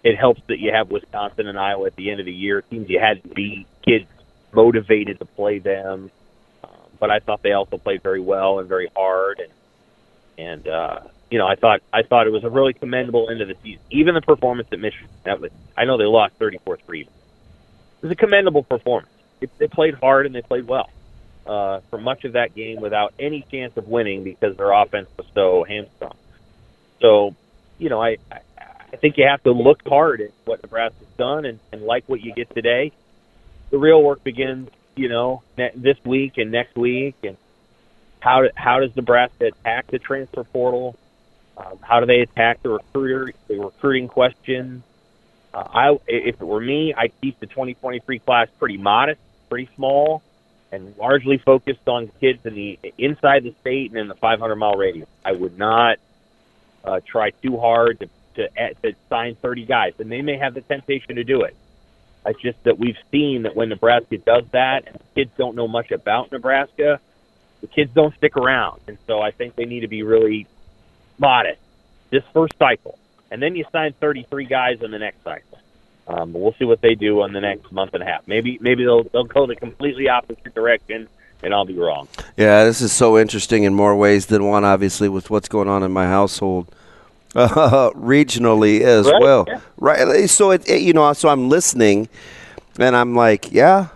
It 0.02 0.16
helps 0.16 0.40
that 0.48 0.58
you 0.58 0.72
have 0.72 0.90
Wisconsin 0.90 1.46
and 1.46 1.58
Iowa 1.58 1.86
at 1.86 1.96
the 1.96 2.10
end 2.10 2.20
of 2.20 2.26
the 2.26 2.32
year, 2.32 2.62
teams 2.62 2.88
you 2.88 2.98
had 3.00 3.22
to 3.22 3.28
beat, 3.28 3.66
kids 3.82 4.06
motivated 4.52 5.18
to 5.18 5.24
play 5.24 5.58
them. 5.58 6.10
Um, 6.64 6.70
but 6.98 7.10
I 7.10 7.18
thought 7.18 7.42
they 7.42 7.52
also 7.52 7.76
played 7.76 8.02
very 8.02 8.20
well 8.20 8.60
and 8.60 8.68
very 8.68 8.88
hard, 8.96 9.40
and 9.40 9.52
and 10.38 10.68
uh, 10.68 11.00
you 11.30 11.38
know 11.38 11.46
I 11.46 11.56
thought 11.56 11.82
I 11.92 12.02
thought 12.02 12.26
it 12.26 12.30
was 12.30 12.44
a 12.44 12.50
really 12.50 12.72
commendable 12.72 13.28
end 13.28 13.42
of 13.42 13.48
the 13.48 13.56
season. 13.62 13.82
Even 13.90 14.14
the 14.14 14.22
performance 14.22 14.68
at 14.72 14.78
Michigan, 14.78 15.08
that 15.24 15.40
was, 15.40 15.50
I 15.76 15.84
know 15.84 15.98
they 15.98 16.04
lost 16.04 16.38
34-3. 16.38 17.06
It 18.00 18.04
was 18.04 18.12
a 18.12 18.16
commendable 18.16 18.62
performance. 18.62 19.12
It, 19.40 19.50
they 19.58 19.68
played 19.68 19.94
hard 19.94 20.26
and 20.26 20.34
they 20.34 20.42
played 20.42 20.66
well 20.66 20.90
uh, 21.46 21.80
for 21.90 21.98
much 21.98 22.24
of 22.24 22.32
that 22.32 22.54
game 22.54 22.80
without 22.80 23.14
any 23.18 23.44
chance 23.50 23.76
of 23.76 23.88
winning 23.88 24.24
because 24.24 24.56
their 24.56 24.72
offense 24.72 25.08
was 25.16 25.26
so 25.34 25.64
hamstrung. 25.64 26.16
So, 27.00 27.34
you 27.78 27.88
know, 27.88 28.02
I, 28.02 28.18
I 28.30 28.40
I 28.92 28.96
think 28.96 29.16
you 29.18 29.26
have 29.26 29.42
to 29.44 29.52
look 29.52 29.86
hard 29.86 30.20
at 30.20 30.30
what 30.44 30.62
Nebraska's 30.62 31.06
done 31.16 31.44
and, 31.44 31.60
and 31.72 31.82
like 31.82 32.04
what 32.08 32.20
you 32.20 32.32
get 32.34 32.52
today. 32.54 32.92
The 33.70 33.78
real 33.78 34.02
work 34.02 34.24
begins, 34.24 34.68
you 34.96 35.08
know, 35.08 35.42
ne- 35.56 35.72
this 35.76 35.96
week 36.04 36.38
and 36.38 36.50
next 36.50 36.76
week, 36.76 37.14
and 37.22 37.36
how 38.18 38.42
do, 38.42 38.50
how 38.56 38.80
does 38.80 38.94
Nebraska 38.96 39.46
attack 39.46 39.86
the 39.86 39.98
transfer 39.98 40.44
portal? 40.44 40.96
Um, 41.56 41.78
how 41.82 42.00
do 42.00 42.06
they 42.06 42.20
attack 42.20 42.62
the 42.62 42.70
recruiter, 42.70 43.32
the 43.46 43.60
recruiting 43.60 44.08
question? 44.08 44.82
Uh, 45.52 45.64
I, 45.72 45.98
if 46.06 46.40
it 46.40 46.44
were 46.44 46.60
me, 46.60 46.94
I'd 46.94 47.12
keep 47.20 47.40
the 47.40 47.46
2023 47.46 48.18
class 48.20 48.48
pretty 48.58 48.76
modest, 48.76 49.20
pretty 49.48 49.68
small, 49.74 50.22
and 50.70 50.96
largely 50.96 51.38
focused 51.38 51.88
on 51.88 52.10
kids 52.20 52.44
in 52.46 52.54
the 52.54 52.78
inside 52.98 53.42
the 53.42 53.54
state 53.60 53.90
and 53.90 53.98
in 53.98 54.08
the 54.08 54.14
500 54.14 54.56
mile 54.56 54.76
radius. 54.76 55.08
I 55.24 55.32
would 55.32 55.58
not 55.58 55.98
uh, 56.84 57.00
try 57.04 57.30
too 57.30 57.58
hard 57.58 58.00
to 58.00 58.08
to, 58.36 58.48
to 58.82 58.94
sign 59.08 59.34
30 59.34 59.66
guys, 59.66 59.94
and 59.98 60.10
they 60.10 60.22
may 60.22 60.38
have 60.38 60.54
the 60.54 60.60
temptation 60.60 61.16
to 61.16 61.24
do 61.24 61.42
it. 61.42 61.56
It's 62.24 62.40
just 62.40 62.62
that 62.64 62.78
we've 62.78 62.98
seen 63.10 63.42
that 63.42 63.56
when 63.56 63.70
Nebraska 63.70 64.18
does 64.18 64.44
that, 64.52 64.86
and 64.86 65.00
kids 65.14 65.32
don't 65.36 65.56
know 65.56 65.66
much 65.66 65.90
about 65.90 66.30
Nebraska, 66.30 67.00
the 67.60 67.66
kids 67.66 67.92
don't 67.92 68.14
stick 68.16 68.36
around, 68.36 68.80
and 68.86 68.98
so 69.06 69.20
I 69.20 69.32
think 69.32 69.56
they 69.56 69.64
need 69.64 69.80
to 69.80 69.88
be 69.88 70.02
really 70.02 70.46
modest 71.18 71.60
this 72.10 72.24
first 72.32 72.54
cycle, 72.58 72.98
and 73.30 73.42
then 73.42 73.54
you 73.56 73.64
sign 73.72 73.92
33 74.00 74.44
guys 74.46 74.82
in 74.82 74.90
the 74.90 74.98
next 74.98 75.22
cycle. 75.24 75.58
Um, 76.08 76.32
but 76.32 76.40
we'll 76.40 76.54
see 76.54 76.64
what 76.64 76.80
they 76.80 76.94
do 76.94 77.22
on 77.22 77.32
the 77.32 77.40
next 77.40 77.70
month 77.70 77.94
and 77.94 78.02
a 78.02 78.06
half. 78.06 78.26
Maybe 78.26 78.58
maybe 78.60 78.84
they'll 78.84 79.04
they'll 79.04 79.24
go 79.24 79.46
the 79.46 79.54
completely 79.54 80.08
opposite 80.08 80.54
direction, 80.54 81.08
and 81.42 81.54
I'll 81.54 81.64
be 81.64 81.78
wrong. 81.78 82.08
Yeah, 82.36 82.64
this 82.64 82.80
is 82.80 82.92
so 82.92 83.16
interesting 83.16 83.62
in 83.62 83.74
more 83.74 83.94
ways 83.94 84.26
than 84.26 84.44
one. 84.44 84.64
Obviously, 84.64 85.08
with 85.08 85.30
what's 85.30 85.48
going 85.48 85.68
on 85.68 85.84
in 85.84 85.92
my 85.92 86.06
household 86.06 86.74
uh, 87.36 87.90
regionally 87.94 88.80
as 88.80 89.06
Right, 89.06 89.20
well. 89.20 89.44
yeah. 89.46 89.60
Right. 89.76 90.28
So 90.28 90.50
it, 90.50 90.68
it, 90.68 90.82
you 90.82 90.92
know, 90.92 91.12
so 91.12 91.28
I'm 91.28 91.48
listening, 91.48 92.08
and 92.78 92.96
I'm 92.96 93.14
like, 93.14 93.52
yeah, 93.52 93.88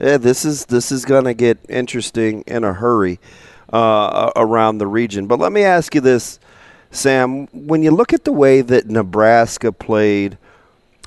yeah 0.00 0.16
this 0.16 0.44
is 0.44 0.66
this 0.66 0.90
is 0.90 1.04
gonna 1.04 1.34
get 1.34 1.58
interesting 1.68 2.42
in 2.48 2.64
a 2.64 2.72
hurry 2.72 3.20
uh, 3.72 4.32
around 4.34 4.78
the 4.78 4.88
region. 4.88 5.28
But 5.28 5.38
let 5.38 5.52
me 5.52 5.62
ask 5.62 5.94
you 5.94 6.00
this, 6.00 6.40
Sam: 6.94 7.46
when 7.52 7.82
you 7.82 7.90
look 7.90 8.12
at 8.12 8.24
the 8.24 8.32
way 8.32 8.60
that 8.60 8.86
Nebraska 8.86 9.72
played 9.72 10.38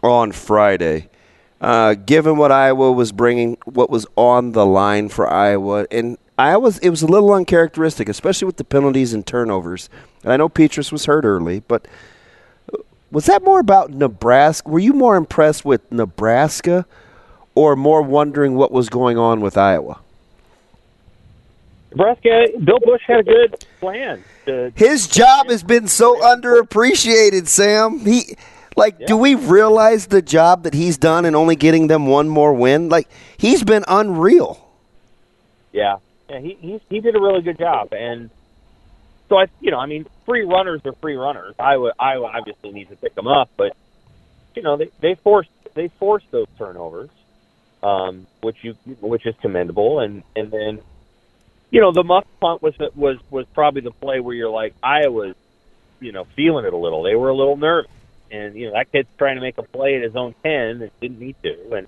on 0.04 0.32
Friday. 0.32 1.10
Uh, 1.60 1.96
given 1.96 2.38
what 2.38 2.52
Iowa 2.52 2.92
was 2.92 3.12
bringing, 3.12 3.58
what 3.66 3.90
was 3.90 4.06
on 4.16 4.52
the 4.52 4.66
line 4.66 5.10
for 5.10 5.28
Iowa, 5.28 5.88
and 5.90 6.18
Iowa's, 6.38 6.78
it 6.80 6.90
was 6.90 7.02
a 7.02 7.08
little 7.08 7.34
uncharacteristic, 7.34 8.08
especially 8.08 8.46
with 8.46 8.58
the 8.58 8.64
penalties 8.64 9.12
and 9.14 9.26
turnovers. 9.26 9.90
And 10.24 10.32
I 10.32 10.38
know 10.38 10.50
Petras 10.50 10.92
was 10.92 11.06
hurt 11.06 11.26
early, 11.26 11.62
but 11.62 11.88
was 13.10 13.26
that 13.26 13.44
more 13.44 13.60
about 13.60 13.90
Nebraska? 13.90 14.70
Were 14.70 14.80
you 14.80 14.94
more 14.94 15.16
impressed 15.16 15.66
with 15.66 15.92
Nebraska, 15.92 16.86
or 17.56 17.76
more 17.76 18.04
wondering 18.04 18.54
what 18.54 18.72
was 18.72 18.88
going 18.88 19.18
on 19.18 19.42
with 19.42 19.58
Iowa? 19.58 20.00
Nebraska, 21.90 22.50
Bill 22.64 22.80
Busch 22.86 23.02
had 23.08 23.22
a 23.22 23.24
good 23.24 23.66
plan. 23.80 24.24
To, 24.48 24.72
His 24.76 25.08
job 25.08 25.50
has 25.50 25.64
been 25.64 25.88
so 25.88 26.20
underappreciated, 26.20 27.48
Sam. 27.48 28.00
He 28.00 28.36
like 28.76 29.06
do 29.06 29.18
we 29.18 29.36
realize 29.36 30.08
the 30.08 30.22
job 30.22 30.64
that 30.64 30.74
he's 30.74 30.98
done 30.98 31.26
and 31.26 31.36
only 31.36 31.56
getting 31.56 31.88
them 31.88 32.08
one 32.08 32.30
more 32.30 32.54
win? 32.54 32.90
Like 32.90 33.10
he's 33.38 33.64
been 33.64 33.84
unreal. 33.88 34.64
Yeah, 35.72 35.98
yeah, 36.30 36.40
he 36.40 36.58
he 36.60 36.82
he 36.90 37.00
did 37.00 37.16
a 37.16 37.20
really 37.20 37.42
good 37.42 37.58
job, 37.58 37.94
and 37.94 38.30
so 39.30 39.38
I, 39.38 39.48
you 39.60 39.72
know, 39.72 39.80
I 39.80 39.86
mean, 39.86 40.06
free 40.26 40.44
runners 40.44 40.82
are 40.86 40.94
free 40.94 41.16
runners. 41.16 41.56
Iowa 41.60 41.92
Iowa 42.00 42.32
obviously 42.36 42.72
needs 42.72 42.90
to 42.90 42.96
pick 42.96 43.16
them 43.16 43.28
up, 43.28 43.50
but 43.58 43.76
you 44.56 44.62
know 44.62 44.78
they 44.78 44.90
they 45.00 45.16
forced 45.16 45.50
they 45.74 45.90
forced 45.90 46.30
those 46.32 46.48
turnovers, 46.58 47.10
um, 47.84 48.28
which 48.42 48.58
you 48.64 48.74
which 49.02 49.26
is 49.26 49.36
commendable, 49.42 50.00
and 50.00 50.24
and 50.36 50.52
then 50.52 50.80
you 51.70 51.82
know 51.82 51.92
the 51.92 52.04
muff 52.04 52.26
punt 52.40 52.62
was 52.62 52.74
was 52.96 53.18
was 53.30 53.46
probably 53.54 53.82
the 53.82 53.92
play 53.92 54.20
where 54.20 54.36
you're 54.36 54.50
like 54.50 54.74
Iowa's, 54.82 55.36
you 56.00 56.12
know, 56.12 56.26
feeling 56.36 56.66
it 56.66 56.74
a 56.74 56.78
little. 56.78 57.04
They 57.04 57.16
were 57.16 57.30
a 57.30 57.36
little 57.36 57.58
nervous, 57.58 57.92
and 58.32 58.56
you 58.56 58.68
know 58.68 58.74
that 58.74 58.92
kid's 58.92 59.10
trying 59.18 59.36
to 59.36 59.42
make 59.42 59.58
a 59.58 59.64
play 59.64 59.96
at 59.96 60.04
his 60.04 60.16
own 60.16 60.34
ten 60.44 60.82
and 60.82 60.92
didn't 61.02 61.20
need 61.20 61.36
to, 61.44 61.74
and 61.74 61.88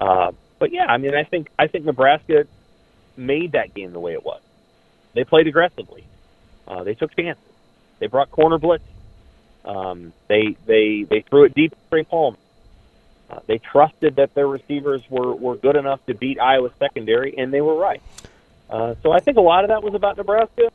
uh, 0.00 0.32
but 0.58 0.72
yeah, 0.72 0.86
I 0.86 0.98
mean, 0.98 1.14
I 1.14 1.24
think 1.24 1.50
I 1.58 1.66
think 1.68 1.84
Nebraska 1.84 2.46
made 3.16 3.52
that 3.52 3.74
game 3.74 3.92
the 3.92 4.00
way 4.00 4.12
it 4.12 4.24
was. 4.24 4.40
They 5.14 5.24
played 5.24 5.46
aggressively. 5.46 6.04
Uh, 6.66 6.84
they 6.84 6.94
took 6.94 7.14
chances. 7.16 7.42
They 7.98 8.06
brought 8.06 8.30
corner 8.30 8.58
blitz. 8.58 8.84
Um, 9.64 10.12
they 10.28 10.56
they 10.66 11.04
they 11.04 11.20
threw 11.22 11.44
it 11.44 11.54
deep 11.54 11.72
to 11.72 11.76
Trey. 11.90 12.06
Uh, 13.30 13.40
they 13.46 13.58
trusted 13.58 14.16
that 14.16 14.34
their 14.34 14.46
receivers 14.46 15.02
were 15.10 15.34
were 15.34 15.56
good 15.56 15.76
enough 15.76 16.04
to 16.06 16.14
beat 16.14 16.40
Iowa's 16.40 16.72
secondary, 16.78 17.36
and 17.36 17.52
they 17.52 17.60
were 17.60 17.74
right. 17.74 18.02
Uh, 18.68 18.94
so 19.02 19.12
I 19.12 19.20
think 19.20 19.36
a 19.36 19.42
lot 19.42 19.64
of 19.64 19.68
that 19.68 19.82
was 19.82 19.94
about 19.94 20.16
Nebraska. 20.16 20.70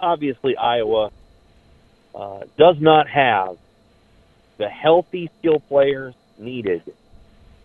Obviously, 0.00 0.56
Iowa 0.56 1.10
uh, 2.14 2.40
does 2.56 2.76
not 2.80 3.08
have 3.08 3.56
the 4.58 4.68
healthy 4.68 5.30
skill 5.38 5.60
players 5.60 6.14
needed 6.38 6.82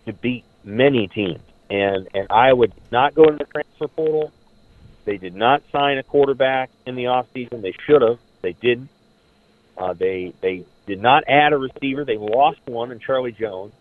to 0.06 0.12
beat 0.12 0.44
many 0.64 1.08
teams 1.08 1.40
and 1.72 2.08
and 2.14 2.26
Iowa 2.30 2.66
did 2.66 2.92
not 2.92 3.14
go 3.14 3.24
to 3.24 3.36
the 3.36 3.44
transfer 3.44 3.88
portal. 3.88 4.30
They 5.04 5.16
did 5.16 5.34
not 5.34 5.62
sign 5.72 5.98
a 5.98 6.02
quarterback 6.02 6.70
in 6.86 6.94
the 6.94 7.04
offseason. 7.04 7.62
They 7.62 7.74
should 7.86 8.02
have. 8.02 8.18
They 8.42 8.52
didn't. 8.52 8.90
Uh, 9.76 9.94
they 9.94 10.34
they 10.40 10.64
did 10.86 11.00
not 11.00 11.24
add 11.26 11.52
a 11.52 11.58
receiver. 11.58 12.04
They 12.04 12.18
lost 12.18 12.60
one 12.66 12.92
in 12.92 12.98
Charlie 12.98 13.32
Jones, 13.32 13.72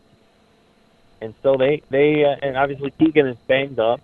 and 1.21 1.33
so 1.43 1.57
they 1.57 1.83
they 1.89 2.23
uh, 2.23 2.35
and 2.41 2.55
obviously 2.55 2.91
Keagan 2.91 3.29
is 3.29 3.37
banged 3.47 3.79
up. 3.79 3.99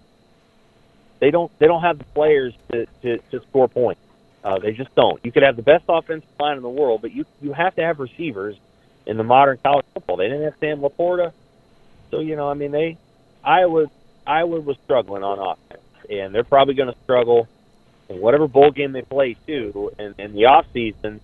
They 1.20 1.32
don't 1.32 1.52
they 1.60 1.68
don't 1.68 1.82
have 1.82 1.98
the 1.98 2.04
players 2.06 2.54
to 2.72 2.86
to, 3.02 3.18
to 3.18 3.42
score 3.50 3.68
points. 3.68 4.02
Uh, 4.44 4.60
they 4.60 4.72
just 4.72 4.94
don't. 4.96 5.24
You 5.26 5.32
could 5.32 5.44
have 5.44 5.56
the 5.56 5.64
best 5.64 5.86
offensive 5.90 6.30
line 6.40 6.58
in 6.58 6.64
the 6.64 6.70
world, 6.70 7.02
but 7.02 7.12
you 7.12 7.26
you 7.42 7.54
have 7.54 7.76
to 7.76 7.84
have 7.84 8.00
receivers 8.00 8.56
in 9.06 9.18
the 9.18 9.24
modern 9.24 9.58
college 9.64 9.86
football. 9.94 10.18
They 10.18 10.28
didn't 10.28 10.44
have 10.44 10.56
Sam 10.60 10.80
LaPorta, 10.80 11.32
so 12.12 12.20
you 12.20 12.36
know 12.36 12.50
I 12.50 12.54
mean 12.54 12.72
they 12.72 12.98
Iowa 13.44 13.88
Iowa 14.26 14.60
was 14.60 14.78
struggling 14.84 15.24
on 15.24 15.40
offense, 15.40 15.82
and 16.10 16.34
they're 16.34 16.44
probably 16.44 16.76
going 16.76 16.94
to 16.94 17.00
struggle 17.04 17.48
in 18.10 18.22
whatever 18.22 18.48
bowl 18.48 18.72
game 18.72 18.92
they 18.92 19.02
play 19.02 19.36
too. 19.48 19.92
And 19.98 20.16
in 20.20 20.34
the 20.34 20.46
off 20.46 20.66
season, 20.74 21.22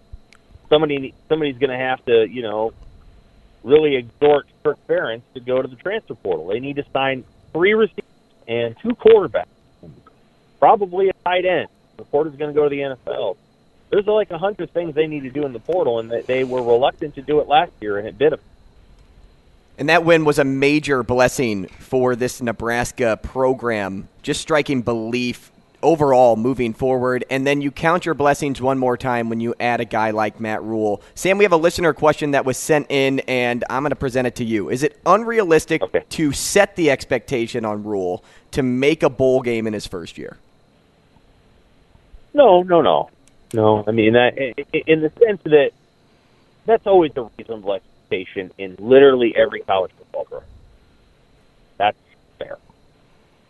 somebody 0.70 1.14
somebody's 1.30 1.58
going 1.58 1.70
to 1.70 1.78
have 1.78 2.04
to 2.06 2.28
you 2.28 2.42
know 2.42 2.74
really 3.64 3.96
exhort 3.96 4.48
Kirk 4.64 4.78
Ferentz 4.88 5.22
to 5.34 5.40
go 5.40 5.62
to 5.62 5.68
the 5.68 5.76
transfer 5.76 6.16
portal. 6.16 6.48
They 6.48 6.60
need 6.60 6.78
to 6.78 6.86
sign 6.92 7.24
three 7.54 7.74
receivers 7.74 8.04
and 8.48 8.76
two 8.82 8.96
quarterbacks, 8.96 9.46
probably 10.64 11.10
a 11.10 11.14
tight 11.26 11.44
end. 11.44 11.68
The 11.98 12.06
portal's 12.06 12.38
going 12.38 12.54
to 12.54 12.58
go 12.58 12.64
to 12.64 12.70
the 12.70 12.80
NFL. 12.80 13.36
There's 13.90 14.08
like 14.08 14.32
a 14.32 14.38
hundred 14.38 14.72
things 14.72 14.96
they 14.96 15.08
need 15.08 15.24
to 15.24 15.30
do 15.30 15.46
in 15.46 15.52
the 15.52 15.60
portal, 15.60 16.00
and 16.00 16.10
they- 16.10 16.22
they 16.22 16.44
were 16.46 16.64
reluctant 16.64 17.16
to 17.16 17.22
do 17.22 17.42
it 17.42 17.50
last 17.50 17.74
year, 17.82 17.98
and 17.98 18.08
it 18.08 18.18
bit 18.18 18.30
them. 18.30 18.40
And 19.78 19.90
that 19.90 20.06
win 20.06 20.24
was 20.24 20.40
a 20.40 20.46
major 20.46 21.04
blessing 21.04 21.66
for 21.80 22.16
this 22.16 22.42
Nebraska 22.42 23.20
program, 23.22 24.08
just 24.22 24.40
striking 24.40 24.84
belief 24.84 25.52
overall 25.82 26.38
moving 26.38 26.74
forward. 26.74 27.26
And 27.30 27.46
then 27.46 27.60
you 27.60 27.70
count 27.70 28.06
your 28.06 28.16
blessings 28.16 28.62
one 28.62 28.78
more 28.78 28.96
time 28.96 29.28
when 29.28 29.42
you 29.42 29.54
add 29.60 29.82
a 29.82 29.86
guy 29.86 30.12
like 30.12 30.40
Matt 30.40 30.64
Rhule. 30.64 31.02
Sam, 31.14 31.38
we 31.38 31.44
have 31.44 31.52
a 31.52 31.58
listener 31.58 31.92
question 31.92 32.32
that 32.32 32.46
was 32.46 32.56
sent 32.56 32.86
in, 32.90 33.20
and 33.22 33.66
I'm 33.70 33.84
going 33.84 33.90
to 33.90 33.98
present 33.98 34.28
it 34.28 34.36
to 34.36 34.46
you. 34.46 34.70
Is 34.70 34.82
it 34.82 34.98
unrealistic 35.06 35.82
to 36.12 36.32
set 36.32 36.78
the 36.78 36.90
expectation 36.90 37.66
on 37.66 37.84
Rhule 37.84 38.24
to 38.52 38.64
make 38.64 39.04
a 39.04 39.10
bowl 39.10 39.42
game 39.42 39.68
in 39.68 39.74
his 39.74 39.86
first 39.86 40.18
year? 40.18 40.38
No, 42.34 42.64
no, 42.64 42.82
no. 42.82 43.10
No, 43.54 43.84
I 43.88 43.92
mean 43.92 44.14
that 44.14 44.36
in 44.38 45.02
the 45.02 45.12
sense 45.20 45.42
that 45.44 45.72
that's 46.66 46.88
always 46.88 47.12
a 47.16 47.30
reasonable 47.38 47.74
expectation 47.74 48.52
in 48.58 48.76
literally 48.80 49.36
every 49.36 49.62
college 49.62 49.92
football 49.98 50.26
program. 50.26 50.50
That's 51.78 51.98
fair, 52.40 52.58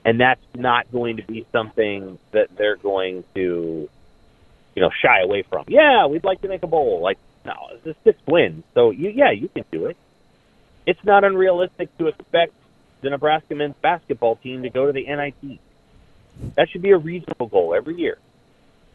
and 0.04 0.20
that's 0.20 0.42
not 0.56 0.92
going 0.92 1.18
to 1.18 1.24
be 1.24 1.46
something 1.54 2.20
that 2.32 2.56
they're 2.58 2.76
going 2.76 3.24
to, 3.36 3.90
you 4.76 4.82
know, 4.82 4.90
shy 5.02 5.22
away 5.22 5.44
from. 5.44 5.66
Yeah, 5.70 6.08
we'd 6.08 6.26
like 6.26 6.42
to 6.42 6.50
make 6.50 6.64
a 6.64 6.68
bowl. 6.68 7.00
Like, 7.02 7.18
no, 7.46 7.54
it's 7.86 7.98
six 8.04 8.20
wins, 8.28 8.66
so 8.74 8.92
you, 8.92 9.10
yeah, 9.10 9.32
you 9.32 9.48
can 9.48 9.64
do 9.72 9.86
it. 9.86 9.96
It's 10.86 11.04
not 11.06 11.24
unrealistic 11.24 11.98
to 11.98 12.08
expect 12.08 12.52
the 13.00 13.10
Nebraska 13.10 13.56
men's 13.56 13.76
basketball 13.82 14.36
team 14.36 14.64
to 14.64 14.70
go 14.70 14.86
to 14.86 14.92
the 14.92 15.06
NIT. 15.06 15.60
That 16.56 16.70
should 16.70 16.82
be 16.82 16.92
a 16.92 16.98
reasonable 16.98 17.48
goal 17.48 17.74
every 17.74 17.96
year 17.96 18.18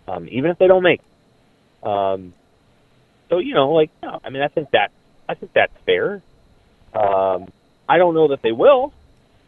um, 0.09 0.29
even 0.31 0.51
if 0.51 0.59
they 0.59 0.67
don't 0.67 0.83
make. 0.83 1.01
It. 1.01 1.87
Um, 1.87 2.33
so 3.29 3.39
you 3.39 3.55
know, 3.55 3.71
like, 3.73 3.91
no, 4.03 4.21
I 4.25 4.31
mean, 4.31 4.43
I 4.43 4.49
think 4.49 4.71
that 4.71 4.91
I 5.29 5.35
think 5.35 5.53
that's 5.53 5.73
fair. 5.85 6.23
Um, 6.95 7.49
I 7.89 7.99
don't 7.99 8.15
know 8.15 8.29
that 8.29 8.43
they 8.43 8.53
will. 8.53 8.93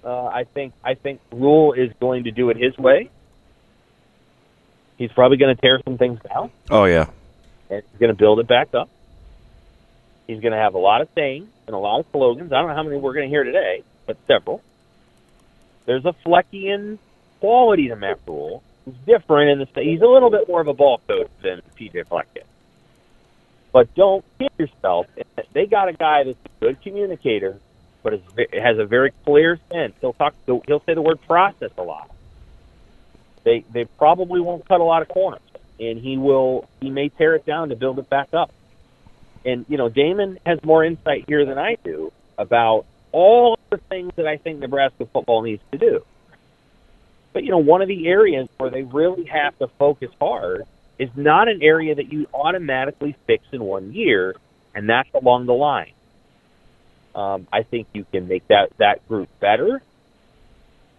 Uh, 0.04 0.26
I 0.26 0.44
think 0.44 0.72
I 0.84 0.94
think 0.94 1.20
Rhule 1.32 1.72
is 1.72 1.90
going 2.00 2.24
to 2.24 2.30
do 2.30 2.50
it 2.50 2.56
his 2.56 2.76
way. 2.78 3.10
He's 4.96 5.12
probably 5.12 5.38
going 5.38 5.54
to 5.54 5.60
tear 5.60 5.80
some 5.84 5.98
things 5.98 6.20
down. 6.28 6.50
Oh 6.70 6.84
yeah, 6.84 7.06
and 7.70 7.82
he's 7.90 8.00
going 8.00 8.12
to 8.12 8.18
build 8.18 8.40
it 8.40 8.46
back 8.46 8.74
up. 8.74 8.88
He's 10.26 10.40
going 10.40 10.52
to 10.52 10.58
have 10.58 10.74
a 10.74 10.78
lot 10.78 11.00
of 11.00 11.08
sayings 11.14 11.48
and 11.66 11.74
a 11.74 11.78
lot 11.78 12.00
of 12.00 12.06
slogans. 12.12 12.52
I 12.52 12.60
don't 12.60 12.68
know 12.68 12.74
how 12.74 12.82
many 12.82 12.96
we're 12.98 13.14
going 13.14 13.28
to 13.28 13.30
hear 13.30 13.44
today, 13.44 13.82
but 14.06 14.16
several. 14.26 14.62
There's 15.86 16.04
a 16.04 16.14
Fleckian 16.24 16.98
quality 17.40 17.88
to 17.88 17.96
Matt 17.96 18.20
Rhule 18.26 18.62
He's 18.84 18.94
different 19.06 19.50
in 19.50 19.58
the 19.58 19.66
state. 19.66 19.86
he's 19.86 20.00
a 20.00 20.06
little 20.06 20.30
bit 20.30 20.48
more 20.48 20.60
of 20.60 20.68
a 20.68 20.74
ball 20.74 21.00
coach 21.06 21.30
than 21.42 21.60
PJ 21.78 22.08
Fleck 22.08 22.28
is. 22.34 22.44
But 23.72 23.94
don't 23.94 24.24
kid 24.38 24.50
yourself. 24.58 25.06
They 25.52 25.66
got 25.66 25.88
a 25.88 25.92
guy 25.92 26.24
that's 26.24 26.38
a 26.44 26.64
good 26.64 26.82
communicator, 26.82 27.58
but 28.02 28.14
is, 28.14 28.20
has 28.52 28.78
a 28.78 28.84
very 28.84 29.12
clear 29.24 29.58
sense. 29.70 29.94
He'll 30.00 30.12
talk. 30.12 30.34
He'll 30.46 30.82
say 30.86 30.94
the 30.94 31.02
word 31.02 31.20
process 31.26 31.70
a 31.78 31.82
lot. 31.82 32.10
They 33.44 33.64
they 33.72 33.84
probably 33.84 34.40
won't 34.40 34.66
cut 34.66 34.80
a 34.80 34.84
lot 34.84 35.02
of 35.02 35.08
corners, 35.08 35.40
and 35.78 35.98
he 35.98 36.18
will. 36.18 36.68
He 36.80 36.90
may 36.90 37.10
tear 37.10 37.36
it 37.36 37.46
down 37.46 37.68
to 37.68 37.76
build 37.76 37.98
it 37.98 38.10
back 38.10 38.34
up. 38.34 38.52
And 39.44 39.64
you 39.68 39.76
know, 39.76 39.88
Damon 39.88 40.38
has 40.44 40.62
more 40.64 40.84
insight 40.84 41.24
here 41.28 41.44
than 41.44 41.58
I 41.58 41.76
do 41.84 42.12
about 42.36 42.86
all 43.12 43.58
the 43.70 43.78
things 43.78 44.12
that 44.16 44.26
I 44.26 44.36
think 44.36 44.58
Nebraska 44.58 45.06
football 45.06 45.42
needs 45.42 45.62
to 45.72 45.78
do. 45.78 46.04
But 47.32 47.44
you 47.44 47.50
know, 47.50 47.58
one 47.58 47.82
of 47.82 47.88
the 47.88 48.08
areas 48.08 48.48
where 48.58 48.70
they 48.70 48.82
really 48.82 49.24
have 49.26 49.56
to 49.58 49.68
focus 49.78 50.10
hard 50.20 50.64
is 50.98 51.10
not 51.16 51.48
an 51.48 51.62
area 51.62 51.94
that 51.94 52.12
you 52.12 52.26
automatically 52.34 53.16
fix 53.26 53.44
in 53.52 53.62
one 53.62 53.92
year, 53.92 54.34
and 54.74 54.88
that's 54.88 55.08
along 55.14 55.46
the 55.46 55.54
line. 55.54 55.92
Um, 57.14 57.48
I 57.52 57.62
think 57.62 57.88
you 57.92 58.04
can 58.04 58.28
make 58.28 58.46
that 58.48 58.70
that 58.78 59.06
group 59.08 59.28
better. 59.40 59.82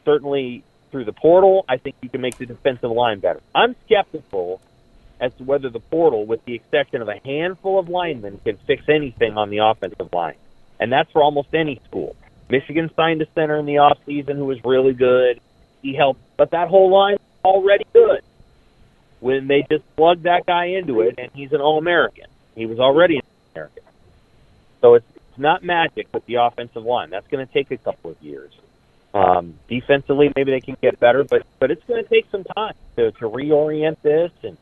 Certainly 0.05 0.63
through 0.89 1.05
the 1.05 1.13
portal, 1.13 1.65
I 1.69 1.77
think 1.77 1.95
you 2.01 2.09
can 2.09 2.21
make 2.21 2.37
the 2.37 2.45
defensive 2.45 2.91
line 2.91 3.19
better. 3.19 3.41
I'm 3.53 3.75
skeptical 3.85 4.59
as 5.19 5.33
to 5.35 5.43
whether 5.43 5.69
the 5.69 5.79
portal, 5.79 6.25
with 6.25 6.43
the 6.45 6.55
exception 6.55 7.01
of 7.01 7.07
a 7.07 7.19
handful 7.23 7.79
of 7.79 7.87
linemen, 7.87 8.41
can 8.43 8.57
fix 8.65 8.83
anything 8.89 9.37
on 9.37 9.49
the 9.49 9.59
offensive 9.59 10.11
line, 10.11 10.35
and 10.79 10.91
that's 10.91 11.11
for 11.11 11.21
almost 11.21 11.53
any 11.53 11.79
school. 11.87 12.15
Michigan 12.49 12.89
signed 12.95 13.21
a 13.21 13.27
center 13.33 13.57
in 13.57 13.65
the 13.65 13.77
off 13.77 13.99
season 14.05 14.35
who 14.35 14.45
was 14.45 14.57
really 14.65 14.93
good 14.93 15.39
he 15.81 15.95
helped, 15.95 16.21
but 16.37 16.51
that 16.51 16.67
whole 16.67 16.91
line 16.91 17.17
already 17.43 17.85
good. 17.93 18.21
When 19.19 19.47
they 19.47 19.65
just 19.69 19.83
plugged 19.95 20.23
that 20.23 20.45
guy 20.47 20.65
into 20.65 21.01
it, 21.01 21.15
and 21.17 21.29
he's 21.33 21.51
an 21.53 21.61
All 21.61 21.77
American. 21.77 22.25
He 22.55 22.65
was 22.65 22.79
already 22.79 23.17
an 23.17 23.23
American. 23.53 23.83
So 24.81 24.95
it's, 24.95 25.05
it's 25.15 25.37
not 25.37 25.63
magic 25.63 26.07
with 26.13 26.25
the 26.25 26.35
offensive 26.35 26.83
line. 26.83 27.11
That's 27.11 27.27
going 27.27 27.45
to 27.45 27.53
take 27.53 27.69
a 27.69 27.77
couple 27.77 28.11
of 28.11 28.21
years. 28.21 28.51
Um, 29.13 29.55
defensively, 29.67 30.31
maybe 30.35 30.51
they 30.51 30.61
can 30.61 30.77
get 30.81 30.99
better, 30.99 31.23
but 31.23 31.45
but 31.59 31.69
it's 31.69 31.83
going 31.83 32.01
to 32.01 32.09
take 32.09 32.31
some 32.31 32.45
time 32.45 32.75
to, 32.95 33.11
to 33.11 33.29
reorient 33.29 34.01
this 34.01 34.31
and 34.41 34.57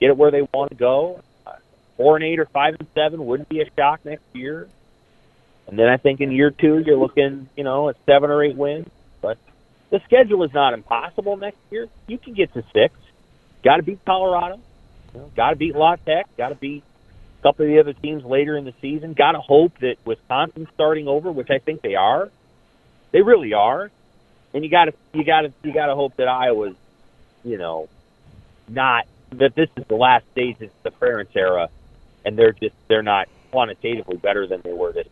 get 0.00 0.10
it 0.10 0.16
where 0.16 0.30
they 0.30 0.42
want 0.54 0.70
to 0.70 0.76
go. 0.76 1.20
Uh, 1.44 1.54
four 1.96 2.14
and 2.16 2.24
eight 2.24 2.38
or 2.38 2.46
five 2.46 2.76
and 2.78 2.86
seven 2.94 3.26
wouldn't 3.26 3.48
be 3.48 3.60
a 3.60 3.70
shock 3.76 4.04
next 4.04 4.24
year. 4.32 4.68
And 5.66 5.78
then 5.78 5.88
I 5.88 5.96
think 5.96 6.20
in 6.20 6.30
year 6.30 6.50
two, 6.50 6.78
you're 6.78 6.96
looking, 6.96 7.48
you 7.56 7.64
know, 7.64 7.88
at 7.88 7.96
seven 8.06 8.30
or 8.30 8.42
eight 8.42 8.56
wins. 8.56 8.88
But 9.20 9.36
the 9.90 10.00
schedule 10.04 10.42
is 10.44 10.52
not 10.52 10.74
impossible 10.74 11.36
next 11.36 11.58
year. 11.70 11.88
You 12.06 12.18
can 12.18 12.34
get 12.34 12.52
to 12.54 12.62
six. 12.72 12.94
Got 13.64 13.76
to 13.76 13.82
beat 13.82 14.04
Colorado. 14.04 14.60
Got 15.34 15.50
to 15.50 15.56
beat 15.56 15.74
La 15.74 15.96
Tech. 15.96 16.26
Got 16.36 16.50
to 16.50 16.54
beat 16.54 16.84
a 17.40 17.42
couple 17.42 17.64
of 17.64 17.72
the 17.72 17.80
other 17.80 17.94
teams 17.94 18.24
later 18.24 18.56
in 18.56 18.64
the 18.64 18.74
season. 18.80 19.14
Got 19.14 19.32
to 19.32 19.40
hope 19.40 19.78
that 19.80 19.96
Wisconsin 20.04 20.68
starting 20.74 21.08
over, 21.08 21.32
which 21.32 21.50
I 21.50 21.58
think 21.58 21.82
they 21.82 21.94
are. 21.94 22.30
They 23.12 23.22
really 23.22 23.54
are. 23.54 23.90
And 24.52 24.64
you 24.64 24.70
got 24.70 24.86
to 24.86 24.92
you 25.12 25.24
got 25.24 25.42
to 25.42 25.52
you 25.62 25.72
got 25.72 25.86
to 25.86 25.94
hope 25.94 26.16
that 26.16 26.28
Iowa's, 26.28 26.76
you 27.44 27.58
know, 27.58 27.88
not 28.68 29.06
that 29.32 29.54
this 29.54 29.68
is 29.76 29.84
the 29.88 29.94
last 29.94 30.24
stage 30.32 30.60
of 30.60 30.70
the 30.82 30.90
Ferentz 30.90 31.34
era, 31.34 31.68
and 32.24 32.38
they're 32.38 32.52
just 32.52 32.74
they're 32.88 33.02
not 33.02 33.28
quantitatively 33.50 34.16
better 34.16 34.46
than 34.46 34.60
they 34.62 34.72
were 34.72 34.92
this 34.92 35.08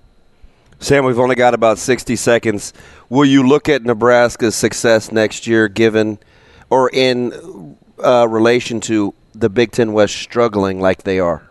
Sam, 0.79 1.05
we've 1.05 1.19
only 1.19 1.35
got 1.35 1.55
about 1.55 1.79
60 1.79 2.17
seconds. 2.17 2.73
Will 3.09 3.25
you 3.25 3.47
look 3.47 3.69
at 3.69 3.83
Nebraska's 3.83 4.55
success 4.55 5.11
next 5.11 5.47
year, 5.47 5.69
given 5.69 6.19
or 6.69 6.91
in 6.93 7.77
uh, 8.03 8.27
relation 8.29 8.81
to 8.83 9.15
the 9.35 9.49
Big 9.49 9.73
Ten 9.73 9.93
West 9.93 10.15
struggling 10.17 10.81
like 10.81 11.03
they 11.05 11.19
are? 11.19 11.43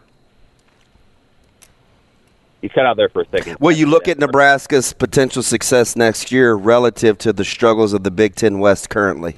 You 2.61 2.69
cut 2.69 2.85
out 2.85 2.97
there 2.97 3.09
for 3.09 3.21
a 3.21 3.27
second. 3.27 3.57
Will 3.59 3.73
you 3.73 3.85
look 3.85 4.07
at 4.07 4.17
Nebraska's 4.17 4.91
potential 4.93 5.43
success 5.43 5.95
next 5.95 6.31
year 6.31 6.55
relative 6.55 7.17
to 7.19 7.31
the 7.31 7.45
struggles 7.45 7.93
of 7.93 8.03
the 8.03 8.11
Big 8.11 8.35
Ten 8.35 8.59
West 8.59 8.89
currently? 8.89 9.35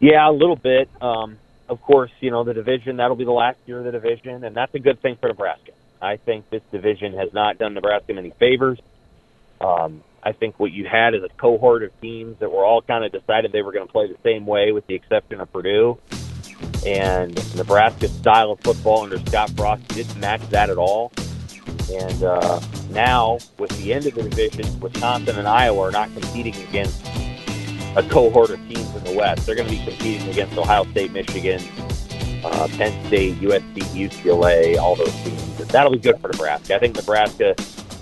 Yeah, 0.00 0.28
a 0.28 0.32
little 0.32 0.56
bit. 0.56 0.88
Um, 1.00 1.38
of 1.68 1.80
course, 1.80 2.10
you 2.20 2.30
know 2.30 2.44
the 2.44 2.54
division. 2.54 2.96
That'll 2.96 3.16
be 3.16 3.24
the 3.24 3.30
last 3.30 3.58
year 3.66 3.78
of 3.78 3.84
the 3.84 3.92
division, 3.92 4.44
and 4.44 4.54
that's 4.56 4.74
a 4.74 4.78
good 4.78 5.00
thing 5.00 5.16
for 5.20 5.28
Nebraska. 5.28 5.72
I 6.00 6.16
think 6.16 6.50
this 6.50 6.62
division 6.70 7.14
has 7.14 7.32
not 7.32 7.58
done 7.58 7.74
Nebraska 7.74 8.14
many 8.14 8.32
favors. 8.38 8.78
Um, 9.60 10.02
I 10.22 10.32
think 10.32 10.58
what 10.58 10.72
you 10.72 10.86
had 10.86 11.14
is 11.14 11.22
a 11.22 11.28
cohort 11.40 11.82
of 11.82 11.98
teams 12.00 12.38
that 12.40 12.50
were 12.50 12.64
all 12.64 12.82
kind 12.82 13.04
of 13.04 13.12
decided 13.12 13.52
they 13.52 13.62
were 13.62 13.72
going 13.72 13.86
to 13.86 13.92
play 13.92 14.08
the 14.08 14.18
same 14.22 14.44
way, 14.44 14.72
with 14.72 14.86
the 14.86 14.94
exception 14.94 15.40
of 15.40 15.52
Purdue. 15.52 15.98
And 16.84 17.34
Nebraska's 17.56 18.12
style 18.12 18.50
of 18.50 18.60
football 18.60 19.02
under 19.02 19.18
Scott 19.18 19.50
Frost 19.50 19.86
didn't 19.88 20.18
match 20.18 20.42
that 20.50 20.70
at 20.70 20.78
all. 20.78 21.12
And 21.92 22.22
uh, 22.24 22.60
now, 22.90 23.38
with 23.58 23.70
the 23.78 23.92
end 23.92 24.06
of 24.06 24.14
the 24.14 24.22
division, 24.24 24.80
Wisconsin 24.80 25.38
and 25.38 25.46
Iowa 25.46 25.88
are 25.88 25.92
not 25.92 26.12
competing 26.12 26.56
against 26.68 27.06
a 27.96 28.02
cohort 28.10 28.50
of 28.50 28.58
teams 28.68 28.94
in 28.96 29.04
the 29.04 29.16
West. 29.16 29.46
They're 29.46 29.54
going 29.54 29.68
to 29.68 29.74
be 29.76 29.84
competing 29.84 30.28
against 30.28 30.58
Ohio 30.58 30.84
State, 30.90 31.12
Michigan, 31.12 31.62
uh, 32.44 32.68
Penn 32.76 33.06
State, 33.06 33.34
USC, 33.40 33.82
UCLA, 34.08 34.78
all 34.78 34.96
those 34.96 35.14
teams. 35.22 35.56
That'll 35.68 35.92
be 35.92 35.98
good 35.98 36.20
for 36.20 36.28
Nebraska. 36.28 36.76
I 36.76 36.78
think 36.78 36.96
Nebraska 36.96 37.54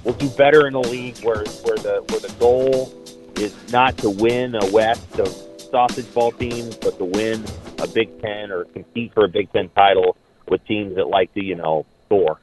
will 0.04 0.12
do 0.12 0.28
better 0.30 0.66
in 0.66 0.74
a 0.74 0.80
league 0.80 1.18
where 1.18 1.44
where 1.62 1.78
the 1.78 2.04
where 2.08 2.20
the 2.20 2.34
goal 2.38 2.92
is 3.36 3.54
not 3.72 3.96
to 3.98 4.10
win 4.10 4.54
a 4.54 4.66
West 4.70 5.18
of 5.18 5.28
sausage 5.70 6.12
ball 6.14 6.32
teams, 6.32 6.76
but 6.76 6.98
to 6.98 7.04
win 7.04 7.44
a 7.80 7.86
Big 7.86 8.20
Ten 8.20 8.50
or 8.50 8.64
compete 8.64 9.12
for 9.12 9.24
a 9.24 9.28
Big 9.28 9.52
Ten 9.52 9.68
title 9.70 10.16
with 10.48 10.64
teams 10.66 10.94
that 10.96 11.08
like 11.08 11.32
to 11.34 11.42
you 11.42 11.54
know 11.54 11.86
soar. 12.08 12.38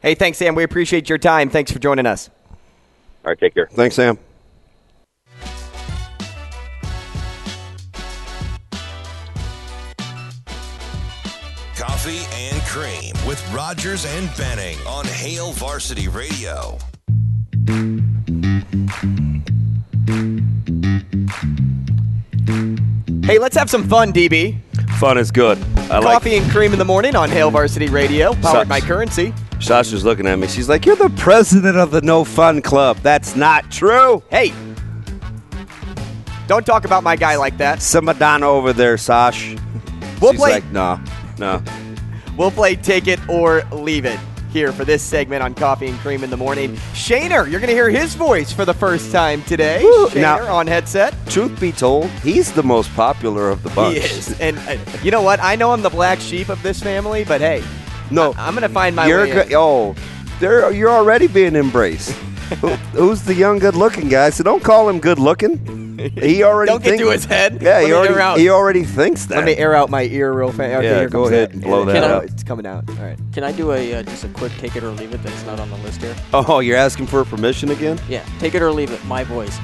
Hey, 0.00 0.14
thanks, 0.14 0.38
Sam. 0.38 0.54
We 0.54 0.62
appreciate 0.62 1.08
your 1.08 1.18
time. 1.18 1.50
Thanks 1.50 1.72
for 1.72 1.78
joining 1.78 2.06
us. 2.06 2.30
All 3.24 3.30
right, 3.30 3.38
take 3.38 3.54
care. 3.54 3.68
Thanks, 3.72 3.96
Sam. 3.96 4.18
Cream 12.68 13.14
with 13.26 13.42
Rogers 13.50 14.04
and 14.04 14.30
Benning 14.36 14.76
on 14.86 15.06
Hail 15.06 15.52
Varsity 15.52 16.06
Radio. 16.08 16.76
Hey, 23.24 23.38
let's 23.38 23.56
have 23.56 23.70
some 23.70 23.88
fun, 23.88 24.12
DB. 24.12 24.58
Fun 24.98 25.16
is 25.16 25.30
good. 25.30 25.56
I 25.90 26.00
Coffee 26.02 26.32
like 26.34 26.42
and 26.42 26.50
cream 26.50 26.72
in 26.74 26.78
the 26.78 26.84
morning 26.84 27.16
on 27.16 27.30
Hail 27.30 27.50
Varsity 27.50 27.88
Radio, 27.88 28.34
powered 28.34 28.68
by 28.68 28.80
Currency. 28.80 29.32
Sasha's 29.60 30.04
looking 30.04 30.26
at 30.26 30.38
me. 30.38 30.46
She's 30.46 30.68
like, 30.68 30.84
"You're 30.84 30.96
the 30.96 31.10
president 31.10 31.78
of 31.78 31.90
the 31.90 32.02
No 32.02 32.22
Fun 32.22 32.60
Club." 32.60 32.98
That's 33.02 33.34
not 33.34 33.70
true. 33.70 34.22
Hey, 34.30 34.52
don't 36.46 36.66
talk 36.66 36.84
about 36.84 37.02
my 37.02 37.16
guy 37.16 37.36
like 37.36 37.56
that. 37.58 37.80
Samadana 37.80 38.46
over 38.46 38.74
there, 38.74 38.98
Sash. 38.98 39.56
We'll 40.20 40.32
She's 40.32 40.40
play. 40.40 40.52
like, 40.52 40.64
no, 40.70 41.00
no. 41.38 41.62
We'll 42.38 42.50
play 42.52 42.76
take 42.76 43.06
it 43.08 43.18
or 43.28 43.62
leave 43.72 44.04
it. 44.04 44.18
here 44.50 44.72
for 44.72 44.82
this 44.86 45.02
segment 45.02 45.42
on 45.42 45.52
Coffee 45.54 45.88
and 45.88 45.98
Cream 45.98 46.24
in 46.24 46.30
the 46.30 46.36
Morning. 46.38 46.74
Shaner, 46.94 47.42
you're 47.50 47.60
going 47.60 47.68
to 47.68 47.74
hear 47.74 47.90
his 47.90 48.14
voice 48.14 48.50
for 48.50 48.64
the 48.64 48.72
first 48.72 49.12
time 49.12 49.42
today. 49.42 49.82
Woo. 49.82 50.08
Shaner 50.08 50.20
Now- 50.22 50.54
on 50.54 50.66
headset. 50.66 51.14
Truth 51.28 51.60
be 51.60 51.70
told, 51.70 52.06
he's 52.22 52.50
the 52.52 52.62
most 52.62 52.90
popular 52.94 53.50
of 53.50 53.62
the 53.62 53.68
bunch. 53.70 53.98
He 53.98 54.00
is. 54.04 54.40
And 54.40 54.56
uh, 54.60 54.78
you 55.02 55.10
know 55.10 55.20
what? 55.20 55.38
I 55.40 55.54
know 55.56 55.72
I'm 55.72 55.82
the 55.82 55.90
black 55.90 56.18
sheep 56.18 56.48
of 56.48 56.62
this 56.62 56.82
family, 56.82 57.24
but 57.24 57.42
hey, 57.42 57.62
No, 58.10 58.32
I- 58.38 58.46
I'm 58.48 58.54
going 58.54 58.62
to 58.66 58.72
find 58.72 58.96
my 58.96 59.06
you're 59.06 59.26
way. 59.26 59.48
go- 59.50 59.94
oh, 59.94 59.94
there 60.40 60.72
you're 60.72 60.90
already 60.92 61.26
being 61.26 61.54
embraced. 61.54 62.12
Who- 62.62 62.68
Who's 62.96 63.22
the 63.24 63.34
young, 63.34 63.58
good-looking 63.58 64.08
guy? 64.08 64.30
So 64.30 64.42
don't 64.44 64.64
call 64.64 64.88
him 64.88 64.98
good-looking. 64.98 65.87
He 65.98 66.42
already 66.44 66.70
Don't 66.70 66.82
get 66.82 66.98
to 66.98 67.10
his 67.10 67.24
head. 67.24 67.60
Yeah, 67.62 67.78
Let 67.78 67.86
he 67.86 67.92
already 67.92 68.40
he 68.42 68.48
already 68.50 68.84
thinks 68.84 69.26
that. 69.26 69.36
Let 69.36 69.44
me 69.44 69.56
air 69.56 69.74
out 69.74 69.90
my 69.90 70.02
ear 70.04 70.32
real 70.32 70.52
fast. 70.52 70.60
Okay, 70.78 70.86
Yeah, 70.88 70.98
here 71.00 71.08
go 71.08 71.26
ahead 71.26 71.50
that. 71.50 71.54
and 71.54 71.62
blow 71.62 71.84
that 71.84 71.92
Can 71.94 72.04
I- 72.04 72.14
out. 72.14 72.24
It's 72.24 72.42
coming 72.44 72.66
out. 72.66 72.88
All 72.88 72.94
right. 72.96 73.18
Can 73.32 73.44
I 73.44 73.52
do 73.52 73.72
a 73.72 73.94
uh, 73.94 74.02
just 74.04 74.24
a 74.24 74.28
quick 74.28 74.52
take 74.58 74.76
it 74.76 74.82
or 74.84 74.90
leave 74.90 75.12
it 75.14 75.22
that's 75.22 75.44
not 75.44 75.58
on 75.60 75.68
the 75.70 75.76
list 75.78 76.00
here? 76.02 76.16
oh, 76.32 76.60
you're 76.60 76.76
asking 76.76 77.06
for 77.06 77.24
permission 77.24 77.70
again? 77.70 77.98
Yeah, 78.08 78.24
take 78.38 78.54
it 78.54 78.62
or 78.62 78.70
leave 78.70 78.90
it. 78.90 79.04
My 79.04 79.24
voice. 79.24 79.58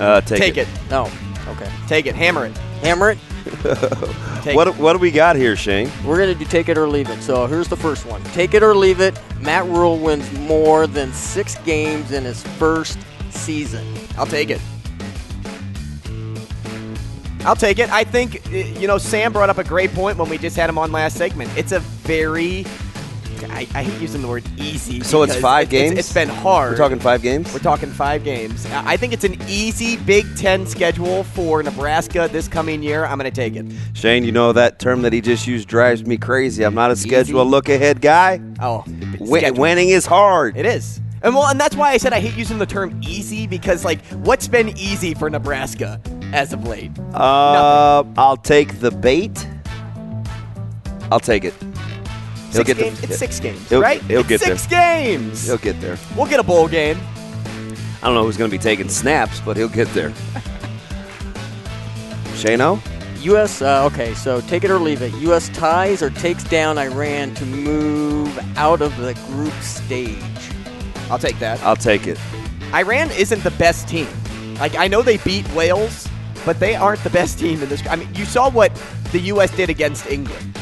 Uh, 0.00 0.20
take, 0.22 0.38
Take 0.40 0.56
it. 0.58 0.68
No. 0.90 1.10
Okay. 1.48 1.70
Take 1.86 2.06
it. 2.06 2.14
Hammer 2.14 2.46
it. 2.46 2.56
Hammer 2.82 3.10
it. 3.12 3.18
What 4.54 4.68
it. 4.68 4.76
what 4.76 4.92
do 4.92 5.00
we 5.00 5.10
got 5.10 5.34
here, 5.34 5.56
Shane? 5.56 5.90
We're 6.04 6.18
gonna 6.18 6.34
do 6.34 6.44
take 6.44 6.68
it 6.68 6.78
or 6.78 6.86
leave 6.88 7.08
it. 7.10 7.20
So 7.20 7.46
here's 7.48 7.66
the 7.66 7.76
first 7.76 8.06
one. 8.06 8.22
Take 8.26 8.54
it 8.54 8.62
or 8.62 8.76
leave 8.76 9.00
it. 9.00 9.18
Matt 9.40 9.64
Rhule 9.66 9.98
wins 9.98 10.30
more 10.38 10.86
than 10.86 11.12
six 11.12 11.56
games 11.64 12.12
in 12.12 12.22
his 12.22 12.44
first 12.58 12.96
season. 13.30 13.84
I'll 14.16 14.24
take 14.26 14.50
it. 14.50 14.60
I'll 17.46 17.56
take 17.56 17.78
it. 17.78 17.90
I 17.90 18.02
think, 18.04 18.44
uh, 18.48 18.56
you 18.56 18.88
know, 18.88 18.98
Sam 18.98 19.32
brought 19.32 19.48
up 19.50 19.58
a 19.58 19.64
great 19.64 19.92
point 19.94 20.18
when 20.18 20.28
we 20.28 20.36
just 20.36 20.56
had 20.56 20.68
him 20.68 20.78
on 20.78 20.90
last 20.90 21.16
segment. 21.16 21.48
It's 21.56 21.70
a 21.70 21.78
very, 21.78 22.66
I, 23.50 23.68
I 23.72 23.84
hate 23.84 24.00
using 24.00 24.20
the 24.20 24.26
word 24.26 24.42
easy. 24.58 25.00
So 25.04 25.22
it's 25.22 25.36
five 25.36 25.72
it- 25.72 25.76
it's- 25.76 25.88
games? 25.90 25.98
it's 26.00 26.12
been 26.12 26.28
hard. 26.28 26.72
We're 26.72 26.76
talking 26.76 26.98
five 26.98 27.22
games. 27.22 27.52
We're 27.52 27.60
talking 27.60 27.88
five 27.90 28.24
games. 28.24 28.66
I 28.72 28.96
think 28.96 29.12
it's 29.12 29.22
an 29.22 29.36
easy 29.46 29.96
Big 29.98 30.26
Ten 30.36 30.66
schedule 30.66 31.22
for 31.22 31.62
Nebraska 31.62 32.28
this 32.32 32.48
coming 32.48 32.82
year. 32.82 33.04
I'm 33.06 33.16
going 33.16 33.30
to 33.30 33.34
take 33.34 33.54
it. 33.54 33.66
Shane, 33.94 34.24
you 34.24 34.32
know 34.32 34.52
that 34.52 34.80
term 34.80 35.02
that 35.02 35.12
he 35.12 35.20
just 35.20 35.46
used 35.46 35.68
drives 35.68 36.04
me 36.04 36.16
crazy. 36.16 36.64
I'm 36.64 36.74
not 36.74 36.90
a 36.90 36.96
schedule 36.96 37.44
look 37.46 37.68
ahead 37.68 38.00
guy. 38.00 38.40
Oh, 38.60 38.84
Win- 39.20 39.54
winning 39.54 39.90
is 39.90 40.04
hard. 40.04 40.56
It 40.56 40.66
is. 40.66 41.00
And 41.22 41.34
well, 41.34 41.46
and 41.46 41.58
that's 41.60 41.74
why 41.76 41.90
I 41.92 41.96
said 41.96 42.12
I 42.12 42.20
hate 42.20 42.34
using 42.36 42.58
the 42.58 42.66
term 42.66 43.00
easy 43.02 43.46
because, 43.46 43.84
like, 43.84 44.04
what's 44.16 44.48
been 44.48 44.76
easy 44.76 45.14
for 45.14 45.30
Nebraska 45.30 46.00
as 46.32 46.52
of 46.52 46.66
late? 46.66 46.90
Uh, 47.14 48.04
I'll 48.16 48.36
take 48.36 48.80
the 48.80 48.90
bait. 48.90 49.46
I'll 51.10 51.20
take 51.20 51.44
it. 51.44 51.54
He'll 52.52 52.64
Six 52.64 52.66
get 52.68 52.76
games. 52.78 53.00
the, 53.00 53.06
it's 53.08 53.18
six 53.18 53.38
games, 53.40 53.68
he'll- 53.68 53.80
right? 53.82 54.00
he'll 54.04 54.20
It's 54.20 54.28
get 54.28 54.40
six 54.40 54.66
there. 54.66 55.02
games. 55.02 55.46
He'll 55.46 55.58
get 55.58 55.80
there. 55.80 55.98
We'll 56.16 56.26
get 56.26 56.40
a 56.40 56.42
bowl 56.42 56.68
game. 56.68 56.98
I 58.02 58.06
don't 58.06 58.14
know 58.14 58.24
who's 58.24 58.36
going 58.36 58.50
to 58.50 58.56
be 58.56 58.62
taking 58.62 58.88
snaps, 58.88 59.40
but 59.40 59.56
he'll 59.56 59.68
get 59.68 59.88
there. 59.88 60.10
Shano? 62.34 62.80
U.S. 63.22 63.60
Uh, 63.62 63.84
okay, 63.86 64.14
so 64.14 64.40
take 64.42 64.62
it 64.64 64.70
or 64.70 64.78
leave 64.78 65.02
it. 65.02 65.12
U.S. 65.14 65.48
ties 65.50 66.02
or 66.02 66.10
takes 66.10 66.44
down 66.44 66.78
Iran 66.78 67.34
to 67.34 67.46
move 67.46 68.38
out 68.56 68.80
of 68.82 68.96
the 68.98 69.14
group 69.28 69.54
stage. 69.62 70.18
I'll 71.10 71.18
take 71.18 71.38
that. 71.40 71.60
I'll 71.62 71.76
take 71.76 72.06
it. 72.06 72.18
Iran 72.74 73.10
isn't 73.12 73.42
the 73.42 73.50
best 73.52 73.88
team. 73.88 74.06
Like 74.60 74.76
I 74.76 74.86
know 74.86 75.02
they 75.02 75.16
beat 75.18 75.48
Wales, 75.54 76.06
but 76.46 76.60
they 76.60 76.76
aren't 76.76 77.02
the 77.02 77.10
best 77.10 77.38
team 77.38 77.60
in 77.60 77.68
this. 77.68 77.86
I 77.86 77.96
mean, 77.96 78.08
you 78.14 78.24
saw 78.24 78.48
what 78.48 78.74
the 79.12 79.18
U.S. 79.18 79.54
did 79.54 79.68
against 79.68 80.06
England, 80.06 80.56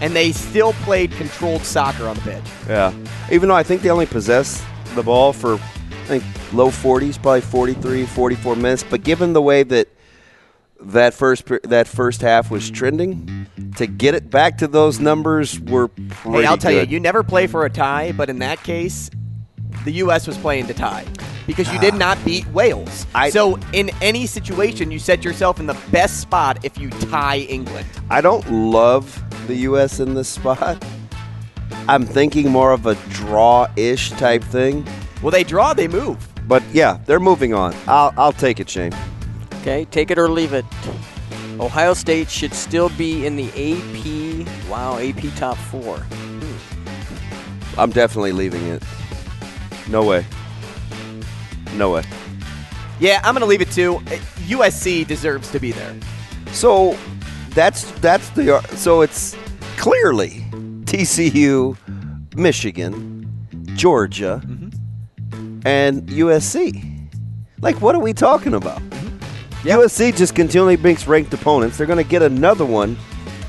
and 0.00 0.16
they 0.16 0.32
still 0.32 0.72
played 0.72 1.12
controlled 1.12 1.62
soccer 1.62 2.08
on 2.08 2.16
the 2.16 2.22
pitch. 2.22 2.44
Yeah. 2.66 2.92
Even 3.30 3.50
though 3.50 3.54
I 3.54 3.62
think 3.62 3.82
they 3.82 3.90
only 3.90 4.06
possessed 4.06 4.64
the 4.94 5.02
ball 5.02 5.32
for, 5.34 5.54
I 5.54 6.06
think, 6.06 6.24
low 6.52 6.70
40s, 6.70 7.20
probably 7.20 7.42
43, 7.42 8.06
44 8.06 8.56
minutes. 8.56 8.82
But 8.82 9.04
given 9.04 9.34
the 9.34 9.42
way 9.42 9.62
that 9.62 9.88
that 10.80 11.14
first 11.14 11.44
that 11.64 11.86
first 11.86 12.22
half 12.22 12.50
was 12.50 12.70
trending, 12.70 13.46
to 13.76 13.86
get 13.86 14.14
it 14.14 14.30
back 14.30 14.58
to 14.58 14.66
those 14.66 15.00
numbers 15.00 15.60
were 15.60 15.88
pretty 15.88 16.38
Hey, 16.38 16.46
I'll 16.46 16.56
tell 16.56 16.72
good. 16.72 16.90
you, 16.90 16.94
you 16.94 17.00
never 17.00 17.22
play 17.22 17.46
for 17.46 17.64
a 17.66 17.70
tie, 17.70 18.12
but 18.12 18.30
in 18.30 18.38
that 18.40 18.62
case, 18.62 19.10
the 19.86 19.92
U.S. 19.92 20.26
was 20.26 20.36
playing 20.36 20.66
to 20.66 20.74
tie 20.74 21.06
because 21.46 21.72
you 21.72 21.78
did 21.78 21.94
ah. 21.94 21.98
not 21.98 22.24
beat 22.24 22.46
Wales. 22.48 23.06
so 23.30 23.56
in 23.72 23.90
any 24.02 24.26
situation, 24.26 24.90
you 24.90 24.98
set 24.98 25.24
yourself 25.24 25.60
in 25.60 25.66
the 25.66 25.78
best 25.92 26.20
spot 26.20 26.64
if 26.64 26.76
you 26.76 26.90
tie 26.90 27.38
England. 27.38 27.86
I 28.10 28.20
don't 28.20 28.46
love 28.50 29.22
the 29.46 29.54
U.S. 29.68 30.00
in 30.00 30.14
this 30.14 30.28
spot. 30.28 30.84
I'm 31.88 32.04
thinking 32.04 32.50
more 32.50 32.72
of 32.72 32.86
a 32.86 32.96
draw-ish 33.10 34.10
type 34.10 34.42
thing. 34.42 34.84
Well, 35.22 35.30
they 35.30 35.44
draw, 35.44 35.72
they 35.72 35.86
move. 35.86 36.18
But 36.48 36.64
yeah, 36.72 36.98
they're 37.06 37.20
moving 37.20 37.54
on. 37.54 37.74
I'll 37.86 38.12
I'll 38.16 38.32
take 38.32 38.60
it, 38.60 38.68
Shane. 38.68 38.92
Okay, 39.60 39.84
take 39.86 40.10
it 40.10 40.18
or 40.18 40.28
leave 40.28 40.52
it. 40.52 40.64
Ohio 41.58 41.94
State 41.94 42.28
should 42.28 42.52
still 42.52 42.88
be 42.90 43.24
in 43.24 43.36
the 43.36 43.48
AP. 43.48 44.68
Wow, 44.68 44.98
AP 44.98 45.22
top 45.36 45.56
four. 45.56 46.04
I'm 47.78 47.90
definitely 47.90 48.32
leaving 48.32 48.64
it. 48.66 48.82
No 49.88 50.04
way. 50.04 50.24
No 51.74 51.92
way. 51.92 52.04
Yeah, 52.98 53.20
I'm 53.24 53.34
going 53.34 53.40
to 53.40 53.46
leave 53.46 53.60
it. 53.60 53.68
Uh, 53.68 54.00
USC 54.48 55.06
deserves 55.06 55.50
to 55.50 55.60
be 55.60 55.72
there. 55.72 55.94
So 56.52 56.96
that's 57.50 57.90
that's 58.00 58.30
the 58.30 58.56
uh, 58.56 58.62
so 58.68 59.02
it's 59.02 59.36
clearly 59.76 60.46
TCU, 60.84 61.76
Michigan, 62.36 63.28
Georgia, 63.74 64.40
mm-hmm. 64.44 65.60
and 65.66 66.08
USC. 66.08 66.92
Like, 67.60 67.80
what 67.80 67.94
are 67.94 68.00
we 68.00 68.12
talking 68.12 68.54
about? 68.54 68.80
Mm-hmm. 68.80 69.68
USC 69.68 70.16
just 70.16 70.34
continually 70.34 70.76
beats 70.76 71.06
ranked 71.06 71.34
opponents. 71.34 71.76
They're 71.76 71.86
going 71.86 72.02
to 72.02 72.08
get 72.08 72.22
another 72.22 72.64
one 72.64 72.96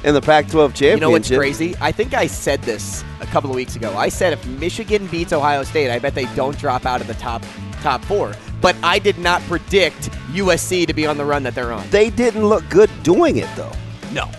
in 0.08 0.14
the 0.14 0.22
Pac-12 0.22 0.50
championship. 0.70 0.94
You 0.96 1.00
know 1.02 1.10
what's 1.10 1.30
crazy? 1.30 1.76
I 1.82 1.92
think 1.92 2.14
I 2.14 2.28
said 2.28 2.62
this 2.62 3.04
a 3.20 3.26
couple 3.26 3.50
of 3.50 3.56
weeks 3.58 3.76
ago. 3.76 3.94
I 3.98 4.08
said 4.08 4.32
if 4.32 4.46
Michigan 4.48 5.06
beats 5.08 5.34
Ohio 5.34 5.64
State, 5.64 5.92
I 5.92 6.00
bet 6.00 6.16
they 6.16 6.26
don't 6.34 6.58
drop 6.58 6.86
out 6.86 7.02
of 7.02 7.08
the 7.08 7.14
top 7.16 7.44
top 7.82 8.04
four. 8.06 8.34
But 8.62 8.76
I 8.82 8.98
did 9.00 9.20
not 9.20 9.42
predict 9.44 10.10
USC 10.32 10.88
to 10.88 10.94
be 10.94 11.06
on 11.06 11.18
the 11.18 11.26
run 11.26 11.44
that 11.44 11.54
they're 11.54 11.74
on. 11.74 11.88
They 11.90 12.10
didn't 12.10 12.46
look 12.48 12.68
good 12.70 12.90
doing 13.04 13.38
it 13.38 13.50
though. 13.56 13.72
No. 14.14 14.32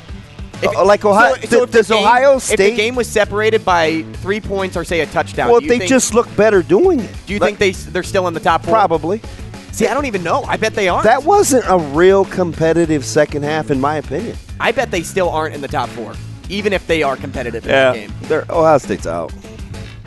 Uh, 0.61 0.85
like 0.85 1.05
Ohio, 1.05 1.35
So, 1.43 1.47
so 1.59 1.62
if 1.65 1.70
does 1.70 1.89
game- 1.89 1.99
Ohio 2.03 2.36
If 2.36 2.43
State? 2.43 2.57
the 2.70 2.77
game 2.77 2.97
was 2.97 3.07
separated 3.09 3.65
by 3.65 4.03
three 4.15 4.40
points 4.40 4.77
or 4.77 4.82
say 4.82 5.01
a 5.01 5.07
touchdown, 5.07 5.51
well, 5.51 5.61
they 5.61 5.69
think, 5.78 5.85
just 5.85 6.15
look 6.15 6.35
better 6.35 6.62
doing 6.62 6.99
it. 6.99 7.15
do 7.27 7.35
you 7.35 7.39
think 7.39 7.59
they 7.59 7.70
they're 7.70 8.03
still 8.03 8.27
in 8.27 8.35
the 8.35 8.40
top 8.40 8.65
four? 8.65 8.73
Probably. 8.74 9.20
See, 9.78 9.86
I 9.86 9.94
don't 9.94 10.06
even 10.06 10.24
know. 10.24 10.42
I 10.42 10.56
bet 10.56 10.74
they 10.74 10.88
aren't. 10.88 11.05
That 11.05 11.22
wasn't 11.22 11.64
a 11.68 11.78
real 11.78 12.24
competitive 12.24 13.05
second 13.05 13.44
half, 13.44 13.70
in 13.70 13.80
my 13.80 13.94
opinion. 13.94 14.36
I 14.59 14.72
bet 14.72 14.90
they 14.90 15.05
still 15.05 15.28
aren't 15.30 15.55
in 15.55 15.60
the 15.60 15.68
top 15.68 15.88
four, 15.90 16.14
even 16.48 16.72
if 16.72 16.84
they 16.88 17.05
are 17.05 17.14
competitive 17.14 17.62
in 17.64 17.70
that 17.70 17.94
game. 17.94 18.12
They're, 18.22 18.44
Ohio 18.50 18.78
State's 18.78 19.06
out. 19.06 19.32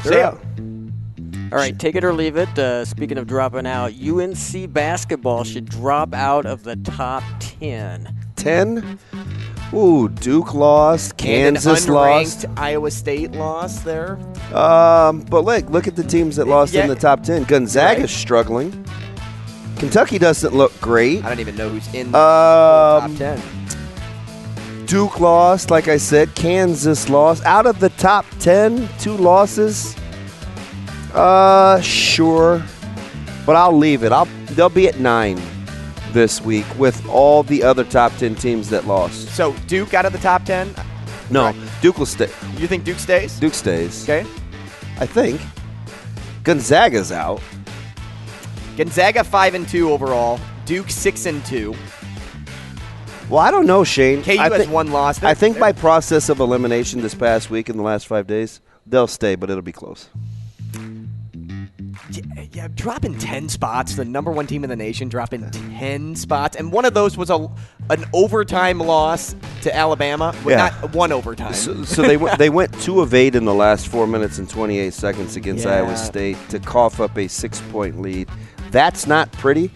They're 0.03 0.11
Sam. 0.11 0.25
out. 0.25 1.53
All 1.53 1.57
right, 1.57 1.79
take 1.79 1.95
it 1.95 2.03
or 2.03 2.11
leave 2.11 2.35
it. 2.35 2.59
Uh, 2.59 2.83
speaking 2.83 3.17
of 3.17 3.27
dropping 3.27 3.65
out, 3.65 3.93
UNC 3.93 4.73
basketball 4.73 5.45
should 5.45 5.69
drop 5.69 6.13
out 6.13 6.45
of 6.45 6.63
the 6.63 6.75
top 6.75 7.23
10. 7.39 8.13
10. 8.35 8.99
Ooh, 9.73 10.09
Duke 10.09 10.53
lost. 10.53 11.15
Kansas 11.15 11.65
and 11.85 11.87
an 11.87 11.93
lost. 11.93 12.45
Iowa 12.57 12.91
State 12.91 13.31
lost 13.31 13.85
there. 13.85 14.19
Um, 14.53 15.21
but 15.21 15.45
look, 15.45 15.69
look 15.69 15.87
at 15.87 15.95
the 15.95 16.03
teams 16.03 16.35
that 16.35 16.49
lost 16.49 16.73
Yeah. 16.73 16.81
in 16.83 16.89
the 16.89 16.95
top 16.95 17.23
10. 17.23 17.45
Gonzaga's 17.45 18.01
Right. 18.01 18.09
struggling. 18.09 18.85
Kentucky 19.81 20.19
doesn't 20.19 20.53
look 20.53 20.79
great. 20.79 21.25
I 21.25 21.29
don't 21.29 21.39
even 21.39 21.55
know 21.55 21.67
who's 21.67 21.91
in 21.91 22.11
the 22.11 22.17
Um, 22.19 23.17
top 23.17 23.17
ten. 23.17 24.85
Duke 24.85 25.19
lost, 25.19 25.71
like 25.71 25.87
I 25.87 25.97
said. 25.97 26.35
Kansas 26.35 27.09
lost. 27.09 27.43
Out 27.45 27.65
of 27.65 27.79
the 27.79 27.89
top 27.89 28.25
10, 28.39 28.87
two 28.99 29.17
losses. 29.17 29.95
Uh, 31.15 31.81
sure. 31.81 32.61
But 33.43 33.55
I'll 33.55 33.75
leave 33.75 34.03
it. 34.03 34.11
I'll 34.11 34.27
they'll 34.51 34.69
be 34.69 34.87
at 34.87 34.99
9 34.99 35.41
this 36.11 36.41
week 36.41 36.65
with 36.77 37.03
all 37.09 37.41
the 37.41 37.63
other 37.63 37.83
top 37.83 38.15
10 38.17 38.35
teams 38.35 38.69
that 38.69 38.85
lost. 38.85 39.29
So 39.29 39.55
Duke 39.65 39.95
out 39.95 40.05
of 40.05 40.11
the 40.13 40.19
top 40.19 40.43
ten. 40.45 40.75
No, 41.31 41.55
Duke 41.81 41.97
will 41.97 42.05
stay. 42.05 42.29
You 42.57 42.67
think 42.67 42.83
Duke 42.83 42.99
stays? 42.99 43.39
Duke 43.39 43.55
stays. 43.55 44.03
Okay. 44.03 44.29
I 44.99 45.07
think. 45.07 45.41
Gonzaga's 46.43 47.11
out. 47.11 47.41
Gonzaga 48.81 49.23
five 49.23 49.53
and 49.53 49.69
two 49.69 49.91
overall. 49.91 50.39
Duke 50.65 50.89
six 50.89 51.27
and 51.27 51.45
two. 51.45 51.75
Well, 53.29 53.37
I 53.37 53.51
don't 53.51 53.67
know, 53.67 53.83
Shane. 53.83 54.23
KU 54.23 54.31
I 54.31 54.49
has 54.49 54.65
thi- 54.65 54.71
one 54.73 54.91
loss. 54.91 55.21
I 55.21 55.35
think 55.35 55.59
by 55.59 55.71
process 55.71 56.29
of 56.29 56.39
elimination 56.39 57.01
this 57.01 57.13
past 57.13 57.51
week 57.51 57.69
in 57.69 57.77
the 57.77 57.83
last 57.83 58.07
five 58.07 58.25
days, 58.25 58.59
they'll 58.87 59.05
stay, 59.05 59.35
but 59.35 59.51
it'll 59.51 59.61
be 59.61 59.71
close. 59.71 60.09
Yeah, 62.09 62.45
yeah, 62.51 62.67
dropping 62.73 63.17
10 63.19 63.47
spots, 63.49 63.95
the 63.95 64.03
number 64.03 64.31
one 64.31 64.47
team 64.47 64.63
in 64.63 64.69
the 64.69 64.75
nation 64.75 65.07
dropping 65.09 65.49
10 65.51 66.15
spots. 66.15 66.57
And 66.57 66.71
one 66.71 66.83
of 66.83 66.93
those 66.93 67.15
was 67.15 67.29
a, 67.29 67.47
an 67.89 68.03
overtime 68.13 68.79
loss 68.79 69.35
to 69.61 69.73
Alabama. 69.73 70.35
Well, 70.43 70.57
Yeah. 70.57 70.75
Not 70.81 70.93
one 70.95 71.11
overtime. 71.11 71.53
So, 71.53 71.83
so 71.83 72.01
they 72.01 72.17
went, 72.17 72.37
they 72.39 72.49
went 72.49 72.73
two 72.81 72.99
of 72.99 73.13
eight 73.13 73.35
in 73.35 73.45
the 73.45 73.53
last 73.53 73.87
four 73.87 74.07
minutes 74.07 74.39
and 74.39 74.49
28 74.49 74.93
seconds 74.93 75.35
against 75.37 75.65
Yeah. 75.65 75.75
Iowa 75.75 75.95
State 75.95 76.37
to 76.49 76.59
cough 76.59 76.99
up 76.99 77.17
a 77.17 77.27
six 77.29 77.61
point 77.71 78.01
lead. 78.01 78.27
That's 78.71 79.05
not 79.07 79.31
pretty, 79.33 79.71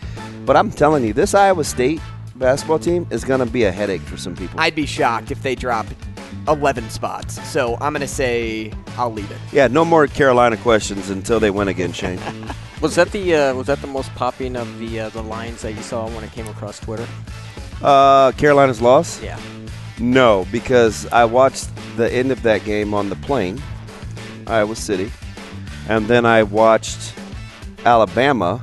but 0.46 0.56
I'm 0.56 0.72
telling 0.72 1.04
you, 1.04 1.14
this 1.14 1.34
Iowa 1.34 1.64
State 1.64 2.02
basketball 2.36 2.80
team 2.80 3.08
is 3.12 3.24
going 3.24 3.40
to 3.40 3.46
be 3.46 3.64
a 3.64 3.72
headache 3.72 4.02
for 4.02 4.18
some 4.18 4.36
people. 4.36 4.60
I'd 4.60 4.76
be 4.76 4.86
shocked 4.86 5.32
if 5.32 5.42
they 5.42 5.56
drop 5.56 5.86
11 6.48 6.90
spots. 6.90 7.42
So 7.50 7.76
I'm 7.82 7.94
going 7.94 8.02
to 8.02 8.08
say 8.08 8.72
I'll 8.98 9.12
leave 9.12 9.30
it. 9.32 9.38
yeah, 9.52 9.68
no 9.68 9.84
more 9.86 10.08
Carolina 10.08 10.58
questions 10.58 11.10
until 11.10 11.40
they 11.40 11.50
win 11.52 11.68
again, 11.68 11.92
Shane. 11.92 12.20
Was 12.82 12.96
that 12.96 13.12
the 13.14 13.34
uh, 13.34 13.54
was 13.56 13.68
that 13.68 13.80
the 13.80 13.88
most 13.88 14.14
popping 14.16 14.58
of 14.58 14.80
the 14.80 15.00
uh, 15.00 15.10
the 15.10 15.24
lines 15.24 15.62
that 15.62 15.72
you 15.72 15.82
saw 15.82 16.08
when 16.10 16.26
it 16.26 16.32
came 16.34 16.46
across 16.48 16.78
Twitter? 16.78 17.08
Uh, 17.82 18.34
Carolina's 18.34 18.82
loss? 18.82 19.20
Yeah. 19.24 19.40
No, 19.98 20.46
because 20.52 21.08
I 21.08 21.24
watched 21.24 21.70
the 21.96 22.12
end 22.14 22.34
of 22.34 22.44
that 22.44 22.66
game 22.66 22.94
on 22.94 23.10
the 23.10 23.16
plane, 23.16 23.62
Iowa 24.46 24.76
City, 24.76 25.10
and 25.88 26.06
then 26.08 26.26
I 26.26 26.44
watched 26.44 27.14
Alabama 27.86 28.62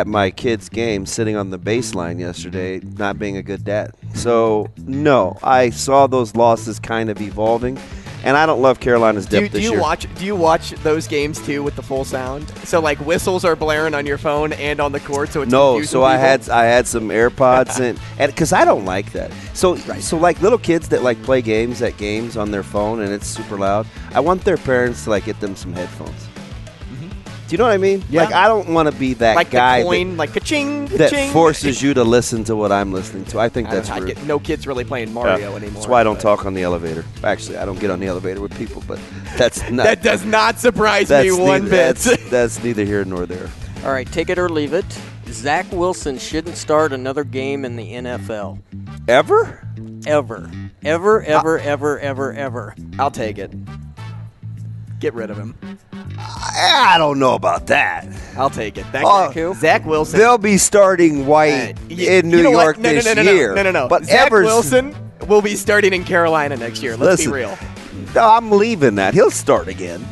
at 0.00 0.06
my 0.06 0.30
kid's 0.30 0.68
game 0.68 1.06
sitting 1.06 1.36
on 1.36 1.50
the 1.50 1.58
baseline 1.58 2.18
yesterday, 2.20 2.80
not 2.98 3.18
being 3.18 3.36
a 3.36 3.42
good 3.42 3.64
dad. 3.64 3.92
So, 4.14 4.68
no, 4.86 5.38
I 5.42 5.70
saw 5.70 6.06
those 6.06 6.34
losses 6.34 6.78
kind 6.78 7.10
of 7.10 7.20
evolving, 7.20 7.78
and 8.24 8.36
I 8.36 8.46
don't 8.46 8.60
love 8.62 8.80
Carolina's 8.80 9.26
Do 9.26 9.40
depth 9.40 9.54
you, 9.54 9.60
do 9.60 9.64
you 9.64 9.70
year. 9.72 9.80
watch 9.80 10.06
do 10.14 10.24
you 10.24 10.34
watch 10.34 10.70
those 10.82 11.06
games 11.06 11.44
too 11.44 11.62
with 11.62 11.76
the 11.76 11.82
full 11.82 12.04
sound? 12.04 12.48
So 12.64 12.80
like 12.80 12.98
whistles 13.00 13.44
are 13.44 13.54
blaring 13.54 13.94
on 13.94 14.06
your 14.06 14.16
phone 14.16 14.54
and 14.54 14.80
on 14.80 14.92
the 14.92 15.00
court 15.00 15.28
so 15.30 15.42
it's 15.42 15.52
no, 15.52 15.82
so 15.82 16.02
I 16.04 16.16
had 16.16 16.48
I 16.48 16.64
had 16.64 16.86
some 16.86 17.08
AirPods 17.10 17.80
and 17.80 18.00
and 18.18 18.32
because 18.32 18.52
I 18.54 18.64
don't 18.64 18.86
like 18.86 19.12
that. 19.12 19.30
So 19.52 19.76
so 19.76 20.16
like 20.16 20.40
little 20.40 20.58
kids 20.58 20.88
that 20.88 21.02
like 21.02 21.22
play 21.22 21.42
games 21.42 21.82
at 21.82 21.98
games 21.98 22.38
on 22.38 22.50
their 22.50 22.62
phone 22.62 23.00
and 23.00 23.12
it's 23.12 23.26
super 23.26 23.58
loud. 23.58 23.86
I 24.14 24.20
want 24.20 24.42
their 24.44 24.56
parents 24.56 25.04
to 25.04 25.10
like 25.10 25.26
get 25.26 25.38
them 25.40 25.54
some 25.54 25.74
headphones. 25.74 26.28
You 27.54 27.58
know 27.58 27.66
what 27.66 27.72
I 27.74 27.78
mean? 27.78 28.02
Yeah. 28.10 28.24
Like 28.24 28.34
I 28.34 28.48
don't 28.48 28.70
want 28.70 28.90
to 28.90 28.98
be 28.98 29.14
that 29.14 29.36
like 29.36 29.52
guy 29.52 29.78
the 29.78 29.84
coin, 29.84 30.08
that, 30.10 30.16
like 30.16 30.32
ka-ching, 30.32 30.86
that 30.86 31.10
ka-ching. 31.10 31.30
forces 31.30 31.80
you 31.80 31.94
to 31.94 32.02
listen 32.02 32.42
to 32.44 32.56
what 32.56 32.72
I'm 32.72 32.92
listening 32.92 33.26
to. 33.26 33.38
I 33.38 33.48
think 33.48 33.70
that's 33.70 33.88
I 33.90 34.00
get- 34.00 34.20
no 34.24 34.40
kids 34.40 34.66
really 34.66 34.82
playing 34.82 35.12
Mario 35.14 35.36
Yeah. 35.50 35.54
anymore. 35.54 35.70
That's 35.74 35.86
why 35.86 36.00
I 36.00 36.02
don't 36.02 36.16
but- 36.16 36.22
talk 36.22 36.46
on 36.46 36.54
the 36.54 36.64
elevator. 36.64 37.04
Actually, 37.22 37.58
I 37.58 37.64
don't 37.64 37.78
get 37.78 37.92
on 37.92 38.00
the 38.00 38.08
elevator 38.08 38.40
with 38.40 38.58
people, 38.58 38.82
but 38.88 38.98
that's 39.36 39.62
not. 39.70 39.84
That 39.84 40.02
does 40.02 40.24
not 40.24 40.58
surprise 40.58 41.10
me 41.10 41.30
one 41.30 41.62
neither, 41.62 41.70
bit. 41.70 41.96
That's, 41.96 42.28
that's 42.30 42.64
neither 42.64 42.84
here 42.84 43.04
nor 43.04 43.24
there. 43.24 43.48
All 43.84 43.92
right, 43.92 44.10
take 44.10 44.30
it 44.30 44.38
or 44.40 44.48
leave 44.48 44.72
it. 44.72 44.84
Zach 45.28 45.70
Wilson 45.70 46.18
shouldn't 46.18 46.56
start 46.56 46.92
another 46.92 47.22
game 47.22 47.64
in 47.64 47.76
the 47.76 47.88
NFL. 47.92 48.58
Ever? 49.06 49.64
Ever. 50.08 50.50
Ever, 50.82 51.22
ever, 51.22 51.60
ever, 51.60 52.00
ever, 52.00 52.32
ever. 52.32 52.74
I'll 52.98 53.12
take 53.12 53.38
it. 53.38 53.52
Get 54.98 55.14
rid 55.14 55.30
of 55.30 55.36
him. 55.36 55.54
I 56.18 56.96
don't 56.98 57.18
know 57.18 57.34
about 57.34 57.66
that. 57.68 58.06
I'll 58.36 58.50
take 58.50 58.78
it. 58.78 58.84
That 58.92 59.04
Oh, 59.06 59.32
guy- 59.32 59.52
Zach 59.58 59.84
Wilson. 59.86 60.18
They'll 60.18 60.38
be 60.38 60.58
starting 60.58 61.26
White 61.26 61.72
Uh, 61.72 61.72
y- 61.90 61.96
in 61.96 62.30
New 62.30 62.38
you 62.38 62.42
know 62.42 62.50
what? 62.50 62.62
York 62.62 62.78
no, 62.78 62.88
no, 62.90 62.94
this 63.00 63.04
no, 63.16 63.22
no, 63.22 63.32
year. 63.32 63.48
No, 63.54 63.62
no, 63.62 63.70
no, 63.70 63.82
no. 63.84 63.88
But 63.88 64.04
Zach 64.06 64.26
Evers, 64.26 64.46
Wilson 64.46 64.94
will 65.28 65.42
be 65.42 65.56
starting 65.56 65.92
in 65.92 66.04
Carolina 66.04 66.56
next 66.56 66.82
year. 66.82 66.92
Let's 66.96 67.20
Listen. 67.20 67.32
be 67.32 67.36
real. 67.38 67.58
No, 68.14 68.28
I'm 68.28 68.50
leaving 68.50 68.96
that. 68.96 69.14
He'll 69.14 69.30
start 69.30 69.68
again. 69.68 70.04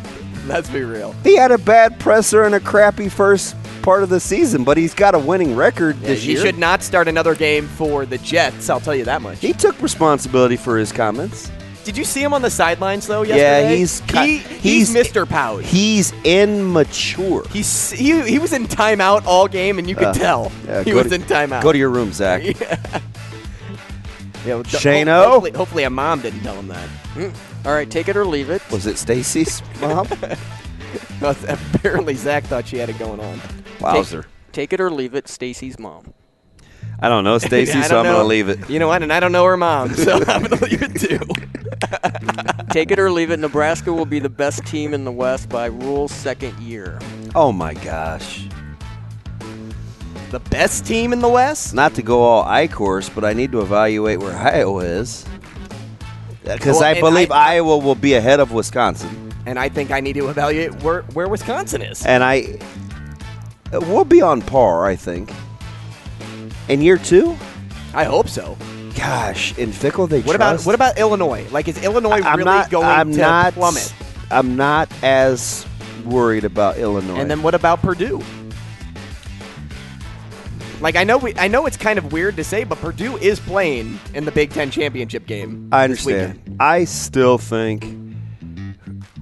Let's 0.46 0.68
be 0.68 0.82
real. 0.82 1.14
He 1.24 1.36
had 1.36 1.52
a 1.52 1.58
bad 1.58 1.98
presser 2.00 2.44
and 2.44 2.54
a 2.54 2.60
crappy 2.60 3.08
first 3.08 3.54
part 3.82 4.02
of 4.02 4.08
the 4.08 4.18
season, 4.20 4.64
but 4.64 4.76
he's 4.76 4.94
got 4.94 5.14
a 5.14 5.18
winning 5.18 5.54
record 5.56 5.96
Yeah, 6.00 6.08
this 6.08 6.22
he 6.22 6.32
year. 6.32 6.40
should 6.40 6.58
not 6.58 6.82
start 6.82 7.06
another 7.08 7.34
game 7.34 7.66
for 7.68 8.06
the 8.06 8.18
Jets. 8.18 8.68
I'll 8.70 8.80
tell 8.80 8.94
you 8.94 9.04
that 9.04 9.22
much. 9.22 9.38
He 9.40 9.52
took 9.52 9.80
responsibility 9.82 10.56
for 10.56 10.78
his 10.78 10.90
comments. 10.92 11.50
Did 11.84 11.96
you 11.96 12.04
see 12.04 12.22
him 12.22 12.32
on 12.32 12.42
the 12.42 12.50
sidelines 12.50 13.06
though? 13.06 13.22
Yeah, 13.22 13.36
Yesterday? 13.68 13.76
he's 13.76 14.00
he, 14.00 14.38
he's, 14.38 14.92
he's- 14.92 15.08
Mr. 15.12 15.28
Pouch. 15.28 15.64
He's 15.66 16.12
immature. 16.24 17.44
He's 17.50 17.90
he, 17.90 18.22
he 18.22 18.38
was 18.38 18.52
in 18.52 18.66
timeout 18.66 19.24
all 19.26 19.48
game, 19.48 19.78
and 19.78 19.88
you 19.88 19.96
could 19.96 20.08
Uh, 20.08 20.14
tell 20.14 20.52
yeah, 20.66 20.82
he 20.84 20.92
was 20.94 21.08
to- 21.08 21.16
in 21.16 21.22
timeout. 21.22 21.62
Go 21.62 21.72
to 21.72 21.78
your 21.78 21.90
room, 21.90 22.12
Zach. 22.12 22.42
Yeah, 24.44 24.54
well, 24.54 24.62
d- 24.64 24.70
Shano? 24.70 25.24
Hopefully, 25.24 25.50
hopefully 25.52 25.84
a 25.84 25.90
mom 25.90 26.20
didn't 26.20 26.40
tell 26.40 26.56
him 26.56 26.66
that. 26.66 26.88
Mm. 27.14 27.32
All 27.64 27.72
right, 27.72 27.88
take 27.88 28.08
it 28.08 28.16
or 28.16 28.24
leave 28.24 28.50
it. 28.50 28.60
Was 28.72 28.86
it 28.86 28.98
Stacy's 28.98 29.62
mom? 29.80 30.08
Apparently, 31.22 32.14
Zach 32.16 32.42
thought 32.44 32.66
she 32.66 32.78
had 32.78 32.88
it 32.90 32.98
going 32.98 33.20
on. 33.20 33.40
Wowzer. 33.80 34.26
Take 34.50 34.72
it 34.72 34.80
or 34.80 34.90
leave 34.90 35.14
it. 35.14 35.28
Stacy's 35.28 35.78
mom. 35.78 36.12
I 37.02 37.08
don't 37.08 37.24
know 37.24 37.36
Stacy, 37.50 37.82
so 37.82 37.98
I'm 37.98 38.04
going 38.04 38.16
to 38.16 38.24
leave 38.24 38.48
it. 38.48 38.70
You 38.70 38.78
know 38.78 38.88
what? 38.88 39.02
And 39.02 39.12
I 39.12 39.20
don't 39.20 39.32
know 39.32 39.44
her 39.44 39.56
mom, 39.56 39.92
so 39.94 40.14
I'm 40.26 40.42
going 40.44 40.56
to 40.56 40.64
leave 40.64 40.82
it 40.82 40.98
too. 40.98 41.18
Take 42.72 42.90
it 42.90 42.98
or 42.98 43.10
leave 43.10 43.30
it. 43.30 43.38
Nebraska 43.40 43.92
will 43.92 44.06
be 44.06 44.20
the 44.20 44.28
best 44.30 44.64
team 44.64 44.94
in 44.94 45.04
the 45.04 45.12
West 45.12 45.48
by 45.48 45.66
Rhule's 45.66 46.12
second 46.12 46.58
year. 46.60 46.98
Oh 47.34 47.52
my 47.52 47.74
gosh. 47.74 48.46
The 50.30 50.40
best 50.40 50.86
team 50.86 51.12
in 51.12 51.18
the 51.18 51.28
West? 51.28 51.74
Not 51.74 51.94
to 51.96 52.02
go 52.02 52.22
all 52.22 52.44
I 52.44 52.66
course, 52.68 53.08
but 53.10 53.24
I 53.24 53.34
need 53.34 53.52
to 53.52 53.60
evaluate 53.60 54.20
where 54.20 54.34
Iowa 54.34 54.80
is. 54.80 55.26
Uh, 56.46 56.54
because 56.54 56.76
Well, 56.80 56.84
I 56.84 56.98
believe 57.00 57.30
I- 57.30 57.54
Iowa 57.56 57.76
will 57.78 57.94
be 57.94 58.14
ahead 58.14 58.40
of 58.40 58.52
Wisconsin. 58.52 59.32
And 59.44 59.58
I 59.58 59.68
think 59.68 59.90
I 59.90 60.00
need 60.00 60.14
to 60.14 60.28
evaluate 60.28 60.82
where, 60.82 61.02
where 61.14 61.28
Wisconsin 61.28 61.82
is. 61.82 62.06
And 62.06 62.22
I. 62.22 62.58
We'll 63.72 64.04
be 64.04 64.22
on 64.22 64.40
par, 64.40 64.86
I 64.86 64.96
think. 64.96 65.32
In 66.68 66.80
year 66.80 66.96
two? 66.96 67.36
I 67.94 68.04
hope 68.04 68.28
so. 68.28 68.56
Gosh, 68.96 69.56
in 69.58 69.70
Fickell 69.70 70.08
they 70.08 70.20
What 70.20 70.36
trust. 70.36 70.64
about 70.64 70.66
what 70.66 70.74
about 70.74 70.98
Illinois? 70.98 71.46
Like, 71.50 71.68
is 71.68 71.82
Illinois 71.82 72.20
I'm 72.22 72.38
really 72.38 72.44
not, 72.44 72.70
going 72.70 72.86
I'm 72.86 73.12
to 73.12 73.18
not, 73.18 73.54
plummet? 73.54 73.94
I'm 74.30 74.56
not 74.56 74.90
as 75.02 75.66
worried 76.04 76.44
about 76.44 76.78
Illinois. 76.78 77.16
And 77.16 77.30
then 77.30 77.42
what 77.42 77.54
about 77.54 77.80
Purdue? 77.82 78.20
Like 80.80 80.96
I 80.96 81.04
know 81.04 81.16
we, 81.18 81.32
I 81.36 81.46
know 81.48 81.66
it's 81.66 81.76
kind 81.76 81.98
of 81.98 82.12
weird 82.12 82.36
to 82.36 82.44
say, 82.44 82.64
but 82.64 82.78
Purdue 82.78 83.16
is 83.18 83.38
playing 83.38 83.98
in 84.14 84.24
the 84.24 84.32
Big 84.32 84.50
Ten 84.50 84.70
championship 84.70 85.26
game. 85.26 85.68
I 85.70 85.84
understand. 85.84 86.56
I 86.58 86.84
still 86.84 87.38
think. 87.38 87.84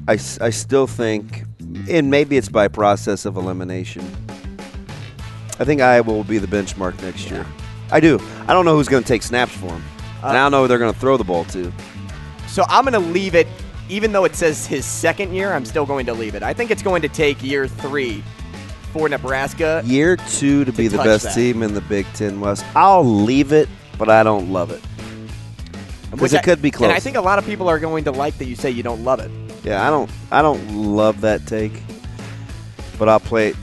I, 0.09 0.15
I 0.15 0.51
still 0.51 0.87
think, 0.87 1.45
and 1.89 2.11
maybe 2.11 2.37
it's 2.37 2.49
by 2.49 2.67
process 2.69 3.27
of 3.27 3.37
elimination. 3.37 4.11
I 5.61 5.65
think 5.65 5.83
Iowa 5.83 6.11
will 6.11 6.25
be 6.25 6.39
the 6.39 6.47
benchmark 6.47 7.01
next 7.03 7.31
year. 7.31 7.47
I 7.93 8.01
do. 8.01 8.19
I 8.49 8.55
don't 8.55 8.65
know 8.65 8.75
who's 8.75 8.89
going 8.89 9.03
to 9.03 9.09
take 9.09 9.23
snaps 9.23 9.53
for 9.53 9.67
him. 9.67 9.85
Uh, 10.23 10.29
and 10.29 10.39
I 10.39 10.43
don't 10.43 10.53
know 10.53 10.63
who 10.63 10.69
they're 10.69 10.79
going 10.79 10.93
to 10.93 10.99
throw 10.99 11.19
the 11.19 11.25
ball 11.25 11.45
to. 11.45 11.71
So 12.49 12.65
I'm 12.69 12.85
going 12.85 12.95
to 12.95 13.11
leave 13.11 13.35
it, 13.35 13.47
even 13.91 14.11
though 14.13 14.25
it 14.25 14.35
says 14.35 14.67
his 14.67 14.87
second 14.87 15.35
year. 15.35 15.53
I'm 15.53 15.67
still 15.67 15.85
going 15.85 16.07
to 16.07 16.15
leave 16.15 16.35
it. 16.35 16.43
I 16.43 16.55
think 16.55 16.71
it's 16.71 16.83
going 16.83 17.03
to 17.03 17.09
take 17.09 17.43
year 17.43 17.69
three 17.69 18.25
for 18.95 19.07
Nebraska. 19.09 19.83
Year 19.85 20.17
two 20.17 20.65
to, 20.65 20.73
be 20.73 20.89
the 20.89 20.97
best 20.97 21.25
that. 21.25 21.35
team 21.35 21.63
in 21.63 21.75
the 21.75 21.83
Big 21.83 22.07
Ten 22.15 22.41
West. 22.41 22.65
I'll 22.75 23.05
leave 23.05 23.53
it, 23.53 23.69
but 23.99 24.09
I 24.09 24.23
don't 24.23 24.51
love 24.51 24.71
it. 24.71 24.83
Because 26.11 26.33
it 26.33 26.43
could 26.43 26.63
be 26.63 26.71
close. 26.71 26.89
And 26.89 26.97
I 26.97 27.01
think 27.01 27.17
a 27.17 27.21
lot 27.21 27.39
of 27.39 27.45
people 27.45 27.69
are 27.69 27.79
going 27.79 28.05
to 28.05 28.13
like 28.13 28.39
that 28.39 28.47
you 28.47 28.57
say 28.57 28.71
you 28.71 28.83
don't 28.83 29.05
love 29.05 29.21
it. 29.21 29.31
Yeah, 29.63 29.87
I 29.87 29.91
don't 29.91 30.11
I 30.33 30.41
don't 30.41 30.97
love 30.97 31.21
that 31.21 31.47
take. 31.47 31.73
But 32.99 33.09
I'll 33.09 33.21
play 33.21 33.51
it. 33.51 33.57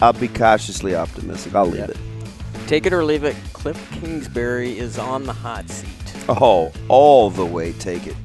I'll 0.00 0.12
be 0.12 0.28
cautiously 0.28 0.94
optimistic. 0.94 1.54
I'll 1.54 1.66
leave 1.66 1.88
it. 1.88 1.96
Take 2.66 2.86
it 2.86 2.92
or 2.92 3.04
leave 3.04 3.24
it. 3.24 3.36
Cliff 3.52 3.90
Kingsbury 3.92 4.78
is 4.78 4.98
on 4.98 5.24
the 5.24 5.32
hot 5.32 5.68
seat. 5.70 5.88
Oh, 6.28 6.72
all 6.88 7.30
the 7.30 7.44
way 7.44 7.72
take 7.72 8.06
it. 8.06 8.16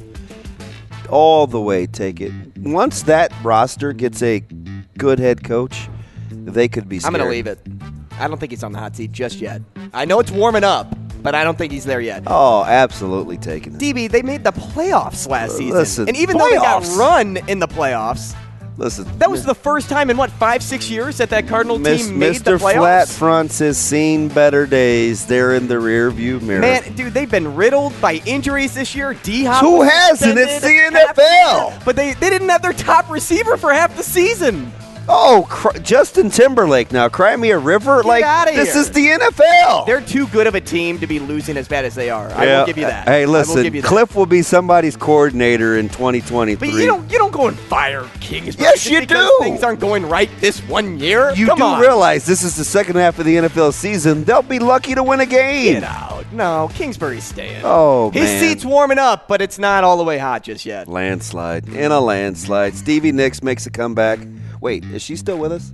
All 1.10 1.48
the 1.48 1.62
way 1.62 1.86
take 1.88 2.20
it. 2.20 2.32
Once 2.58 3.04
that 3.04 3.32
roster 3.44 3.94
gets 3.94 4.22
a 4.24 4.44
good 4.98 5.20
head 5.20 5.44
coach, 5.44 5.90
they 6.32 6.68
could 6.68 6.90
be 6.90 7.00
I'm 7.04 7.14
going 7.14 7.24
to 7.24 7.30
leave 7.30 7.48
it. 7.48 7.60
I 8.20 8.28
don't 8.28 8.40
think 8.40 8.52
he's 8.52 8.64
on 8.64 8.72
the 8.72 8.80
hot 8.80 8.96
seat 8.96 9.12
just 9.12 9.40
yet. 9.40 9.62
I 9.94 10.06
know 10.06 10.20
it's 10.20 10.32
warming 10.32 10.64
up, 10.64 10.96
but 11.22 11.36
I 11.36 11.44
don't 11.44 11.58
think 11.58 11.72
he's 11.72 11.86
there 11.86 12.02
yet. 12.02 12.24
Oh, 12.28 12.64
absolutely 12.64 13.38
taking 13.38 13.76
it. 13.76 13.80
DB, 13.80 14.10
they 14.10 14.22
made 14.22 14.44
the 14.44 14.52
playoffs 14.52 15.28
last 15.28 15.52
uh, 15.52 15.58
season. 15.58 15.78
Listen, 15.78 16.08
and 16.08 16.18
even 16.18 16.38
though 16.38 16.50
they 16.50 16.56
got 16.56 16.84
run 16.98 17.38
in 17.48 17.60
the 17.60 17.68
playoffs, 17.68 18.36
Listen. 18.82 19.06
that 19.20 19.30
was 19.30 19.46
the 19.46 19.54
first 19.54 19.90
time 19.90 20.10
in 20.10 20.18
what, 20.18 20.32
five, 20.32 20.64
six 20.64 20.90
years 20.90 21.18
that 21.18 21.30
that 21.30 21.48
Cardinal 21.48 21.78
Miss- 21.78 22.08
team 22.08 22.18
made 22.18 22.36
the 22.38 22.52
playoffs. 22.52 22.74
Mr. 22.74 22.78
Flat 22.78 23.08
Fronts 23.10 23.60
has 23.60 23.78
seen 23.78 24.28
better 24.28 24.66
days. 24.66 25.26
They're 25.28 25.54
in 25.54 25.68
the 25.68 25.80
rear 25.80 26.10
view 26.10 26.40
mirror. 26.40 26.62
Man, 26.62 26.94
dude, 26.96 27.14
they've 27.14 27.30
been 27.30 27.56
riddled 27.56 27.94
by 28.02 28.16
injuries 28.26 28.74
this 28.74 28.96
year. 28.96 29.14
D 29.14 29.44
Hop. 29.44 29.62
Who 29.62 29.84
hasn't? 29.84 30.38
It's 30.40 30.62
the 30.62 30.90
half 30.94 31.16
NFL. 31.16 31.68
season, 31.70 31.82
But 31.86 31.96
they, 31.96 32.14
they 32.14 32.30
didn't 32.30 32.50
have 32.50 32.62
their 32.64 32.74
top 32.74 33.10
receiver 33.10 33.56
for 33.56 33.72
half 33.72 33.96
the 33.96 34.04
season. 34.04 34.72
Oh, 35.14 35.46
cr- 35.50 35.78
Justin 35.80 36.30
Timberlake 36.30 36.92
now. 36.92 37.10
Cry 37.10 37.36
me 37.36 37.52
a 37.52 37.60
river? 37.60 37.98
Get 38.02 38.08
like, 38.08 38.56
this 38.56 38.74
here. 38.74 38.82
is 38.82 38.92
the 38.92 39.08
NFL. 39.08 39.86
They're 39.86 40.02
too 40.02 40.26
good 40.28 40.48
of 40.48 40.56
a 40.56 40.62
team 40.62 41.00
to 41.00 41.08
be 41.08 41.20
losing 41.20 41.58
as 41.58 41.68
bad 41.68 41.84
as 41.86 41.96
they 41.96 42.10
are. 42.10 42.30
I 42.32 42.46
Yeah. 42.46 42.60
will 42.60 42.66
give 42.68 42.78
you 42.78 42.86
that. 42.86 43.08
Hey, 43.08 43.24
I 43.24 43.26
will 43.26 43.34
listen, 43.34 43.72
that. 43.74 43.84
Cliff 43.84 44.16
will 44.16 44.26
be 44.26 44.42
somebody's 44.42 44.96
coordinator 44.96 45.78
in 45.78 45.90
2023. 45.90 46.56
But 46.72 46.80
you 46.80 46.86
don't 46.86 47.12
you 47.12 47.18
don't 47.18 47.32
go 47.34 47.48
and 47.48 47.58
fire 47.60 48.06
Kingsbury. 48.22 48.70
Yes, 48.70 48.86
you 48.90 49.06
do. 49.06 49.38
Things 49.42 49.64
aren't 49.64 49.80
going 49.82 50.08
right 50.08 50.30
this 50.40 50.60
one 50.68 50.98
year. 51.00 51.32
You 51.36 51.48
Come 51.48 51.58
do 51.58 51.64
on. 51.66 51.82
realize 51.82 52.26
this 52.26 52.44
is 52.44 52.56
the 52.56 52.64
second 52.66 52.96
half 52.96 53.20
of 53.20 53.26
the 53.26 53.36
NFL 53.36 53.74
season. 53.74 54.24
They'll 54.24 54.42
be 54.42 54.60
lucky 54.60 54.96
to 54.96 55.04
win 55.04 55.20
a 55.20 55.26
game. 55.26 55.74
Get 55.74 55.84
out. 55.84 56.26
No, 56.32 56.70
Kingsbury's 56.74 57.26
staying. 57.26 57.62
Oh, 57.66 58.10
His 58.12 58.24
man. 58.24 58.40
seat's 58.40 58.64
warming 58.66 59.00
up, 59.00 59.28
but 59.28 59.42
it's 59.42 59.60
not 59.60 59.84
all 59.84 59.98
the 59.98 60.04
way 60.06 60.18
hot 60.18 60.44
just 60.44 60.66
yet. 60.66 60.88
Landslide. 60.88 61.68
In 61.68 61.92
a 61.92 62.00
landslide. 62.00 62.76
Stevie 62.76 63.12
Nicks 63.12 63.44
makes 63.44 63.66
a 63.66 63.70
comeback. 63.70 64.20
Wait, 64.62 64.86
is 64.86 65.02
she 65.02 65.16
still 65.16 65.38
with 65.38 65.52
us? 65.52 65.74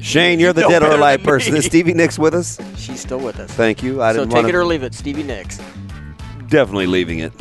Shane, 0.00 0.40
you're 0.40 0.52
the 0.52 0.62
know 0.62 0.68
dead 0.68 0.82
or 0.82 0.90
alive 0.96 1.22
person. 1.22 1.54
Is 1.56 1.64
Stevie 1.66 1.94
Nicks 1.94 2.18
with 2.18 2.34
us? 2.34 2.58
She's 2.76 3.00
still 3.00 3.20
with 3.20 3.38
us. 3.38 3.50
Thank 3.52 3.82
you. 3.82 4.02
I 4.02 4.12
so 4.12 4.20
didn't 4.20 4.30
know 4.30 4.34
that. 4.34 4.36
So 4.36 4.36
take 4.36 4.42
want 4.44 4.54
it 4.54 4.58
or 4.58 4.64
leave 4.64 4.82
it, 4.82 4.94
Stevie 4.94 5.22
Nicks. 5.22 5.60
Definitely 6.48 6.86
leaving 6.86 7.18
it. 7.20 7.32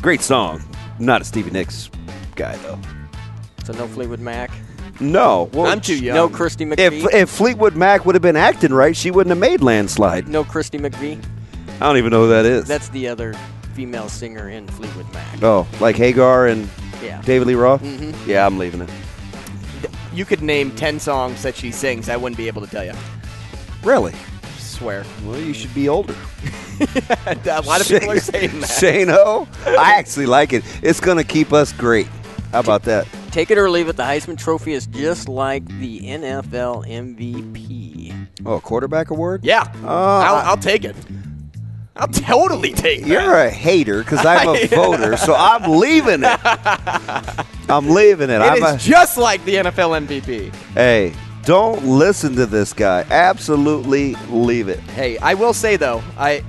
Great 0.00 0.22
song. 0.22 0.62
Not 0.98 1.20
a 1.22 1.24
Stevie 1.24 1.50
Nicks 1.50 1.90
guy 2.36 2.56
though. 2.58 2.78
So 3.64 3.72
no 3.74 3.86
Fleetwood 3.88 4.20
Mac. 4.20 4.50
No, 5.00 5.48
well, 5.52 5.66
I'm 5.66 5.80
too 5.80 5.96
young. 5.98 6.16
No 6.16 6.28
Christy 6.28 6.64
If, 6.64 6.70
McVie. 6.92 7.12
if 7.14 7.28
Fleetwood 7.30 7.76
Mac 7.76 8.04
would 8.04 8.14
have 8.14 8.22
been 8.22 8.34
acting 8.36 8.72
right, 8.72 8.96
she 8.96 9.10
wouldn't 9.12 9.30
have 9.30 9.38
made 9.38 9.60
Landslide. 9.60 10.26
no 10.26 10.42
Christy 10.44 10.78
McVie. 10.78 11.22
I 11.76 11.86
don't 11.86 11.98
even 11.98 12.10
know 12.10 12.22
who 12.24 12.30
that 12.30 12.44
is. 12.46 12.66
That's 12.66 12.88
the 12.88 13.06
other 13.08 13.34
female 13.74 14.08
singer 14.08 14.48
in 14.48 14.66
Fleetwood 14.68 15.12
Mac. 15.12 15.42
oh, 15.42 15.68
like 15.80 15.94
Hagar 15.96 16.46
and 16.48 16.68
Yeah. 17.02 17.20
David 17.22 17.46
Lee 17.46 17.54
Roth. 17.54 17.82
Mhm. 17.82 18.14
Yeah, 18.26 18.44
I'm 18.44 18.58
leaving 18.58 18.80
it. 18.80 18.90
You 20.18 20.24
could 20.24 20.42
name 20.42 20.72
10 20.72 20.98
songs 20.98 21.44
that 21.44 21.54
she 21.54 21.70
sings. 21.70 22.08
I 22.08 22.16
wouldn't 22.16 22.36
be 22.36 22.48
able 22.48 22.60
to 22.62 22.66
tell 22.66 22.84
you. 22.84 22.92
Really? 23.84 24.12
Swear. 24.58 25.04
Well, 25.24 25.38
you 25.38 25.54
should 25.54 25.72
be 25.72 25.88
older. 25.88 26.16
a 27.24 27.62
lot 27.64 27.80
of 27.80 27.86
people 27.86 28.10
are 28.10 28.18
saying 28.18 28.58
that. 28.58 28.66
Shane 28.66 29.10
O, 29.10 29.46
I 29.64 29.94
actually 29.96 30.26
like 30.26 30.52
it. 30.52 30.64
It's 30.82 30.98
going 30.98 31.18
to 31.18 31.22
keep 31.22 31.52
us 31.52 31.72
great. 31.72 32.08
How 32.50 32.58
about 32.58 32.82
that? 32.82 33.06
Take 33.30 33.52
it 33.52 33.58
or 33.58 33.70
leave 33.70 33.86
it. 33.86 33.94
The 33.94 34.02
Heisman 34.02 34.36
Trophy 34.36 34.72
is 34.72 34.88
just 34.88 35.28
like 35.28 35.64
the 35.78 36.00
NFL 36.00 36.84
MVP. 36.88 38.26
Oh, 38.44 38.54
a 38.54 38.60
quarterback 38.60 39.10
award? 39.10 39.44
Yeah. 39.44 39.72
Uh, 39.84 39.86
I'll, 39.86 40.48
I'll 40.48 40.56
take 40.56 40.84
it. 40.84 40.96
I'll 41.98 42.08
totally 42.08 42.72
take 42.72 43.00
that. 43.02 43.08
You're 43.08 43.34
a 43.34 43.50
hater 43.50 44.02
because 44.02 44.24
I'm 44.24 44.48
a 44.48 44.66
voter, 44.68 45.16
so 45.16 45.34
I'm 45.34 45.78
leaving 45.78 46.22
it. 46.22 46.40
I'm 47.68 47.90
leaving 47.90 48.30
it. 48.30 48.34
It 48.34 48.40
I'm 48.40 48.62
is 48.62 48.86
a, 48.86 48.88
just 48.88 49.18
like 49.18 49.44
the 49.44 49.56
NFL 49.56 50.06
MVP. 50.06 50.54
hey, 50.74 51.12
don't 51.44 51.84
listen 51.84 52.36
to 52.36 52.46
this 52.46 52.72
guy. 52.72 53.04
Absolutely 53.10 54.14
leave 54.30 54.68
it. 54.68 54.78
Hey, 54.80 55.18
I 55.18 55.34
will 55.34 55.52
say 55.52 55.76
though, 55.76 56.02
I 56.16 56.44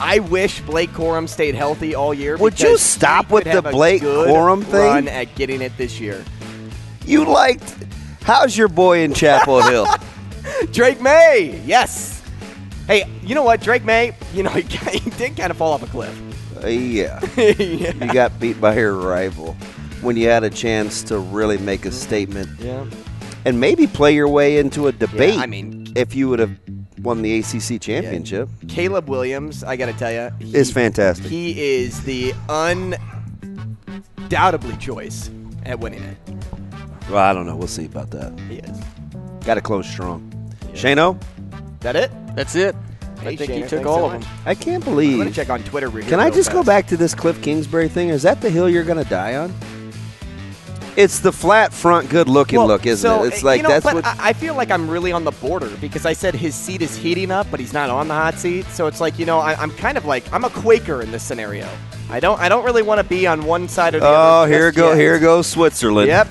I 0.00 0.18
wish 0.18 0.60
Blake 0.62 0.90
Corum 0.90 1.28
stayed 1.28 1.54
healthy 1.54 1.94
all 1.94 2.12
year. 2.12 2.36
Would 2.36 2.60
you 2.60 2.76
stop 2.76 3.30
with 3.30 3.44
the 3.44 3.62
Blake 3.62 4.02
Corum 4.02 4.62
thing? 4.64 4.80
Run 4.80 5.08
at 5.08 5.34
getting 5.36 5.62
it 5.62 5.76
this 5.78 6.00
year. 6.00 6.24
You 7.06 7.24
liked. 7.24 7.84
How's 8.22 8.56
your 8.56 8.68
boy 8.68 9.00
in 9.00 9.14
Chapel 9.14 9.62
Hill? 9.62 9.86
Drake 10.72 11.00
Maye, 11.00 11.62
yes. 11.64 12.15
Hey, 12.86 13.04
you 13.22 13.34
know 13.34 13.42
what, 13.42 13.60
Drake 13.60 13.84
Maye? 13.84 14.14
You 14.32 14.42
know 14.44 14.50
he, 14.50 14.62
he 14.98 15.10
did 15.10 15.36
kind 15.36 15.50
of 15.50 15.56
fall 15.56 15.72
off 15.72 15.82
a 15.82 15.86
cliff. 15.86 16.16
Uh, 16.62 16.68
yeah. 16.68 17.20
yeah. 17.36 17.92
You 17.92 18.12
got 18.12 18.38
beat 18.40 18.60
by 18.60 18.76
your 18.76 18.94
rival 18.94 19.54
when 20.02 20.16
you 20.16 20.28
had 20.28 20.44
a 20.44 20.50
chance 20.50 21.02
to 21.04 21.18
really 21.18 21.58
make 21.58 21.84
a 21.84 21.90
statement 21.90 22.48
Yeah. 22.60 22.86
and 23.44 23.58
maybe 23.60 23.86
play 23.86 24.14
your 24.14 24.28
way 24.28 24.58
into 24.58 24.86
a 24.86 24.92
debate. 24.92 25.38
I 25.38 25.46
mean- 25.46 25.84
if 25.96 26.14
you 26.14 26.28
would 26.28 26.38
have 26.40 26.56
won 27.00 27.22
the 27.22 27.38
ACC 27.38 27.80
championship, 27.80 28.48
Caleb 28.68 29.08
Williams, 29.08 29.64
I 29.64 29.76
got 29.76 29.86
to 29.86 29.94
tell 29.94 30.12
you, 30.12 30.30
he, 30.38 30.54
is 30.54 30.70
fantastic. 30.70 31.24
he 31.26 31.58
is 31.78 32.02
the 32.04 32.34
undoubtedly 34.18 34.76
choice 34.76 35.30
at 35.64 35.80
winning 35.80 36.02
it. 36.02 36.18
well, 37.08 37.18
I 37.18 37.32
don't 37.32 37.46
know. 37.46 37.56
We'll 37.56 37.66
see 37.66 37.86
about 37.86 38.10
that. 38.10 38.38
He 38.50 38.56
is. 38.56 38.78
Got 39.46 39.54
to 39.54 39.62
close 39.62 39.88
strong. 39.88 40.30
Shano, 40.74 41.18
That 41.80 41.96
it? 41.96 42.10
That's 42.34 42.54
it. 42.54 42.74
Hey, 43.20 43.30
I 43.30 43.36
think 43.36 43.50
Shane, 43.50 43.62
he 43.62 43.68
took 43.68 43.86
all 43.86 43.98
so 43.98 44.06
of 44.06 44.22
them. 44.22 44.30
I 44.44 44.54
can't 44.54 44.84
believe. 44.84 45.14
I'm 45.14 45.18
gonna 45.18 45.30
check 45.30 45.50
on 45.50 45.62
Twitter. 45.64 45.88
real- 45.88 46.06
Can 46.06 46.20
I 46.20 46.26
real 46.26 46.34
just 46.34 46.52
go 46.52 46.62
back 46.62 46.86
to 46.88 46.96
this 46.96 47.14
Cliff 47.14 47.40
Kingsbury 47.42 47.88
thing? 47.88 48.10
Is 48.10 48.22
that 48.22 48.40
the 48.40 48.50
hill 48.50 48.68
you're 48.68 48.84
going 48.84 49.02
to 49.02 49.08
die 49.08 49.36
on? 49.36 49.54
It's 50.96 51.20
the 51.20 51.32
flat 51.32 51.74
front, 51.74 52.08
good-looking 52.08 52.58
Well, 52.58 52.68
look, 52.68 52.86
isn't 52.86 53.06
so, 53.06 53.24
it? 53.24 53.28
It's 53.28 53.42
uh, 53.42 53.46
like 53.46 53.58
you 53.58 53.62
know, 53.64 53.68
that's 53.68 53.84
but 53.84 53.96
what. 53.96 54.06
I, 54.06 54.30
I 54.30 54.32
feel 54.32 54.54
like 54.54 54.70
I'm 54.70 54.88
really 54.88 55.12
on 55.12 55.24
the 55.24 55.30
border 55.30 55.68
because 55.78 56.06
I 56.06 56.14
said 56.14 56.34
his 56.34 56.54
seat 56.54 56.80
is 56.80 56.96
heating 56.96 57.30
up, 57.30 57.46
but 57.50 57.60
he's 57.60 57.74
not 57.74 57.90
on 57.90 58.08
the 58.08 58.14
hot 58.14 58.36
seat. 58.36 58.64
So 58.66 58.86
it's 58.86 59.00
like 59.00 59.18
you 59.18 59.26
know, 59.26 59.38
I, 59.38 59.54
I'm 59.60 59.70
kind 59.72 59.98
of 59.98 60.06
like 60.06 60.30
I'm 60.32 60.44
a 60.44 60.50
Quaker 60.50 61.02
in 61.02 61.10
this 61.10 61.22
scenario. 61.22 61.68
I 62.08 62.18
don't 62.18 62.40
I 62.40 62.48
don't 62.48 62.64
really 62.64 62.82
want 62.82 62.98
to 62.98 63.04
be 63.04 63.26
on 63.26 63.44
one 63.44 63.68
side 63.68 63.94
or 63.94 64.00
the 64.00 64.06
oh, 64.06 64.10
other. 64.10 64.52
here 64.52 64.68
just 64.70 64.76
go, 64.78 64.88
yet. 64.90 64.98
here 64.98 65.18
goes 65.18 65.46
Switzerland. 65.46 66.08
Yep. 66.08 66.28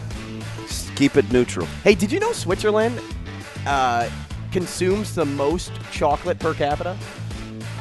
Just 0.61 0.95
keep 0.95 1.15
it 1.15 1.31
neutral. 1.31 1.67
Hey, 1.83 1.93
did 1.93 2.11
you 2.11 2.19
know 2.19 2.31
Switzerland 2.31 2.99
uh, 3.67 4.09
consumes 4.55 5.13
the 5.13 5.25
most 5.25 5.73
chocolate 5.91 6.39
per 6.39 6.53
capita? 6.53 6.97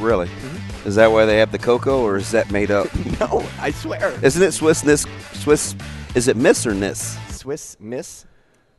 Really? 0.00 0.26
Mm-hmm. 0.26 0.88
Is 0.88 0.96
that 0.96 1.12
why 1.12 1.24
they 1.24 1.38
have 1.38 1.52
the 1.52 1.58
cocoa, 1.58 2.02
or 2.02 2.16
is 2.16 2.32
that 2.32 2.50
made 2.50 2.72
up? 2.72 2.88
No, 3.20 3.46
I 3.60 3.70
swear. 3.70 4.10
Isn't 4.24 4.42
it 4.42 4.48
Swissness? 4.48 5.06
Swiss? 5.36 5.76
Is 6.16 6.26
it 6.26 6.36
Miss 6.36 6.66
or 6.66 6.74
Nis? 6.74 7.16
Swiss 7.28 7.76
Miss. 7.78 8.26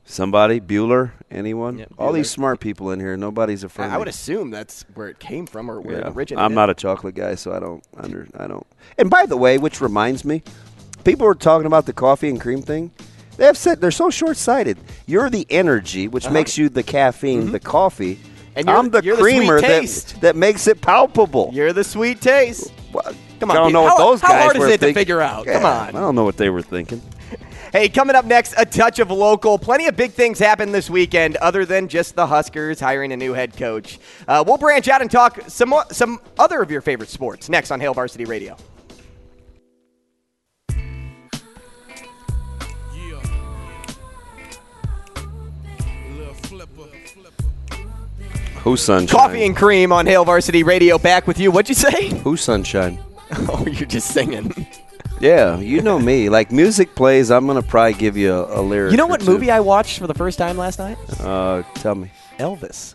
Somebody? 0.04 0.60
Bueller? 0.60 1.12
Anyone? 1.32 1.78
Yeah, 1.78 1.86
All 1.98 2.12
these 2.12 2.30
smart 2.30 2.60
people 2.60 2.92
in 2.92 3.00
here. 3.00 3.16
Nobody's 3.16 3.64
a 3.64 3.70
friend. 3.70 3.94
I 3.94 3.98
would 3.98 4.10
assume 4.10 4.52
that's 4.52 4.84
where 4.94 5.08
it 5.08 5.20
came 5.20 5.48
from 5.48 5.72
or 5.72 5.80
where 5.80 6.00
Yeah. 6.02 6.08
it 6.08 6.14
originated. 6.18 6.44
I'm 6.44 6.54
not 6.54 6.70
a 6.70 6.74
chocolate 6.74 7.16
guy, 7.16 7.36
so 7.36 7.54
I 7.54 7.60
don't 7.62 7.82
under. 7.96 8.28
I 8.38 8.48
don't. 8.48 8.68
And 8.98 9.10
by 9.10 9.26
the 9.26 9.38
way, 9.38 9.58
which 9.58 9.80
reminds 9.80 10.26
me, 10.26 10.44
people 11.06 11.26
were 11.26 11.34
talking 11.34 11.66
about 11.66 11.86
the 11.86 11.94
coffee 11.94 12.28
and 12.28 12.42
cream 12.42 12.62
thing. 12.62 12.92
They 13.38 13.46
have 13.46 13.58
said 13.58 13.82
they're 13.82 13.92
so 13.92 14.10
short-sighted. 14.10 14.78
You're 15.06 15.30
the 15.30 15.46
energy, 15.50 16.08
which 16.08 16.26
Uh-huh. 16.26 16.34
makes 16.34 16.58
you 16.58 16.70
the 16.70 16.84
caffeine, 16.84 17.52
the 17.52 17.60
coffee. 17.60 18.20
And 18.56 18.68
you're- 18.68 18.80
I'm 18.80 18.90
the 18.90 19.02
you're 19.04 19.16
the 19.18 19.22
sweet 19.22 19.38
creamer 19.38 19.62
that, 19.62 20.16
that 20.22 20.36
makes 20.36 20.68
it 20.68 20.80
palpable. 20.82 21.50
You're 21.54 21.74
the 21.74 21.84
sweet 21.84 22.22
taste. 22.22 22.72
Well, 22.94 23.04
Come 23.42 23.52
on, 23.52 23.58
I 23.58 23.60
don't 23.60 23.74
know 23.74 23.82
what 23.84 23.92
How- 23.98 23.98
those 23.98 24.22
how 24.22 24.30
guys 24.30 24.44
hard 24.44 24.56
is 24.56 24.60
were 24.62 24.68
it 24.70 24.80
to 24.80 24.94
figure 24.94 25.20
out? 25.22 25.46
Come 25.46 25.66
on. 25.66 25.90
I 25.90 25.92
don't 26.00 26.16
know 26.16 26.24
what 26.24 26.38
they 26.38 26.50
were 26.50 26.62
thinking. 26.62 27.02
Hey, 27.74 27.90
coming 27.90 28.16
up 28.16 28.24
next, 28.24 28.54
a 28.58 28.64
touch 28.66 29.00
of 29.00 29.12
local. 29.12 29.60
Plenty 29.60 29.88
of 29.88 29.98
big 29.98 30.14
things 30.14 30.40
happen 30.40 30.72
this 30.72 30.90
weekend, 30.90 31.36
other 31.38 31.66
than 31.66 31.90
just 31.90 32.16
the 32.16 32.26
Huskers 32.26 32.80
hiring 32.80 33.12
a 33.12 33.18
new 33.18 33.34
head 33.34 33.58
coach. 33.58 34.00
Uh, 34.30 34.46
we'll 34.48 34.56
branch 34.56 34.88
out 34.88 35.02
and 35.02 35.12
talk 35.12 35.42
some 35.48 35.74
some 35.92 36.22
other 36.40 36.62
of 36.62 36.72
your 36.72 36.80
favorite 36.80 37.10
sports 37.10 37.50
next 37.50 37.72
on 37.72 37.82
Hail 37.82 37.94
Varsity 37.94 38.24
Radio. 38.24 38.56
Who's 48.58 48.82
sunshine? 48.82 49.16
Coffee 49.16 49.46
and 49.46 49.56
cream 49.56 49.92
on 49.92 50.08
Hail 50.08 50.26
Varsity 50.26 50.64
Radio. 50.64 50.98
Back 50.98 51.28
with 51.28 51.40
you. 51.40 51.52
What'd 51.52 51.70
you 51.70 51.76
say? 51.76 52.10
Who's 52.20 52.42
sunshine? 52.42 53.00
Oh, 53.50 53.66
you're 53.66 53.88
just 53.88 54.10
singing. 54.10 54.54
Yeah, 55.20 55.58
you 55.58 55.82
know 55.82 55.98
me. 55.98 56.30
Like 56.30 56.52
music 56.52 56.94
plays, 56.94 57.32
I'm 57.32 57.48
gonna 57.48 57.64
probably 57.64 57.94
give 57.96 58.16
you 58.18 58.32
a, 58.34 58.60
a 58.60 58.62
lyric. 58.62 58.92
You 58.92 58.98
know 58.98 59.08
what 59.08 59.26
movie 59.26 59.50
I 59.50 59.62
watched 59.62 59.98
for 59.98 60.06
the 60.06 60.14
first 60.14 60.38
time 60.38 60.58
last 60.58 60.78
night? 60.78 60.98
Uh, 61.20 61.64
tell 61.76 61.96
me 61.96 62.12
Elvis. 62.38 62.94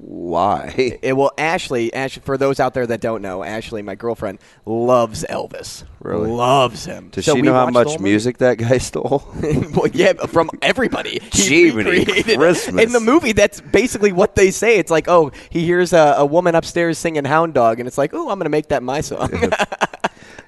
Why. 0.00 0.74
Eh, 0.78 0.90
eh, 0.92 0.96
it 1.02 1.12
will 1.14 1.32
Ashley. 1.36 1.92
Ashley, 1.92 2.22
for 2.24 2.38
those 2.38 2.60
out 2.60 2.74
there 2.74 2.86
that 2.86 3.00
don't 3.00 3.20
know, 3.20 3.42
Ashley, 3.42 3.82
my 3.82 3.94
girlfriend, 3.94 4.38
loves 4.64 5.24
Elvis. 5.28 5.84
Really? 6.00 6.30
loves 6.30 6.84
him. 6.84 7.08
Does 7.10 7.24
So 7.24 7.34
she 7.34 7.42
know 7.42 7.52
how 7.52 7.70
much 7.70 7.98
music 7.98 8.38
that 8.38 8.58
guy 8.58 8.78
stole? 8.78 9.26
well, 9.74 9.88
yeah, 9.92 10.12
from 10.12 10.50
everybody. 10.62 11.20
He 11.32 11.70
Jiminy 11.70 12.04
Christmas. 12.04 12.84
In 12.84 12.92
the 12.92 13.00
movie, 13.00 13.32
that's 13.32 13.60
basically 13.60 14.12
what 14.12 14.34
they 14.34 14.50
say. 14.50 14.78
It's 14.78 14.90
like, 14.90 15.08
oh, 15.08 15.32
he 15.50 15.64
hears 15.64 15.92
a, 15.92 16.14
a 16.18 16.26
woman 16.26 16.54
upstairs 16.54 16.98
singing 16.98 17.24
"Hound 17.24 17.54
Dog," 17.54 17.80
and 17.80 17.86
it's 17.86 17.96
like, 17.96 18.12
oh, 18.12 18.28
I'm 18.28 18.38
gonna 18.38 18.50
make 18.50 18.68
that 18.68 18.82
my 18.82 19.00
song. 19.00 19.30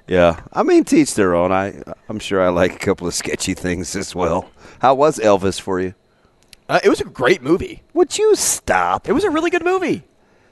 yeah, 0.07 0.41
I 0.53 0.63
mean, 0.63 0.83
teach 0.83 1.15
their 1.15 1.33
own. 1.33 1.51
I, 1.51 1.81
I'm 2.07 2.19
sure 2.19 2.41
I 2.41 2.49
like 2.49 2.75
a 2.75 2.79
couple 2.79 3.07
of 3.07 3.13
sketchy 3.13 3.53
things 3.53 3.95
as 3.95 4.13
well. 4.13 4.49
How 4.79 4.93
was 4.93 5.17
Elvis 5.17 5.59
for 5.59 5.79
you? 5.79 5.95
Uh, 6.71 6.79
it 6.83 6.89
was 6.89 7.01
a 7.01 7.05
great 7.05 7.41
movie. 7.41 7.83
Would 7.93 8.17
you 8.17 8.35
stop? 8.35 9.07
It 9.09 9.13
was 9.13 9.23
a 9.23 9.29
really 9.29 9.49
good 9.49 9.63
movie. 9.63 10.03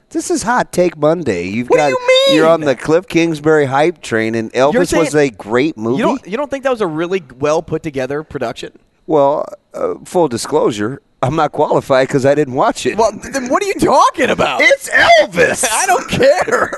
This 0.09 0.29
is 0.31 0.43
Hot 0.43 0.71
Take 0.71 0.97
Monday. 0.97 1.47
You've 1.47 1.69
What 1.69 1.77
do 1.77 1.81
got 1.81 1.87
you 1.89 2.07
mean? 2.07 2.35
you're 2.35 2.47
on 2.47 2.61
the 2.61 2.75
Cliff 2.75 3.07
Kingsbury 3.07 3.65
hype 3.65 4.01
train, 4.01 4.33
and 4.35 4.51
Elvis 4.53 4.87
saying- 4.89 5.03
was 5.05 5.15
a 5.15 5.29
great 5.29 5.77
movie. 5.77 5.97
You 5.97 6.03
don't 6.03 6.27
you 6.27 6.35
don't 6.37 6.49
think 6.49 6.63
that 6.63 6.71
was 6.71 6.81
a 6.81 6.87
really 6.87 7.23
well 7.37 7.61
put 7.61 7.83
together 7.83 8.23
production? 8.23 8.73
well, 9.07 9.45
uh, 9.73 9.95
full 10.05 10.27
disclosure, 10.27 11.01
I'm 11.23 11.35
not 11.35 11.51
qualified 11.51 12.07
because 12.07 12.25
I 12.27 12.35
didn't 12.35 12.53
watch 12.53 12.85
it. 12.85 12.95
Well, 12.97 13.11
then 13.11 13.49
what 13.49 13.63
are 13.63 13.65
you 13.65 13.73
talking 13.75 14.29
about? 14.29 14.61
it's 14.61 14.87
Elvis. 14.89 15.65
I 15.71 15.85
don't 15.87 16.07
care. 16.09 16.71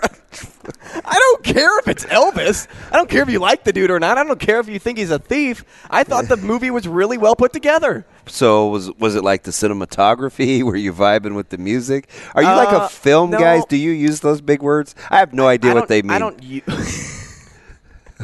I 1.05 1.17
don't 1.19 1.43
care 1.43 1.79
if 1.79 1.87
it's 1.87 2.05
Elvis. 2.05 2.67
I 2.91 2.95
don't 2.95 3.09
care 3.09 3.23
if 3.23 3.29
you 3.29 3.39
like 3.39 3.63
the 3.65 3.73
dude 3.73 3.91
or 3.91 3.99
not. 3.99 4.17
I 4.17 4.23
don't 4.23 4.39
care 4.39 4.59
if 4.59 4.69
you 4.69 4.79
think 4.79 4.97
he's 4.97 5.11
a 5.11 5.19
thief. 5.19 5.65
I 5.89 6.03
thought 6.03 6.27
the 6.29 6.37
movie 6.37 6.71
was 6.71 6.87
really 6.87 7.17
well 7.17 7.35
put 7.35 7.51
together. 7.53 8.05
So 8.31 8.67
was 8.67 8.91
was 8.93 9.15
it 9.15 9.23
like 9.23 9.43
the 9.43 9.51
cinematography? 9.51 10.63
Were 10.69 10.75
you 10.75 10.93
vibing 10.93 11.35
with 11.35 11.49
the 11.49 11.57
music? 11.57 12.09
Are 12.33 12.41
you 12.41 12.47
like 12.49 12.71
Uh, 12.71 12.85
a 12.85 12.89
film 12.89 13.31
no. 13.31 13.39
guys? 13.39 13.65
Do 13.65 13.75
you 13.77 13.91
use 13.91 14.21
those 14.21 14.39
big 14.41 14.61
words? 14.61 14.95
I 15.09 15.17
have 15.19 15.33
no 15.33 15.47
idea 15.47 15.71
I 15.71 15.73
what 15.73 15.87
they 15.89 16.01
mean. 16.01 16.11
I 16.11 16.19
don't. 16.19 16.41
u- 16.41 16.61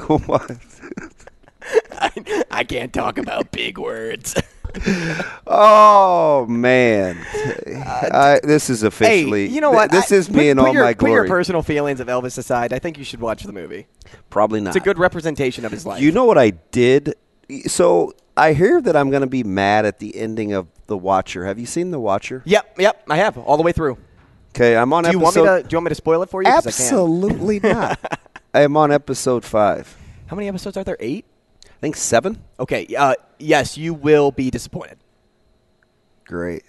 What? 0.07 0.51
I, 1.91 2.43
I 2.51 2.63
can't 2.63 2.93
talk 2.93 3.17
about 3.17 3.51
big 3.51 3.77
words. 3.77 4.35
Oh 5.47 6.45
man, 6.47 7.17
I, 8.13 8.39
this 8.43 8.69
is 8.69 8.83
officially. 8.83 9.47
Hey, 9.47 9.53
you 9.53 9.59
know 9.59 9.71
th- 9.71 9.75
what? 9.77 9.91
This 9.91 10.11
I- 10.11 10.15
is 10.15 10.27
put- 10.27 10.35
me 10.35 10.49
in 10.49 10.57
put 10.57 10.67
all 10.67 10.73
your, 10.73 10.83
my 10.83 10.93
Put 10.93 11.09
your 11.09 11.25
personal 11.27 11.63
feelings 11.63 11.99
of 11.99 12.07
Elvis 12.07 12.37
aside. 12.37 12.73
I 12.73 12.77
think 12.79 12.97
you 12.99 13.03
should 13.03 13.19
watch 13.21 13.41
the 13.43 13.53
movie. 13.53 13.87
Probably 14.29 14.61
not. 14.61 14.75
It's 14.75 14.83
a 14.83 14.85
good 14.85 14.99
representation 14.99 15.65
of 15.65 15.71
his 15.71 15.83
life. 15.85 15.99
You 16.01 16.11
know 16.11 16.25
what 16.25 16.37
I 16.37 16.51
did? 16.51 17.15
So 17.67 18.13
I 18.35 18.53
hear 18.53 18.81
that 18.81 18.95
I'm 18.95 19.09
going 19.09 19.21
to 19.21 19.27
be 19.27 19.43
mad 19.43 19.85
at 19.85 19.99
the 19.99 20.15
ending 20.15 20.53
of 20.53 20.67
The 20.87 20.97
Watcher. 20.97 21.45
Have 21.45 21.57
you 21.59 21.65
seen 21.65 21.91
The 21.91 21.99
Watcher? 21.99 22.41
Yep, 22.45 22.79
yep. 22.79 23.03
I 23.09 23.17
have 23.17 23.37
all 23.37 23.57
the 23.57 23.63
way 23.63 23.71
through. 23.71 23.97
Okay, 24.49 24.75
I'm 24.75 24.91
on 24.93 25.03
Do 25.03 25.11
you 25.11 25.21
episode. 25.21 25.43
want 25.43 25.55
me 25.57 25.61
to? 25.63 25.67
Do 25.69 25.73
you 25.73 25.77
want 25.77 25.85
me 25.85 25.89
to 25.89 25.95
spoil 25.95 26.23
it 26.23 26.29
for 26.29 26.41
you? 26.41 26.49
'Cause 26.49 26.65
I. 26.65 26.69
Absolutely 26.69 27.59
not. 27.63 28.19
I 28.53 28.61
am 28.61 28.75
on 28.75 28.91
episode 28.91 29.45
five. 29.45 29.95
How 30.27 30.35
many 30.35 30.47
episodes 30.47 30.77
are 30.77 30.83
there? 30.83 30.97
Eight. 30.99 31.25
I 31.65 31.79
think 31.79 31.95
seven. 31.95 32.41
Okay. 32.59 32.87
Uh, 32.97 33.13
yes, 33.37 33.77
you 33.77 33.93
will 33.93 34.31
be 34.31 34.49
disappointed 34.49 34.97
Great. 36.25 36.63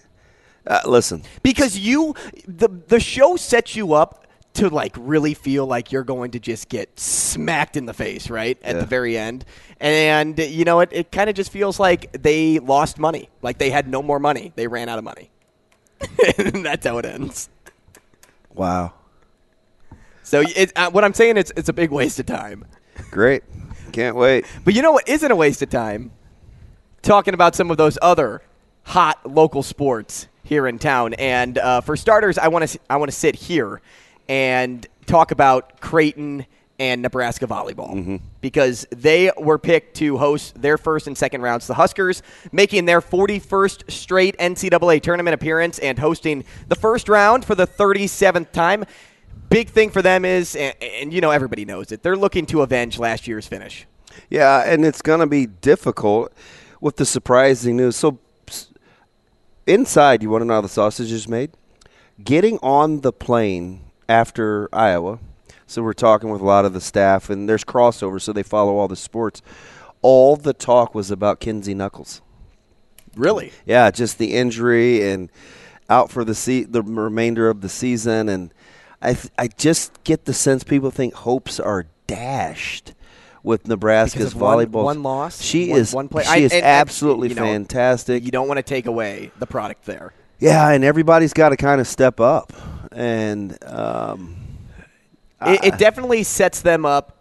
Uh, 0.67 0.81
listen, 0.85 1.23
because 1.43 1.79
you 1.79 2.15
the 2.47 2.69
the 2.89 3.01
show 3.01 3.37
sets 3.37 3.75
you 3.75 3.95
up 3.95 4.27
to 4.59 4.69
like 4.69 4.95
really 4.99 5.35
feel 5.35 5.67
like 5.67 5.91
you're 5.93 6.05
going 6.05 6.31
to 6.33 6.39
just 6.39 6.69
get 6.69 6.99
smacked 6.99 7.77
in 7.77 7.87
the 7.87 7.95
face 7.95 8.31
right 8.31 8.59
at 8.63 8.75
Yeah. 8.75 8.81
the 8.81 8.87
very 8.87 9.17
end 9.19 9.45
and 9.81 10.39
you 10.39 10.65
know 10.65 10.81
it, 10.81 10.91
it 10.93 11.13
kind 11.13 11.29
of 11.31 11.37
just 11.37 11.51
feels 11.51 11.81
like 11.81 12.13
they 12.13 12.59
lost 12.59 12.99
money 12.99 13.29
like 13.43 13.59
they 13.59 13.71
had 13.71 13.89
no 13.89 14.03
more 14.03 14.19
money 14.19 14.53
they 14.57 14.67
ran 14.67 14.89
out 14.89 14.99
of 14.99 15.05
money 15.05 15.31
and 16.39 16.65
that's 16.65 16.87
how 16.87 16.99
it 16.99 17.05
ends 17.05 17.49
wow, 18.55 18.93
so 20.23 20.43
it, 20.47 20.73
uh, 20.77 20.91
what 20.91 21.05
i'm 21.05 21.15
saying 21.15 21.37
is 21.37 21.53
it's 21.57 21.69
a 21.69 21.73
big 21.73 21.91
waste 21.91 22.19
of 22.21 22.27
time 22.27 22.65
great. 23.11 23.43
Can't 23.93 24.17
wait. 24.17 24.45
But 24.65 24.75
you 24.75 24.83
know 24.83 24.93
what 24.93 25.09
isn't 25.09 25.31
a 25.31 25.35
waste 25.35 25.63
of 25.63 25.71
time? 25.71 26.11
Talking 27.01 27.33
about 27.33 27.55
some 27.57 27.71
of 27.71 27.79
those 27.79 27.97
other 28.03 28.43
hot 28.83 29.19
local 29.25 29.63
sports 29.63 30.29
here 30.43 30.67
in 30.67 30.79
town. 30.79 31.15
And 31.15 31.57
uh, 31.57 31.81
for 31.81 31.97
starters, 31.97 32.37
I 32.37 32.49
want 32.49 32.69
to 32.69 32.79
I 32.91 32.97
want 32.99 33.11
to 33.11 33.17
sit 33.17 33.35
here 33.35 33.81
and 34.29 34.87
talk 35.07 35.31
about 35.31 35.81
Creighton 35.81 36.47
and 36.79 37.03
Nebraska 37.03 37.47
volleyball 37.47 37.95
mm-hmm. 37.95 38.17
because 38.41 38.87
they 38.91 39.33
were 39.37 39.59
picked 39.59 39.97
to 39.97 40.17
host 40.17 40.61
their 40.61 40.79
first 40.79 41.07
and 41.07 41.19
second 41.19 41.43
rounds. 41.43 41.67
The 41.67 41.75
Huskers 41.75 42.23
making 42.53 42.85
their 42.85 43.01
41st 43.01 43.91
straight 43.91 44.37
NCAA 44.39 45.03
tournament 45.03 45.35
appearance 45.35 45.79
and 45.81 45.99
hosting 45.99 46.45
the 46.69 46.77
first 46.77 47.09
round 47.09 47.45
for 47.45 47.55
the 47.55 47.67
37th 47.67 48.53
time. 48.53 48.85
Big 49.51 49.71
thing 49.71 49.91
for 49.91 50.03
them 50.03 50.25
is, 50.25 50.55
and, 50.55 50.75
and 50.81 51.13
you 51.13 51.21
know 51.21 51.31
everybody 51.31 51.65
knows 51.65 51.91
it, 51.91 52.03
they're 52.03 52.17
looking 52.17 52.47
to 52.47 52.63
avenge 52.63 52.99
last 52.99 53.27
year's 53.27 53.49
finish. 53.49 53.87
Yeah, 54.31 54.63
and 54.65 54.85
it's 54.85 55.03
going 55.03 55.21
to 55.21 55.27
be 55.27 55.47
difficult 55.47 56.33
with 56.81 56.97
the 56.97 57.07
surprising 57.07 57.77
news. 57.77 57.97
So, 57.97 58.19
inside, 59.67 60.23
you 60.23 60.31
want 60.31 60.43
to 60.43 60.47
know 60.47 60.55
how 60.55 60.61
the 60.61 60.69
sausage 60.69 61.11
is 61.11 61.29
made? 61.29 61.53
Getting 62.23 62.59
on 62.59 63.01
the 63.01 63.13
plane 63.13 63.88
after 64.09 64.69
Iowa. 64.73 65.19
So, 65.67 65.83
we're 65.83 65.93
talking 65.93 66.31
with 66.31 66.41
a 66.41 66.45
lot 66.47 66.65
of 66.65 66.73
the 66.73 66.81
staff, 66.81 67.29
and 67.29 67.47
there's 67.49 67.63
crossover, 67.65 68.21
so 68.21 68.33
they 68.33 68.43
follow 68.43 68.77
all 68.79 68.89
the 68.89 68.97
sports. 68.97 69.43
All 70.01 70.35
the 70.37 70.55
talk 70.55 70.95
was 70.95 71.11
about 71.11 71.41
Kenzie 71.41 71.75
Knuckles. 71.75 72.23
Really? 73.15 73.53
Yeah, 73.67 73.91
just 73.91 74.17
the 74.19 74.35
injury 74.35 75.11
and 75.11 75.31
out 75.91 76.11
for 76.11 76.25
the 76.25 76.35
se- 76.35 76.65
the 76.71 76.83
remainder 76.83 77.51
of 77.51 77.61
the 77.61 77.69
season, 77.69 78.29
and 78.29 78.55
I 79.03 79.15
th- 79.15 79.33
I 79.39 79.49
just 79.49 80.03
get 80.05 80.25
the 80.25 80.33
sense 80.33 80.65
people 80.65 80.91
think 80.91 81.15
hopes 81.15 81.59
are 81.61 81.87
dashed 82.07 82.95
with 83.43 83.67
Nebraska's 83.69 84.35
of 84.35 84.41
one- 84.41 84.67
volleyball. 84.67 84.85
one 84.85 85.03
loss, 85.03 85.43
She 85.43 85.69
one- 85.71 85.81
is 85.81 85.93
one 85.93 86.09
play- 86.09 86.25
She 86.25 86.31
I- 86.31 86.37
is 86.37 86.53
and- 86.53 86.63
and, 86.63 86.67
absolutely 86.67 87.29
you 87.31 87.35
know, 87.35 87.43
fantastic. 87.45 88.25
You 88.25 88.31
don't 88.31 88.49
want 88.49 88.59
to 88.59 88.63
take 88.63 88.87
away 88.87 89.33
the 89.39 89.47
product 89.47 89.85
there. 89.85 90.13
yeah, 90.39 90.71
and 90.71 90.83
everybody's 90.85 91.33
got 91.33 91.51
to 91.51 91.57
kind 91.57 91.81
of 91.81 91.87
step 91.89 92.21
up, 92.21 92.53
and 92.93 93.63
um, 93.65 94.37
It, 95.47 95.65
it 95.65 95.79
definitely 95.79 96.23
sets 96.23 96.63
them 96.63 96.85
up 96.85 97.15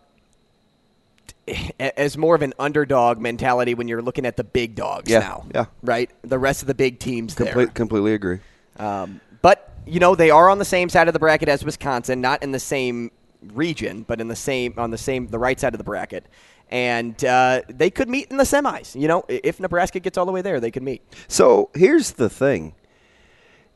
as 1.80 2.18
more 2.18 2.36
of 2.36 2.42
an 2.42 2.54
underdog 2.60 3.20
mentality 3.20 3.74
when 3.74 3.88
you're 3.88 4.02
looking 4.02 4.26
at 4.26 4.36
the 4.36 4.44
big 4.44 4.76
dogs 4.76 5.10
Yeah, 5.10 5.20
now. 5.20 5.46
yeah. 5.54 5.66
Right? 5.82 6.10
The 6.24 6.38
rest 6.38 6.62
of 6.62 6.68
the 6.68 6.76
big 6.76 7.00
teams 7.00 7.36
there. 7.36 7.68
completely 7.68 8.14
agree. 8.14 8.40
Um, 8.78 9.22
but 9.42 9.72
you 9.86 10.00
know 10.00 10.14
they 10.16 10.30
are 10.30 10.50
on 10.50 10.60
the 10.60 10.66
same 10.66 10.90
side 10.90 11.08
of 11.08 11.14
the 11.14 11.20
bracket 11.20 11.48
as 11.48 11.64
Wisconsin, 11.64 12.20
not 12.20 12.44
in 12.44 12.52
the 12.52 12.60
same 12.60 13.12
region, 13.54 14.04
but 14.04 14.20
in 14.20 14.28
the 14.28 14.36
same 14.36 14.74
on 14.78 14.92
the 14.92 14.98
same 14.98 15.28
the 15.28 15.40
right 15.40 15.58
side 15.60 15.74
of 15.74 15.78
the 15.78 15.84
bracket, 15.86 16.26
and 16.70 17.24
uh, 17.24 17.62
they 17.70 17.90
could 17.90 18.10
meet 18.10 18.30
in 18.30 18.36
the 18.38 18.44
semis. 18.44 19.00
You 19.00 19.08
know, 19.08 19.24
if 19.30 19.60
Nebraska 19.60 20.00
gets 20.02 20.18
all 20.18 20.26
the 20.26 20.32
way 20.34 20.42
there, 20.42 20.60
they 20.60 20.72
could 20.72 20.84
meet. 20.84 21.02
So 21.30 21.70
here's 21.74 22.12
the 22.12 22.30
thing. 22.30 22.74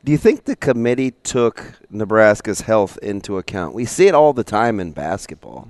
Do 0.04 0.10
you 0.10 0.18
think 0.18 0.44
the 0.44 0.56
committee 0.56 1.12
took 1.22 1.80
Nebraska's 1.88 2.62
health 2.62 2.98
into 3.02 3.38
account? 3.38 3.74
We 3.74 3.84
see 3.84 4.08
it 4.08 4.14
all 4.14 4.32
the 4.32 4.42
time 4.42 4.80
in 4.80 4.92
basketball. 4.92 5.68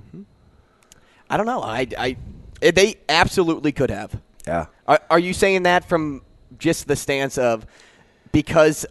I 1.29 1.37
don't 1.37 1.45
know. 1.45 1.61
I, 1.61 1.87
I 1.97 2.17
eh, 2.61 2.71
they 2.71 2.95
absolutely 3.07 3.71
could 3.71 3.91
have. 3.91 4.19
Yeah. 4.47 4.65
Are, 4.87 4.99
are 5.09 5.19
you 5.19 5.33
saying 5.33 5.63
that 5.63 5.85
from 5.85 6.23
just 6.57 6.87
the 6.87 6.95
stance 6.95 7.37
of 7.37 7.65
because 8.31 8.85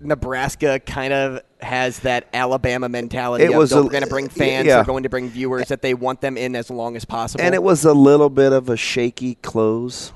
Nebraska 0.00 0.80
kind 0.80 1.12
of 1.12 1.40
has 1.60 2.00
that 2.00 2.28
Alabama 2.32 2.88
mentality 2.88 3.44
It 3.44 3.50
of 3.50 3.56
was 3.56 3.74
we're 3.74 3.82
going 3.88 4.04
to 4.04 4.08
bring 4.08 4.28
fans, 4.28 4.66
yeah. 4.66 4.78
we're 4.78 4.84
going 4.84 5.02
to 5.02 5.08
bring 5.08 5.28
viewers, 5.28 5.68
that 5.68 5.82
they 5.82 5.92
want 5.92 6.20
them 6.20 6.36
in 6.36 6.54
as 6.56 6.70
long 6.70 6.96
as 6.96 7.04
possible. 7.04 7.44
And 7.44 7.54
it 7.54 7.62
was 7.62 7.84
a 7.84 7.92
little 7.92 8.30
bit 8.30 8.52
of 8.52 8.68
a 8.68 8.76
shaky 8.76 9.34
close 9.36 10.12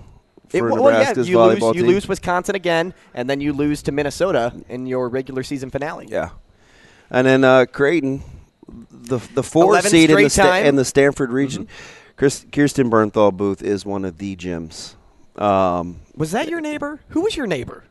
for 0.60 0.68
It- 0.68 0.72
well, 0.80 0.92
yeah, 0.92 1.12
you 1.22 1.36
volleyball 1.36 1.72
lose, 1.74 1.76
you 1.76 1.86
lose 1.86 2.08
Wisconsin 2.08 2.54
again, 2.54 2.94
and 3.14 3.28
then 3.28 3.40
you 3.40 3.52
lose 3.52 3.82
to 3.82 3.92
Minnesota 3.92 4.52
in 4.68 4.86
your 4.86 5.08
regular 5.08 5.42
season 5.42 5.70
finale. 5.70 6.06
Yeah. 6.08 6.30
And 7.10 7.26
then 7.26 7.44
uh, 7.44 7.66
Creighton, 7.66 8.22
the 8.90 9.18
the 9.34 9.42
four 9.42 9.80
seed 9.82 10.10
in 10.10 10.16
the, 10.22 10.30
sta- 10.30 10.56
in 10.62 10.76
the 10.76 10.84
Stanford 10.84 11.30
region. 11.30 11.68
Chris, 12.16 12.44
Kirsten 12.52 12.90
Bernthal 12.90 13.32
Booth 13.36 13.62
is 13.62 13.84
one 13.84 14.04
of 14.04 14.18
the 14.18 14.36
gems. 14.36 14.96
Um, 15.36 16.00
Was 16.16 16.30
that 16.32 16.48
your 16.48 16.60
neighbor? 16.60 17.00
Who 17.08 17.22
was 17.22 17.36
your 17.36 17.46
neighbor? 17.46 17.84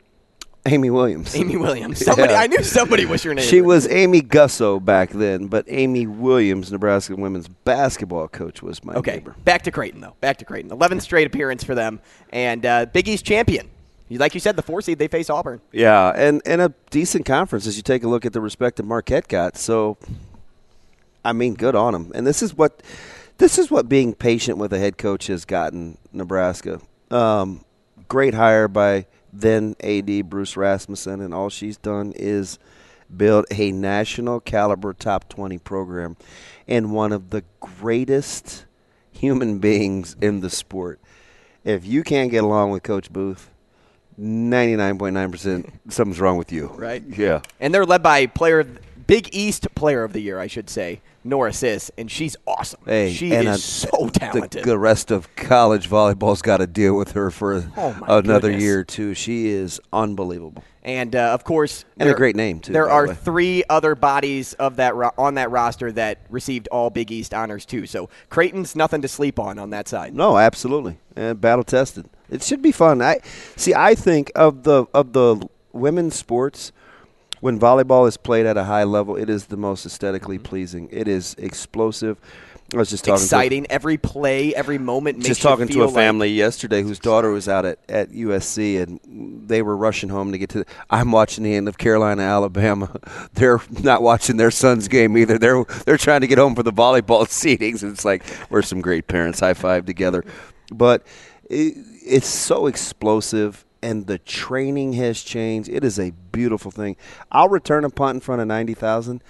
Amy 0.66 0.90
Williams. 0.90 1.34
Amy 1.34 1.56
Williams. 1.66 2.04
Somebody 2.04 2.32
Yeah. 2.34 2.40
I 2.40 2.46
knew 2.46 2.62
somebody 2.62 3.04
was 3.04 3.24
your 3.24 3.34
name. 3.34 3.44
She 3.44 3.60
was 3.60 3.88
Amy 3.88 4.20
Gusso 4.22 4.82
back 4.84 5.10
then, 5.10 5.46
but 5.48 5.64
Amy 5.68 6.06
Williams, 6.06 6.70
Nebraska 6.70 7.16
women's 7.16 7.48
basketball 7.48 8.28
coach, 8.28 8.62
was 8.62 8.84
my 8.84 8.94
Okay, 8.94 9.14
neighbor. 9.14 9.34
back 9.44 9.62
to 9.62 9.70
Creighton 9.72 10.00
though. 10.00 10.14
Back 10.20 10.38
to 10.38 10.44
Creighton. 10.44 10.70
11th 10.70 11.02
straight 11.02 11.26
appearance 11.26 11.64
for 11.64 11.74
them, 11.74 12.00
and 12.30 12.64
uh, 12.64 12.86
Big 12.86 13.08
East 13.08 13.24
champion. 13.24 13.68
You- 14.08 14.18
Like 14.18 14.34
you 14.34 14.40
said, 14.40 14.54
the 14.56 14.62
four 14.62 14.82
seed 14.82 14.98
they 14.98 15.08
face 15.08 15.28
Auburn. 15.30 15.60
Yeah, 15.72 16.12
and, 16.14 16.40
and 16.46 16.60
a 16.60 16.72
decent 16.90 17.26
conference 17.26 17.66
as 17.66 17.76
you 17.76 17.82
take 17.82 18.04
a 18.04 18.08
look 18.08 18.24
at 18.24 18.32
the 18.32 18.40
respective 18.40 18.86
Marquette 18.86 19.26
got. 19.26 19.56
So, 19.56 19.96
I 21.24 21.32
mean, 21.32 21.54
good 21.54 21.74
on 21.74 21.92
them. 21.92 22.12
And 22.14 22.24
this 22.26 22.42
is 22.42 22.56
what 22.56 22.82
this 23.38 23.58
is 23.58 23.70
what 23.70 23.88
being 23.88 24.14
patient 24.14 24.58
with 24.58 24.72
a 24.72 24.78
head 24.78 24.96
coach 24.98 25.26
has 25.26 25.44
gotten 25.44 25.98
Nebraska. 26.12 26.80
Um, 27.10 27.64
great 28.08 28.34
hire 28.34 28.68
by 28.68 29.06
then 29.32 29.74
AD 29.80 30.28
Bruce 30.28 30.56
Rasmussen, 30.56 31.20
and 31.20 31.32
all 31.32 31.48
she's 31.48 31.76
done 31.76 32.12
is 32.16 32.58
build 33.14 33.46
a 33.50 33.72
national 33.72 34.40
caliber 34.40 34.92
top 34.92 35.28
twenty 35.28 35.58
program, 35.58 36.16
and 36.68 36.92
one 36.92 37.12
of 37.12 37.30
the 37.30 37.44
greatest 37.60 38.66
human 39.10 39.58
beings 39.58 40.16
in 40.20 40.40
the 40.40 40.50
sport. 40.50 41.00
If 41.64 41.86
you 41.86 42.02
can't 42.02 42.30
get 42.30 42.42
along 42.44 42.70
with 42.70 42.82
Coach 42.82 43.12
Booth, 43.12 43.50
99.9% 44.18 45.70
something's 45.88 46.20
wrong 46.20 46.36
with 46.36 46.52
you. 46.52 46.66
Right. 46.68 47.02
Yeah. 47.06 47.40
And 47.60 47.74
they're 47.74 47.86
led 47.86 48.02
by 48.02 48.26
player, 48.26 48.60
of- 48.60 48.78
Big 49.12 49.28
East 49.34 49.66
Player 49.74 50.04
of 50.04 50.14
the 50.14 50.20
Year, 50.20 50.38
I 50.38 50.46
should 50.46 50.70
say, 50.70 51.02
Norah 51.22 51.52
Sis, 51.52 51.90
and 51.98 52.10
she's 52.10 52.34
awesome. 52.46 52.80
Hey, 52.86 53.12
she 53.12 53.34
and 53.34 53.46
is 53.46 53.56
a- 53.56 53.60
so 53.60 54.08
talented. 54.08 54.62
The, 54.64 54.70
the 54.70 54.78
rest 54.78 55.10
of 55.10 55.28
college 55.36 55.86
volleyball's 55.86 56.40
got 56.40 56.56
to 56.58 56.66
deal 56.66 56.96
with 56.96 57.12
her 57.12 57.30
for 57.30 57.62
Oh, 57.76 57.94
another 58.08 58.48
goodness. 58.48 58.62
year 58.62 58.78
or 58.80 58.84
two. 58.84 59.12
She 59.12 59.48
is 59.48 59.78
unbelievable. 59.92 60.64
And 60.82 61.14
uh, 61.14 61.34
of 61.34 61.44
course, 61.44 61.84
And 61.98 62.06
a 62.08 62.12
there- 62.12 62.16
great 62.16 62.36
name, 62.36 62.60
too, 62.60 62.72
There 62.72 62.86
the 62.86 62.90
are 62.90 63.14
three 63.14 63.62
other 63.68 63.94
bodies 63.94 64.54
of 64.54 64.76
that 64.76 64.94
ro- 64.94 65.12
on 65.18 65.34
that 65.34 65.50
roster 65.50 65.92
that 65.92 66.20
received 66.30 66.68
all 66.68 66.88
Big 66.88 67.12
East 67.12 67.34
honors 67.34 67.66
too. 67.66 67.84
So 67.86 68.08
Creighton's 68.30 68.74
nothing 68.74 69.02
to 69.02 69.08
sleep 69.08 69.38
on 69.38 69.58
on 69.58 69.68
that 69.70 69.88
side. 69.88 70.14
No, 70.14 70.38
absolutely, 70.38 70.96
and 71.14 71.38
battle 71.38 71.64
tested. 71.64 72.06
It 72.30 72.42
should 72.42 72.62
be 72.62 72.72
fun. 72.72 73.02
I 73.02 73.18
see. 73.56 73.74
I 73.74 73.94
think 73.94 74.32
of 74.34 74.62
the 74.62 74.86
of 74.94 75.12
the 75.12 75.46
women's 75.74 76.14
sports 76.14 76.72
when 77.42 77.58
volleyball 77.58 78.06
is 78.06 78.16
played 78.16 78.46
at 78.46 78.56
a 78.56 78.62
high 78.62 78.84
level, 78.84 79.16
it 79.16 79.28
is 79.28 79.46
the 79.46 79.56
most 79.56 79.84
aesthetically 79.84 80.36
mm-hmm. 80.36 80.44
pleasing. 80.44 80.88
It 80.92 81.08
is 81.08 81.34
explosive. 81.38 82.16
I 82.72 82.76
was 82.76 82.88
just 82.88 83.04
talking 83.04 83.18
to 83.18 83.24
Exciting. 83.24 83.66
Every 83.68 83.98
play, 83.98 84.54
every 84.54 84.78
moment 84.78 85.18
makes 85.18 85.26
just 85.26 85.42
talking 85.42 85.66
to 85.66 85.82
a 85.82 85.86
like- 85.86 85.94
family 85.94 86.28
yesterday 86.28 86.82
whose 86.82 87.00
daughter 87.00 87.32
was 87.32 87.48
out 87.48 87.64
at, 87.64 87.80
at 87.88 88.12
USC 88.12 88.80
and 88.80 89.48
they 89.48 89.60
were 89.60 89.76
rushing 89.76 90.08
home 90.08 90.30
to 90.30 90.38
get 90.38 90.50
to. 90.50 90.64
I'm 90.88 91.10
watching 91.10 91.42
the 91.42 91.52
end 91.52 91.66
of 91.66 91.78
Carolina, 91.78 92.22
Alabama. 92.22 92.96
They're 93.34 93.60
not 93.82 94.02
watching 94.02 94.36
their 94.36 94.52
son's 94.52 94.86
game 94.86 95.18
either. 95.18 95.36
They're 95.36 95.64
they're 95.84 95.98
trying 95.98 96.20
to 96.20 96.28
get 96.28 96.38
home 96.38 96.54
for 96.54 96.62
the 96.62 96.72
volleyball 96.72 97.26
seatings. 97.26 97.82
It's 97.82 98.04
like 98.04 98.22
we're 98.50 98.62
some 98.62 98.80
great 98.80 99.08
parents. 99.08 99.40
High 99.40 99.54
five 99.54 99.84
together, 99.84 100.24
but 100.70 101.04
it, 101.50 101.74
it's 102.06 102.28
so 102.28 102.66
explosive 102.68 103.64
and 103.82 104.06
the 104.06 104.18
training 104.18 104.94
has 104.94 105.22
changed. 105.22 105.68
It 105.68 105.84
is 105.84 105.98
a 105.98 106.12
beautiful 106.32 106.70
thing. 106.70 106.96
I'll 107.30 107.48
return 107.48 107.84
a 107.84 107.90
punt 107.90 108.16
in 108.16 108.20
front 108.20 108.40
of 108.40 108.48
90,000. 108.48 109.22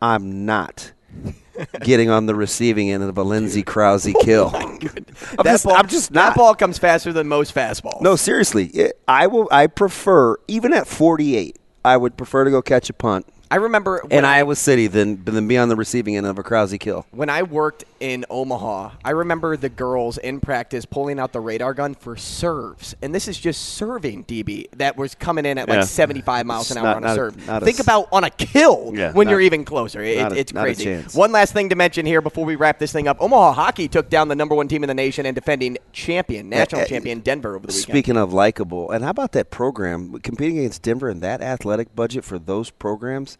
I'm 0.00 0.44
not 0.44 0.92
getting 1.80 2.10
on 2.10 2.26
the 2.26 2.34
receiving 2.34 2.90
end 2.90 3.02
of 3.02 3.16
a 3.16 3.22
Lindsay 3.22 3.62
Krause 3.62 4.06
oh 4.14 4.20
kill. 4.24 4.50
I'm, 4.54 4.78
that 4.78 5.44
just, 5.44 5.64
ball, 5.64 5.74
I'm 5.74 5.88
just 5.88 6.12
that 6.12 6.28
not. 6.28 6.36
ball 6.36 6.54
comes 6.54 6.78
faster 6.78 7.12
than 7.12 7.28
most 7.28 7.54
fastballs. 7.54 8.00
No, 8.00 8.16
seriously. 8.16 8.92
I 9.06 9.26
will. 9.26 9.48
I 9.50 9.66
prefer 9.66 10.36
even 10.48 10.72
at 10.72 10.86
48. 10.86 11.58
I 11.84 11.96
would 11.96 12.16
prefer 12.16 12.44
to 12.44 12.50
go 12.50 12.62
catch 12.62 12.88
a 12.90 12.92
punt 12.92 13.26
I 13.52 13.56
remember 13.56 13.98
in 13.98 14.08
when, 14.16 14.24
Iowa 14.24 14.56
City 14.56 14.86
than 14.86 15.22
than 15.24 15.46
be 15.46 15.58
on 15.58 15.68
the 15.68 15.76
receiving 15.76 16.16
end 16.16 16.24
of 16.26 16.38
a 16.38 16.42
Krause 16.42 16.74
kill. 16.80 17.04
when 17.10 17.28
I 17.28 17.42
worked 17.42 17.84
in 18.00 18.24
Omaha. 18.30 18.92
I 19.04 19.10
remember 19.10 19.58
the 19.58 19.68
girls 19.68 20.16
in 20.16 20.40
practice 20.40 20.86
pulling 20.86 21.18
out 21.20 21.32
the 21.32 21.40
radar 21.40 21.74
gun 21.74 21.94
for 21.94 22.16
serves, 22.16 22.94
and 23.02 23.14
this 23.14 23.28
is 23.28 23.38
just 23.38 23.60
serving 23.74 24.24
DB 24.24 24.68
that 24.78 24.96
was 24.96 25.14
coming 25.14 25.44
in 25.44 25.58
at 25.58 25.68
like 25.68 25.84
75 25.84 26.46
miles 26.46 26.70
an 26.70 26.78
hour 26.78 26.84
not- 26.84 26.96
on 26.96 27.04
a 27.04 27.06
not 27.08 27.14
serve. 27.16 27.48
a 27.48 27.60
Think 27.60 27.78
s- 27.78 27.84
about 27.84 28.08
on 28.10 28.24
a 28.24 28.30
kill 28.30 28.92
Yeah, 28.94 29.12
when 29.12 29.26
not- 29.26 29.32
you're 29.32 29.40
even 29.42 29.66
closer. 29.66 30.00
It, 30.02 30.16
a- 30.32 30.34
it's 30.34 30.50
a 30.50 30.54
crazy. 30.54 30.96
One 31.12 31.30
last 31.30 31.52
thing 31.52 31.68
to 31.68 31.76
mention 31.76 32.06
here 32.06 32.22
before 32.22 32.46
we 32.46 32.56
wrap 32.56 32.78
this 32.78 32.90
thing 32.90 33.06
up: 33.06 33.18
Omaha 33.20 33.52
hockey 33.52 33.86
took 33.86 34.08
down 34.08 34.28
the 34.28 34.34
number 34.34 34.54
one 34.54 34.66
team 34.66 34.82
in 34.82 34.88
the 34.88 34.94
nation 34.94 35.26
and 35.26 35.34
defending 35.34 35.76
champion, 35.92 36.48
national 36.48 36.80
Eh, 36.80 36.84
eh, 36.84 36.88
champion 36.88 37.20
Denver 37.20 37.54
over 37.54 37.66
the 37.66 37.72
weekend. 37.74 37.92
Speaking 37.92 38.16
of 38.16 38.32
likable, 38.32 38.90
and 38.90 39.04
how 39.04 39.10
about 39.10 39.32
that 39.32 39.50
program 39.50 40.18
competing 40.22 40.58
against 40.58 40.80
Denver 40.82 41.10
and 41.10 41.20
that 41.20 41.42
athletic 41.42 41.94
budget 41.94 42.24
for 42.24 42.38
those 42.38 42.70
programs? 42.70 43.36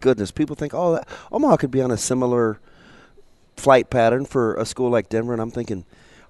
Goodness, 0.00 0.30
people 0.30 0.56
think, 0.56 0.74
oh, 0.74 0.94
that, 0.94 1.08
Omaha 1.32 1.56
could 1.56 1.70
be 1.70 1.80
on 1.82 1.90
a 1.90 1.96
similar 1.96 2.58
flight 3.56 3.90
pattern 3.90 4.24
for 4.26 4.54
a 4.56 4.66
school 4.66 4.90
like 4.90 5.08
Denver, 5.08 5.32
and 5.32 5.40
I'm 5.40 5.50
thinking, 5.50 5.84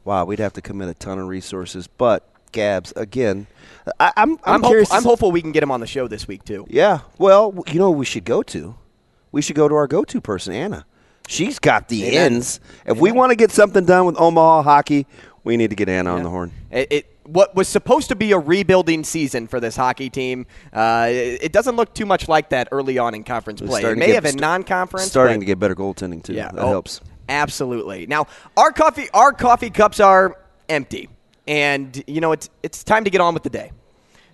wow, 0.05 0.25
we'd 0.25 0.39
have 0.39 0.53
to 0.55 0.63
commit 0.63 0.89
a 0.89 0.95
ton 0.95 1.19
of 1.19 1.27
resources. 1.29 1.87
But 1.87 2.29
Gabs, 2.53 2.93
again, 2.97 3.47
I, 3.99 4.13
I'm 4.17 4.33
I'm, 4.33 4.39
I'm, 4.45 4.61
hope- 4.63 4.71
curious. 4.71 4.93
I'm 4.93 5.03
hopeful 5.03 5.33
we 5.33 5.43
can 5.43 5.53
get 5.53 5.63
him 5.63 5.71
on 5.71 5.81
the 5.81 5.87
show 5.87 6.09
this 6.09 6.29
week 6.29 6.45
too. 6.45 6.67
Yeah, 6.71 7.01
well, 7.19 7.65
you 7.67 7.79
know, 7.79 7.91
we 7.91 8.05
should 8.05 8.25
go 8.25 8.43
to. 8.45 8.77
We 9.33 9.43
should 9.43 9.57
go 9.57 9.69
to 9.69 9.75
our 9.75 9.87
go-to 9.87 10.21
person, 10.21 10.55
Anna. 10.55 10.87
She's 11.29 11.59
got 11.59 11.89
the 11.89 12.05
Amen. 12.07 12.33
ends. 12.35 12.61
If 12.87 12.99
we 12.99 13.11
want 13.13 13.31
to 13.31 13.37
get 13.37 13.51
something 13.51 13.85
done 13.85 14.07
with 14.07 14.19
Omaha 14.19 14.63
hockey, 14.63 15.07
we 15.45 15.57
need 15.57 15.71
to 15.71 15.77
get 15.77 15.89
Anna 15.89 16.15
on 16.15 16.23
the 16.23 16.31
horn. 16.31 16.53
It, 16.71 16.93
it 16.93 17.16
what 17.29 17.55
was 17.55 17.69
supposed 17.69 18.09
to 18.09 18.17
be 18.17 18.33
a 18.33 18.39
rebuilding 18.39 19.05
season 19.05 19.47
for 19.47 19.61
this 19.61 19.77
hockey 19.77 20.11
team. 20.11 20.47
Uh, 20.73 21.09
it, 21.11 21.45
it 21.45 21.53
doesn't 21.53 21.77
look 21.77 21.95
too 21.95 22.07
much 22.07 22.29
like 22.29 22.51
that 22.51 22.69
early 22.73 22.99
on 22.99 23.15
in 23.15 23.25
conference 23.25 23.61
play. 23.61 23.83
It 23.83 23.99
may 23.99 24.13
have 24.13 24.23
been 24.23 24.33
st- 24.33 24.41
non-conference. 24.41 25.07
Starting 25.07 25.37
but- 25.37 25.41
to 25.41 25.47
get 25.47 25.59
better 25.59 25.75
goaltending 25.75 26.23
too. 26.23 26.35
Yeah, 26.35 26.51
that 26.53 26.63
oh, 26.63 26.69
helps. 26.69 27.01
Absolutely. 27.29 28.07
Now, 28.07 28.27
our 28.57 28.71
coffee 28.71 29.09
our 29.13 29.33
coffee 29.33 29.71
cups 29.71 30.01
are 30.01 30.37
empty, 30.69 31.09
and 31.47 32.03
you 32.07 32.21
know 32.21 32.33
it's 32.33 32.49
it's 32.63 32.85
time 32.85 33.05
to 33.05 33.11
get 33.11 33.21
on 33.21 33.35
with 33.35 33.43
the 33.43 33.51
day. 33.51 33.73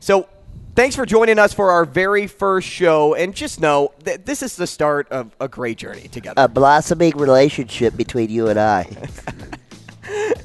So, 0.01 0.29
thanks 0.75 0.95
for 0.95 1.07
joining 1.07 1.39
us 1.39 1.55
for 1.55 1.71
our 1.71 1.85
very 1.85 2.27
first 2.27 2.69
show, 2.69 3.15
and 3.15 3.35
just 3.35 3.61
know 3.61 3.93
that 4.05 4.27
this 4.27 4.43
is 4.43 4.57
the 4.57 4.67
start 4.67 5.09
of 5.11 5.35
a 5.41 5.49
great 5.49 5.79
journey 5.79 6.09
together. 6.09 6.43
A 6.43 6.49
blossoming 6.49 7.17
relationship 7.17 7.97
between 7.97 8.29
you 8.29 8.49
and 8.49 8.61
I. 8.61 8.91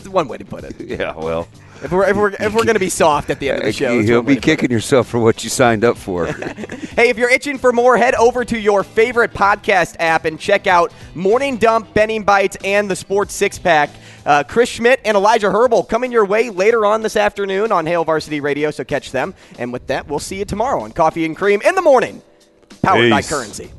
It's 0.00 0.08
one 0.08 0.28
way 0.28 0.38
to 0.38 0.44
put 0.44 0.64
it. 0.64 0.74
Yeah, 0.80 1.14
well. 1.14 1.46
If 1.82 1.92
we're 1.92 2.08
if 2.08 2.16
we're, 2.16 2.28
if 2.30 2.52
we're 2.54 2.64
going 2.64 2.74
to 2.74 2.80
be 2.80 2.90
soft 2.90 3.30
at 3.30 3.40
the 3.40 3.48
end 3.50 3.60
of 3.60 3.64
the 3.64 3.72
show, 3.72 3.98
it's 3.98 4.08
You'll 4.08 4.22
be 4.22 4.34
to 4.34 4.38
it. 4.38 4.42
kicking 4.42 4.70
yourself 4.70 5.08
for 5.08 5.18
what 5.18 5.42
you 5.42 5.50
signed 5.50 5.84
up 5.84 5.96
for. 5.96 6.26
Hey, 6.90 7.08
if 7.08 7.16
you're 7.16 7.30
itching 7.30 7.56
for 7.56 7.72
more, 7.72 7.96
head 7.96 8.14
over 8.16 8.44
to 8.44 8.58
your 8.58 8.82
favorite 8.82 9.32
podcast 9.32 9.96
app 10.00 10.26
and 10.26 10.38
check 10.38 10.66
out 10.66 10.92
Morning 11.14 11.56
Dump, 11.56 11.94
Benning 11.94 12.24
Bites, 12.24 12.58
and 12.62 12.90
the 12.90 12.96
Sports 12.96 13.32
Six 13.32 13.58
Pack. 13.58 13.88
Uh, 14.26 14.42
Chris 14.42 14.68
Schmidt 14.68 15.00
and 15.04 15.16
Elijah 15.16 15.50
Herbal 15.50 15.84
coming 15.84 16.12
your 16.12 16.26
way 16.26 16.50
later 16.50 16.84
on 16.84 17.00
this 17.00 17.16
afternoon 17.16 17.72
on 17.72 17.86
Hail 17.86 18.04
Varsity 18.04 18.40
Radio, 18.40 18.70
so 18.70 18.84
catch 18.84 19.12
them. 19.12 19.34
And 19.58 19.72
with 19.72 19.86
that, 19.86 20.08
we'll 20.08 20.18
see 20.18 20.38
you 20.40 20.44
tomorrow 20.44 20.80
on 20.82 20.92
Coffee 20.92 21.24
and 21.24 21.34
Cream 21.34 21.62
in 21.62 21.74
the 21.74 21.80
morning, 21.82 22.20
powered 22.82 23.08
by 23.08 23.22
Currency. 23.22 23.70